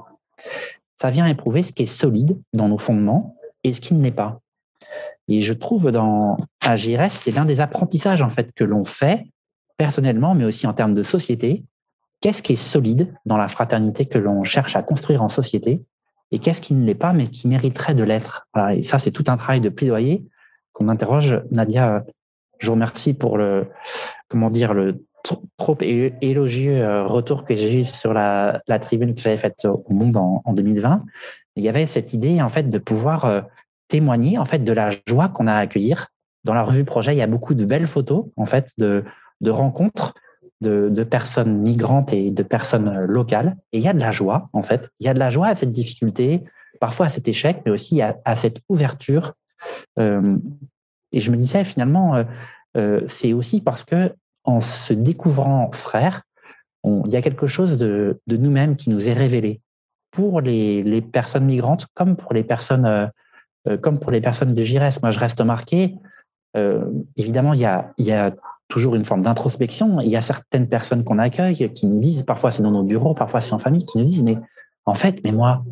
Ça 0.95 1.09
vient 1.09 1.27
éprouver 1.27 1.63
ce 1.63 1.71
qui 1.71 1.83
est 1.83 1.87
solide 1.87 2.39
dans 2.53 2.67
nos 2.67 2.77
fondements 2.77 3.35
et 3.63 3.73
ce 3.73 3.81
qui 3.81 3.93
ne 3.93 4.03
l'est 4.03 4.11
pas. 4.11 4.41
Et 5.27 5.41
je 5.41 5.53
trouve 5.53 5.91
dans 5.91 6.37
AGRS, 6.65 7.11
c'est 7.11 7.31
l'un 7.31 7.45
des 7.45 7.61
apprentissages 7.61 8.21
en 8.21 8.29
fait 8.29 8.51
que 8.53 8.63
l'on 8.63 8.83
fait 8.83 9.25
personnellement, 9.77 10.35
mais 10.35 10.45
aussi 10.45 10.67
en 10.67 10.73
termes 10.73 10.95
de 10.95 11.03
société, 11.03 11.63
qu'est-ce 12.21 12.41
qui 12.41 12.53
est 12.53 12.57
solide 12.57 13.13
dans 13.25 13.37
la 13.37 13.47
fraternité 13.47 14.05
que 14.05 14.17
l'on 14.17 14.43
cherche 14.43 14.75
à 14.75 14.81
construire 14.81 15.21
en 15.21 15.29
société 15.29 15.83
et 16.31 16.39
qu'est-ce 16.39 16.61
qui 16.61 16.73
ne 16.73 16.85
l'est 16.85 16.95
pas, 16.95 17.13
mais 17.13 17.27
qui 17.27 17.47
mériterait 17.47 17.95
de 17.95 18.03
l'être? 18.03 18.47
Et 18.75 18.83
ça, 18.83 18.99
c'est 18.99 19.11
tout 19.11 19.23
un 19.27 19.37
travail 19.37 19.61
de 19.61 19.69
plaidoyer 19.69 20.25
qu'on 20.73 20.89
interroge. 20.89 21.41
Nadia, 21.49 22.03
je 22.59 22.67
vous 22.67 22.73
remercie 22.73 23.13
pour 23.13 23.37
le, 23.37 23.67
comment 24.27 24.49
dire, 24.49 24.73
le 24.73 25.03
trop 25.57 25.77
élogieux 25.81 26.81
euh, 26.81 27.05
retour 27.05 27.45
que 27.45 27.55
j'ai 27.55 27.79
eu 27.79 27.83
sur 27.83 28.13
la, 28.13 28.61
tribune 28.81 29.13
que 29.13 29.21
j'avais 29.21 29.37
faite 29.37 29.65
au 29.65 29.93
Monde 29.93 30.17
en, 30.17 30.53
2020. 30.53 31.05
Il 31.55 31.63
y 31.63 31.69
avait 31.69 31.85
cette 31.85 32.13
idée, 32.13 32.41
en 32.41 32.49
fait, 32.49 32.69
de 32.69 32.77
pouvoir 32.77 33.25
euh, 33.25 33.41
témoigner, 33.87 34.37
en 34.37 34.45
fait, 34.45 34.59
de 34.59 34.73
la 34.73 34.89
joie 35.07 35.29
qu'on 35.29 35.47
a 35.47 35.53
à 35.53 35.59
accueillir. 35.59 36.07
Dans 36.45 36.53
la 36.53 36.63
revue 36.63 36.85
Projet, 36.85 37.13
il 37.13 37.17
y 37.17 37.21
a 37.21 37.27
beaucoup 37.27 37.53
de 37.53 37.65
belles 37.65 37.87
photos, 37.87 38.25
en 38.37 38.45
fait, 38.45 38.71
de, 38.77 39.03
rencontres 39.45 40.13
de, 40.61 41.03
personnes 41.03 41.57
migrantes 41.57 42.13
et 42.13 42.31
de 42.31 42.43
personnes 42.43 43.05
locales. 43.05 43.57
Et 43.73 43.79
il 43.79 43.83
y 43.83 43.87
a 43.87 43.93
de 43.93 43.99
la 43.99 44.11
joie, 44.11 44.49
en 44.53 44.61
fait. 44.61 44.89
Il 44.99 45.05
y 45.05 45.09
a 45.09 45.13
de 45.13 45.19
la 45.19 45.29
joie 45.29 45.47
à 45.47 45.55
cette 45.55 45.71
difficulté, 45.71 46.43
parfois 46.79 47.07
à 47.07 47.09
cet 47.09 47.27
échec, 47.27 47.61
mais 47.65 47.71
aussi 47.71 48.01
à, 48.01 48.35
cette 48.35 48.59
ouverture. 48.69 49.33
Euh, 49.99 50.37
et 51.11 51.19
je 51.19 51.31
me 51.31 51.37
disais, 51.37 51.63
finalement, 51.63 52.15
euh, 52.15 52.23
euh, 52.77 53.01
c'est 53.07 53.33
aussi 53.33 53.61
parce 53.61 53.83
que 53.83 54.13
en 54.43 54.61
se 54.61 54.93
découvrant 54.93 55.69
frères, 55.71 56.23
il 56.85 57.11
y 57.11 57.17
a 57.17 57.21
quelque 57.21 57.47
chose 57.47 57.77
de, 57.77 58.19
nous-mêmes 58.27 58.75
qui 58.75 58.89
nous 58.89 59.07
est 59.07 59.13
révélé 59.13 59.61
pour 60.11 60.41
les, 60.41 61.01
personnes 61.01 61.45
migrantes 61.45 61.87
comme 61.93 62.15
pour 62.15 62.33
les 62.33 62.43
personnes, 62.43 63.11
comme 63.81 63.99
pour 63.99 64.11
les 64.11 64.21
personnes 64.21 64.53
de 64.53 64.61
Gires. 64.63 64.89
Moi, 65.01 65.11
je 65.11 65.19
reste 65.19 65.41
marqué. 65.41 65.95
évidemment, 67.17 67.53
il 67.53 67.59
y 67.59 67.65
a, 68.11 68.35
toujours 68.69 68.95
une 68.95 69.03
forme 69.03 69.21
d'introspection. 69.21 69.99
Il 69.99 70.09
y 70.09 70.15
a 70.15 70.21
certaines 70.21 70.69
personnes 70.69 71.03
qu'on 71.03 71.17
accueille 71.17 71.73
qui 71.73 71.87
nous 71.87 71.99
disent, 71.99 72.23
parfois 72.23 72.51
c'est 72.51 72.61
dans 72.61 72.71
nos 72.71 72.83
bureaux, 72.83 73.15
parfois 73.15 73.41
c'est 73.41 73.53
en 73.53 73.57
famille, 73.57 73.83
qui 73.83 73.97
nous 73.97 74.05
disent, 74.05 74.23
mais 74.23 74.37
en 74.85 74.93
fait, 74.93 75.21
mais 75.23 75.31
moi, 75.31 75.63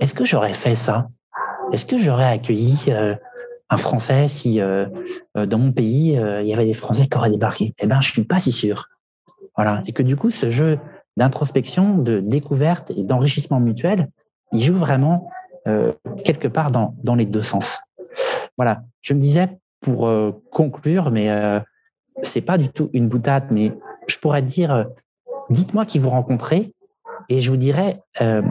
est-ce 0.00 0.14
que 0.14 0.24
j'aurais 0.24 0.54
fait 0.54 0.76
ça? 0.76 1.08
Est-ce 1.72 1.84
que 1.84 1.98
j'aurais 1.98 2.24
accueilli 2.24 2.78
euh, 2.88 3.14
un 3.70 3.76
Français 3.76 4.28
si 4.28 4.60
euh, 4.60 4.86
euh, 5.36 5.46
dans 5.46 5.58
mon 5.58 5.72
pays, 5.72 6.12
il 6.12 6.46
y 6.46 6.54
avait 6.54 6.64
des 6.64 6.74
Français 6.74 7.06
qui 7.06 7.16
auraient 7.16 7.30
débarqué 7.30 7.74
Eh 7.78 7.86
bien, 7.86 8.00
je 8.00 8.10
suis 8.10 8.24
pas 8.24 8.38
si 8.38 8.52
sûr. 8.52 8.88
Voilà. 9.56 9.82
Et 9.86 9.92
que 9.92 10.02
du 10.02 10.16
coup, 10.16 10.30
ce 10.30 10.50
jeu 10.50 10.78
d'introspection, 11.16 11.98
de 11.98 12.20
découverte 12.20 12.90
et 12.90 13.02
d'enrichissement 13.02 13.60
mutuel, 13.60 14.08
il 14.52 14.62
joue 14.62 14.76
vraiment 14.76 15.30
quelque 16.24 16.48
part 16.48 16.70
dans, 16.70 17.14
les 17.14 17.26
deux 17.26 17.42
sens. 17.42 17.78
Voilà. 18.56 18.82
Je 19.02 19.14
me 19.14 19.18
disais, 19.18 19.48
pour 19.80 20.10
conclure, 20.50 21.10
mais 21.10 21.28
c'est 22.22 22.40
pas 22.40 22.58
du 22.58 22.68
tout 22.68 22.90
une 22.92 23.08
boutade, 23.08 23.46
mais 23.50 23.72
je 24.08 24.18
pourrais 24.18 24.42
dire, 24.42 24.72
euh, 24.72 24.84
dites-moi 25.50 25.86
qui 25.86 25.98
vous 25.98 26.10
rencontrez 26.10 26.74
et 27.28 27.40
je 27.40 27.50
vous 27.50 27.56
dirai 27.56 28.00
euh, 28.20 28.42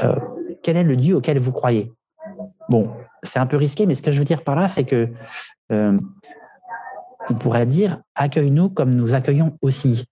euh, 0.00 0.14
quel 0.62 0.76
est 0.76 0.84
le 0.84 0.96
Dieu 0.96 1.16
auquel 1.16 1.38
vous 1.38 1.52
croyez. 1.52 1.92
Bon, 2.68 2.90
c'est 3.22 3.38
un 3.38 3.46
peu 3.46 3.56
risqué, 3.56 3.86
mais 3.86 3.94
ce 3.94 4.02
que 4.02 4.12
je 4.12 4.18
veux 4.18 4.24
dire 4.24 4.42
par 4.42 4.56
là, 4.56 4.68
c'est 4.68 4.84
que 4.84 5.08
on 5.70 7.34
pourrait 7.38 7.66
dire 7.66 8.00
accueille-nous 8.14 8.70
comme 8.70 8.94
nous 8.94 9.14
accueillons 9.14 9.56
aussi. 9.62 10.06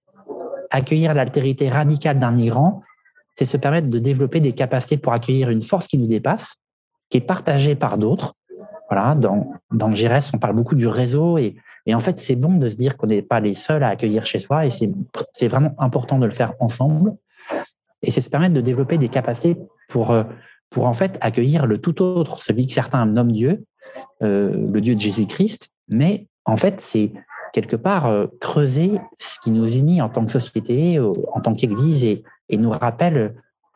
Accueillir 0.71 1.15
l'altérité 1.15 1.69
radicale 1.69 2.19
d'un 2.21 2.31
migrant, 2.31 2.83
c'est 3.37 3.45
se 3.45 3.57
permettre 3.57 3.89
de 3.89 3.99
développer 3.99 4.41
des 4.41 4.53
capacités 4.53 4.99
pour 4.99 5.13
accueillir 5.13 5.51
une 5.51 5.63
force 5.63 5.87
qui 5.87 5.99
nous 5.99 6.07
dépasse, 6.07 6.57
qui 7.11 7.19
est 7.19 7.23
partagée 7.23 7.75
par 7.75 7.99
d'autres. 7.99 8.35
Voilà, 8.91 9.15
dans, 9.15 9.53
dans 9.73 9.89
le 9.89 9.95
GRS, 9.95 10.31
on 10.35 10.39
parle 10.39 10.55
beaucoup 10.55 10.75
du 10.75 10.87
réseau 10.87 11.39
et 11.39 11.57
et 11.89 11.95
en 11.95 12.01
fait, 12.01 12.19
c'est 12.19 12.37
bon 12.37 12.53
de 12.59 12.69
se 12.69 12.77
dire 12.77 12.99
qu'on 12.99 13.07
n'est 13.07 13.23
pas 13.23 13.41
les 13.41 13.55
seuls 13.55 13.83
à 13.83 13.89
accueillir 13.89 14.27
chez 14.27 14.39
soi 14.39 14.67
et 14.67 14.71
c'est 14.71 15.49
vraiment 15.49 15.75
important 15.79 16.19
de 16.19 16.27
le 16.27 16.31
faire 16.31 16.53
ensemble. 16.61 17.17
Et 18.03 18.11
c'est 18.11 18.21
se 18.21 18.29
permettre 18.29 18.53
de 18.53 18.61
développer 18.61 18.99
des 18.99 19.09
capacités 19.09 19.57
pour, 19.89 20.11
euh, 20.11 20.23
pour 20.71 20.87
en 20.87 20.95
fait 20.95 21.19
accueillir 21.21 21.67
le 21.67 21.79
tout 21.79 22.03
autre, 22.03 22.41
celui 22.41 22.67
que 22.67 22.73
certains 22.73 23.07
nomment 23.07 23.33
Dieu, 23.33 23.65
euh, 24.23 24.51
le 24.73 24.81
Dieu 24.81 24.95
de 24.95 25.01
Jésus-Christ. 25.01 25.71
Mais 25.89 26.27
en 26.45 26.57
fait, 26.57 26.81
c'est 26.81 27.13
quelque 27.53 27.77
part 27.77 28.07
euh, 28.07 28.27
creuser 28.41 28.93
ce 29.17 29.39
qui 29.41 29.51
nous 29.51 29.67
unit 29.67 30.03
en 30.03 30.09
tant 30.09 30.25
que 30.25 30.33
société, 30.33 31.01
en 31.01 31.41
tant 31.41 31.55
qu'Église 31.55 32.05
et, 32.05 32.23
et, 32.49 32.59
nous 32.59 32.71
rappelle, 32.71 33.35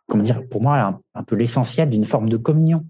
comment 0.08 0.22
dire, 0.22 0.42
pour 0.50 0.60
moi, 0.60 1.00
un 1.14 1.22
peu 1.22 1.36
l'essentiel 1.36 1.88
d'une 1.90 2.04
forme 2.04 2.28
de 2.28 2.36
communion 2.36 2.84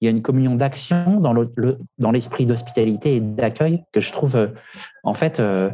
il 0.00 0.04
y 0.04 0.08
a 0.08 0.10
une 0.10 0.22
communion 0.22 0.54
d'action 0.54 1.20
dans, 1.20 1.32
le, 1.32 1.50
dans 1.98 2.10
l'esprit 2.10 2.46
d'hospitalité 2.46 3.16
et 3.16 3.20
d'accueil 3.20 3.84
que 3.92 4.00
je 4.00 4.12
trouve 4.12 4.36
euh, 4.36 4.48
en 5.02 5.14
fait 5.14 5.40
euh, 5.40 5.70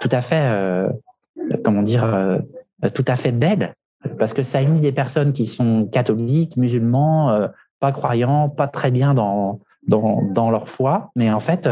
tout 0.00 0.08
à 0.12 0.20
fait, 0.20 0.40
euh, 0.40 0.88
comment 1.64 1.82
dire, 1.82 2.40
tout 2.94 3.04
à 3.06 3.14
fait 3.14 3.30
belle 3.30 3.74
parce 4.18 4.34
que 4.34 4.42
ça 4.42 4.62
unit 4.62 4.80
des 4.80 4.92
personnes 4.92 5.32
qui 5.32 5.46
sont 5.46 5.86
catholiques, 5.86 6.56
musulmans, 6.56 7.48
pas 7.80 7.92
croyants, 7.92 8.48
pas 8.48 8.68
très 8.68 8.90
bien 8.90 9.14
dans, 9.14 9.60
dans, 9.86 10.50
leur 10.50 10.68
foi, 10.68 11.10
mais 11.16 11.30
en 11.30 11.40
fait, 11.40 11.68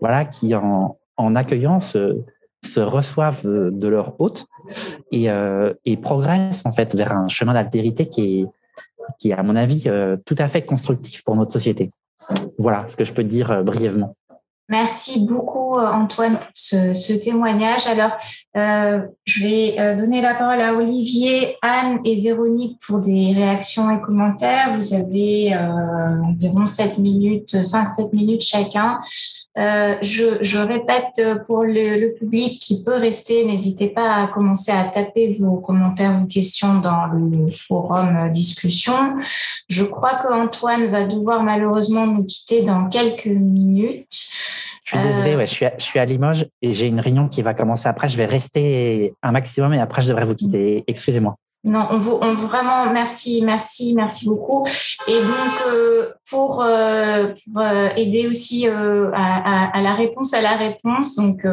voilà, 0.00 0.24
qui 0.24 0.54
en, 0.54 0.96
en 1.16 1.34
accueillant 1.34 1.80
se, 1.80 2.22
se 2.64 2.80
reçoivent 2.80 3.46
de 3.46 3.88
leur 3.88 4.20
hôte 4.20 4.46
et, 5.12 5.28
et 5.84 5.96
progressent 5.96 6.62
en 6.64 6.72
fait 6.72 6.94
vers 6.94 7.12
un 7.12 7.28
chemin 7.28 7.54
d'altérité 7.54 8.06
qui 8.06 8.40
est, 8.40 8.46
qui 9.18 9.30
est, 9.30 9.34
à 9.34 9.42
mon 9.42 9.56
avis, 9.56 9.84
euh, 9.86 10.16
tout 10.24 10.34
à 10.38 10.48
fait 10.48 10.62
constructif 10.62 11.22
pour 11.24 11.36
notre 11.36 11.52
société. 11.52 11.90
Voilà 12.58 12.86
ce 12.88 12.96
que 12.96 13.04
je 13.04 13.12
peux 13.12 13.24
dire 13.24 13.50
euh, 13.52 13.62
brièvement. 13.62 14.16
Merci 14.68 15.26
beaucoup 15.26 15.65
euh, 15.78 15.90
Antoine 15.90 16.38
ce, 16.54 17.12
témoignage. 17.18 17.86
Alors, 17.86 18.12
je 18.54 19.42
vais 19.42 19.96
donner 19.96 20.20
la 20.22 20.34
parole 20.34 20.60
à 20.60 20.74
Olivier, 20.74 21.56
Anne 21.62 22.00
et 22.04 22.20
Véronique 22.20 22.78
pour 22.86 23.00
des 23.00 23.32
réactions 23.34 23.90
et 23.90 24.00
commentaires. 24.00 24.74
Vous 24.74 24.94
avez 24.94 25.56
environ 25.56 26.66
7 26.66 26.98
minutes, 26.98 27.54
5-7 27.54 28.14
minutes 28.14 28.44
chacun. 28.44 29.00
Euh, 29.58 29.96
je, 30.02 30.58
répète 30.58 31.22
pour 31.46 31.64
le, 31.64 31.98
le, 31.98 32.12
public 32.12 32.60
qui 32.60 32.84
peut 32.84 32.96
rester, 32.96 33.46
n'hésitez 33.46 33.88
pas 33.88 34.24
à 34.24 34.26
commencer 34.26 34.70
à 34.70 34.84
taper 34.84 35.34
vos 35.40 35.56
commentaires, 35.56 36.20
vos 36.20 36.26
questions 36.26 36.80
dans 36.80 37.06
le 37.06 37.50
forum 37.66 38.30
discussion. 38.30 39.16
Je 39.70 39.84
crois 39.84 40.16
qu'Antoine 40.16 40.90
va 40.90 41.04
devoir 41.04 41.42
malheureusement 41.42 42.06
nous 42.06 42.24
quitter 42.24 42.62
dans 42.62 42.88
quelques 42.90 43.26
minutes. 43.26 44.06
Je 44.86 44.96
suis 44.96 45.04
désolé, 45.04 45.32
euh, 45.32 45.38
ouais, 45.38 45.46
je, 45.46 45.52
suis 45.52 45.66
à, 45.66 45.74
je 45.76 45.84
suis 45.84 45.98
à 45.98 46.04
Limoges 46.04 46.46
et 46.62 46.72
j'ai 46.72 46.86
une 46.86 47.00
réunion 47.00 47.28
qui 47.28 47.42
va 47.42 47.54
commencer 47.54 47.88
après. 47.88 48.08
Je 48.08 48.16
vais 48.16 48.26
rester 48.26 49.14
un 49.20 49.32
maximum 49.32 49.74
et 49.74 49.80
après 49.80 50.00
je 50.00 50.08
devrais 50.08 50.24
vous 50.24 50.36
quitter. 50.36 50.84
Excusez-moi. 50.86 51.36
Non, 51.64 51.88
on 51.90 51.98
vous, 51.98 52.16
on 52.20 52.34
vraiment 52.34 52.92
merci, 52.92 53.42
merci, 53.44 53.92
merci 53.94 54.28
beaucoup. 54.28 54.64
Et 55.08 55.20
donc 55.20 55.60
euh, 55.66 56.12
pour, 56.30 56.62
euh, 56.62 57.32
pour 57.52 57.60
euh, 57.60 57.88
aider 57.96 58.28
aussi 58.28 58.68
à, 58.68 59.76
à, 59.76 59.82
la 59.82 59.94
réponse 59.94 60.32
à 60.32 60.40
la 60.40 60.56
réponse, 60.56 61.16
donc 61.16 61.44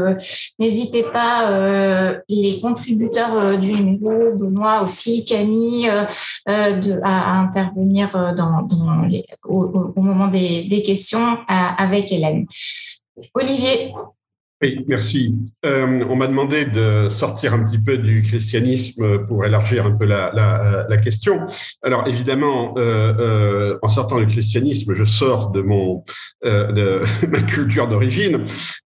n'hésitez 0.60 1.04
pas 1.12 2.14
les 2.30 2.60
contributeurs 2.62 3.58
du 3.58 3.72
numéro, 3.74 4.36
Benoît 4.38 4.84
aussi, 4.84 5.26
Camille, 5.26 5.92
de, 6.48 7.00
à, 7.04 7.40
intervenir 7.40 8.12
dans, 8.38 8.62
dans 8.62 9.02
les, 9.10 9.26
au, 9.44 9.64
au, 9.96 10.02
moment 10.02 10.28
des, 10.28 10.66
des 10.66 10.84
questions 10.84 11.40
avec 11.48 12.12
Hélène. 12.12 12.46
Olivier. 13.34 13.94
Oui, 14.62 14.86
merci. 14.88 15.36
Euh, 15.66 16.06
on 16.10 16.16
m'a 16.16 16.28
demandé 16.28 16.64
de 16.64 17.10
sortir 17.10 17.54
un 17.54 17.64
petit 17.66 17.80
peu 17.80 17.98
du 17.98 18.22
christianisme 18.22 19.26
pour 19.26 19.44
élargir 19.44 19.86
un 19.86 19.92
peu 19.92 20.06
la, 20.06 20.32
la 20.88 20.98
question. 20.98 21.42
Alors 21.84 22.08
évidemment, 22.08 22.74
euh, 22.78 23.14
euh, 23.20 23.80
en 23.82 23.90
sortant 23.90 24.20
du 24.20 24.28
christianisme, 24.28 24.94
je 24.94 25.04
sors 25.04 25.52
euh, 25.56 26.72
de 26.72 27.02
ma 27.28 27.42
culture 27.42 27.88
d'origine 27.88 28.46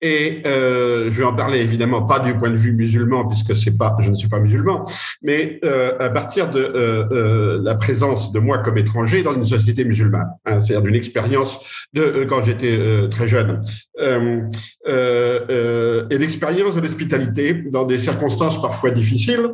et 0.02 0.42
euh, 0.46 1.10
je 1.10 1.18
vais 1.18 1.24
en 1.24 1.34
parler 1.34 1.60
évidemment 1.60 2.02
pas 2.02 2.20
du 2.20 2.34
point 2.34 2.50
de 2.50 2.56
vue 2.56 2.72
musulman 2.72 3.26
puisque 3.26 3.54
c'est 3.54 3.76
pas, 3.76 3.96
je 4.00 4.10
ne 4.10 4.14
suis 4.14 4.28
pas 4.28 4.40
musulman, 4.40 4.86
mais 5.22 5.60
euh, 5.64 5.92
à 5.98 6.10
partir 6.10 6.50
de 6.50 6.60
euh, 6.60 7.04
euh 7.12 7.60
la 7.62 7.74
présence 7.74 8.32
de 8.32 8.38
moi 8.38 8.58
comme 8.58 8.78
étranger 8.78 9.22
dans 9.22 9.34
une 9.34 9.44
société 9.44 9.84
musulmane, 9.84 10.28
hein, 10.46 10.60
c'est-à-dire 10.60 10.82
d'une 10.82 10.94
expérience 10.94 11.86
de 11.92 12.02
euh, 12.02 12.26
quand 12.26 12.42
j'étais 12.42 12.78
euh, 12.78 13.08
très 13.08 13.28
jeune, 13.28 13.60
et 14.00 16.18
l'expérience 16.18 16.74
de 16.74 16.80
l'hospitalité 16.80 17.52
dans 17.52 17.84
des 17.84 17.98
circonstances 17.98 18.60
parfois 18.60 18.90
difficiles, 18.90 19.50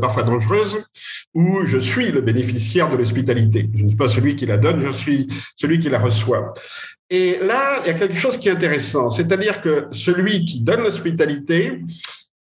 parfois 0.00 0.22
dangereuses, 0.22 0.78
où 1.34 1.64
je 1.64 1.78
suis 1.78 2.12
le 2.12 2.20
bénéficiaire 2.20 2.90
de 2.90 2.96
l'hospitalité. 2.96 3.70
Je 3.74 3.84
ne 3.84 3.88
suis 3.88 3.96
pas 3.96 4.08
celui 4.08 4.36
qui 4.36 4.44
la 4.44 4.58
donne, 4.58 4.80
je 4.80 4.92
suis 4.92 5.28
celui 5.56 5.80
qui 5.80 5.88
la 5.88 5.98
reçoit. 5.98 6.52
Et 7.10 7.38
là, 7.42 7.80
il 7.84 7.88
y 7.88 7.90
a 7.90 7.94
quelque 7.94 8.14
chose 8.14 8.36
qui 8.36 8.48
est 8.48 8.52
intéressant, 8.52 9.10
c'est-à-dire 9.10 9.60
que 9.60 9.86
celui 9.90 10.44
qui 10.44 10.60
donne 10.60 10.80
l'hospitalité 10.80 11.80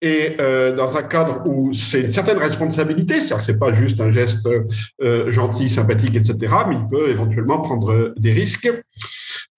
est 0.01 0.39
euh, 0.39 0.75
dans 0.75 0.95
un 0.95 1.03
cadre 1.03 1.41
où 1.45 1.73
c'est 1.73 2.01
une 2.01 2.11
certaine 2.11 2.37
responsabilité, 2.37 3.15
c'est-à-dire 3.15 3.37
que 3.37 3.43
c'est 3.43 3.59
pas 3.59 3.73
juste 3.73 3.99
un 3.99 4.11
geste 4.11 4.47
euh, 5.01 5.31
gentil, 5.31 5.69
sympathique, 5.69 6.15
etc., 6.15 6.37
mais 6.69 6.75
il 6.75 6.87
peut 6.87 7.09
éventuellement 7.09 7.59
prendre 7.59 8.13
des 8.17 8.31
risques. 8.31 8.71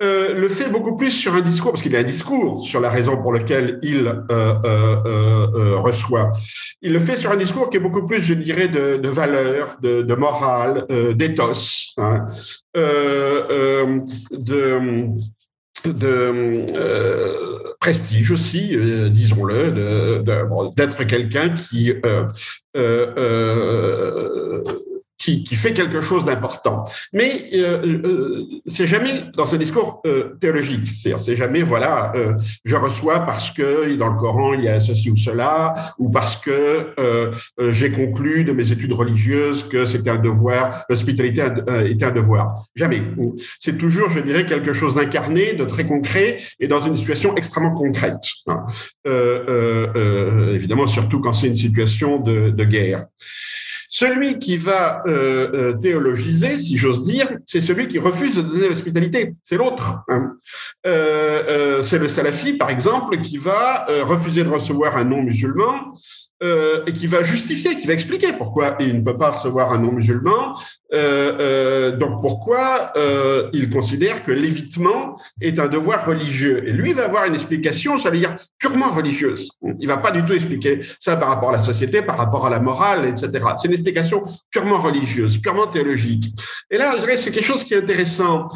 Euh, 0.02 0.34
le 0.34 0.50
fait 0.50 0.68
beaucoup 0.68 0.96
plus 0.96 1.12
sur 1.12 1.36
un 1.36 1.42
discours, 1.42 1.72
parce 1.72 1.84
qu'il 1.84 1.96
a 1.96 2.00
un 2.00 2.04
discours 2.04 2.66
sur 2.66 2.80
la 2.80 2.90
raison 2.90 3.18
pour 3.18 3.34
laquelle 3.34 3.78
il 3.84 4.08
euh, 4.08 4.24
euh, 4.66 5.78
reçoit. 5.78 6.32
Il 6.82 6.94
le 6.94 7.00
fait 7.00 7.16
sur 7.16 7.30
un 7.32 7.38
discours 7.38 7.70
qui 7.70 7.78
est 7.78 7.82
beaucoup 7.82 8.08
plus, 8.08 8.22
je 8.22 8.34
dirais, 8.34 8.68
de, 8.68 9.08
valeur, 9.08 9.78
de, 9.82 10.16
morale, 10.16 10.88
d'éthos, 11.16 11.94
hein, 11.98 12.26
de 14.34 14.96
prestige 17.80 18.32
aussi, 18.32 18.76
disons-le, 19.12 20.24
d'être 20.76 21.04
quelqu'un 21.04 21.50
qui 21.50 21.94
qui, 25.22 25.44
qui, 25.44 25.56
fait 25.56 25.74
quelque 25.74 26.02
chose 26.02 26.26
d'important. 26.26 26.84
Mais 27.14 27.50
euh, 27.54 27.86
euh, 27.86 28.46
c'est 28.66 28.88
jamais 28.88 29.26
dans 29.38 29.54
un 29.54 29.58
discours 29.58 30.02
euh, 30.08 30.36
théologique. 30.40 30.88
C'est 30.96 31.36
jamais 31.36 31.62
voilà, 31.62 32.12
euh, 32.16 32.34
je 32.66 32.76
reçois 32.76 33.20
parce 33.20 33.52
que 33.52 33.96
dans 33.96 34.08
le 34.08 34.18
Coran 34.18 34.54
il 34.54 34.64
y 34.64 34.68
a 34.68 34.80
ceci 34.82 35.12
ou 35.12 35.16
cela, 35.16 35.94
ou 36.00 36.10
parce 36.10 36.36
que 36.38 36.50
euh, 37.00 37.32
euh, 37.60 37.72
j'ai 37.72 37.92
conclu 37.92 38.44
de 38.44 38.52
mes 38.52 38.72
études 38.72 38.94
religieuses 38.94 39.68
que 39.70 39.86
c'était 39.86 40.10
un 40.10 40.18
devoir, 40.18 40.84
l'hospitalité 40.90 41.44
était 41.86 42.06
un 42.06 42.12
devoir. 42.12 42.56
Jamais. 42.76 43.02
C'est 43.60 43.78
toujours, 43.78 44.10
je 44.10 44.20
dirais, 44.20 44.46
quelque 44.46 44.74
chose 44.74 44.96
d'incarné, 44.96 45.54
de 45.54 45.66
très 45.66 45.86
concret 45.86 46.40
et 46.60 46.68
dans 46.68 46.80
une 46.80 46.96
situation 46.96 47.36
extrêmement 47.36 47.76
concrète. 47.76 48.26
Hein. 48.48 48.66
évidemment, 50.54 50.88
surtout 50.88 51.20
quand 51.20 51.34
c'est 51.34 51.48
une 51.48 51.56
situation 51.56 52.20
de, 52.20 52.50
de 52.50 52.64
guerre. 52.64 53.06
Celui 53.94 54.40
qui 54.40 54.56
va 54.56 55.04
euh, 55.06 55.52
euh, 55.54 55.74
théologiser, 55.74 56.58
si 56.58 56.78
j'ose 56.78 57.04
dire, 57.04 57.30
c'est 57.46 57.60
celui 57.60 57.90
qui 57.90 58.00
refuse 58.00 58.38
de 58.38 58.42
donner 58.42 58.70
l'hospitalité. 58.70 59.34
C'est 59.44 59.58
l'autre. 59.58 59.98
Hein. 60.08 60.38
Euh, 60.88 61.82
c'est 61.82 62.00
le 62.00 62.08
salafi, 62.08 62.54
par 62.54 62.70
exemple, 62.70 63.20
qui 63.22 63.36
va 63.36 63.86
refuser 64.04 64.46
de 64.46 64.50
recevoir 64.50 64.96
un 64.96 65.04
non-musulman 65.04 65.94
euh, 66.44 66.84
et 66.88 66.94
qui 66.94 67.06
va 67.06 67.22
justifier, 67.22 67.80
qui 67.80 67.86
va 67.86 67.94
expliquer 67.94 68.34
pourquoi 68.34 68.76
il 68.80 68.96
ne 68.96 69.02
peut 69.02 69.18
pas 69.18 69.30
recevoir 69.30 69.74
un 69.74 69.78
non-musulman, 69.78 70.56
euh, 70.92 71.38
euh, 71.40 71.92
donc 71.92 72.20
pourquoi 72.20 72.94
il 73.54 73.70
considère 73.70 74.24
que 74.24 74.32
l'évitement 74.32 75.16
est 75.40 75.60
un 75.60 75.68
devoir 75.68 76.06
religieux. 76.06 76.68
Et 76.68 76.72
lui 76.72 76.94
va 76.94 77.06
avoir 77.06 77.26
une 77.26 77.36
explication, 77.36 77.96
j'allais 77.98 78.20
dire, 78.20 78.36
purement 78.58 78.90
religieuse. 78.90 79.52
Il 79.80 79.88
va 79.88 79.98
pas 79.98 80.10
du 80.10 80.26
tout 80.26 80.34
expliquer 80.34 80.82
ça 81.00 81.16
par 81.16 81.30
rapport 81.30 81.50
à 81.50 81.54
la 81.54 81.64
société, 81.64 82.02
par 82.02 82.18
rapport 82.18 82.46
à 82.48 82.50
la 82.50 82.60
morale, 82.60 83.06
etc. 83.06 83.32
C'est 83.58 83.68
une 83.68 83.76
explication 83.76 84.24
purement 84.50 84.80
religieuse, 84.80 85.38
purement 85.38 85.68
théologique. 85.68 86.34
Et 86.72 86.78
là, 86.78 86.94
je 86.96 87.02
dirais 87.02 87.18
c'est 87.18 87.32
quelque 87.32 87.46
chose 87.46 87.64
qui 87.64 87.76
est 87.76 87.78
intéressant, 87.78 88.48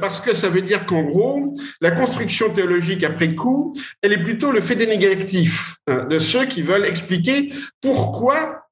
parce 0.00 0.20
que 0.20 0.34
ça 0.34 0.48
veut 0.48 0.62
dire 0.62 0.86
qu'en 0.86 1.02
gros, 1.02 1.52
la 1.80 1.90
construction 1.90 2.50
théologique 2.50 3.04
après 3.04 3.34
coup, 3.34 3.72
elle 4.02 4.12
est 4.12 4.22
plutôt 4.22 4.52
le 4.52 4.60
fait 4.60 4.74
des 4.74 4.86
négatifs 4.86 5.76
hein, 5.86 6.06
de 6.08 6.18
ceux 6.18 6.46
qui 6.46 6.62
veulent 6.62 6.77
expliquer 6.84 7.52
pourquoi 7.80 8.67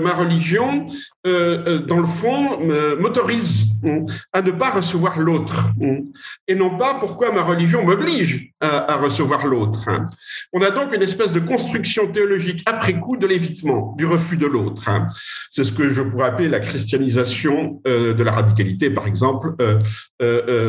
ma 0.00 0.14
religion, 0.14 0.86
euh, 1.26 1.80
dans 1.80 1.98
le 1.98 2.06
fond, 2.06 2.58
m'autorise 2.98 3.66
hein, 3.84 4.06
à 4.32 4.40
ne 4.40 4.52
pas 4.52 4.70
recevoir 4.70 5.20
l'autre, 5.20 5.68
hein, 5.82 5.98
et 6.48 6.54
non 6.54 6.78
pas 6.78 6.94
pourquoi 6.94 7.30
ma 7.30 7.42
religion 7.42 7.84
m'oblige 7.84 8.52
à, 8.60 8.96
recevoir 8.96 9.46
l'autre. 9.46 9.86
Hein. 9.88 10.06
On 10.54 10.62
a 10.62 10.70
donc 10.70 10.94
une 10.94 11.02
espèce 11.02 11.32
de 11.32 11.40
construction 11.40 12.10
théologique 12.10 12.62
après 12.64 12.94
coup 12.94 13.18
de 13.18 13.26
l'évitement, 13.26 13.94
du 13.98 14.06
refus 14.06 14.38
de 14.38 14.46
l'autre. 14.46 14.90
C'est 15.50 15.64
ce 15.64 15.72
que 15.72 15.90
je 15.90 16.00
pourrais 16.00 16.28
appeler 16.28 16.48
la 16.48 16.60
christianisation 16.60 17.82
de 17.84 18.22
la 18.22 18.32
radicalité, 18.32 18.90
par 18.90 19.06
exemple, 19.06 19.54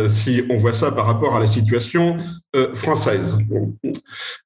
si 0.10 0.44
on 0.50 0.58
voit 0.58 0.74
ça 0.74 0.92
par 0.92 1.06
rapport 1.06 1.36
à 1.36 1.40
la 1.40 1.48
situation 1.48 2.18
française. 2.74 3.38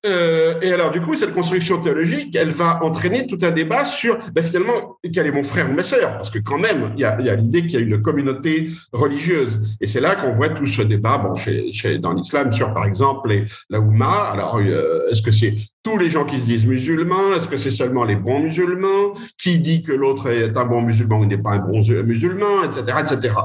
et 0.04 0.74
alors, 0.74 0.92
du 0.92 1.02
coup, 1.02 1.16
cette 1.16 1.34
construction 1.34 1.80
théologique, 1.80 2.36
elle 2.36 2.52
va 2.52 2.84
entraîner 2.84 3.26
tout 3.28 3.40
un 3.42 3.52
débat 3.52 3.86
sur 3.86 4.18
ben, 4.34 4.44
finalement, 4.44 4.98
quel 5.14 5.28
est 5.28 5.32
mon 5.32 5.44
frère 5.44 5.70
ou 5.70 5.74
ma 5.74 5.84
sœur? 5.84 6.14
Parce 6.14 6.30
que 6.30 6.40
quand 6.40 6.58
même, 6.58 6.94
il 6.96 7.02
y 7.02 7.06
a, 7.06 7.36
l'idée 7.36 7.62
qu'il 7.62 7.72
y 7.72 7.78
a 7.78 7.80
une 7.80 8.02
communauté 8.02 8.70
religieuse. 8.94 9.78
Et 9.82 9.88
c'est 9.88 10.02
là 10.02 10.16
qu'on 10.16 10.32
voit 10.32 10.50
tout 10.50 10.66
ce 10.66 10.82
débat 10.82 11.18
bon, 11.18 11.36
chez, 11.36 11.72
chez, 11.72 12.00
dans 12.00 12.14
l'islam 12.14 12.52
sur, 12.52 12.74
par 12.74 12.86
exemple, 12.86 13.30
les, 13.30 13.46
la 13.70 13.80
Ouma. 13.80 14.24
Alors, 14.24 14.58
euh, 14.58 15.10
est-ce 15.12 15.22
que 15.22 15.32
c'est 15.32 15.56
tous 15.86 15.98
les 16.00 16.10
gens 16.10 16.26
qui 16.26 16.40
se 16.40 16.46
disent 16.46 16.66
musulmans 16.66 17.36
Est-ce 17.36 17.48
que 17.48 17.58
c'est 17.58 17.70
seulement 17.70 18.04
les 18.04 18.16
bons 18.16 18.40
musulmans? 18.40 19.14
Qui 19.38 19.60
dit 19.60 19.84
que 19.84 19.92
l'autre 19.92 20.32
est 20.32 20.58
un 20.58 20.66
bon 20.66 20.82
musulman 20.82 21.20
ou 21.20 21.26
n'est 21.28 21.38
pas 21.38 21.52
un 21.52 21.60
bon 21.60 21.80
musulman, 22.04 22.64
etc., 22.64 22.98
etc. 23.02 23.36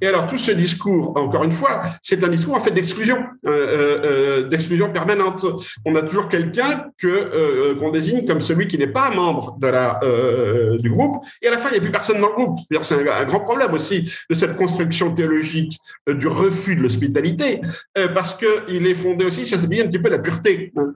Et 0.00 0.06
alors 0.06 0.26
tout 0.26 0.38
ce 0.38 0.52
discours, 0.52 1.12
encore 1.18 1.44
une 1.44 1.52
fois, 1.52 1.82
c'est 2.02 2.24
un 2.24 2.28
discours 2.28 2.54
en 2.54 2.60
fait 2.60 2.70
d'exclusion, 2.70 3.18
euh, 3.46 3.50
euh, 3.50 4.00
euh 4.04 4.42
d'exclusion 4.48 4.90
permanente. 4.90 5.44
On 5.84 5.94
a 5.94 6.00
toujours 6.00 6.30
quelqu'un 6.30 6.86
que 6.96 7.74
qu'on 7.74 7.90
désigne 7.90 8.26
comme 8.26 8.40
celui 8.40 8.68
qui 8.68 8.78
n'est 8.78 8.86
pas 8.86 9.08
un 9.08 9.14
membre 9.14 9.58
de 9.60 9.66
la 9.66 10.00
du 10.78 10.90
groupe, 10.90 11.16
et 11.42 11.48
à 11.48 11.50
la 11.50 11.58
fin 11.58 11.68
il 11.68 11.72
n'y 11.72 11.78
a 11.78 11.82
plus 11.82 11.92
personne 11.92 12.20
dans 12.22 12.28
le 12.28 12.34
groupe. 12.34 12.58
C'est 12.82 13.06
un, 13.06 13.24
grand 13.24 13.40
problème 13.40 13.74
aussi 13.74 14.10
de 14.30 14.34
cette 14.34 14.56
construction 14.56 15.12
théologique 15.12 15.78
du 16.08 16.26
refus 16.26 16.74
de 16.74 16.80
l'hospitalité, 16.80 17.60
parce 18.14 18.34
que 18.34 18.64
il 18.68 18.86
est 18.86 18.94
fondé 18.94 19.26
aussi 19.26 19.44
sur 19.44 19.58
un 19.58 19.60
petit 19.60 19.98
peu 19.98 20.08
la 20.08 20.18
pureté. 20.18 20.72
Hein. 20.76 20.92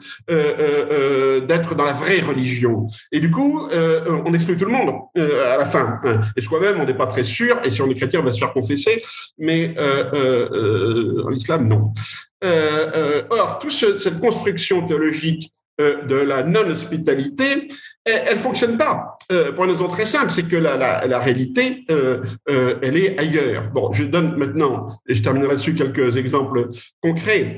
Euh, 0.91 1.41
d'être 1.41 1.75
dans 1.75 1.85
la 1.85 1.93
vraie 1.93 2.21
religion. 2.21 2.87
Et 3.13 3.21
du 3.21 3.31
coup, 3.31 3.69
euh, 3.73 4.21
on 4.25 4.33
exclut 4.35 4.57
tout 4.57 4.65
le 4.65 4.73
monde 4.73 4.95
euh, 5.19 5.55
à 5.55 5.59
la 5.59 5.65
fin. 5.65 5.99
Hein. 6.05 6.21
Et 6.37 6.41
soi-même, 6.41 6.81
on 6.81 6.85
n'est 6.85 6.95
pas 6.95 7.07
très 7.07 7.25
sûr. 7.25 7.61
Et 7.65 7.71
si 7.71 7.83
on 7.83 7.91
est 7.91 7.95
chrétien, 7.95 8.21
on 8.21 8.25
va 8.25 8.33
se 8.33 8.39
faire 8.39 8.53
confesser. 8.53 9.03
Mais 9.39 9.75
en 9.79 11.31
islam, 11.31 11.67
non. 11.67 11.93
or, 13.31 13.59
toute 13.61 13.73
cette 13.73 14.21
construction 14.21 14.87
théologique 14.87 15.53
de 15.79 16.17
la 16.17 16.43
non-hospitalité, 16.43 17.69
elle, 18.05 18.35
ne 18.35 18.39
fonctionne 18.39 18.79
pas. 18.79 19.19
pour 19.55 19.65
une 19.65 19.73
raison 19.73 19.89
très 19.89 20.07
simple, 20.07 20.31
c'est 20.31 20.49
que 20.49 20.57
la, 20.57 20.77
la, 21.07 21.19
réalité, 21.19 21.85
elle 21.89 22.97
est 22.97 23.19
ailleurs. 23.19 23.71
Bon, 23.71 23.93
je 23.93 24.05
donne 24.05 24.37
maintenant, 24.37 24.99
et 25.07 25.15
je 25.15 25.23
terminerai 25.23 25.51
là-dessus 25.51 25.75
quelques 25.75 26.17
exemples 26.17 26.71
concrets. 27.03 27.57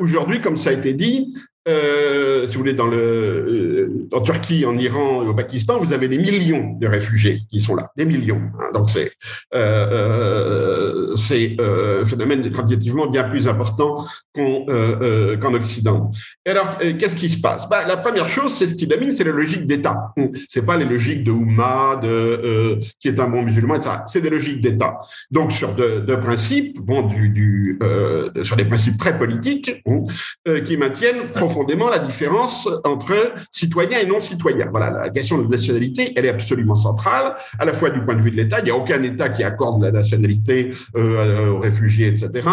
Aujourd'hui, 0.00 0.40
comme 0.40 0.56
ça 0.56 0.70
a 0.70 0.72
été 0.72 0.92
dit, 0.92 1.32
euh, 1.66 2.46
si 2.46 2.54
vous 2.54 2.60
voulez, 2.60 2.74
dans 2.74 2.86
le, 2.86 2.98
euh, 2.98 4.08
en 4.12 4.20
Turquie, 4.20 4.66
en 4.66 4.76
Iran 4.76 5.22
au 5.26 5.34
Pakistan, 5.34 5.78
vous 5.78 5.92
avez 5.92 6.08
des 6.08 6.18
millions 6.18 6.76
de 6.78 6.86
réfugiés 6.86 7.42
qui 7.50 7.60
sont 7.60 7.74
là, 7.74 7.90
des 7.96 8.04
millions. 8.04 8.40
Hein. 8.60 8.70
donc 8.74 8.90
c'est 8.90 9.12
euh, 9.54 11.14
c'est 11.16 11.56
un 11.58 12.04
phénomène 12.04 12.52
quantitativement 12.52 13.06
bien 13.06 13.24
plus 13.24 13.48
important 13.48 14.04
qu'en 14.34 15.54
Occident. 15.54 16.04
Et 16.44 16.50
alors, 16.50 16.76
qu'est-ce 16.78 17.16
qui 17.16 17.30
se 17.30 17.40
passe? 17.40 17.68
Bah, 17.68 17.84
La 17.86 17.96
première 17.96 18.28
chose, 18.28 18.52
c'est 18.52 18.66
ce 18.66 18.74
qui 18.74 18.86
domine, 18.86 19.14
c'est 19.14 19.24
la 19.24 19.32
logique 19.32 19.64
d'État. 19.66 20.12
C'est 20.48 20.66
pas 20.66 20.76
les 20.76 20.84
logiques 20.84 21.24
de 21.24 21.30
Oumma, 21.30 21.98
de 22.02 22.80
qui 23.00 23.08
est 23.08 23.18
un 23.20 23.28
bon 23.28 23.42
musulman, 23.42 23.76
etc. 23.76 23.96
C'est 24.06 24.20
des 24.20 24.30
logiques 24.30 24.60
d'État. 24.60 25.00
Donc 25.30 25.52
sur 25.52 25.72
deux, 25.74 26.04
principes, 26.20 26.78
bon, 26.80 27.08
sur 28.42 28.56
des 28.56 28.64
principes 28.64 28.98
très 28.98 29.16
politiques, 29.16 29.82
qui 30.66 30.76
maintiennent 30.76 31.28
profondément 31.32 31.53
la 31.90 31.98
différence 31.98 32.68
entre 32.84 33.34
citoyens 33.50 34.00
et 34.00 34.06
non-citoyens. 34.06 34.68
Voilà, 34.70 34.90
la 34.90 35.10
question 35.10 35.38
de 35.38 35.46
nationalité, 35.46 36.12
elle 36.16 36.26
est 36.26 36.30
absolument 36.30 36.76
centrale, 36.76 37.34
à 37.58 37.64
la 37.64 37.72
fois 37.72 37.90
du 37.90 38.04
point 38.04 38.14
de 38.14 38.22
vue 38.22 38.30
de 38.30 38.36
l'État. 38.36 38.58
Il 38.60 38.64
n'y 38.64 38.70
a 38.70 38.76
aucun 38.76 39.02
État 39.02 39.28
qui 39.28 39.42
accorde 39.42 39.82
la 39.82 39.90
nationalité 39.90 40.70
euh, 40.96 41.50
aux 41.50 41.60
réfugiés, 41.60 42.08
etc. 42.08 42.48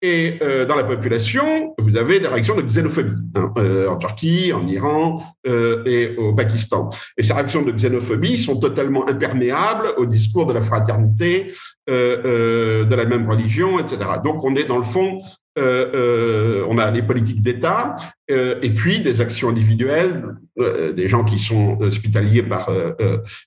Et 0.00 0.38
euh, 0.42 0.64
dans 0.64 0.76
la 0.76 0.84
population, 0.84 1.74
vous 1.78 1.96
avez 1.96 2.20
des 2.20 2.28
réactions 2.28 2.54
de 2.54 2.62
xénophobie 2.62 3.16
hein, 3.34 3.52
euh, 3.58 3.88
en 3.88 3.96
Turquie, 3.96 4.52
en 4.52 4.66
Iran 4.68 5.20
euh, 5.48 5.82
et 5.86 6.16
au 6.16 6.34
Pakistan. 6.34 6.88
Et 7.16 7.24
ces 7.24 7.32
réactions 7.32 7.62
de 7.62 7.72
xénophobie 7.72 8.38
sont 8.38 8.60
totalement 8.60 9.08
imperméables 9.08 9.88
au 9.96 10.06
discours 10.06 10.46
de 10.46 10.52
la 10.52 10.60
fraternité, 10.60 11.52
de 11.88 12.94
la 12.94 13.04
même 13.06 13.28
religion, 13.28 13.78
etc. 13.78 13.96
Donc 14.22 14.44
on 14.44 14.54
est 14.54 14.64
dans 14.64 14.76
le 14.76 14.82
fond 14.82 15.18
euh, 15.58 15.90
euh, 15.94 16.66
on 16.68 16.78
a 16.78 16.90
les 16.90 17.02
politiques 17.02 17.42
d'État 17.42 17.96
euh, 17.96 18.17
et 18.28 18.70
puis 18.70 19.00
des 19.00 19.20
actions 19.20 19.48
individuelles, 19.48 20.22
des 20.58 21.08
gens 21.08 21.24
qui 21.24 21.38
sont 21.38 21.78
hospitaliers 21.80 22.42
par, 22.42 22.70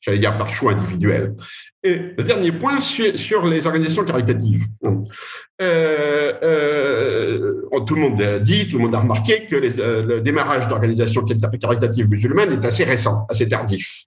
j'allais 0.01 0.19
dire, 0.19 0.37
par 0.37 0.51
choix 0.53 0.71
individuel. 0.71 1.35
Et 1.83 1.95
le 2.15 2.23
dernier 2.23 2.51
point 2.51 2.79
sur, 2.79 3.45
les 3.47 3.65
organisations 3.65 4.03
caritatives. 4.05 4.65
Euh, 5.61 6.33
euh, 6.43 7.79
tout 7.87 7.95
le 7.95 8.01
monde 8.01 8.21
a 8.21 8.37
dit, 8.37 8.67
tout 8.67 8.77
le 8.77 8.83
monde 8.83 8.93
a 8.93 8.99
remarqué 8.99 9.47
que 9.47 9.55
euh, 9.55 10.05
le 10.05 10.21
démarrage 10.21 10.67
d'organisations 10.67 11.23
caritatives 11.59 12.07
musulmanes 12.07 12.53
est 12.53 12.65
assez 12.65 12.83
récent, 12.83 13.25
assez 13.29 13.49
tardif. 13.49 14.05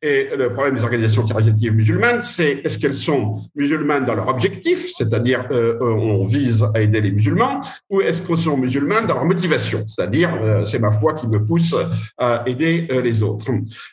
Et 0.00 0.28
le 0.36 0.52
problème 0.52 0.76
des 0.76 0.84
organisations 0.84 1.24
caritatives 1.24 1.72
musulmanes, 1.72 2.22
c'est 2.22 2.60
est-ce 2.64 2.78
qu'elles 2.78 2.94
sont 2.94 3.34
musulmanes 3.56 4.04
dans 4.04 4.14
leur 4.14 4.28
objectif, 4.28 4.92
c'est-à-dire 4.94 5.46
on 5.80 6.24
vise 6.24 6.64
à 6.74 6.80
aider 6.80 7.00
les 7.00 7.10
musulmans, 7.10 7.60
ou 7.90 8.00
est-ce 8.00 8.22
qu'elles 8.22 8.38
sont 8.38 8.56
musulmanes 8.56 9.06
dans 9.06 9.14
leur 9.14 9.24
motivation, 9.24 9.84
c'est-à-dire 9.94 10.30
c'est 10.66 10.78
ma 10.78 10.90
foi 10.90 11.14
qui 11.14 11.26
me 11.26 11.44
pousse 11.44 11.74
à 12.18 12.42
aider 12.46 12.88
les 13.02 13.22
autres. 13.22 13.46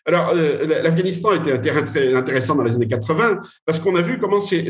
Alors 0.05 0.34
l'Afghanistan 0.34 1.34
était 1.34 1.53
un 1.53 1.57
terrain 1.57 1.84
très 1.84 2.13
intéressant 2.13 2.55
dans 2.55 2.63
les 2.63 2.76
années 2.76 2.88
80 2.88 3.39
parce 3.65 3.80
qu'on 3.80 3.95
a 3.95 4.01
vu 4.01 4.17
comment 4.17 4.39
ces 4.39 4.61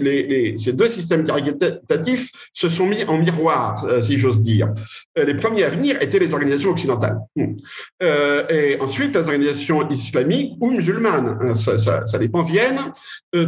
deux 0.74 0.88
systèmes 0.88 1.26
caritatifs 1.26 2.32
se 2.54 2.70
sont 2.70 2.86
mis 2.86 3.04
en 3.06 3.18
miroir, 3.18 3.86
euh, 3.86 4.02
si 4.02 4.18
j'ose 4.18 4.40
dire. 4.40 4.70
Euh, 5.18 5.26
les 5.26 5.36
premiers 5.36 5.64
à 5.64 5.70
venir 5.70 5.98
étaient 6.02 6.20
les 6.20 6.34
organisations 6.34 6.72
occidentales. 6.72 7.20
Hmm. 7.36 7.54
Euh, 8.04 8.48
et 8.50 8.82
ensuite, 8.82 9.16
les 9.16 9.22
organisations 9.22 9.88
islamiques 9.90 10.54
ou 10.60 10.72
musulmanes, 10.72 11.56
ça, 11.56 11.78
ça, 11.78 12.06
ça 12.06 12.18
dépend, 12.18 12.42
viennent 12.42 12.92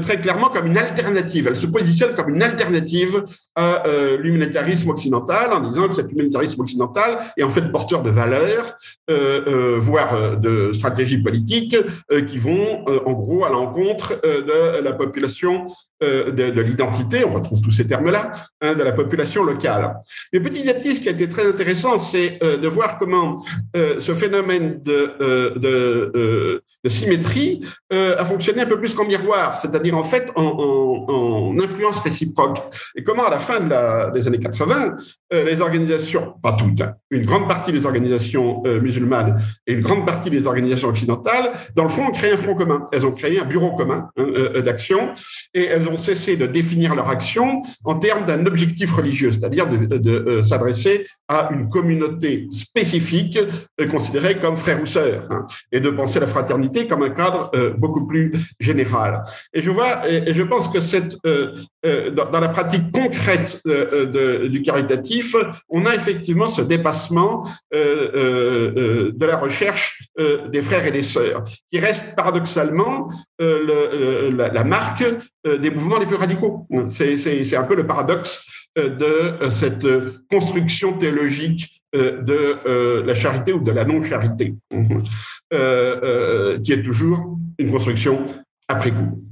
très 0.01 0.19
clairement 0.19 0.49
comme 0.49 0.67
une 0.67 0.77
alternative. 0.77 1.47
Elles 1.47 1.57
se 1.57 1.67
positionnent 1.67 2.15
comme 2.15 2.29
une 2.29 2.43
alternative 2.43 3.23
à 3.55 3.83
l'humanitarisme 4.19 4.89
occidental 4.89 5.53
en 5.53 5.59
disant 5.67 5.87
que 5.87 5.93
cet 5.93 6.11
humanitarisme 6.11 6.61
occidental 6.61 7.19
est 7.37 7.43
en 7.43 7.49
fait 7.49 7.70
porteur 7.71 8.03
de 8.03 8.09
valeurs, 8.09 8.77
voire 9.79 10.37
de 10.37 10.71
stratégies 10.73 11.21
politiques 11.21 11.75
qui 12.27 12.37
vont 12.37 12.85
en 12.85 13.13
gros 13.13 13.45
à 13.45 13.49
l'encontre 13.49 14.19
de 14.23 14.81
la 14.81 14.93
population 14.93 15.67
de, 16.01 16.49
de 16.49 16.61
l'identité, 16.61 17.23
on 17.23 17.31
retrouve 17.31 17.61
tous 17.61 17.71
ces 17.71 17.85
termes-là, 17.85 18.31
hein, 18.61 18.73
de 18.73 18.83
la 18.83 18.91
population 18.91 19.43
locale. 19.43 19.95
Mais 20.33 20.39
petit 20.39 20.69
à 20.69 20.73
petit, 20.73 20.95
ce 20.95 21.01
qui 21.01 21.09
a 21.09 21.11
été 21.11 21.29
très 21.29 21.47
intéressant, 21.47 21.97
c'est 21.97 22.39
euh, 22.43 22.57
de 22.57 22.67
voir 22.67 22.97
comment 22.97 23.43
euh, 23.75 23.99
ce 23.99 24.13
phénomène 24.13 24.81
de, 24.83 25.15
euh, 25.21 26.59
symétrie 26.87 27.61
a 27.91 28.25
fonctionné 28.25 28.61
un 28.61 28.65
peu 28.65 28.79
plus 28.79 28.95
qu'en 28.95 29.05
miroir, 29.05 29.57
c'est-à-dire 29.57 29.95
en 29.95 30.03
fait 30.03 30.31
en, 30.35 30.43
en, 30.43 31.59
influence 31.59 31.99
réciproque. 31.99 32.57
Et 32.95 33.03
comment 33.03 33.25
à 33.25 33.29
la 33.29 33.39
fin 33.39 33.59
des 34.11 34.27
années 34.27 34.39
80, 34.39 34.95
les 35.31 35.61
organisations, 35.61 36.33
pas 36.41 36.53
toutes, 36.53 36.81
hein, 36.81 36.95
une 37.11 37.25
grande 37.25 37.47
partie 37.47 37.71
des 37.71 37.85
organisations 37.85 38.63
musulmanes 38.81 39.39
et 39.67 39.73
une 39.73 39.81
grande 39.81 40.05
partie 40.07 40.29
des 40.29 40.47
organisations 40.47 40.89
occidentales, 40.89 41.53
dans 41.75 41.83
le 41.83 41.89
fond, 41.89 42.07
ont 42.07 42.11
créé 42.11 42.31
un 42.31 42.37
front 42.37 42.55
commun. 42.55 42.87
Elles 42.91 43.05
ont 43.05 43.11
créé 43.11 43.39
un 43.39 43.45
bureau 43.45 43.75
commun 43.75 44.09
hein, 44.17 44.61
d'action 44.61 45.11
et 45.53 45.65
elles 45.65 45.87
ont 45.87 45.90
cessé 45.97 46.35
de 46.35 46.45
définir 46.45 46.95
leur 46.95 47.09
action 47.09 47.59
en 47.83 47.95
termes 47.95 48.25
d'un 48.25 48.45
objectif 48.45 48.91
religieux, 48.93 49.31
c'est-à-dire 49.31 49.67
de, 49.67 50.11
euh, 50.11 50.43
s'adresser 50.43 51.05
à 51.27 51.49
une 51.53 51.69
communauté 51.69 52.47
spécifique 52.51 53.37
euh, 53.37 53.87
considérée 53.87 54.39
comme 54.39 54.57
frère 54.57 54.81
ou 54.81 54.85
sœur, 54.85 55.27
hein, 55.29 55.45
et 55.71 55.79
de 55.79 55.89
penser 55.89 56.19
la 56.19 56.27
fraternité 56.27 56.87
comme 56.87 57.03
un 57.03 57.09
cadre 57.09 57.51
euh, 57.55 57.71
beaucoup 57.77 58.05
plus 58.05 58.33
général. 58.59 59.23
Et 59.53 59.61
je 59.61 59.71
vois, 59.71 60.09
et, 60.09 60.33
je 60.33 60.43
pense 60.43 60.67
que 60.67 60.79
cette, 60.79 61.17
dans, 61.83 62.39
la 62.39 62.49
pratique 62.49 62.91
concrète 62.91 63.61
du 64.49 64.61
caritatif, 64.61 65.35
on 65.69 65.85
a 65.85 65.95
effectivement 65.95 66.47
ce 66.47 66.61
dépassement 66.61 67.43
de 67.71 69.25
la 69.25 69.37
recherche 69.37 70.09
des 70.51 70.61
frères 70.61 70.85
et 70.85 70.91
des 70.91 71.03
sœurs, 71.03 71.43
qui 71.71 71.79
reste 71.79 72.15
paradoxalement 72.15 73.09
le, 73.39 74.29
la, 74.31 74.63
marque 74.63 75.03
des 75.45 75.69
les 75.99 76.05
plus 76.05 76.15
radicaux. 76.15 76.67
C'est 76.89 77.55
un 77.55 77.63
peu 77.63 77.75
le 77.75 77.87
paradoxe 77.87 78.45
euh, 78.77 78.89
de 78.89 79.05
euh, 79.05 79.51
cette 79.51 79.87
construction 80.29 80.97
théologique 80.97 81.81
euh, 81.95 82.21
de 82.21 83.03
la 83.05 83.15
charité 83.15 83.53
ou 83.53 83.59
de 83.59 83.71
la 83.71 83.83
non-charité, 83.83 84.55
qui 84.71 84.77
est 86.71 86.83
toujours 86.83 87.37
une 87.57 87.71
construction 87.71 88.23
après 88.67 88.91
coup. 88.91 89.23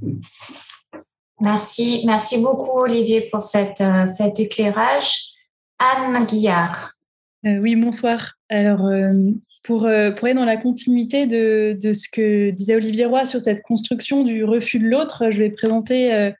Merci, 1.40 2.02
merci 2.04 2.42
beaucoup 2.42 2.80
Olivier 2.80 3.28
pour 3.30 3.42
cette, 3.42 3.82
cet 4.04 4.40
éclairage. 4.40 5.30
Anne 5.78 6.26
Guillard. 6.26 6.96
oui, 7.44 7.76
bonsoir. 7.76 8.34
Alors, 8.50 8.90
pour, 9.62 9.84
euh, 9.84 10.10
aller 10.22 10.34
dans 10.34 10.44
la 10.44 10.56
continuité 10.56 11.26
de, 11.26 11.92
ce 11.92 12.08
que 12.10 12.50
disait 12.50 12.76
Olivier 12.76 13.04
Roy 13.04 13.24
sur 13.26 13.40
cette 13.40 13.62
construction 13.62 14.24
du 14.24 14.44
refus 14.44 14.78
de 14.78 14.86
l'autre, 14.86 15.30
je 15.30 15.38
vais 15.38 15.50
présenter 15.50 16.12
euh, 16.12 16.30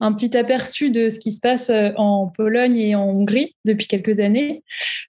un 0.00 0.12
petit 0.12 0.36
aperçu 0.36 0.90
de 0.90 1.08
ce 1.08 1.18
qui 1.18 1.32
se 1.32 1.40
passe 1.40 1.70
euh, 1.70 1.90
en 1.96 2.26
Pologne 2.26 2.76
et 2.76 2.94
en 2.94 3.04
Hongrie 3.08 3.56
depuis 3.64 3.86
quelques 3.86 4.20
années. 4.20 4.62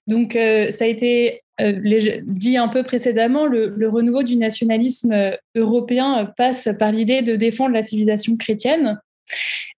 Donc, 0.06 0.32
ça 0.32 0.84
a 0.84 0.86
été 0.86 1.42
dit 1.58 2.56
un 2.56 2.68
peu 2.68 2.82
précédemment, 2.82 3.46
le, 3.46 3.68
le 3.68 3.88
renouveau 3.88 4.22
du 4.22 4.36
nationalisme 4.36 5.32
européen 5.56 6.32
passe 6.36 6.68
par 6.78 6.92
l'idée 6.92 7.22
de 7.22 7.36
défendre 7.36 7.74
la 7.74 7.82
civilisation 7.82 8.36
chrétienne. 8.36 8.98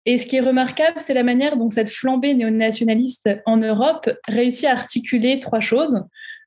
Et 0.06 0.18
ce 0.18 0.26
qui 0.26 0.36
est 0.36 0.40
remarquable, 0.40 0.96
c'est 0.98 1.14
la 1.14 1.22
manière 1.22 1.56
dont 1.56 1.70
cette 1.70 1.90
flambée 1.90 2.34
néo-nationaliste 2.34 3.30
en 3.46 3.56
Europe 3.56 4.10
réussit 4.28 4.66
à 4.66 4.72
articuler 4.72 5.40
trois 5.40 5.60
choses 5.60 6.04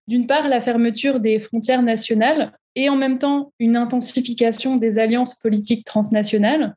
d'une 0.07 0.27
part 0.27 0.47
la 0.47 0.61
fermeture 0.61 1.19
des 1.19 1.39
frontières 1.39 1.81
nationales 1.81 2.51
et 2.75 2.89
en 2.89 2.95
même 2.95 3.19
temps 3.19 3.53
une 3.59 3.75
intensification 3.75 4.75
des 4.75 4.99
alliances 4.99 5.35
politiques 5.35 5.85
transnationales, 5.85 6.75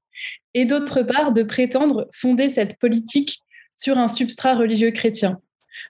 et 0.55 0.65
d'autre 0.65 1.03
part 1.03 1.33
de 1.33 1.43
prétendre 1.43 2.09
fonder 2.13 2.49
cette 2.49 2.79
politique 2.79 3.41
sur 3.77 3.99
un 3.99 4.09
substrat 4.09 4.55
religieux 4.55 4.91
chrétien. 4.91 5.39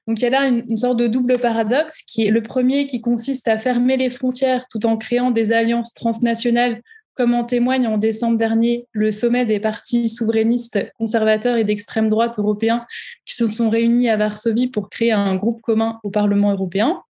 Donc 0.06 0.20
il 0.20 0.24
y 0.24 0.26
a 0.26 0.30
là 0.30 0.48
une, 0.48 0.76
sorte 0.76 0.98
de 0.98 1.06
double 1.06 1.38
paradoxe 1.38 2.02
qui 2.02 2.26
est 2.26 2.30
le 2.30 2.42
premier 2.42 2.86
qui 2.86 3.00
consiste 3.00 3.46
à 3.46 3.58
fermer 3.58 3.96
les 3.96 4.10
frontières 4.10 4.66
tout 4.68 4.84
en 4.84 4.96
créant 4.96 5.30
des 5.30 5.52
alliances 5.52 5.94
transnationales 5.94 6.82
comme 7.14 7.34
en 7.34 7.44
témoigne 7.44 7.86
en 7.86 7.96
décembre 7.96 8.36
dernier 8.36 8.86
le 8.92 9.12
sommet 9.12 9.46
des 9.46 9.60
partis 9.60 10.08
souverainistes 10.08 10.78
conservateurs 10.98 11.56
et 11.56 11.64
d'extrême 11.64 12.08
droite 12.08 12.38
européens 12.38 12.84
qui 13.24 13.36
se 13.36 13.46
sont 13.46 13.70
réunis 13.70 14.08
à 14.08 14.16
Varsovie 14.16 14.68
pour 14.68 14.90
créer 14.90 15.12
un 15.12 15.36
groupe 15.36 15.62
commun 15.62 15.98
au 16.02 16.10
Parlement 16.10 16.52
européen. 16.52 17.02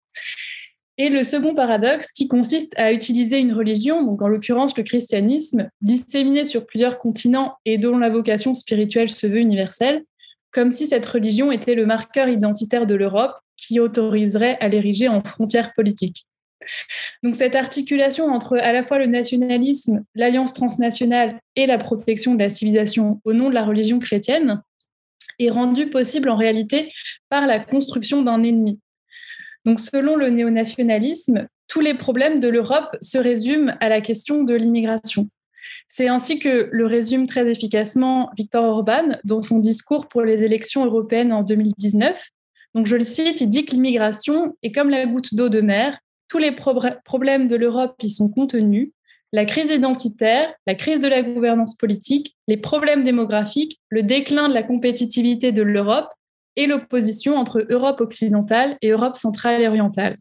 Et 0.97 1.09
le 1.09 1.24
second 1.24 1.55
paradoxe 1.55 2.12
qui 2.12 2.28
consiste 2.28 2.73
à 2.78 2.93
utiliser 2.93 3.39
une 3.39 3.53
religion, 3.53 4.05
donc 4.05 4.23
en 4.23 4.28
l'occurrence 4.28 4.77
le 4.77 4.85
christianisme, 4.85 5.69
disséminée 5.81 6.45
sur 6.45 6.66
plusieurs 6.66 6.99
continents 6.99 7.57
et 7.65 7.78
dont 7.78 7.99
la 7.99 8.11
vocation 8.11 8.55
spirituelle 8.55 9.11
se 9.11 9.27
veut 9.27 9.39
universelle, 9.39 10.05
comme 10.53 10.70
si 10.70 10.86
cette 10.86 11.07
religion 11.07 11.51
était 11.51 11.74
le 11.74 11.85
marqueur 11.85 12.28
identitaire 12.28 12.86
de 12.86 12.95
l'Europe 12.95 13.35
qui 13.57 13.81
autoriserait 13.81 14.57
à 14.61 14.69
l'ériger 14.69 15.09
en 15.09 15.20
frontière 15.23 15.73
politique. 15.74 16.27
Donc 17.23 17.35
cette 17.35 17.57
articulation 17.57 18.27
entre 18.27 18.57
à 18.57 18.73
la 18.73 18.82
fois 18.82 18.99
le 18.99 19.07
nationalisme, 19.07 20.05
l'alliance 20.15 20.55
transnationale 20.55 21.41
et 21.57 21.66
la 21.66 21.78
protection 21.78 22.35
de 22.35 22.41
la 22.41 22.49
civilisation 22.49 23.20
au 23.24 23.32
nom 23.32 23.49
de 23.49 23.55
la 23.55 23.65
religion 23.65 23.99
chrétienne 23.99 24.62
est 25.41 25.51
rendue 25.51 25.91
possible 25.91 26.28
en 26.28 26.36
réalité 26.36 26.93
par 27.28 27.47
la 27.47 27.59
construction 27.59 28.23
d'un 28.23 28.43
ennemi, 28.43 28.78
Donc, 29.65 29.81
selon 29.81 30.16
le 30.16 30.28
néonationalisme, 30.28 31.47
tous 31.69 31.81
les 31.81 31.95
problèmes 31.95 32.39
de 32.39 32.49
l'Europe 32.49 32.97
se 33.01 33.19
résument 33.19 33.74
à 33.81 33.89
la 33.89 34.01
question 34.01 34.43
de 34.43 34.55
l'immigration. 34.55 35.28
C'est 35.89 36.09
ainsi 36.09 36.39
que 36.39 36.69
le 36.70 36.86
résume 36.86 37.27
très 37.27 37.51
efficacement 37.51 38.31
Viktor 38.36 38.65
Orban 38.65 39.16
dans 39.24 39.43
son 39.43 39.59
discours 39.59 40.09
pour 40.09 40.23
les 40.23 40.45
élections 40.45 40.85
européennes 40.85 41.32
en 41.32 41.43
2019. 41.43 42.31
Donc, 42.74 42.86
je 42.86 42.97
le 42.97 43.05
cite, 43.05 43.41
il 43.41 43.49
dit 43.49 43.65
que 43.65 43.73
l'immigration 43.73 44.57
est 44.62 44.73
comme 44.73 44.91
la 44.91 45.07
goutte 45.07 45.35
d'eau 45.35 45.49
de 45.49 45.61
mer. 45.61 45.99
Tous 46.28 46.39
les 46.39 46.55
problèmes 47.05 47.47
de 47.47 47.57
l'Europe 47.57 47.95
y 48.03 48.11
sont 48.11 48.28
contenus. 48.28 48.91
La 49.32 49.45
crise 49.45 49.70
identitaire, 49.70 50.55
la 50.66 50.74
crise 50.74 51.01
de 51.01 51.09
la 51.09 51.23
gouvernance 51.23 51.77
politique, 51.77 52.36
les 52.47 52.57
problèmes 52.57 53.03
démographiques, 53.03 53.81
le 53.89 54.03
déclin 54.03 54.49
de 54.49 54.55
la 54.55 54.62
compétitivité 54.62 55.51
de 55.53 55.62
l'Europe 55.62 56.09
et 56.56 56.66
l'opposition 56.66 57.36
entre 57.36 57.66
Europe 57.68 58.01
occidentale 58.01 58.76
et 58.82 58.90
Europe 58.90 59.16
centrale 59.16 59.62
et 59.62 59.68
orientale. 59.68 60.16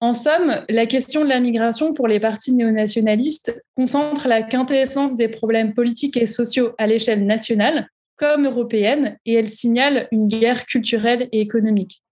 En 0.00 0.12
somme, 0.12 0.62
la 0.68 0.86
question 0.86 1.24
de 1.24 1.28
la 1.28 1.40
migration 1.40 1.94
pour 1.94 2.06
les 2.06 2.20
partis 2.20 2.52
néonationalistes 2.52 3.58
concentre 3.76 4.28
la 4.28 4.42
quintessence 4.42 5.16
des 5.16 5.28
problèmes 5.28 5.72
politiques 5.72 6.18
et 6.18 6.26
sociaux 6.26 6.72
à 6.76 6.86
l'échelle 6.86 7.24
nationale 7.24 7.88
comme 8.16 8.46
européenne 8.46 9.18
et 9.24 9.34
elle 9.34 9.48
signale 9.48 10.08
une 10.10 10.28
guerre 10.28 10.66
culturelle 10.66 11.28
et 11.32 11.40
économique. 11.40 12.02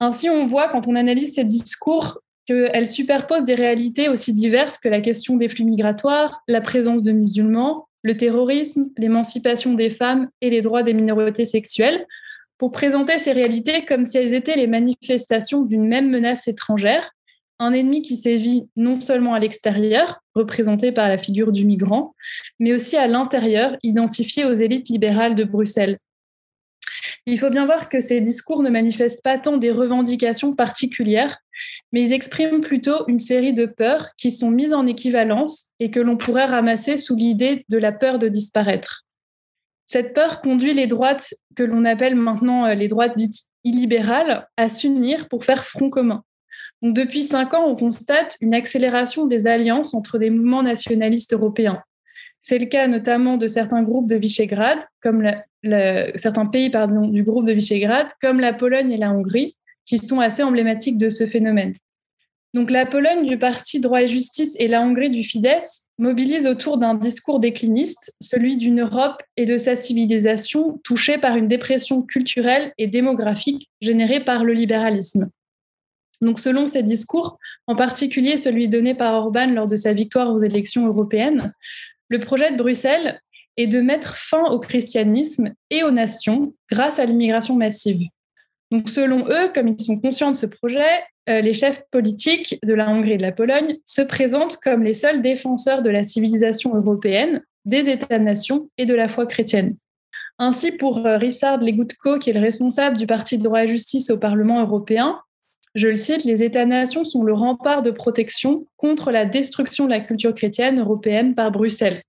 Ainsi, 0.00 0.28
on 0.28 0.46
voit 0.46 0.68
quand 0.68 0.88
on 0.88 0.96
analyse 0.96 1.34
ces 1.34 1.44
discours 1.44 2.20
qu'elle 2.46 2.86
superpose 2.86 3.44
des 3.44 3.54
réalités 3.54 4.08
aussi 4.08 4.32
diverses 4.32 4.78
que 4.78 4.88
la 4.88 5.00
question 5.00 5.36
des 5.36 5.48
flux 5.48 5.64
migratoires, 5.64 6.42
la 6.48 6.60
présence 6.60 7.02
de 7.02 7.12
musulmans, 7.12 7.88
le 8.02 8.16
terrorisme, 8.16 8.90
l'émancipation 8.98 9.74
des 9.74 9.90
femmes 9.90 10.28
et 10.40 10.50
les 10.50 10.60
droits 10.60 10.82
des 10.82 10.92
minorités 10.92 11.46
sexuelles, 11.46 12.06
pour 12.58 12.72
présenter 12.72 13.18
ces 13.18 13.32
réalités 13.32 13.84
comme 13.84 14.04
si 14.04 14.18
elles 14.18 14.34
étaient 14.34 14.56
les 14.56 14.66
manifestations 14.66 15.62
d'une 15.62 15.86
même 15.86 16.10
menace 16.10 16.48
étrangère, 16.48 17.10
un 17.58 17.72
ennemi 17.72 18.02
qui 18.02 18.16
sévit 18.16 18.68
non 18.76 19.00
seulement 19.00 19.34
à 19.34 19.38
l'extérieur, 19.38 20.20
représenté 20.34 20.92
par 20.92 21.08
la 21.08 21.18
figure 21.18 21.52
du 21.52 21.64
migrant, 21.64 22.14
mais 22.58 22.72
aussi 22.72 22.96
à 22.96 23.06
l'intérieur, 23.06 23.76
identifié 23.82 24.44
aux 24.44 24.54
élites 24.54 24.88
libérales 24.88 25.34
de 25.34 25.44
Bruxelles. 25.44 25.98
Il 27.26 27.38
faut 27.38 27.50
bien 27.50 27.64
voir 27.64 27.88
que 27.88 28.00
ces 28.00 28.20
discours 28.20 28.62
ne 28.62 28.70
manifestent 28.70 29.22
pas 29.22 29.38
tant 29.38 29.56
des 29.56 29.70
revendications 29.70 30.54
particulières, 30.54 31.38
mais 31.92 32.02
ils 32.02 32.12
expriment 32.12 32.60
plutôt 32.60 33.06
une 33.08 33.18
série 33.18 33.54
de 33.54 33.66
peurs 33.66 34.10
qui 34.18 34.30
sont 34.30 34.50
mises 34.50 34.74
en 34.74 34.86
équivalence 34.86 35.72
et 35.80 35.90
que 35.90 36.00
l'on 36.00 36.16
pourrait 36.16 36.44
ramasser 36.44 36.96
sous 36.96 37.16
l'idée 37.16 37.64
de 37.68 37.78
la 37.78 37.92
peur 37.92 38.18
de 38.18 38.28
disparaître. 38.28 39.04
Cette 39.86 40.14
peur 40.14 40.40
conduit 40.40 40.74
les 40.74 40.86
droites, 40.86 41.34
que 41.56 41.62
l'on 41.62 41.84
appelle 41.84 42.14
maintenant 42.14 42.66
euh, 42.66 42.74
les 42.74 42.88
droites 42.88 43.16
dites 43.16 43.44
illibérales, 43.64 44.46
à 44.56 44.68
s'unir 44.68 45.28
pour 45.28 45.44
faire 45.44 45.64
front 45.64 45.90
commun. 45.90 46.22
Depuis 46.82 47.22
cinq 47.22 47.54
ans, 47.54 47.66
on 47.66 47.76
constate 47.76 48.36
une 48.40 48.54
accélération 48.54 49.26
des 49.26 49.46
alliances 49.46 49.94
entre 49.94 50.18
des 50.18 50.30
mouvements 50.30 50.62
nationalistes 50.62 51.32
européens. 51.32 51.82
C'est 52.40 52.58
le 52.58 52.66
cas 52.66 52.88
notamment 52.88 53.38
de 53.38 53.46
certains 53.46 53.82
groupes 53.82 54.08
de 54.08 54.16
Visegrad, 54.16 54.78
certains 55.02 56.46
pays 56.46 56.70
du 56.70 57.22
groupe 57.22 57.46
de 57.46 57.52
Visegrad, 57.52 58.08
comme 58.20 58.38
la 58.38 58.52
Pologne 58.52 58.92
et 58.92 58.98
la 58.98 59.12
Hongrie, 59.12 59.56
qui 59.86 59.96
sont 59.96 60.20
assez 60.20 60.42
emblématiques 60.42 60.98
de 60.98 61.08
ce 61.08 61.26
phénomène. 61.26 61.74
Donc 62.54 62.70
la 62.70 62.86
Pologne 62.86 63.26
du 63.26 63.36
parti 63.36 63.80
Droit 63.80 64.02
et 64.02 64.08
Justice 64.08 64.54
et 64.60 64.68
la 64.68 64.80
Hongrie 64.80 65.10
du 65.10 65.24
Fidesz 65.24 65.88
mobilisent 65.98 66.46
autour 66.46 66.78
d'un 66.78 66.94
discours 66.94 67.40
décliniste, 67.40 68.14
celui 68.20 68.56
d'une 68.56 68.80
Europe 68.80 69.20
et 69.36 69.44
de 69.44 69.58
sa 69.58 69.74
civilisation 69.74 70.78
touchée 70.84 71.18
par 71.18 71.34
une 71.34 71.48
dépression 71.48 72.02
culturelle 72.02 72.72
et 72.78 72.86
démographique 72.86 73.68
générée 73.80 74.20
par 74.20 74.44
le 74.44 74.52
libéralisme. 74.52 75.30
Donc 76.20 76.38
selon 76.38 76.68
ces 76.68 76.84
discours, 76.84 77.40
en 77.66 77.74
particulier 77.74 78.36
celui 78.36 78.68
donné 78.68 78.94
par 78.94 79.14
Orban 79.14 79.48
lors 79.48 79.66
de 79.66 79.74
sa 79.74 79.92
victoire 79.92 80.32
aux 80.32 80.38
élections 80.38 80.86
européennes, 80.86 81.52
le 82.08 82.20
projet 82.20 82.52
de 82.52 82.56
Bruxelles 82.56 83.20
est 83.56 83.66
de 83.66 83.80
mettre 83.80 84.16
fin 84.16 84.44
au 84.44 84.60
christianisme 84.60 85.52
et 85.70 85.82
aux 85.82 85.90
nations 85.90 86.54
grâce 86.70 87.00
à 87.00 87.04
l'immigration 87.04 87.56
massive. 87.56 88.02
Donc 88.70 88.88
selon 88.88 89.26
eux, 89.28 89.50
comme 89.52 89.68
ils 89.68 89.82
sont 89.82 90.00
conscients 90.00 90.30
de 90.30 90.36
ce 90.36 90.46
projet, 90.46 91.02
euh, 91.28 91.40
les 91.40 91.54
chefs 91.54 91.82
politiques 91.90 92.58
de 92.62 92.74
la 92.74 92.88
Hongrie 92.88 93.12
et 93.12 93.16
de 93.16 93.22
la 93.22 93.32
Pologne 93.32 93.76
se 93.86 94.02
présentent 94.02 94.58
comme 94.58 94.82
les 94.82 94.92
seuls 94.92 95.22
défenseurs 95.22 95.82
de 95.82 95.90
la 95.90 96.02
civilisation 96.02 96.74
européenne, 96.74 97.42
des 97.64 97.88
États-nations 97.88 98.68
et 98.76 98.84
de 98.84 98.94
la 98.94 99.08
foi 99.08 99.26
chrétienne. 99.26 99.76
Ainsi, 100.38 100.72
pour 100.72 101.06
euh, 101.06 101.16
Richard 101.16 101.60
Legutko, 101.60 102.18
qui 102.18 102.30
est 102.30 102.34
le 102.34 102.40
responsable 102.40 102.96
du 102.96 103.06
Parti 103.06 103.38
de 103.38 103.44
droit 103.44 103.64
et 103.64 103.68
justice 103.68 104.10
au 104.10 104.18
Parlement 104.18 104.60
européen, 104.60 105.20
je 105.74 105.88
le 105.88 105.96
cite, 105.96 106.24
les 106.24 106.42
États-nations 106.42 107.04
sont 107.04 107.22
le 107.22 107.32
rempart 107.32 107.82
de 107.82 107.90
protection 107.90 108.66
contre 108.76 109.10
la 109.10 109.24
destruction 109.24 109.86
de 109.86 109.90
la 109.90 110.00
culture 110.00 110.34
chrétienne 110.34 110.78
européenne 110.78 111.34
par 111.34 111.50
Bruxelles. 111.50 112.02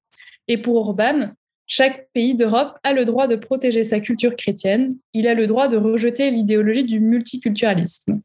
Et 0.48 0.58
pour 0.58 0.76
Orban, 0.76 1.32
chaque 1.66 2.08
pays 2.14 2.36
d'Europe 2.36 2.78
a 2.84 2.94
le 2.94 3.06
droit 3.06 3.28
de 3.28 3.36
protéger 3.36 3.84
sa 3.84 4.00
culture 4.00 4.36
chrétienne, 4.36 4.98
il 5.14 5.28
a 5.28 5.34
le 5.34 5.48
droit 5.48 5.68
de 5.68 5.78
rejeter 5.78 6.30
l'idéologie 6.30 6.84
du 6.84 7.00
multiculturalisme. 7.00 8.22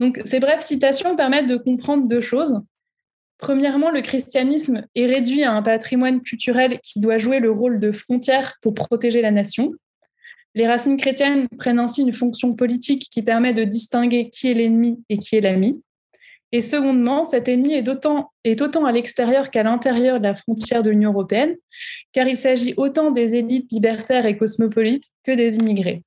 Donc, 0.00 0.20
ces 0.24 0.40
brèves 0.40 0.60
citations 0.60 1.16
permettent 1.16 1.48
de 1.48 1.56
comprendre 1.56 2.06
deux 2.08 2.20
choses. 2.20 2.60
Premièrement, 3.38 3.90
le 3.90 4.00
christianisme 4.00 4.84
est 4.94 5.06
réduit 5.06 5.44
à 5.44 5.52
un 5.52 5.62
patrimoine 5.62 6.20
culturel 6.20 6.80
qui 6.82 7.00
doit 7.00 7.18
jouer 7.18 7.38
le 7.38 7.50
rôle 7.50 7.78
de 7.78 7.92
frontière 7.92 8.54
pour 8.62 8.74
protéger 8.74 9.22
la 9.22 9.30
nation. 9.30 9.72
Les 10.54 10.66
racines 10.66 10.96
chrétiennes 10.96 11.46
prennent 11.56 11.78
ainsi 11.78 12.02
une 12.02 12.12
fonction 12.12 12.54
politique 12.54 13.08
qui 13.10 13.22
permet 13.22 13.54
de 13.54 13.62
distinguer 13.62 14.28
qui 14.30 14.50
est 14.50 14.54
l'ennemi 14.54 15.04
et 15.08 15.18
qui 15.18 15.36
est 15.36 15.40
l'ami. 15.40 15.80
Et 16.50 16.62
secondement, 16.62 17.24
cet 17.24 17.46
ennemi 17.46 17.74
est, 17.74 17.88
autant, 17.88 18.32
est 18.42 18.60
autant 18.62 18.86
à 18.86 18.92
l'extérieur 18.92 19.50
qu'à 19.50 19.62
l'intérieur 19.62 20.18
de 20.18 20.24
la 20.24 20.34
frontière 20.34 20.82
de 20.82 20.90
l'Union 20.90 21.12
européenne, 21.12 21.54
car 22.12 22.26
il 22.26 22.36
s'agit 22.36 22.74
autant 22.76 23.10
des 23.10 23.36
élites 23.36 23.70
libertaires 23.70 24.24
et 24.24 24.36
cosmopolites 24.36 25.10
que 25.24 25.32
des 25.32 25.58
immigrés. 25.58 26.02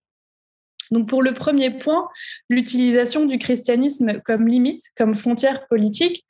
Donc 0.91 1.07
pour 1.07 1.23
le 1.23 1.33
premier 1.33 1.71
point, 1.71 2.07
l'utilisation 2.49 3.25
du 3.25 3.37
christianisme 3.37 4.19
comme 4.25 4.47
limite, 4.47 4.83
comme 4.97 5.15
frontière 5.15 5.67
politique, 5.67 6.25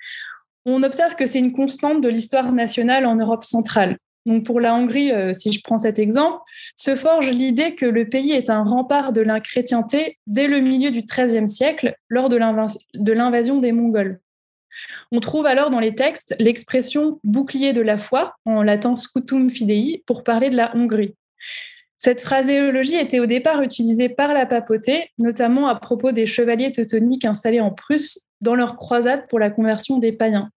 on 0.66 0.84
observe 0.84 1.16
que 1.16 1.26
c'est 1.26 1.40
une 1.40 1.54
constante 1.54 2.02
de 2.02 2.10
l'histoire 2.10 2.52
nationale 2.54 3.06
en 3.06 3.16
Europe 3.16 3.44
centrale. 3.44 3.98
Pour 4.46 4.60
la 4.60 4.76
Hongrie, 4.76 5.12
euh, 5.12 5.34
si 5.34 5.52
je 5.52 5.62
prends 5.64 5.80
cet 5.80 5.98
exemple, 5.98 6.38
se 6.76 6.96
forge 6.96 7.32
l'idée 7.32 7.74
que 7.74 7.88
le 7.88 8.08
pays 8.08 8.34
est 8.34 8.52
un 8.52 8.64
rempart 8.64 9.14
de 9.14 9.22
la 9.22 9.40
chrétienté 9.40 10.20
dès 10.28 10.46
le 10.46 10.60
milieu 10.60 10.92
du 10.92 11.02
XIIIe 11.02 11.50
siècle, 11.50 11.96
lors 12.08 12.30
de 12.30 12.38
l'invasion 12.38 13.60
des 13.60 13.72
Mongols. 13.72 14.20
On 15.12 15.20
trouve 15.20 15.48
alors 15.48 15.72
dans 15.72 15.80
les 15.80 15.96
textes 15.96 16.36
l'expression 16.40 17.20
bouclier 17.24 17.74
de 17.74 17.82
la 17.82 17.98
foi, 17.98 18.36
en 18.46 18.62
latin 18.62 18.94
scutum 18.94 19.50
fidei, 19.50 20.04
pour 20.06 20.24
parler 20.24 20.52
de 20.52 20.56
la 20.56 20.76
Hongrie. 20.76 21.16
Cette 22.04 22.22
phraséologie 22.22 22.96
était 22.96 23.20
au 23.20 23.28
départ 23.28 23.62
utilisée 23.62 24.10
par 24.10 24.34
la 24.34 24.48
papauté, 24.48 25.12
notamment 25.20 25.68
à 25.68 25.76
propos 25.76 26.12
des 26.12 26.26
chevaliers 26.26 26.72
teutoniques 26.72 27.26
installés 27.26 27.62
en 27.62 27.70
Prusse 27.70 28.26
dans 28.42 28.56
leur 28.56 28.76
croisade 28.76 29.28
pour 29.30 29.38
la 29.38 29.52
conversion 29.52 30.00
des 30.00 30.12
païens. 30.12 30.50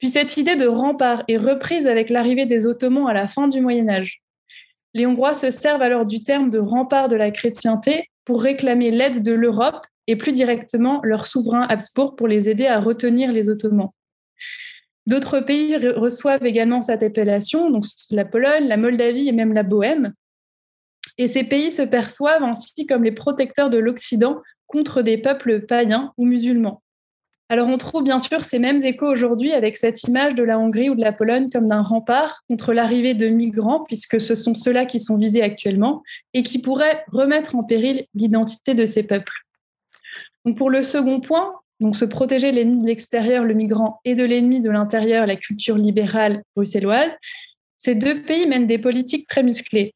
Puis 0.00 0.08
cette 0.08 0.36
idée 0.36 0.56
de 0.56 0.66
rempart 0.66 1.22
est 1.28 1.36
reprise 1.36 1.86
avec 1.86 2.10
l'arrivée 2.10 2.44
des 2.44 2.66
Ottomans 2.66 3.06
à 3.06 3.12
la 3.12 3.28
fin 3.28 3.46
du 3.46 3.60
Moyen 3.60 3.88
Âge. 3.88 4.20
Les 4.94 5.06
Hongrois 5.06 5.34
se 5.34 5.52
servent 5.52 5.80
alors 5.80 6.06
du 6.06 6.24
terme 6.24 6.50
de 6.50 6.58
rempart 6.58 7.08
de 7.08 7.14
la 7.14 7.30
chrétienté 7.30 8.10
pour 8.24 8.42
réclamer 8.42 8.90
l'aide 8.90 9.22
de 9.22 9.32
l'Europe 9.32 9.86
et 10.08 10.16
plus 10.16 10.32
directement 10.32 10.98
leur 11.04 11.26
souverain 11.28 11.68
Habsbourg 11.68 12.16
pour 12.16 12.26
les 12.26 12.50
aider 12.50 12.66
à 12.66 12.80
retenir 12.80 13.30
les 13.30 13.48
Ottomans. 13.48 13.90
D'autres 15.06 15.38
pays 15.38 15.76
reçoivent 15.76 16.44
également 16.44 16.82
cette 16.82 17.04
appellation, 17.04 17.70
donc 17.70 17.84
la 18.10 18.24
Pologne, 18.24 18.66
la 18.66 18.76
Moldavie 18.76 19.28
et 19.28 19.32
même 19.32 19.52
la 19.52 19.62
Bohème, 19.62 20.14
et 21.18 21.28
ces 21.28 21.44
pays 21.44 21.70
se 21.70 21.82
perçoivent 21.82 22.44
ainsi 22.44 22.86
comme 22.86 23.04
les 23.04 23.12
protecteurs 23.12 23.70
de 23.70 23.78
l'Occident 23.78 24.40
contre 24.66 25.02
des 25.02 25.18
peuples 25.18 25.66
païens 25.66 26.12
ou 26.16 26.24
musulmans. 26.24 26.82
Alors 27.50 27.68
on 27.68 27.78
trouve 27.78 28.04
bien 28.04 28.18
sûr 28.18 28.44
ces 28.44 28.58
mêmes 28.58 28.84
échos 28.84 29.10
aujourd'hui 29.10 29.52
avec 29.52 29.78
cette 29.78 30.02
image 30.04 30.34
de 30.34 30.42
la 30.42 30.58
Hongrie 30.58 30.90
ou 30.90 30.94
de 30.94 31.00
la 31.00 31.12
Pologne 31.12 31.48
comme 31.50 31.66
d'un 31.66 31.80
rempart 31.80 32.42
contre 32.46 32.74
l'arrivée 32.74 33.14
de 33.14 33.28
migrants, 33.28 33.84
puisque 33.84 34.20
ce 34.20 34.34
sont 34.34 34.54
ceux-là 34.54 34.84
qui 34.84 35.00
sont 35.00 35.16
visés 35.16 35.42
actuellement, 35.42 36.02
et 36.34 36.42
qui 36.42 36.58
pourraient 36.58 37.04
remettre 37.08 37.56
en 37.56 37.64
péril 37.64 38.04
l'identité 38.14 38.74
de 38.74 38.84
ces 38.84 39.02
peuples. 39.02 39.32
Pour 40.56 40.68
le 40.68 40.82
second 40.82 41.20
point, 41.20 41.54
donc 41.80 41.96
se 41.96 42.04
protéger 42.04 42.52
l'ennemi 42.52 42.82
de 42.82 42.86
l'extérieur, 42.86 43.44
le 43.44 43.54
migrant, 43.54 44.00
et 44.04 44.14
de 44.14 44.24
l'ennemi 44.24 44.60
de 44.60 44.70
l'intérieur, 44.70 45.26
la 45.26 45.36
culture 45.36 45.78
libérale 45.78 46.42
bruxelloise, 46.54 47.12
ces 47.78 47.94
deux 47.94 48.22
pays 48.22 48.46
mènent 48.46 48.66
des 48.66 48.78
politiques 48.78 49.26
très 49.26 49.42
musclées. 49.42 49.94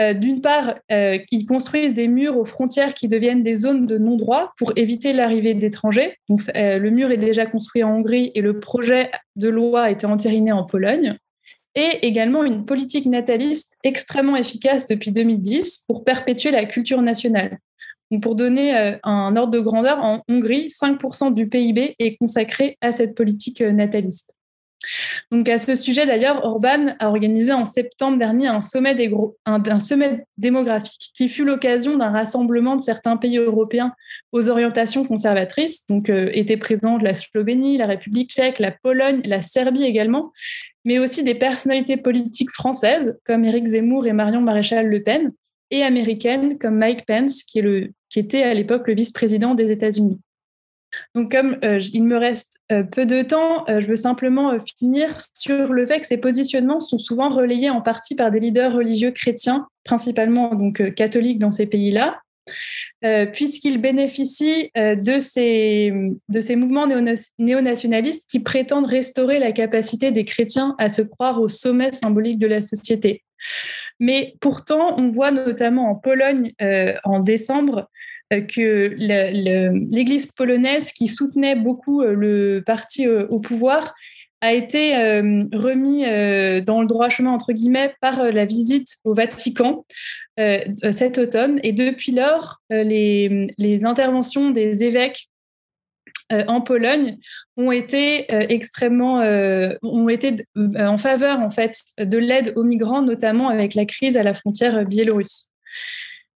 Euh, 0.00 0.14
d'une 0.14 0.40
part, 0.40 0.76
euh, 0.90 1.18
ils 1.30 1.46
construisent 1.46 1.94
des 1.94 2.08
murs 2.08 2.38
aux 2.38 2.44
frontières 2.44 2.94
qui 2.94 3.08
deviennent 3.08 3.42
des 3.42 3.54
zones 3.54 3.86
de 3.86 3.98
non-droit 3.98 4.52
pour 4.56 4.72
éviter 4.76 5.12
l'arrivée 5.12 5.52
d'étrangers. 5.52 6.16
Euh, 6.56 6.78
le 6.78 6.90
mur 6.90 7.10
est 7.10 7.18
déjà 7.18 7.44
construit 7.46 7.82
en 7.82 7.96
Hongrie 7.96 8.30
et 8.34 8.40
le 8.40 8.60
projet 8.60 9.10
de 9.36 9.48
loi 9.48 9.82
a 9.84 9.90
été 9.90 10.06
entériné 10.06 10.52
en 10.52 10.64
Pologne. 10.64 11.16
Et 11.74 12.06
également 12.06 12.44
une 12.44 12.64
politique 12.64 13.06
nataliste 13.06 13.76
extrêmement 13.84 14.36
efficace 14.36 14.86
depuis 14.88 15.12
2010 15.12 15.84
pour 15.86 16.04
perpétuer 16.04 16.50
la 16.50 16.64
culture 16.64 17.02
nationale. 17.02 17.58
pour 18.22 18.34
donner 18.34 18.98
un 19.04 19.36
ordre 19.36 19.52
de 19.52 19.60
grandeur, 19.60 20.04
en 20.04 20.20
Hongrie, 20.28 20.66
5% 20.66 21.32
du 21.32 21.48
PIB 21.48 21.94
est 22.00 22.16
consacré 22.16 22.76
à 22.80 22.90
cette 22.90 23.14
politique 23.14 23.60
nataliste. 23.60 24.34
Donc 25.30 25.48
à 25.48 25.58
ce 25.58 25.74
sujet 25.74 26.06
d'ailleurs, 26.06 26.44
Orban 26.44 26.94
a 26.98 27.08
organisé 27.08 27.52
en 27.52 27.64
septembre 27.64 28.18
dernier 28.18 28.48
un 28.48 28.60
sommet, 28.60 30.26
démographique 30.38 31.10
qui 31.14 31.28
fut 31.28 31.44
l'occasion 31.44 31.96
d'un 31.96 32.10
rassemblement 32.10 32.76
de 32.76 32.82
certains 32.82 33.16
pays 33.16 33.38
européens 33.38 33.92
aux 34.32 34.48
orientations 34.48 35.04
conservatrices. 35.04 35.86
Donc 35.88 36.08
euh, 36.08 36.30
étaient 36.32 36.56
présents 36.56 36.98
la 36.98 37.14
Slovénie, 37.14 37.76
la 37.76 37.86
République 37.86 38.30
tchèque, 38.30 38.58
la 38.58 38.72
Pologne, 38.72 39.20
la 39.24 39.42
Serbie 39.42 39.84
également, 39.84 40.32
mais 40.84 40.98
aussi 40.98 41.22
des 41.22 41.34
personnalités 41.34 41.96
politiques 41.96 42.50
françaises 42.50 43.18
comme 43.26 43.44
Éric 43.44 43.66
Zemmour 43.66 44.06
et 44.06 44.12
Marion 44.12 44.40
Maréchal 44.40 44.86
Le 44.86 45.02
Pen, 45.02 45.32
et 45.70 45.82
américaines 45.82 46.58
comme 46.58 46.76
Mike 46.76 47.06
Pence, 47.06 47.42
qui 47.42 47.60
était 48.16 48.42
à 48.42 48.54
l'époque 48.54 48.88
le 48.88 48.94
vice-président 48.94 49.54
des 49.54 49.70
États-Unis. 49.70 50.18
Donc, 51.14 51.32
comme 51.32 51.58
euh, 51.64 51.80
il 51.92 52.04
me 52.04 52.16
reste 52.16 52.58
euh, 52.72 52.82
peu 52.82 53.06
de 53.06 53.22
temps, 53.22 53.64
euh, 53.68 53.80
je 53.80 53.86
veux 53.86 53.96
simplement 53.96 54.58
finir 54.78 55.08
sur 55.34 55.72
le 55.72 55.86
fait 55.86 56.00
que 56.00 56.06
ces 56.06 56.18
positionnements 56.18 56.80
sont 56.80 56.98
souvent 56.98 57.28
relayés 57.28 57.70
en 57.70 57.80
partie 57.80 58.14
par 58.14 58.30
des 58.30 58.40
leaders 58.40 58.74
religieux 58.74 59.10
chrétiens, 59.10 59.68
principalement 59.84 60.50
donc 60.54 60.94
catholiques 60.94 61.38
dans 61.38 61.50
ces 61.50 61.66
pays-là, 61.66 62.20
puisqu'ils 63.32 63.78
bénéficient 63.78 64.70
de, 64.74 65.18
ces, 65.20 65.92
de 66.28 66.40
ces 66.40 66.56
mouvements 66.56 66.88
néonationalistes 67.38 68.28
qui 68.28 68.40
prétendent 68.40 68.86
restaurer 68.86 69.38
la 69.38 69.52
capacité 69.52 70.10
des 70.10 70.24
chrétiens 70.24 70.74
à 70.78 70.88
se 70.88 71.02
croire 71.02 71.40
au 71.40 71.48
sommet 71.48 71.92
symbolique 71.92 72.38
de 72.38 72.46
la 72.46 72.60
société. 72.60 73.22
Mais 74.00 74.34
pourtant, 74.40 74.98
on 74.98 75.10
voit 75.10 75.30
notamment 75.30 75.90
en 75.90 75.94
Pologne 75.94 76.52
en 77.04 77.20
décembre 77.20 77.88
que 78.38 78.94
l'Église 79.90 80.32
polonaise, 80.32 80.92
qui 80.92 81.08
soutenait 81.08 81.56
beaucoup 81.56 82.02
euh, 82.02 82.14
le 82.14 82.62
parti 82.64 83.06
euh, 83.06 83.26
au 83.28 83.40
pouvoir, 83.40 83.94
a 84.42 84.54
été 84.54 84.94
remis 85.52 86.00
dans 86.64 86.80
le 86.80 86.86
droit 86.86 87.10
chemin, 87.10 87.30
entre 87.30 87.52
guillemets, 87.52 87.94
par 88.00 88.32
la 88.32 88.46
visite 88.46 88.96
au 89.04 89.12
Vatican 89.12 89.84
cet 90.38 91.18
automne. 91.18 91.60
Et 91.62 91.74
depuis 91.74 92.12
lors, 92.12 92.62
les, 92.70 93.48
les 93.58 93.84
interventions 93.84 94.48
des 94.48 94.82
évêques 94.82 95.28
en 96.30 96.62
Pologne 96.62 97.18
ont 97.58 97.70
été 97.70 98.32
extrêmement 98.50 99.18
ont 99.82 100.08
été 100.08 100.46
en 100.56 100.96
faveur 100.96 101.40
en 101.40 101.50
fait 101.50 101.74
de 101.98 102.16
l'aide 102.16 102.54
aux 102.56 102.64
migrants 102.64 103.02
notamment 103.02 103.50
avec 103.50 103.74
la 103.74 103.84
crise 103.84 104.16
à 104.16 104.22
la 104.22 104.32
frontière 104.32 104.86
biélorusse. 104.86 105.50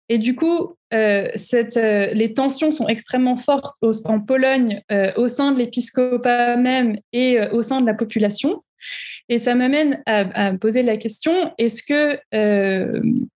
Et 0.09 0.19
du 0.19 0.35
coup, 0.37 0.77
euh, 0.93 1.29
euh, 1.55 2.07
les 2.13 2.35
tensions 2.35 2.73
sont 2.73 2.89
extrêmement 2.89 3.37
fortes 3.37 3.77
en 4.05 4.21
Pologne, 4.21 4.83
euh, 4.93 5.13
au 5.17 5.29
sein 5.29 5.53
de 5.53 5.59
l'épiscopat 5.59 6.57
même 6.57 6.97
et 7.13 7.41
au 7.53 7.63
sein 7.63 7.81
de 7.81 7.87
la 7.87 7.95
population. 7.95 8.63
Et 9.31 9.39
ça 9.39 9.55
m'amène 9.55 10.03
à, 10.05 10.53
poser 10.61 10.83
la 10.83 10.99
question 10.99 11.33
est-ce 11.57 11.83
que, 11.83 12.19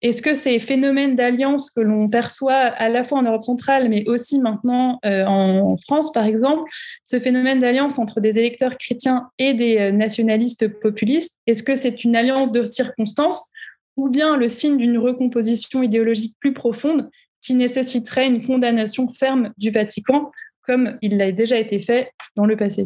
est-ce 0.02 0.20
que 0.20 0.34
ces 0.34 0.60
phénomènes 0.60 1.16
d'alliance 1.16 1.70
que 1.70 1.80
l'on 1.80 2.10
perçoit 2.10 2.52
à 2.52 2.90
la 2.90 3.02
fois 3.02 3.20
en 3.20 3.22
Europe 3.22 3.44
centrale, 3.44 3.88
mais 3.88 4.06
aussi 4.06 4.38
maintenant 4.40 4.98
en 5.02 5.78
France, 5.86 6.12
par 6.12 6.26
exemple, 6.26 6.70
ce 7.02 7.18
phénomène 7.18 7.60
d'alliance 7.60 7.98
entre 7.98 8.20
des 8.20 8.38
électeurs 8.38 8.76
chrétiens 8.76 9.30
et 9.38 9.54
des 9.54 9.90
nationalistes 9.90 10.68
populistes, 10.68 11.38
est-ce 11.46 11.62
que 11.62 11.76
c'est 11.76 12.04
une 12.04 12.14
alliance 12.14 12.52
de 12.52 12.66
circonstances 12.66 13.48
ou 13.98 14.08
bien 14.08 14.36
le 14.36 14.46
signe 14.46 14.78
d'une 14.78 14.96
recomposition 14.96 15.82
idéologique 15.82 16.36
plus 16.38 16.54
profonde 16.54 17.10
qui 17.42 17.54
nécessiterait 17.54 18.26
une 18.26 18.46
condamnation 18.46 19.08
ferme 19.08 19.52
du 19.58 19.70
Vatican, 19.70 20.30
comme 20.62 20.96
il 21.02 21.16
l'a 21.16 21.32
déjà 21.32 21.58
été 21.58 21.82
fait 21.82 22.12
dans 22.36 22.46
le 22.46 22.56
passé. 22.56 22.84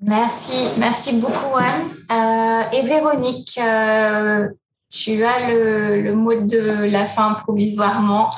Merci, 0.00 0.78
merci 0.78 1.18
beaucoup 1.20 1.56
Anne. 1.56 1.88
Euh, 2.12 2.76
et 2.76 2.86
Véronique, 2.86 3.58
euh, 3.58 4.48
tu 4.92 5.24
as 5.24 5.48
le, 5.48 6.14
mot 6.14 6.44
de 6.44 6.90
la 6.90 7.06
fin 7.06 7.32
provisoirement. 7.32 8.28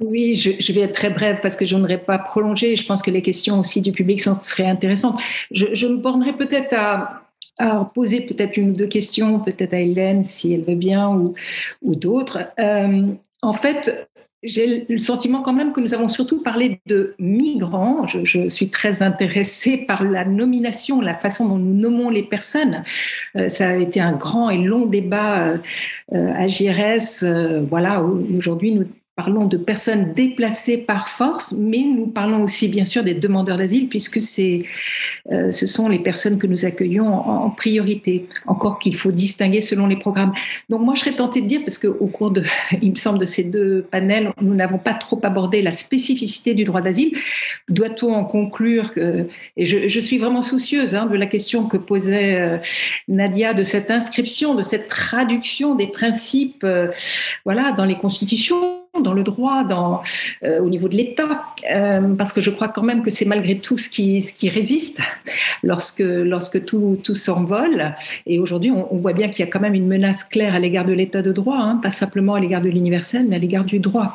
Oui, 0.00 0.34
je, 0.34 0.72
vais 0.72 0.80
être 0.80 0.94
très 0.94 1.10
brève 1.10 1.38
parce 1.40 1.56
que 1.56 1.64
je 1.64 1.76
n'aurais 1.76 2.02
pas 2.04 2.18
prolongé. 2.18 2.76
Je 2.76 2.84
pense 2.84 3.02
que 3.02 3.10
les 3.10 3.22
questions 3.22 3.60
aussi 3.60 3.80
du 3.80 3.92
public 3.92 4.20
sont, 4.20 4.38
seraient 4.42 4.68
intéressantes. 4.68 5.20
Je, 5.50 5.66
je 5.74 5.86
me 5.86 5.96
bornerai 5.96 6.34
peut-être 6.34 6.74
à, 6.74 7.21
alors, 7.58 7.92
poser 7.92 8.22
peut-être 8.22 8.56
une 8.56 8.70
ou 8.70 8.72
deux 8.72 8.86
questions, 8.86 9.38
peut-être 9.40 9.74
à 9.74 9.80
Hélène 9.80 10.24
si 10.24 10.52
elle 10.52 10.62
veut 10.62 10.74
bien 10.74 11.10
ou, 11.10 11.34
d'autres. 11.94 12.38
Euh, 12.58 13.08
en 13.42 13.52
fait, 13.52 14.08
j'ai 14.42 14.86
le 14.88 14.98
sentiment 14.98 15.42
quand 15.42 15.52
même 15.52 15.72
que 15.72 15.80
nous 15.80 15.94
avons 15.94 16.08
surtout 16.08 16.42
parlé 16.42 16.80
de 16.86 17.14
migrants. 17.18 18.06
Je, 18.06 18.48
suis 18.48 18.70
très 18.70 19.02
intéressée 19.02 19.76
par 19.76 20.02
la 20.02 20.24
nomination, 20.24 21.00
la 21.00 21.14
façon 21.14 21.46
dont 21.46 21.58
nous 21.58 21.74
nommons 21.74 22.10
les 22.10 22.22
personnes. 22.22 22.84
Euh, 23.36 23.48
ça 23.48 23.68
a 23.68 23.76
été 23.76 24.00
un 24.00 24.12
grand 24.12 24.50
et 24.50 24.58
long 24.58 24.86
débat 24.86 25.58
euh, 26.14 26.32
à 26.34 26.48
JRS. 26.48 27.24
voilà, 27.68 28.02
aujourd'hui, 28.02 28.72
nous 28.72 28.86
parlons 29.22 29.46
de 29.46 29.56
personnes 29.56 30.14
déplacées 30.14 30.78
par 30.78 31.08
force, 31.08 31.54
mais 31.56 31.82
nous 31.82 32.08
parlons 32.08 32.42
aussi 32.42 32.66
bien 32.66 32.84
sûr 32.84 33.04
des 33.04 33.14
demandeurs 33.14 33.56
d'asile, 33.56 33.88
puisque 33.88 34.18
euh, 34.18 35.52
ce 35.52 35.66
sont 35.68 35.88
les 35.88 36.00
personnes 36.00 36.38
que 36.38 36.48
nous 36.48 36.64
accueillons 36.64 37.06
en, 37.06 37.50
priorité. 37.50 38.26
Encore 38.46 38.80
qu'il 38.80 38.96
faut 38.96 39.12
distinguer 39.12 39.60
selon 39.60 39.86
les 39.86 39.94
programmes. 39.94 40.32
Donc 40.68 40.80
moi, 40.80 40.94
je 40.96 41.00
serais 41.00 41.14
tentée 41.14 41.40
de 41.40 41.46
dire, 41.46 41.60
parce 41.64 41.78
qu'au 41.78 42.08
cours 42.08 42.32
de, 42.32 42.42
il 42.82 42.90
me 42.90 42.96
semble, 42.96 43.20
de 43.20 43.26
ces 43.26 43.44
deux 43.44 43.86
panels, 43.88 44.32
nous 44.40 44.54
n'avons 44.54 44.78
pas 44.78 44.94
trop 44.94 45.20
abordé 45.22 45.62
la 45.62 45.72
spécificité 45.72 46.54
du 46.54 46.64
droit 46.64 46.80
d'asile. 46.80 47.16
Doit-on 47.68 48.12
en 48.12 48.24
conclure 48.24 48.92
que, 48.92 49.28
et 49.56 49.66
je, 49.66 50.00
suis 50.00 50.18
vraiment 50.18 50.42
soucieuse 50.42 50.96
hein, 50.96 51.06
de 51.06 51.16
la 51.16 51.26
question 51.26 51.68
que 51.68 51.76
posait 51.76 52.40
euh, 52.40 52.58
Nadia, 53.06 53.54
de 53.54 53.62
cette 53.62 53.92
inscription, 53.92 54.56
de 54.56 54.64
cette 54.64 54.88
traduction 54.88 55.76
des 55.76 55.86
principes, 55.86 56.64
euh, 56.64 56.88
voilà, 57.44 57.70
dans 57.70 57.84
les 57.84 57.94
constitutions 57.94 58.81
dans 59.00 59.14
le 59.14 59.22
droit, 59.22 59.64
euh, 60.44 60.60
au 60.60 60.68
niveau 60.68 60.86
de 60.86 60.96
l'État, 60.96 61.44
euh, 61.70 62.14
parce 62.14 62.34
que 62.34 62.42
je 62.42 62.50
crois 62.50 62.68
quand 62.68 62.82
même 62.82 63.00
que 63.02 63.08
c'est 63.08 63.24
malgré 63.24 63.56
tout 63.56 63.78
ce 63.78 63.88
qui, 63.88 64.20
résiste 64.50 64.98
lorsque, 65.62 66.04
tout, 66.66 67.14
s'envole. 67.14 67.94
Et 68.26 68.38
aujourd'hui, 68.38 68.70
on, 68.70 68.98
voit 68.98 69.14
bien 69.14 69.28
qu'il 69.28 69.44
y 69.44 69.48
a 69.48 69.50
quand 69.50 69.60
même 69.60 69.74
une 69.74 69.86
menace 69.86 70.24
claire 70.24 70.54
à 70.54 70.58
l'égard 70.58 70.84
de 70.84 70.92
l'État 70.92 71.22
de 71.22 71.32
droit, 71.32 71.56
hein, 71.56 71.80
pas 71.82 71.90
simplement 71.90 72.34
à 72.34 72.40
l'égard 72.40 72.60
de 72.60 72.68
l'universel, 72.68 73.24
mais 73.26 73.36
à 73.36 73.38
l'égard 73.38 73.64
du 73.64 73.78
droit. 73.78 74.14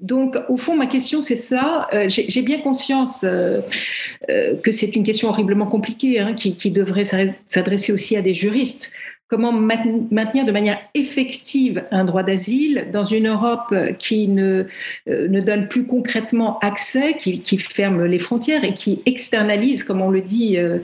Donc, 0.00 0.36
au 0.50 0.58
fond, 0.58 0.76
ma 0.76 0.86
question, 0.86 1.22
c'est 1.22 1.36
ça. 1.36 1.88
Euh, 1.94 2.06
j'ai 2.08 2.42
bien 2.42 2.60
conscience 2.60 3.20
que 3.20 4.72
c'est 4.72 4.94
une 4.96 5.02
question 5.02 5.28
horriblement 5.28 5.66
compliquée, 5.66 6.20
hein, 6.20 6.34
qui 6.34 6.70
devrait 6.70 7.06
s'adresser 7.48 7.92
aussi 7.92 8.16
à 8.16 8.22
des 8.22 8.34
juristes 8.34 8.92
comment 9.30 9.52
maintenir 9.52 10.44
de 10.44 10.50
manière 10.50 10.80
effective 10.94 11.84
un 11.92 12.04
droit 12.04 12.24
d'asile 12.24 12.88
dans 12.92 13.04
une 13.04 13.28
Europe 13.28 13.72
qui 13.98 14.26
ne, 14.26 14.64
euh, 15.08 15.28
ne 15.28 15.40
donne 15.40 15.68
plus 15.68 15.86
concrètement 15.86 16.58
accès, 16.58 17.16
qui, 17.16 17.58
ferme 17.58 18.04
les 18.04 18.18
frontières 18.18 18.64
et 18.64 18.74
qui 18.74 19.02
externalise, 19.06 19.84
comme 19.84 20.02
on 20.02 20.10
le 20.10 20.20
dit 20.20 20.58
euh, 20.58 20.78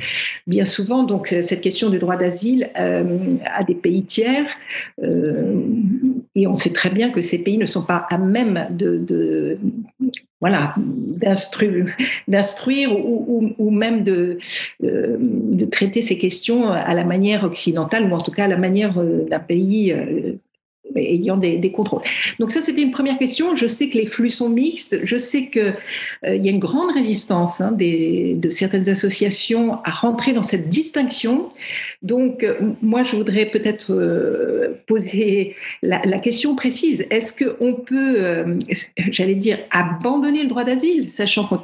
bien 0.46 0.64
souvent, 0.64 1.02
donc 1.02 1.26
cette 1.26 1.60
question 1.60 1.90
du 1.90 1.98
droit 1.98 2.16
d'asile 2.16 2.70
euh, 2.78 3.18
à 3.52 3.64
des 3.64 3.74
pays 3.74 4.04
tiers. 4.04 4.46
et 5.02 6.46
on 6.46 6.54
sait 6.54 6.70
très 6.70 6.90
bien 6.90 7.10
que 7.10 7.20
ces 7.20 7.38
pays 7.38 7.58
ne 7.58 7.66
sont 7.66 7.82
pas 7.82 8.06
à 8.08 8.18
même 8.18 8.68
de 8.70 9.58
voilà, 10.40 10.74
d'instruire 10.76 12.92
ou, 12.92 13.70
même 13.70 14.04
de, 14.04 14.38
euh, 14.84 15.16
de, 15.18 15.64
traiter 15.64 16.02
ces 16.02 16.18
questions 16.18 16.70
à 16.70 16.92
la 16.92 17.04
manière 17.04 17.44
occidentale 17.44 18.10
ou 18.10 18.14
en 18.14 18.20
tout 18.20 18.32
cas 18.32 18.44
à 18.44 18.48
la 18.48 18.58
manière 18.58 18.98
euh, 18.98 19.26
d'un 19.30 19.38
pays 19.38 19.92
euh, 19.92 20.32
ayant 20.94 21.36
des, 21.36 21.70
contrôles. 21.70 22.02
Donc 22.38 22.50
ça, 22.50 22.62
c'était 22.62 22.82
une 22.82 22.90
première 22.90 23.18
question. 23.18 23.54
Je 23.54 23.66
sais 23.66 23.88
que 23.88 23.98
les 23.98 24.06
flux 24.06 24.30
sont 24.30 24.48
mixtes. 24.48 24.98
Je 25.04 25.16
sais 25.16 25.48
qu'il 25.48 25.74
euh, 26.24 26.36
y 26.36 26.48
a 26.48 26.50
une 26.50 26.60
grande 26.60 26.92
résistance 26.92 27.60
hein, 27.60 27.72
de 27.72 28.50
certaines 28.50 28.88
associations 28.88 29.78
à 29.84 29.90
rentrer 29.90 30.32
dans 30.32 30.42
cette 30.42 30.68
distinction. 30.68 31.50
Donc 32.02 32.42
euh, 32.42 32.54
moi, 32.82 33.04
je 33.04 33.16
voudrais 33.16 33.46
peut-être 33.46 33.92
euh, 33.92 34.80
poser 34.86 35.56
la, 35.82 35.98
question 36.18 36.56
précise. 36.56 37.04
Est-ce 37.10 37.32
qu'on 37.32 37.74
peut, 37.74 38.44
j'allais 39.10 39.34
dire, 39.34 39.58
abandonner 39.70 40.42
le 40.42 40.48
droit 40.48 40.64
d'asile, 40.64 41.08
sachant 41.08 41.44
qu'on 41.46 41.58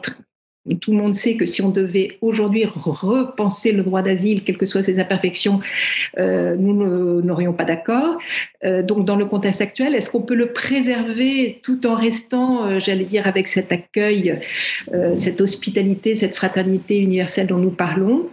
tout 0.80 0.92
le 0.92 0.96
monde 0.96 1.14
sait 1.14 1.36
que 1.36 1.44
si 1.44 1.60
on 1.60 1.70
devait 1.70 2.18
aujourd'hui 2.20 2.64
repenser 2.64 3.72
le 3.72 3.82
droit 3.82 4.02
d'asile, 4.02 4.44
quelles 4.44 4.56
que 4.56 4.66
soient 4.66 4.82
ses 4.82 4.98
imperfections, 5.00 5.60
euh, 6.18 6.54
nous 6.56 7.20
n'aurions 7.22 7.52
pas 7.52 7.64
d'accord. 7.64 8.18
Euh, 8.64 8.82
donc, 8.82 9.04
dans 9.04 9.16
le 9.16 9.24
contexte 9.24 9.60
actuel, 9.60 9.94
est-ce 9.94 10.10
qu'on 10.10 10.22
peut 10.22 10.34
le 10.34 10.52
préserver 10.52 11.58
tout 11.62 11.86
en 11.86 11.94
restant, 11.94 12.66
euh, 12.66 12.78
j'allais 12.78 13.04
dire, 13.04 13.26
avec 13.26 13.48
cet 13.48 13.72
accueil, 13.72 14.38
cette 15.16 15.40
hospitalité, 15.40 16.14
cette 16.14 16.34
fraternité 16.34 16.98
universelle 16.98 17.46
dont 17.46 17.58
nous 17.58 17.70
parlons? 17.70 18.28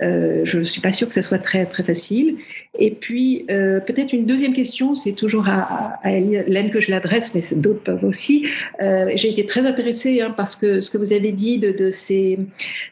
Je 0.00 0.58
ne 0.58 0.64
suis 0.64 0.80
pas 0.80 0.92
sûre 0.92 1.08
que 1.08 1.14
ce 1.14 1.22
soit 1.22 1.38
très, 1.38 1.64
très 1.66 1.82
facile. 1.82 2.36
Et 2.78 2.90
puis, 2.90 3.44
peut-être 3.48 4.12
une 4.12 4.26
deuxième 4.26 4.52
question, 4.52 4.96
c'est 4.96 5.12
toujours 5.12 5.48
à, 5.48 5.98
à, 6.02 6.10
Hélène 6.10 6.70
que 6.70 6.80
je 6.80 6.90
l'adresse, 6.90 7.34
mais 7.34 7.42
d'autres 7.52 7.82
peuvent 7.82 8.04
aussi. 8.04 8.46
J'ai 8.80 9.30
été 9.30 9.46
très 9.46 9.66
intéressée 9.66 10.20
hein, 10.20 10.34
parce 10.36 10.56
que 10.56 10.80
ce 10.80 10.90
que 10.90 10.98
vous 10.98 11.12
avez 11.12 11.32
dit 11.32 11.58
de, 11.58 11.72
de 11.72 11.90
ces 11.90 12.38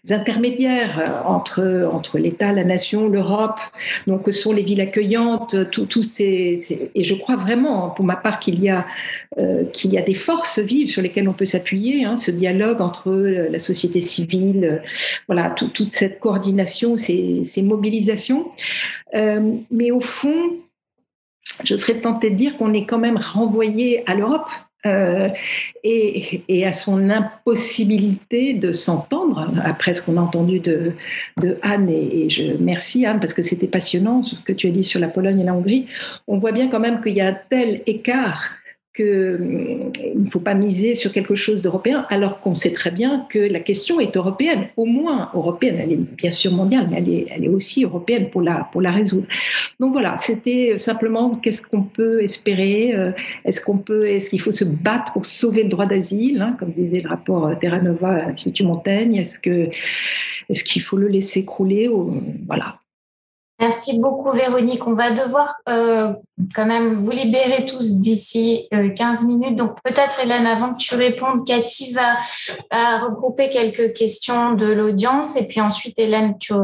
intermédiaires 0.09 1.23
entre, 1.27 1.89
entre 1.93 2.19
l'État, 2.19 2.53
la 2.53 2.65
nation, 2.65 3.09
l'Europe, 3.09 3.59
donc 4.07 4.25
que 4.25 4.33
sont 4.33 4.53
les 4.53 4.63
villes 4.63 4.81
accueillantes, 4.81 5.57
tous 5.71 6.03
ces, 6.03 6.57
et 6.95 7.05
je 7.05 7.15
crois 7.15 7.37
vraiment, 7.37 7.91
pour 7.91 8.05
ma 8.05 8.17
part, 8.17 8.41
qu'il 8.41 8.63
y 8.63 8.69
a 8.69 8.87
euh, 9.39 9.65
qu'il 9.65 9.93
y 9.93 9.97
a 9.97 10.03
des 10.03 10.15
forces 10.15 10.59
vives 10.59 10.89
sur 10.89 11.01
lesquelles 11.01 11.27
on 11.27 11.33
peut 11.33 11.47
s'appuyer, 11.47 12.05
hein, 12.05 12.17
ce 12.17 12.31
dialogue 12.31 12.83
entre 12.83 13.11
la 13.13 13.59
société 13.59 14.03
civile, 14.03 14.65
euh, 14.65 14.79
voilà, 15.27 15.51
toute 15.51 15.93
cette 15.93 16.21
coordination, 16.21 16.99
ces, 16.99 17.63
mobilisations. 17.63 18.51
Euh, 19.15 19.55
mais 19.71 19.91
au 19.91 20.01
fond, 20.01 20.57
je 21.65 21.75
serais 21.77 21.99
tentée 21.99 22.29
de 22.29 22.35
dire 22.35 22.59
qu'on 22.59 22.75
est 22.75 22.85
quand 22.85 22.99
même 22.99 23.17
renvoyé 23.17 24.03
à 24.07 24.15
l'Europe 24.15 24.49
euh, 24.87 25.29
et, 25.85 26.67
à 26.67 26.73
son 26.73 27.11
impossibilité 27.11 28.55
de 28.55 28.73
s'entendre 28.73 29.51
après 29.65 29.95
ce 29.95 30.03
qu'on 30.03 30.17
a 30.17 30.21
entendu 30.21 30.61
de, 30.61 30.93
de 31.41 31.59
Anne. 31.63 31.89
Et, 31.89 32.31
je 32.31 32.57
merci 32.59 33.07
Anne 33.07 33.21
parce 33.21 33.35
que 33.35 33.43
c'était 33.43 33.67
passionnant 33.67 34.23
ce 34.23 34.37
que 34.45 34.53
tu 34.53 34.69
as 34.69 34.71
dit 34.71 34.85
sur 34.85 35.01
la 35.01 35.09
Pologne 35.09 35.41
et 35.41 35.45
la 35.45 35.55
Hongrie. 35.55 35.87
On 36.27 36.39
voit 36.39 36.53
bien 36.53 36.69
quand 36.69 36.81
même 36.81 37.01
qu'il 37.01 37.15
y 37.15 37.21
a 37.21 37.29
un 37.29 37.37
tel 37.51 37.83
écart 37.87 38.51
qu'il 38.95 39.05
euh, 39.07 39.91
ne 40.15 40.29
faut 40.31 40.41
pas 40.41 40.55
miser 40.55 40.95
sur 40.95 41.13
quelque 41.13 41.35
chose 41.35 41.63
d'européen, 41.63 42.07
alors 42.11 42.41
qu'on 42.41 42.55
sait 42.55 42.73
très 42.73 42.91
bien 42.91 43.27
que 43.31 43.39
la 43.39 43.61
question 43.61 44.01
est 44.01 44.17
européenne, 44.17 44.69
au 44.77 44.85
moins 44.85 45.31
européenne. 45.35 45.79
Elle 45.81 45.93
est 45.93 46.17
bien 46.17 46.31
sûr 46.31 46.53
mondiale, 46.53 46.89
mais 46.91 46.99
elle 46.99 47.09
est, 47.09 47.27
elle 47.31 47.45
est 47.45 47.49
aussi 47.49 47.85
européenne 47.85 48.29
pour 48.29 48.43
la, 48.43 48.69
pour 48.71 48.83
la 48.83 48.91
résoudre. 48.91 49.27
Donc 49.81 49.93
voilà, 49.93 50.17
c'était 50.19 50.77
simplement 50.77 51.31
qu'est-ce 51.37 51.63
qu'on 51.63 51.83
peut 51.83 52.23
espérer 52.23 52.93
euh, 52.95 53.13
Est-ce 53.45 53.61
qu'on 53.61 53.79
peut, 53.79 54.07
est-ce 54.07 54.29
qu'il 54.29 54.41
faut 54.41 54.53
se 54.53 54.65
battre 54.65 55.13
pour 55.15 55.25
sauver 55.25 55.63
le 55.63 55.71
droit 55.71 55.87
d'asile, 55.87 56.43
hein, 56.43 56.57
comme 56.59 56.73
disait 56.73 57.01
le 57.01 57.09
rapport 57.09 57.59
Terra 57.59 57.81
Nova 57.81 58.27
Institut 58.27 58.65
Montaigne 58.65 59.17
Est-ce 59.17 59.39
que 59.39 59.69
est-ce 60.49 60.65
qu'il 60.65 60.83
faut 60.83 60.99
le 60.99 61.09
laisser 61.09 61.45
crouler 61.47 61.89
Voilà, 62.47 62.82
Merci 63.61 64.01
beaucoup, 64.01 64.33
Véronique. 64.33 64.87
On 64.89 64.95
va 64.95 65.11
devoir 65.13 65.55
euh, 65.69 66.13
quand 66.55 66.67
même 66.67 67.01
vous 67.01 67.13
libérer 67.13 67.65
tous 67.67 68.01
d'ici 68.01 68.67
15 68.97 69.23
euh, 69.23 69.27
minutes. 69.29 69.57
Donc, 69.57 69.77
peut-être, 69.85 70.19
Hélène, 70.21 70.47
avant 70.47 70.75
que 70.75 70.79
tu 70.79 70.97
répondes, 70.97 71.47
Cathy 71.47 71.93
va, 71.93 72.19
regrouper 72.99 73.51
quelques 73.51 73.93
questions 73.95 74.55
de 74.55 74.67
l'audience. 74.67 75.37
Et 75.37 75.47
puis 75.47 75.61
ensuite, 75.61 75.97
Hélène, 75.99 76.35
tu, 76.41 76.55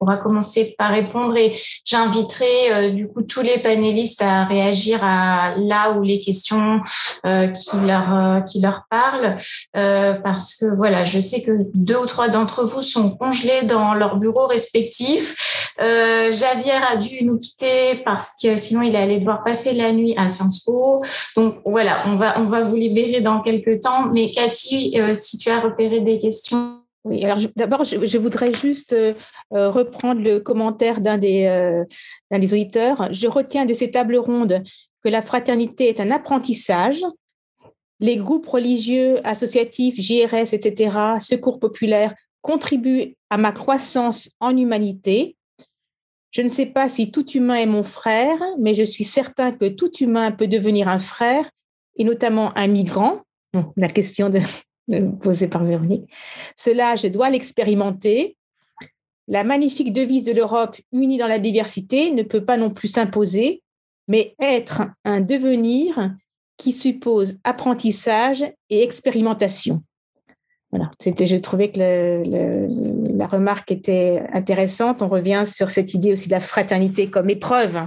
pourras 0.00 0.16
commencer 0.16 0.74
par 0.76 0.90
répondre. 0.90 1.36
Et 1.36 1.54
j'inviterai 1.84 2.72
euh, 2.72 2.90
du 2.90 3.08
coup 3.08 3.22
tous 3.22 3.42
les 3.42 3.58
panélistes 3.58 4.22
à 4.22 4.44
réagir 4.44 4.98
à 5.04 5.54
là 5.58 5.92
où 5.92 6.02
les 6.02 6.20
questions 6.20 6.80
qui, 7.24 7.80
leur, 7.84 8.44
qui 8.44 8.60
leur 8.60 8.84
parlent. 8.90 9.36
parce 9.72 10.56
que 10.56 10.74
voilà, 10.76 11.04
je 11.04 11.20
sais 11.20 11.42
que 11.42 11.52
deux 11.74 11.98
ou 11.98 12.06
trois 12.06 12.28
d'entre 12.28 12.64
vous 12.64 12.82
sont 12.82 13.10
congelés 13.10 13.62
dans 13.62 13.94
leurs 13.94 14.16
bureaux 14.16 14.46
respectifs. 14.46 15.57
Euh, 15.80 16.32
Javier 16.32 16.72
a 16.72 16.96
dû 16.96 17.24
nous 17.24 17.38
quitter 17.38 18.02
parce 18.04 18.32
que 18.42 18.56
sinon 18.56 18.82
il 18.82 18.96
allait 18.96 19.20
devoir 19.20 19.44
passer 19.44 19.74
la 19.74 19.92
nuit 19.92 20.14
à 20.16 20.28
Sciences 20.28 20.64
Po. 20.64 21.02
Donc 21.36 21.60
voilà, 21.64 22.04
on 22.06 22.16
va, 22.16 22.40
on 22.40 22.48
va 22.48 22.64
vous 22.64 22.74
libérer 22.74 23.20
dans 23.20 23.40
quelques 23.40 23.80
temps. 23.80 24.06
Mais 24.12 24.30
Cathy, 24.30 24.98
euh, 24.98 25.14
si 25.14 25.38
tu 25.38 25.50
as 25.50 25.60
repéré 25.60 26.00
des 26.00 26.18
questions. 26.18 26.82
Oui, 27.04 27.24
alors 27.24 27.38
d'abord, 27.54 27.84
je, 27.84 28.18
voudrais 28.18 28.52
juste 28.52 28.92
euh, 28.92 29.14
reprendre 29.50 30.20
le 30.20 30.40
commentaire 30.40 31.00
d'un 31.00 31.16
des, 31.16 31.46
d'un 32.30 32.38
des 32.38 32.52
auditeurs. 32.52 33.08
Je 33.12 33.28
retiens 33.28 33.64
de 33.64 33.72
ces 33.72 33.90
tables 33.90 34.16
rondes 34.16 34.62
que 35.02 35.08
la 35.08 35.22
fraternité 35.22 35.88
est 35.88 36.00
un 36.00 36.10
apprentissage. 36.10 37.04
Les 38.00 38.16
groupes 38.16 38.46
religieux, 38.46 39.20
associatifs, 39.24 39.94
JRS, 40.00 40.52
etc., 40.52 40.90
secours 41.20 41.58
populaires 41.58 42.14
contribuent 42.42 43.16
à 43.30 43.38
ma 43.38 43.52
croissance 43.52 44.30
en 44.40 44.56
humanité. 44.56 45.36
Je 46.30 46.42
ne 46.42 46.48
sais 46.48 46.66
pas 46.66 46.88
si 46.88 47.10
tout 47.10 47.28
humain 47.30 47.56
est 47.56 47.66
mon 47.66 47.82
frère, 47.82 48.38
mais 48.58 48.74
je 48.74 48.82
suis 48.82 49.04
certain 49.04 49.52
que 49.52 49.66
tout 49.66 49.92
humain 49.98 50.30
peut 50.30 50.46
devenir 50.46 50.88
un 50.88 50.98
frère, 50.98 51.48
et 51.96 52.04
notamment 52.04 52.56
un 52.56 52.68
migrant. 52.68 53.22
la 53.76 53.88
question 53.88 54.28
de, 54.28 54.40
posée 55.20 55.48
par 55.48 55.64
Véronique. 55.64 56.10
Cela, 56.56 56.96
je 56.96 57.08
dois 57.08 57.30
l'expérimenter. 57.30 58.36
La 59.26 59.44
magnifique 59.44 59.92
devise 59.92 60.24
de 60.24 60.32
l'Europe 60.32 60.76
unie 60.92 61.18
dans 61.18 61.26
la 61.26 61.38
diversité 61.38 62.10
ne 62.12 62.22
peut 62.22 62.44
pas 62.44 62.56
non 62.56 62.70
plus 62.70 62.88
s'imposer, 62.88 63.62
mais 64.06 64.34
être 64.40 64.88
un 65.04 65.20
devenir 65.20 66.14
qui 66.56 66.72
suppose 66.72 67.38
apprentissage 67.44 68.44
et 68.70 68.82
expérimentation. 68.82 69.82
Voilà, 70.70 70.90
je 71.00 71.36
trouvais 71.36 71.70
que 71.70 71.78
la 73.18 73.26
remarque 73.26 73.72
était 73.72 74.22
intéressante. 74.32 75.02
On 75.02 75.08
revient 75.08 75.42
sur 75.44 75.70
cette 75.70 75.92
idée 75.92 76.12
aussi 76.12 76.28
de 76.28 76.34
la 76.34 76.40
fraternité 76.40 77.10
comme 77.10 77.28
épreuve 77.28 77.80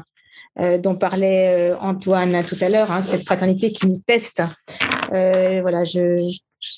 euh, 0.59 0.77
dont 0.77 0.95
parlait 0.95 1.71
euh, 1.71 1.77
Antoine 1.79 2.43
tout 2.43 2.57
à 2.59 2.67
l'heure, 2.67 2.91
hein, 2.91 3.01
cette 3.01 3.23
fraternité 3.23 3.71
qui 3.71 3.87
nous 3.87 4.01
teste. 4.05 4.43
Euh, 5.13 5.61
voilà, 5.61 5.83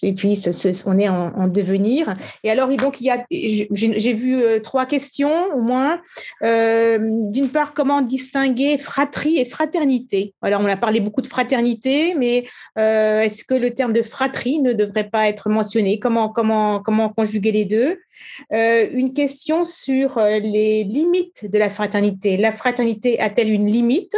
et 0.02 0.14
puis 0.14 0.40
on 0.86 1.00
est 1.00 1.10
en, 1.10 1.48
devenir. 1.48 2.14
Et 2.44 2.52
alors, 2.52 2.70
donc, 2.70 3.02
il 3.02 3.06
y 3.06 3.10
a, 3.10 3.26
j'ai 3.30 4.14
vu 4.14 4.36
euh, 4.36 4.60
trois 4.60 4.86
questions 4.86 5.32
au 5.54 5.60
moins. 5.60 6.02
Euh, 6.44 6.98
d'une 7.02 7.50
part, 7.50 7.74
comment 7.74 8.02
distinguer 8.02 8.78
fratrie 8.78 9.38
et 9.38 9.46
fraternité? 9.46 10.34
Alors, 10.42 10.62
on 10.62 10.66
a 10.66 10.78
parlé 10.78 11.00
beaucoup 11.00 11.22
de 11.22 11.28
fraternité, 11.28 12.16
mais 12.16 12.46
euh, 12.80 13.22
est-ce 13.22 13.44
que 13.44 13.54
le 13.54 13.72
terme 13.72 13.94
de 13.94 14.02
fratrie 14.02 14.60
ne 14.60 14.74
devrait 14.74 15.10
pas 15.10 15.28
être 15.28 15.50
mentionné? 15.50 16.00
Comment, 16.00 16.30
comment, 16.30 16.80
comment 16.80 17.10
conjuguer 17.10 17.52
les 17.52 17.66
deux? 17.66 18.00
Une 18.52 19.14
question 19.14 19.66
sur 19.66 20.20
les 20.20 20.84
limites 20.84 21.50
de 21.52 21.58
la 21.58 21.70
fraternité. 21.70 22.38
La 22.38 22.52
fraternité 22.52 23.20
a-t-elle 23.20 23.52
une 23.52 23.68
limite? 23.68 24.16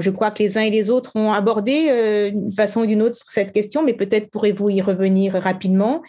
Je 0.00 0.10
crois 0.10 0.30
que 0.30 0.42
les 0.42 0.58
uns 0.58 0.62
et 0.62 0.70
les 0.70 0.90
autres 0.90 1.12
ont 1.14 1.32
abordé 1.32 1.88
euh, 1.90 2.30
d'une 2.30 2.52
façon 2.52 2.82
ou 2.82 2.86
d'une 2.86 3.02
autre 3.02 3.18
cette 3.30 3.52
question, 3.52 3.82
mais 3.82 3.94
peut-être 3.94 4.30
pourrez-vous 4.30 4.70
y 4.70 4.80
revenir 4.80 5.34
rapidement. 5.34 6.02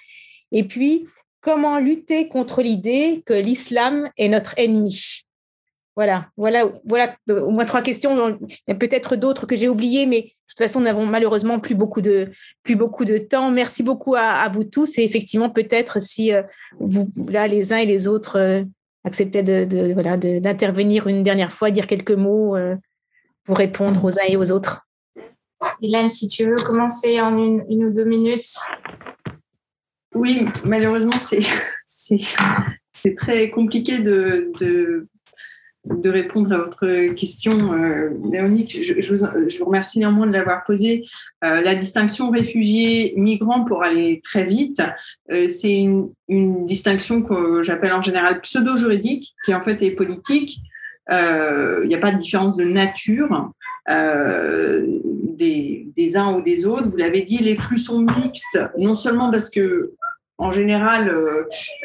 Et 0.52 0.64
puis, 0.64 1.08
comment 1.42 1.78
lutter 1.78 2.28
contre 2.28 2.62
l'idée 2.62 3.22
que 3.26 3.34
l'islam 3.34 4.10
est 4.18 4.30
notre 4.30 4.56
ennemi? 4.58 5.22
Voilà, 5.96 6.30
voilà, 6.38 6.72
voilà 6.86 7.16
au 7.30 7.52
moins 7.52 7.66
trois 7.66 7.82
questions. 7.82 8.40
Peut-être 8.68 9.18
d'autres 9.18 9.46
que 9.46 9.58
j'ai 9.58 9.68
oubliées, 9.68 10.06
mais 10.06 10.22
de 10.22 10.28
toute 10.48 10.58
façon, 10.58 10.80
nous 10.80 10.86
n'avons 10.86 11.06
malheureusement 11.06 11.60
plus 11.60 11.76
beaucoup 11.76 12.02
de, 12.02 12.32
temps. 13.18 13.52
Merci 13.52 13.84
beaucoup 13.84 14.16
à, 14.16 14.48
vous 14.50 14.64
tous. 14.64 14.98
Et 14.98 15.04
effectivement, 15.04 15.50
peut-être 15.50 16.02
si 16.02 16.34
euh, 16.34 16.42
là, 17.28 17.48
les 17.48 17.74
uns 17.74 17.78
et 17.78 17.86
les 17.86 18.08
autres 18.08 18.38
euh, 18.38 18.64
acceptaient 19.04 19.44
d'intervenir 19.44 21.08
une 21.08 21.24
dernière 21.24 21.52
fois, 21.52 21.70
dire 21.70 21.86
quelques 21.86 22.12
mots 22.12 22.56
pour 23.46 23.58
répondre 23.58 24.04
aux 24.04 24.20
uns 24.20 24.28
et 24.28 24.38
aux 24.38 24.52
autres. 24.52 24.90
Hélène, 25.82 26.10
si 26.10 26.28
tu 26.28 26.46
veux 26.46 26.56
commencer 26.56 27.20
en 27.20 27.38
une, 27.38 27.86
ou 27.86 27.90
deux 27.92 28.06
minutes. 28.06 28.56
Oui, 30.16 30.46
malheureusement, 30.64 31.12
c'est, 31.12 31.42
c'est, 31.86 33.16
très 33.16 33.50
compliqué 33.50 34.00
de, 34.00 34.52
de, 34.60 36.10
répondre 36.10 36.54
à 36.54 36.58
votre 36.58 37.14
question, 37.14 37.74
euh. 37.74 38.10
Je, 38.34 39.58
vous, 39.60 39.66
remercie 39.66 40.00
néanmoins 40.00 40.28
de 40.28 40.34
l'avoir 40.34 40.64
posée. 40.64 41.06
Euh, 41.44 41.62
la 41.62 41.76
distinction 41.76 42.32
réfugiés-migrants, 42.32 43.66
pour 43.66 43.84
aller 43.84 44.22
très 44.24 44.46
vite, 44.46 44.82
euh, 45.32 45.50
c'est 45.50 45.76
une, 45.76 46.12
une, 46.28 46.66
distinction 46.66 47.22
que 47.22 47.64
j'appelle 47.64 47.94
en 47.94 48.02
général 48.02 48.42
pseudo-juridique, 48.42 49.36
qui 49.46 49.54
en 49.54 49.64
fait 49.64 49.82
est 49.82 49.92
politique. 49.92 50.60
Euh, 51.12 51.82
il 51.84 51.88
n'y 51.88 51.96
a 51.96 52.00
pas 52.00 52.12
de 52.12 52.18
différence 52.18 52.56
de 52.56 52.64
nature 52.64 53.52
euh, 53.90 54.86
des, 55.38 55.88
des, 55.96 56.18
uns 56.18 56.36
ou 56.36 56.42
des 56.42 56.66
autres. 56.66 56.88
Vous 56.90 56.98
l'avez 56.98 57.22
dit, 57.22 57.38
les 57.38 57.56
flux 57.56 57.80
sont 57.80 58.00
mixtes, 58.00 58.60
non 58.78 58.96
seulement 58.96 59.32
parce 59.32 59.50
que 59.50 59.94
en 60.40 60.52
général 60.52 61.10
euh, 61.10 61.44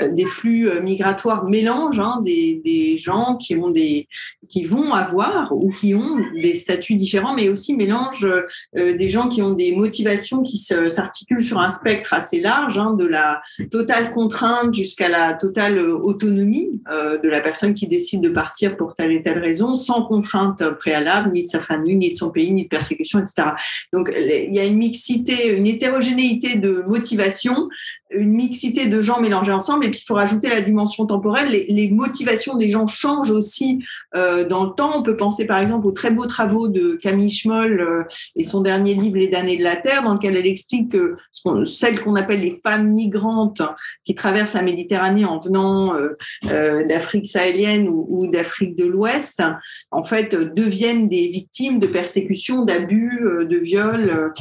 des 0.08 0.24
flux 0.24 0.68
euh, 0.68 0.80
migratoires 0.80 1.44
mélangent 1.44 1.98
hein, 1.98 2.22
des, 2.24 2.96
gens 2.96 3.36
qui 3.36 3.56
ont 3.56 3.70
des 3.70 4.08
qui 4.48 4.62
vont 4.62 4.92
avoir 4.92 5.52
ou 5.52 5.70
qui 5.70 5.94
ont 5.94 6.18
des 6.40 6.54
statuts 6.54 6.94
différents, 6.94 7.34
mais 7.34 7.48
aussi 7.48 7.74
mélangent 7.74 8.30
euh, 8.76 8.96
des 8.96 9.08
gens 9.08 9.28
qui 9.28 9.42
ont 9.42 9.52
des 9.52 9.74
motivations 9.74 10.42
qui 10.42 10.58
s'articulent 10.58 11.44
sur 11.44 11.58
un 11.58 11.68
spectre 11.68 12.12
assez 12.12 12.40
large, 12.40 12.78
hein, 12.78 12.92
de 12.92 13.06
la 13.06 13.42
totale 13.70 14.12
contrainte 14.12 14.72
jusqu'à 14.72 15.08
la 15.08 15.34
totale 15.34 15.78
autonomie 15.78 16.82
de 17.22 17.28
la 17.28 17.40
personne 17.40 17.74
qui 17.74 17.86
décide 17.86 18.20
de 18.20 18.28
partir 18.28 18.76
pour 18.76 18.94
telle 18.94 19.12
et 19.12 19.22
telle 19.22 19.38
raison, 19.38 19.74
sans 19.74 20.02
contrainte 20.02 20.62
préalable, 20.78 21.32
ni 21.32 21.44
de 21.44 21.48
sa 21.48 21.60
famille, 21.60 21.96
ni 21.96 22.10
de 22.10 22.16
son 22.16 22.30
pays, 22.30 22.52
ni 22.52 22.64
de 22.64 22.68
persécution, 22.68 23.18
etc. 23.18 23.48
Donc 23.92 24.12
il 24.14 24.54
y 24.54 24.60
a 24.60 24.64
une 24.64 24.76
mixité, 24.76 25.48
une 25.48 25.66
hétérogénéité 25.66 26.56
de 26.56 26.84
motivations 26.86 27.68
une 28.10 28.32
mixité 28.32 28.86
de 28.86 29.00
gens 29.00 29.20
mélangés 29.20 29.52
ensemble. 29.52 29.86
Et 29.86 29.90
puis, 29.90 30.00
il 30.02 30.06
faut 30.06 30.14
rajouter 30.14 30.48
la 30.48 30.60
dimension 30.60 31.06
temporelle. 31.06 31.48
Les, 31.48 31.90
motivations 31.90 32.56
des 32.56 32.68
gens 32.68 32.86
changent 32.86 33.30
aussi 33.30 33.84
euh, 34.16 34.46
dans 34.46 34.64
le 34.64 34.70
temps. 34.70 34.98
On 34.98 35.02
peut 35.02 35.16
penser, 35.16 35.46
par 35.46 35.58
exemple, 35.58 35.86
aux 35.86 35.92
très 35.92 36.10
beaux 36.10 36.26
travaux 36.26 36.68
de 36.68 36.94
Camille 36.94 37.30
Schmoll 37.30 37.80
euh, 37.80 38.02
et 38.36 38.44
son 38.44 38.60
dernier 38.60 38.94
livre, 38.94 39.16
Les 39.16 39.28
damnés 39.28 39.56
de 39.56 39.62
la 39.62 39.76
Terre, 39.76 40.02
dans 40.02 40.14
lequel 40.14 40.36
elle 40.36 40.46
explique 40.46 40.92
que 40.92 41.16
celles 41.64 42.00
qu'on 42.00 42.14
appelle 42.14 42.40
les 42.40 42.56
femmes 42.62 42.92
migrantes 42.92 43.62
qui 44.04 44.14
traversent 44.14 44.54
la 44.54 44.62
Méditerranée 44.62 45.24
en 45.24 45.38
venant 45.38 45.94
euh, 45.94 46.86
d'Afrique 46.86 47.26
sahélienne 47.26 47.88
ou, 47.88 48.06
ou 48.08 48.26
d'Afrique 48.26 48.76
de 48.76 48.84
l'Ouest, 48.84 49.42
en 49.90 50.02
fait, 50.02 50.34
deviennent 50.34 51.08
des 51.08 51.28
victimes 51.28 51.78
de 51.78 51.86
persécutions, 51.86 52.64
d'abus, 52.64 53.20
de 53.22 53.56
viols, 53.56 54.32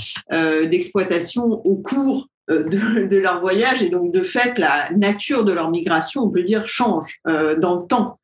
d'exploitation 0.70 1.44
au 1.44 1.76
cours 1.76 2.28
euh, 2.52 2.64
de, 3.08 3.18
leur 3.18 3.40
voyage 3.40 3.84
et 3.84 3.90
donc 3.90 4.12
de 4.12 4.22
fait 4.22 4.60
la 4.60 4.90
nature 4.92 5.46
de 5.46 5.54
leur 5.54 5.70
migration, 5.70 6.24
on 6.24 6.30
peut 6.30 6.44
dire, 6.44 6.68
change 6.68 7.20
euh, 7.28 7.56
dans 7.56 7.76
le 7.80 7.88
temps. 7.88 8.20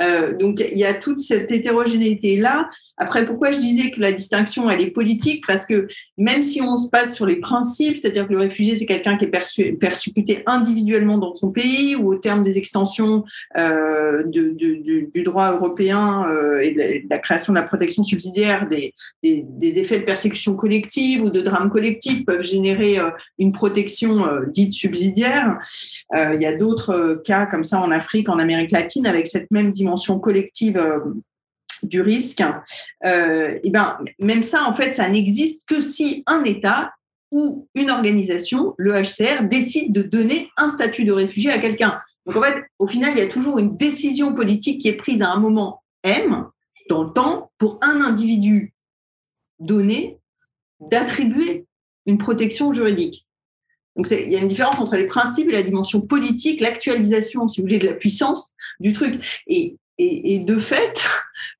Euh, 0.00 0.34
donc 0.34 0.60
il 0.60 0.78
y 0.78 0.84
a 0.84 0.94
toute 0.94 1.20
cette 1.20 1.50
hétérogénéité 1.50 2.36
là 2.36 2.70
après, 2.98 3.24
pourquoi 3.24 3.52
je 3.52 3.58
disais 3.58 3.90
que 3.92 4.00
la 4.00 4.12
distinction, 4.12 4.68
elle 4.68 4.80
est 4.80 4.90
politique? 4.90 5.44
Parce 5.46 5.64
que 5.64 5.86
même 6.16 6.42
si 6.42 6.60
on 6.60 6.76
se 6.76 6.88
base 6.88 7.14
sur 7.14 7.26
les 7.26 7.36
principes, 7.36 7.96
c'est-à-dire 7.96 8.26
que 8.26 8.32
le 8.32 8.40
réfugié, 8.40 8.76
c'est 8.76 8.86
quelqu'un 8.86 9.16
qui 9.16 9.26
est 9.26 9.76
persécuté 9.78 10.42
individuellement 10.46 11.18
dans 11.18 11.34
son 11.34 11.50
pays 11.50 11.94
ou 11.94 12.12
au 12.12 12.16
terme 12.16 12.42
des 12.42 12.58
extensions 12.58 13.24
euh, 13.56 14.24
du, 14.24 15.22
droit 15.24 15.52
européen 15.52 16.26
euh, 16.28 16.60
et 16.60 16.72
de 16.72 17.08
la, 17.08 17.18
création 17.18 17.52
de 17.52 17.58
la 17.58 17.64
protection 17.64 18.02
subsidiaire, 18.02 18.68
des, 18.68 18.92
effets 19.22 20.00
de 20.00 20.04
persécution 20.04 20.56
collective 20.56 21.22
ou 21.22 21.30
de 21.30 21.40
drame 21.40 21.70
collectif 21.70 22.24
peuvent 22.24 22.42
générer 22.42 22.98
euh, 22.98 23.10
une 23.38 23.52
protection 23.52 24.26
dite 24.48 24.72
subsidiaire. 24.72 25.58
il 26.14 26.40
y 26.40 26.46
a 26.46 26.54
d'autres 26.54 27.22
cas 27.24 27.46
comme 27.46 27.64
ça 27.64 27.80
en 27.80 27.90
Afrique, 27.90 28.28
en 28.28 28.38
Amérique 28.38 28.72
latine, 28.72 29.06
avec 29.06 29.28
cette 29.28 29.50
même 29.50 29.70
dimension 29.70 30.18
collective 30.18 30.80
du 31.82 32.00
risque, 32.00 32.42
euh, 33.04 33.58
et 33.62 33.70
ben, 33.70 33.98
même 34.18 34.42
ça, 34.42 34.64
en 34.68 34.74
fait, 34.74 34.92
ça 34.92 35.08
n'existe 35.08 35.68
que 35.68 35.80
si 35.80 36.22
un 36.26 36.44
État 36.44 36.92
ou 37.30 37.68
une 37.74 37.90
organisation, 37.90 38.74
le 38.78 38.92
HCR, 38.92 39.44
décide 39.44 39.92
de 39.92 40.02
donner 40.02 40.50
un 40.56 40.68
statut 40.68 41.04
de 41.04 41.12
réfugié 41.12 41.50
à 41.50 41.58
quelqu'un. 41.58 42.00
Donc, 42.26 42.36
en 42.36 42.42
fait, 42.42 42.64
au 42.78 42.86
final, 42.86 43.12
il 43.14 43.18
y 43.18 43.22
a 43.22 43.28
toujours 43.28 43.58
une 43.58 43.76
décision 43.76 44.34
politique 44.34 44.80
qui 44.80 44.88
est 44.88 44.96
prise 44.96 45.22
à 45.22 45.30
un 45.30 45.38
moment 45.38 45.82
M, 46.02 46.46
dans 46.88 47.02
le 47.02 47.10
temps, 47.10 47.50
pour 47.58 47.78
un 47.82 48.00
individu 48.00 48.72
donné, 49.58 50.18
d'attribuer 50.80 51.66
une 52.06 52.18
protection 52.18 52.72
juridique. 52.72 53.26
Donc, 53.96 54.06
il 54.10 54.30
y 54.30 54.36
a 54.36 54.40
une 54.40 54.48
différence 54.48 54.78
entre 54.78 54.94
les 54.94 55.06
principes 55.06 55.48
et 55.48 55.52
la 55.52 55.62
dimension 55.62 56.00
politique, 56.00 56.60
l'actualisation, 56.60 57.48
si 57.48 57.60
vous 57.60 57.66
voulez, 57.66 57.78
de 57.78 57.88
la 57.88 57.94
puissance 57.94 58.52
du 58.78 58.92
truc. 58.92 59.42
Et, 59.48 59.76
et, 59.98 60.34
et 60.34 60.38
de 60.38 60.58
fait, 60.58 61.04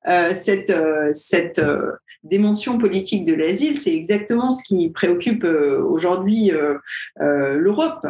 cette, 0.05 0.69
euh, 0.69 1.11
cette 1.13 1.59
euh, 1.59 1.91
dimension 2.23 2.77
politique 2.77 3.25
de 3.25 3.33
l'asile, 3.33 3.79
c'est 3.79 3.93
exactement 3.93 4.51
ce 4.51 4.63
qui 4.63 4.89
préoccupe 4.89 5.45
aujourd'hui 5.45 6.51
l'Europe. 7.17 8.05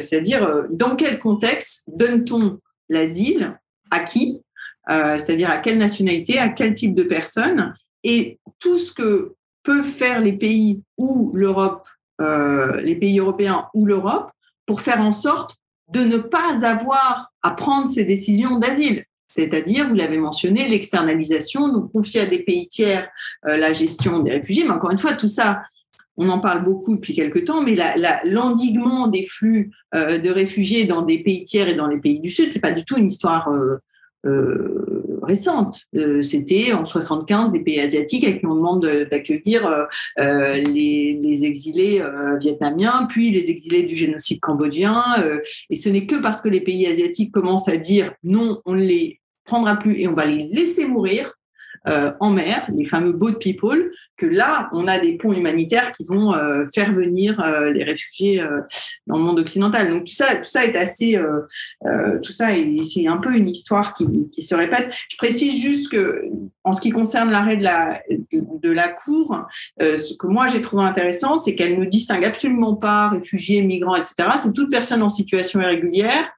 C'est-à-dire, 0.00 0.66
dans 0.70 0.96
quel 0.96 1.20
contexte 1.20 1.84
donne-t-on 1.86 2.58
l'asile? 2.88 3.56
À 3.92 4.00
qui? 4.00 4.42
C'est-à-dire 4.88 5.48
à 5.48 5.58
quelle 5.58 5.78
nationalité, 5.78 6.40
à 6.40 6.48
quel 6.48 6.74
type 6.74 6.96
de 6.96 7.04
personne? 7.04 7.72
Et 8.02 8.40
tout 8.58 8.78
ce 8.78 8.92
que 8.92 9.34
peuvent 9.62 9.84
faire 9.84 10.20
les 10.20 10.32
pays 10.32 10.82
ou 10.98 11.30
l'Europe, 11.32 11.86
les 12.18 12.96
pays 12.96 13.20
européens 13.20 13.68
ou 13.74 13.86
l'Europe, 13.86 14.32
pour 14.66 14.80
faire 14.80 15.00
en 15.00 15.12
sorte 15.12 15.56
de 15.92 16.00
ne 16.00 16.18
pas 16.18 16.66
avoir 16.66 17.32
à 17.42 17.52
prendre 17.52 17.88
ces 17.88 18.04
décisions 18.04 18.58
d'asile. 18.58 19.04
C'est-à-dire, 19.34 19.88
vous 19.88 19.94
l'avez 19.94 20.18
mentionné, 20.18 20.68
l'externalisation, 20.68 21.72
donc 21.72 21.92
confier 21.92 22.22
à 22.22 22.26
des 22.26 22.42
pays 22.42 22.66
tiers 22.66 23.08
euh, 23.48 23.56
la 23.56 23.72
gestion 23.72 24.20
des 24.20 24.32
réfugiés. 24.32 24.64
Mais 24.64 24.70
encore 24.70 24.90
une 24.90 24.98
fois, 24.98 25.12
tout 25.12 25.28
ça, 25.28 25.62
on 26.16 26.28
en 26.28 26.40
parle 26.40 26.64
beaucoup 26.64 26.96
depuis 26.96 27.14
quelques 27.14 27.44
temps, 27.44 27.62
mais 27.62 27.76
l'endiguement 28.24 29.06
des 29.06 29.24
flux 29.24 29.70
euh, 29.94 30.18
de 30.18 30.30
réfugiés 30.30 30.84
dans 30.84 31.02
des 31.02 31.22
pays 31.22 31.44
tiers 31.44 31.68
et 31.68 31.74
dans 31.74 31.86
les 31.86 31.98
pays 31.98 32.20
du 32.20 32.28
Sud, 32.28 32.52
c'est 32.52 32.60
pas 32.60 32.72
du 32.72 32.84
tout 32.84 32.98
une 32.98 33.06
histoire 33.06 33.48
euh, 33.50 33.78
récente. 35.22 35.86
C'était 36.22 36.72
en 36.72 36.84
75 36.84 37.52
des 37.52 37.60
pays 37.60 37.80
asiatiques 37.80 38.24
à 38.24 38.32
qui 38.32 38.46
on 38.46 38.54
demande 38.54 38.86
d'accueillir 39.10 39.86
les, 40.18 41.18
les, 41.22 41.44
exilés 41.44 42.02
vietnamiens, 42.40 43.06
puis 43.08 43.30
les 43.30 43.50
exilés 43.50 43.82
du 43.82 43.94
génocide 43.94 44.40
cambodgien. 44.40 45.02
et 45.70 45.76
ce 45.76 45.88
n'est 45.88 46.06
que 46.06 46.16
parce 46.16 46.40
que 46.40 46.48
les 46.48 46.60
pays 46.60 46.86
asiatiques 46.86 47.32
commencent 47.32 47.68
à 47.68 47.76
dire 47.76 48.12
non, 48.22 48.60
on 48.66 48.74
les 48.74 49.20
prendra 49.44 49.76
plus 49.76 49.98
et 50.00 50.08
on 50.08 50.14
va 50.14 50.26
les 50.26 50.48
laisser 50.48 50.86
mourir 50.86 51.32
euh, 51.88 52.12
en 52.20 52.30
mer, 52.30 52.68
les 52.76 52.84
fameux 52.84 53.12
boat 53.12 53.38
people, 53.40 53.90
que 54.18 54.26
là, 54.26 54.68
on 54.74 54.86
a 54.86 54.98
des 54.98 55.16
ponts 55.16 55.32
humanitaires 55.32 55.92
qui 55.92 56.04
vont 56.04 56.34
euh, 56.34 56.66
faire 56.74 56.92
venir 56.92 57.40
euh, 57.40 57.70
les 57.70 57.84
réfugiés 57.84 58.44
dans 59.06 59.16
le 59.16 59.24
monde 59.24 59.40
occidental. 59.40 59.88
Donc 59.88 60.04
tout 60.04 60.12
ça, 60.12 60.36
tout 60.36 60.44
ça 60.44 60.64
est 60.64 60.76
assez, 60.76 61.20
tout 62.22 62.32
ça, 62.32 62.48
c'est 62.84 63.06
un 63.06 63.16
peu 63.16 63.34
une 63.34 63.48
histoire 63.48 63.94
qui, 63.94 64.42
se 64.42 64.54
répète. 64.54 64.92
Je 65.10 65.16
précise 65.16 65.60
juste 65.60 65.90
que, 65.90 66.22
en 66.64 66.72
ce 66.72 66.80
qui 66.80 66.90
concerne 66.90 67.30
l'arrêt 67.30 67.56
de 67.56 67.64
la 67.64 68.02
de 68.30 68.70
la 68.70 68.88
Cour, 68.88 69.46
ce 69.80 70.16
que 70.16 70.26
moi 70.26 70.46
j'ai 70.46 70.60
trouvé 70.60 70.84
intéressant, 70.84 71.38
c'est 71.38 71.54
qu'elle 71.54 71.78
ne 71.78 71.84
distingue 71.84 72.24
absolument 72.24 72.74
pas 72.74 73.08
réfugiés, 73.08 73.62
migrants, 73.62 73.96
etc. 73.96 74.28
C'est 74.42 74.52
toute 74.52 74.70
personne 74.70 75.02
en 75.02 75.10
situation 75.10 75.60
irrégulière. 75.60 76.30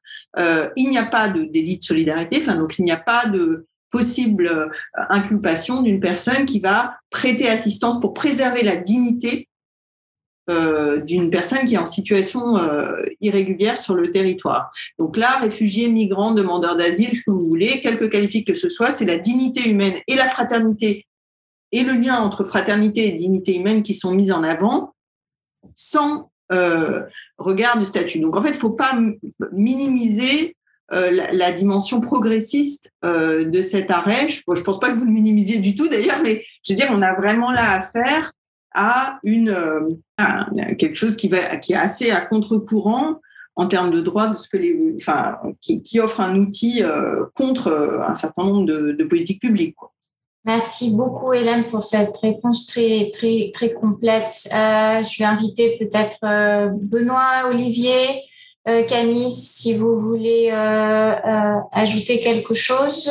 il 0.76 0.90
n'y 0.90 0.98
a 0.98 1.06
pas 1.06 1.28
de 1.28 1.44
délit 1.44 1.78
de 1.78 1.82
solidarité, 1.82 2.38
enfin 2.40 2.56
donc 2.56 2.78
il 2.78 2.84
n'y 2.84 2.92
a 2.92 2.96
pas 2.96 3.26
de 3.26 3.66
possible 3.92 4.48
euh, 4.48 4.68
inculpation 5.10 5.82
d'une 5.82 6.00
personne 6.00 6.46
qui 6.46 6.58
va 6.58 6.96
prêter 7.10 7.48
assistance 7.48 8.00
pour 8.00 8.14
préserver 8.14 8.64
la 8.64 8.76
dignité 8.76 9.48
euh, 10.50 10.98
d'une 10.98 11.30
personne 11.30 11.64
qui 11.66 11.74
est 11.74 11.78
en 11.78 11.86
situation 11.86 12.56
euh, 12.56 13.04
irrégulière 13.20 13.78
sur 13.78 13.94
le 13.94 14.10
territoire. 14.10 14.72
Donc 14.98 15.16
là, 15.16 15.38
réfugiés, 15.38 15.88
migrants, 15.88 16.32
demandeurs 16.32 16.74
d'asile, 16.74 17.14
ce 17.14 17.20
que 17.20 17.30
vous 17.30 17.46
voulez, 17.46 17.80
quelque 17.80 18.06
qualifique 18.06 18.48
que 18.48 18.54
ce 18.54 18.68
soit, 18.68 18.90
c'est 18.90 19.04
la 19.04 19.18
dignité 19.18 19.70
humaine 19.70 19.94
et 20.08 20.16
la 20.16 20.26
fraternité 20.26 21.06
et 21.70 21.84
le 21.84 21.92
lien 21.92 22.18
entre 22.18 22.44
fraternité 22.44 23.06
et 23.06 23.12
dignité 23.12 23.56
humaine 23.56 23.82
qui 23.84 23.94
sont 23.94 24.14
mis 24.14 24.32
en 24.32 24.42
avant 24.42 24.94
sans 25.74 26.30
regard 27.38 27.78
de 27.78 27.86
statut. 27.86 28.18
Donc 28.18 28.36
en 28.36 28.42
fait, 28.42 28.50
il 28.50 28.54
ne 28.54 28.58
faut 28.58 28.72
pas 28.72 28.92
minimiser 29.52 30.54
euh, 30.92 31.10
la, 31.32 31.52
dimension 31.52 32.02
progressiste 32.02 32.92
euh, 33.02 33.46
de 33.46 33.62
cet 33.62 33.90
arrêt. 33.90 34.28
Je 34.28 34.42
ne 34.46 34.60
pense 34.60 34.78
pas 34.78 34.90
que 34.90 34.96
vous 34.96 35.06
le 35.06 35.10
minimisiez 35.10 35.58
du 35.58 35.74
tout 35.74 35.88
d'ailleurs, 35.88 36.20
mais 36.22 36.44
je 36.62 36.72
veux 36.72 36.78
dire, 36.78 36.88
on 36.90 37.00
a 37.00 37.14
vraiment 37.14 37.50
là 37.50 37.72
affaire 37.72 38.32
à 38.74 39.18
une 39.22 39.48
euh, 39.48 40.74
quelque 40.78 40.94
chose 40.94 41.16
qui 41.16 41.28
est 41.28 41.74
assez 41.74 42.10
à 42.10 42.20
contre-courant 42.20 43.20
en 43.56 43.66
termes 43.66 43.90
de 43.90 44.02
droit 44.02 44.28
de 44.28 44.36
ce 44.36 44.48
que 44.50 44.58
les 44.58 44.94
enfin 44.98 45.38
qui, 45.62 46.00
offre 46.00 46.20
un 46.20 46.36
outil 46.36 46.82
contre 47.34 48.02
un 48.06 48.14
certain 48.14 48.44
nombre 48.44 48.66
de, 48.66 49.04
politiques 49.04 49.40
publiques. 49.40 49.76
Merci 50.44 50.94
beaucoup 50.94 51.32
Hélène 51.32 51.66
pour 51.66 51.84
cette 51.84 52.16
réponse 52.18 52.66
très 52.66 53.10
très 53.12 53.50
très 53.52 53.72
complète. 53.72 54.48
je 54.50 55.18
vais 55.18 55.24
inviter 55.24 55.76
peut-être 55.78 56.20
Benoît, 56.80 57.48
Olivier, 57.48 58.22
euh, 58.68 58.84
Camille, 58.84 59.30
si 59.30 59.76
vous 59.76 60.00
voulez 60.00 60.50
euh, 60.52 60.56
euh, 60.56 61.60
ajouter 61.72 62.20
quelque 62.20 62.54
chose. 62.54 63.10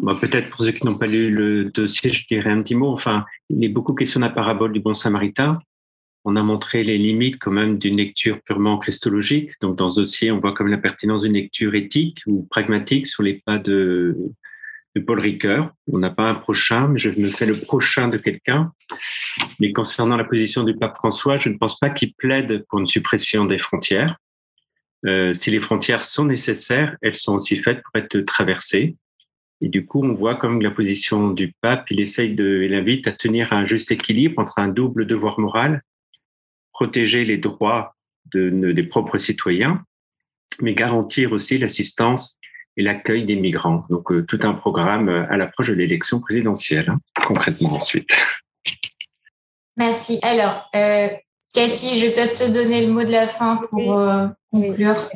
Bah, 0.00 0.16
peut-être 0.18 0.50
pour 0.50 0.64
ceux 0.64 0.72
qui 0.72 0.86
n'ont 0.86 0.96
pas 0.96 1.06
lu 1.06 1.30
le 1.30 1.66
dossier, 1.66 2.12
je 2.12 2.26
dirais 2.26 2.50
un 2.50 2.62
petit 2.62 2.74
mot. 2.74 2.88
Enfin, 2.88 3.24
il 3.50 3.62
est 3.64 3.68
beaucoup 3.68 3.92
question 3.92 4.20
de 4.20 4.24
la 4.24 4.32
parabole 4.32 4.72
du 4.72 4.80
bon 4.80 4.94
samaritain. 4.94 5.58
On 6.24 6.36
a 6.36 6.42
montré 6.42 6.84
les 6.84 6.96
limites 6.96 7.38
quand 7.38 7.50
même 7.50 7.78
d'une 7.78 7.96
lecture 7.96 8.40
purement 8.42 8.78
christologique. 8.78 9.50
Donc, 9.60 9.76
dans 9.76 9.88
ce 9.88 10.00
dossier, 10.00 10.30
on 10.30 10.40
voit 10.40 10.54
comme 10.54 10.68
la 10.68 10.78
pertinence 10.78 11.22
d'une 11.22 11.34
lecture 11.34 11.74
éthique 11.74 12.20
ou 12.26 12.44
pragmatique 12.44 13.08
sur 13.08 13.22
les 13.22 13.42
pas 13.44 13.58
de, 13.58 14.16
de 14.94 15.00
Paul 15.00 15.20
Ricoeur. 15.20 15.72
On 15.92 15.98
n'a 15.98 16.10
pas 16.10 16.30
un 16.30 16.34
prochain, 16.34 16.88
mais 16.88 16.98
je 16.98 17.10
me 17.10 17.28
fais 17.30 17.44
le 17.44 17.60
prochain 17.60 18.08
de 18.08 18.16
quelqu'un. 18.16 18.72
Mais 19.60 19.72
concernant 19.72 20.16
la 20.16 20.24
position 20.24 20.62
du 20.62 20.76
pape 20.76 20.96
François, 20.96 21.38
je 21.38 21.48
ne 21.48 21.58
pense 21.58 21.78
pas 21.78 21.90
qu'il 21.90 22.14
plaide 22.14 22.64
pour 22.68 22.78
une 22.78 22.86
suppression 22.86 23.44
des 23.44 23.58
frontières. 23.58 24.16
Euh, 25.06 25.34
si 25.34 25.50
les 25.50 25.60
frontières 25.60 26.02
sont 26.02 26.24
nécessaires, 26.24 26.96
elles 27.02 27.14
sont 27.14 27.34
aussi 27.34 27.56
faites 27.56 27.82
pour 27.82 27.96
être 27.96 28.20
traversées. 28.20 28.96
Et 29.60 29.68
du 29.68 29.86
coup, 29.86 30.04
on 30.04 30.14
voit 30.14 30.36
comme 30.36 30.60
la 30.60 30.70
position 30.70 31.30
du 31.30 31.54
pape, 31.60 31.90
il 31.90 32.00
essaye 32.00 32.34
de, 32.34 32.62
il 32.64 32.74
invite 32.74 33.06
à 33.06 33.12
tenir 33.12 33.52
un 33.52 33.64
juste 33.64 33.92
équilibre 33.92 34.40
entre 34.40 34.58
un 34.58 34.68
double 34.68 35.06
devoir 35.06 35.38
moral, 35.38 35.82
protéger 36.72 37.24
les 37.24 37.38
droits 37.38 37.94
de, 38.32 38.72
des 38.72 38.82
propres 38.82 39.18
citoyens, 39.18 39.84
mais 40.60 40.74
garantir 40.74 41.32
aussi 41.32 41.58
l'assistance 41.58 42.38
et 42.76 42.82
l'accueil 42.82 43.24
des 43.24 43.36
migrants. 43.36 43.84
Donc, 43.90 44.10
euh, 44.10 44.22
tout 44.22 44.40
un 44.42 44.54
programme 44.54 45.08
à 45.08 45.36
l'approche 45.36 45.68
de 45.68 45.74
l'élection 45.74 46.20
présidentielle, 46.20 46.88
hein, 46.88 46.98
concrètement 47.26 47.74
ensuite. 47.74 48.10
Merci. 49.76 50.18
Alors, 50.22 50.68
euh, 50.74 51.08
Cathy, 51.52 51.98
je 51.98 52.06
vais 52.06 52.12
peut-être 52.12 52.46
te 52.46 52.52
donner 52.52 52.86
le 52.86 52.92
mot 52.92 53.04
de 53.04 53.10
la 53.10 53.26
fin 53.26 53.60
pour 53.70 54.00
conclure 54.50 55.10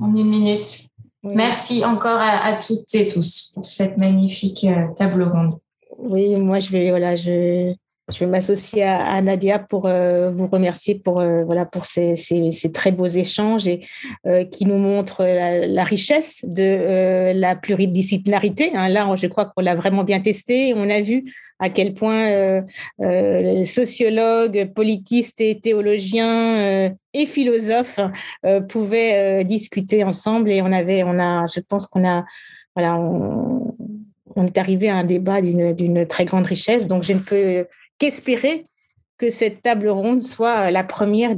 en 0.00 0.14
une 0.14 0.28
minute. 0.28 0.88
Merci 1.22 1.84
encore 1.84 2.20
à, 2.20 2.54
toutes 2.54 2.94
et 2.94 3.08
tous 3.08 3.52
pour 3.54 3.64
cette 3.64 3.96
magnifique 3.96 4.66
table 4.96 5.24
ronde. 5.24 5.54
Oui, 5.98 6.36
moi 6.36 6.60
je 6.60 6.70
vais 6.70 6.90
voilà, 6.90 7.16
je, 7.16 7.74
je 8.08 8.20
vais 8.20 8.26
m'associer 8.26 8.84
à, 8.84 9.20
Nadia 9.20 9.58
pour 9.58 9.86
euh, 9.86 10.30
vous 10.30 10.46
remercier 10.46 10.94
pour, 10.94 11.20
euh, 11.20 11.44
voilà, 11.44 11.66
pour 11.66 11.86
ces, 11.86 12.14
ces, 12.14 12.72
très 12.72 12.92
beaux 12.92 13.06
échanges 13.06 13.66
et 13.66 13.80
euh, 14.26 14.44
qui 14.44 14.64
nous 14.64 14.78
montrent 14.78 15.24
la, 15.24 15.82
richesse 15.82 16.44
de 16.46 17.32
la 17.34 17.56
pluridisciplinarité. 17.56 18.70
Hein. 18.74 18.88
Là, 18.88 19.12
je 19.16 19.26
crois 19.26 19.46
qu'on 19.46 19.62
l'a 19.62 19.74
vraiment 19.74 20.04
bien 20.04 20.20
testé. 20.20 20.72
On 20.76 20.88
a 20.88 21.00
vu 21.00 21.24
à 21.58 21.70
quel 21.70 21.94
point 21.94 22.62
les 22.98 23.64
sociologues, 23.64 24.72
politistes 24.74 25.40
et 25.40 25.58
théologiens 25.58 26.92
et 27.14 27.26
philosophes 27.26 28.00
pouvaient 28.68 29.44
discuter 29.44 30.04
ensemble. 30.04 30.50
Et 30.50 30.60
on 30.60 30.72
avait, 30.72 31.02
on 31.02 31.18
a, 31.18 31.46
je 31.46 31.60
pense 31.60 31.86
qu'on 31.86 32.06
a, 32.06 32.24
voilà, 32.74 32.98
on, 32.98 33.74
est 34.46 34.58
arrivé 34.58 34.90
à 34.90 34.96
un 34.96 35.04
débat 35.04 35.40
d'une 35.40 36.06
très 36.06 36.26
grande 36.26 36.46
richesse. 36.46 36.86
Donc, 36.86 37.02
je 37.04 37.14
ne 37.14 37.20
peux 37.20 37.66
qu'espérer 37.98 38.66
que 39.18 39.30
cette 39.30 39.62
table 39.62 39.88
ronde 39.88 40.20
soit 40.20 40.70
la 40.70 40.84
première 40.84 41.34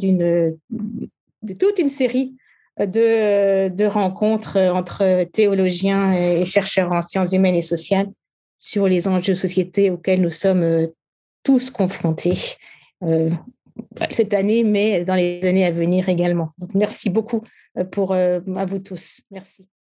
de 1.42 1.52
toute 1.58 1.78
une 1.78 1.88
série 1.88 2.34
de, 2.78 3.86
rencontres 3.86 4.58
entre 4.58 5.24
théologiens 5.24 6.12
et 6.12 6.44
chercheurs 6.44 6.92
en 6.92 7.02
sciences 7.02 7.32
humaines 7.32 7.54
et 7.54 7.62
sociales 7.62 8.08
sur 8.58 8.88
les 8.88 9.08
enjeux 9.08 9.34
de 9.34 9.90
auxquels 9.90 10.20
nous 10.20 10.30
sommes 10.30 10.88
tous 11.42 11.70
confrontés 11.70 12.56
euh, 13.02 13.30
cette 14.10 14.34
année, 14.34 14.64
mais 14.64 15.04
dans 15.04 15.14
les 15.14 15.40
années 15.44 15.64
à 15.64 15.70
venir 15.70 16.08
également. 16.08 16.50
Merci 16.74 17.10
beaucoup 17.10 17.42
pour, 17.92 18.12
à 18.12 18.40
vous 18.40 18.80
tous. 18.80 19.20
Merci. 19.30 19.68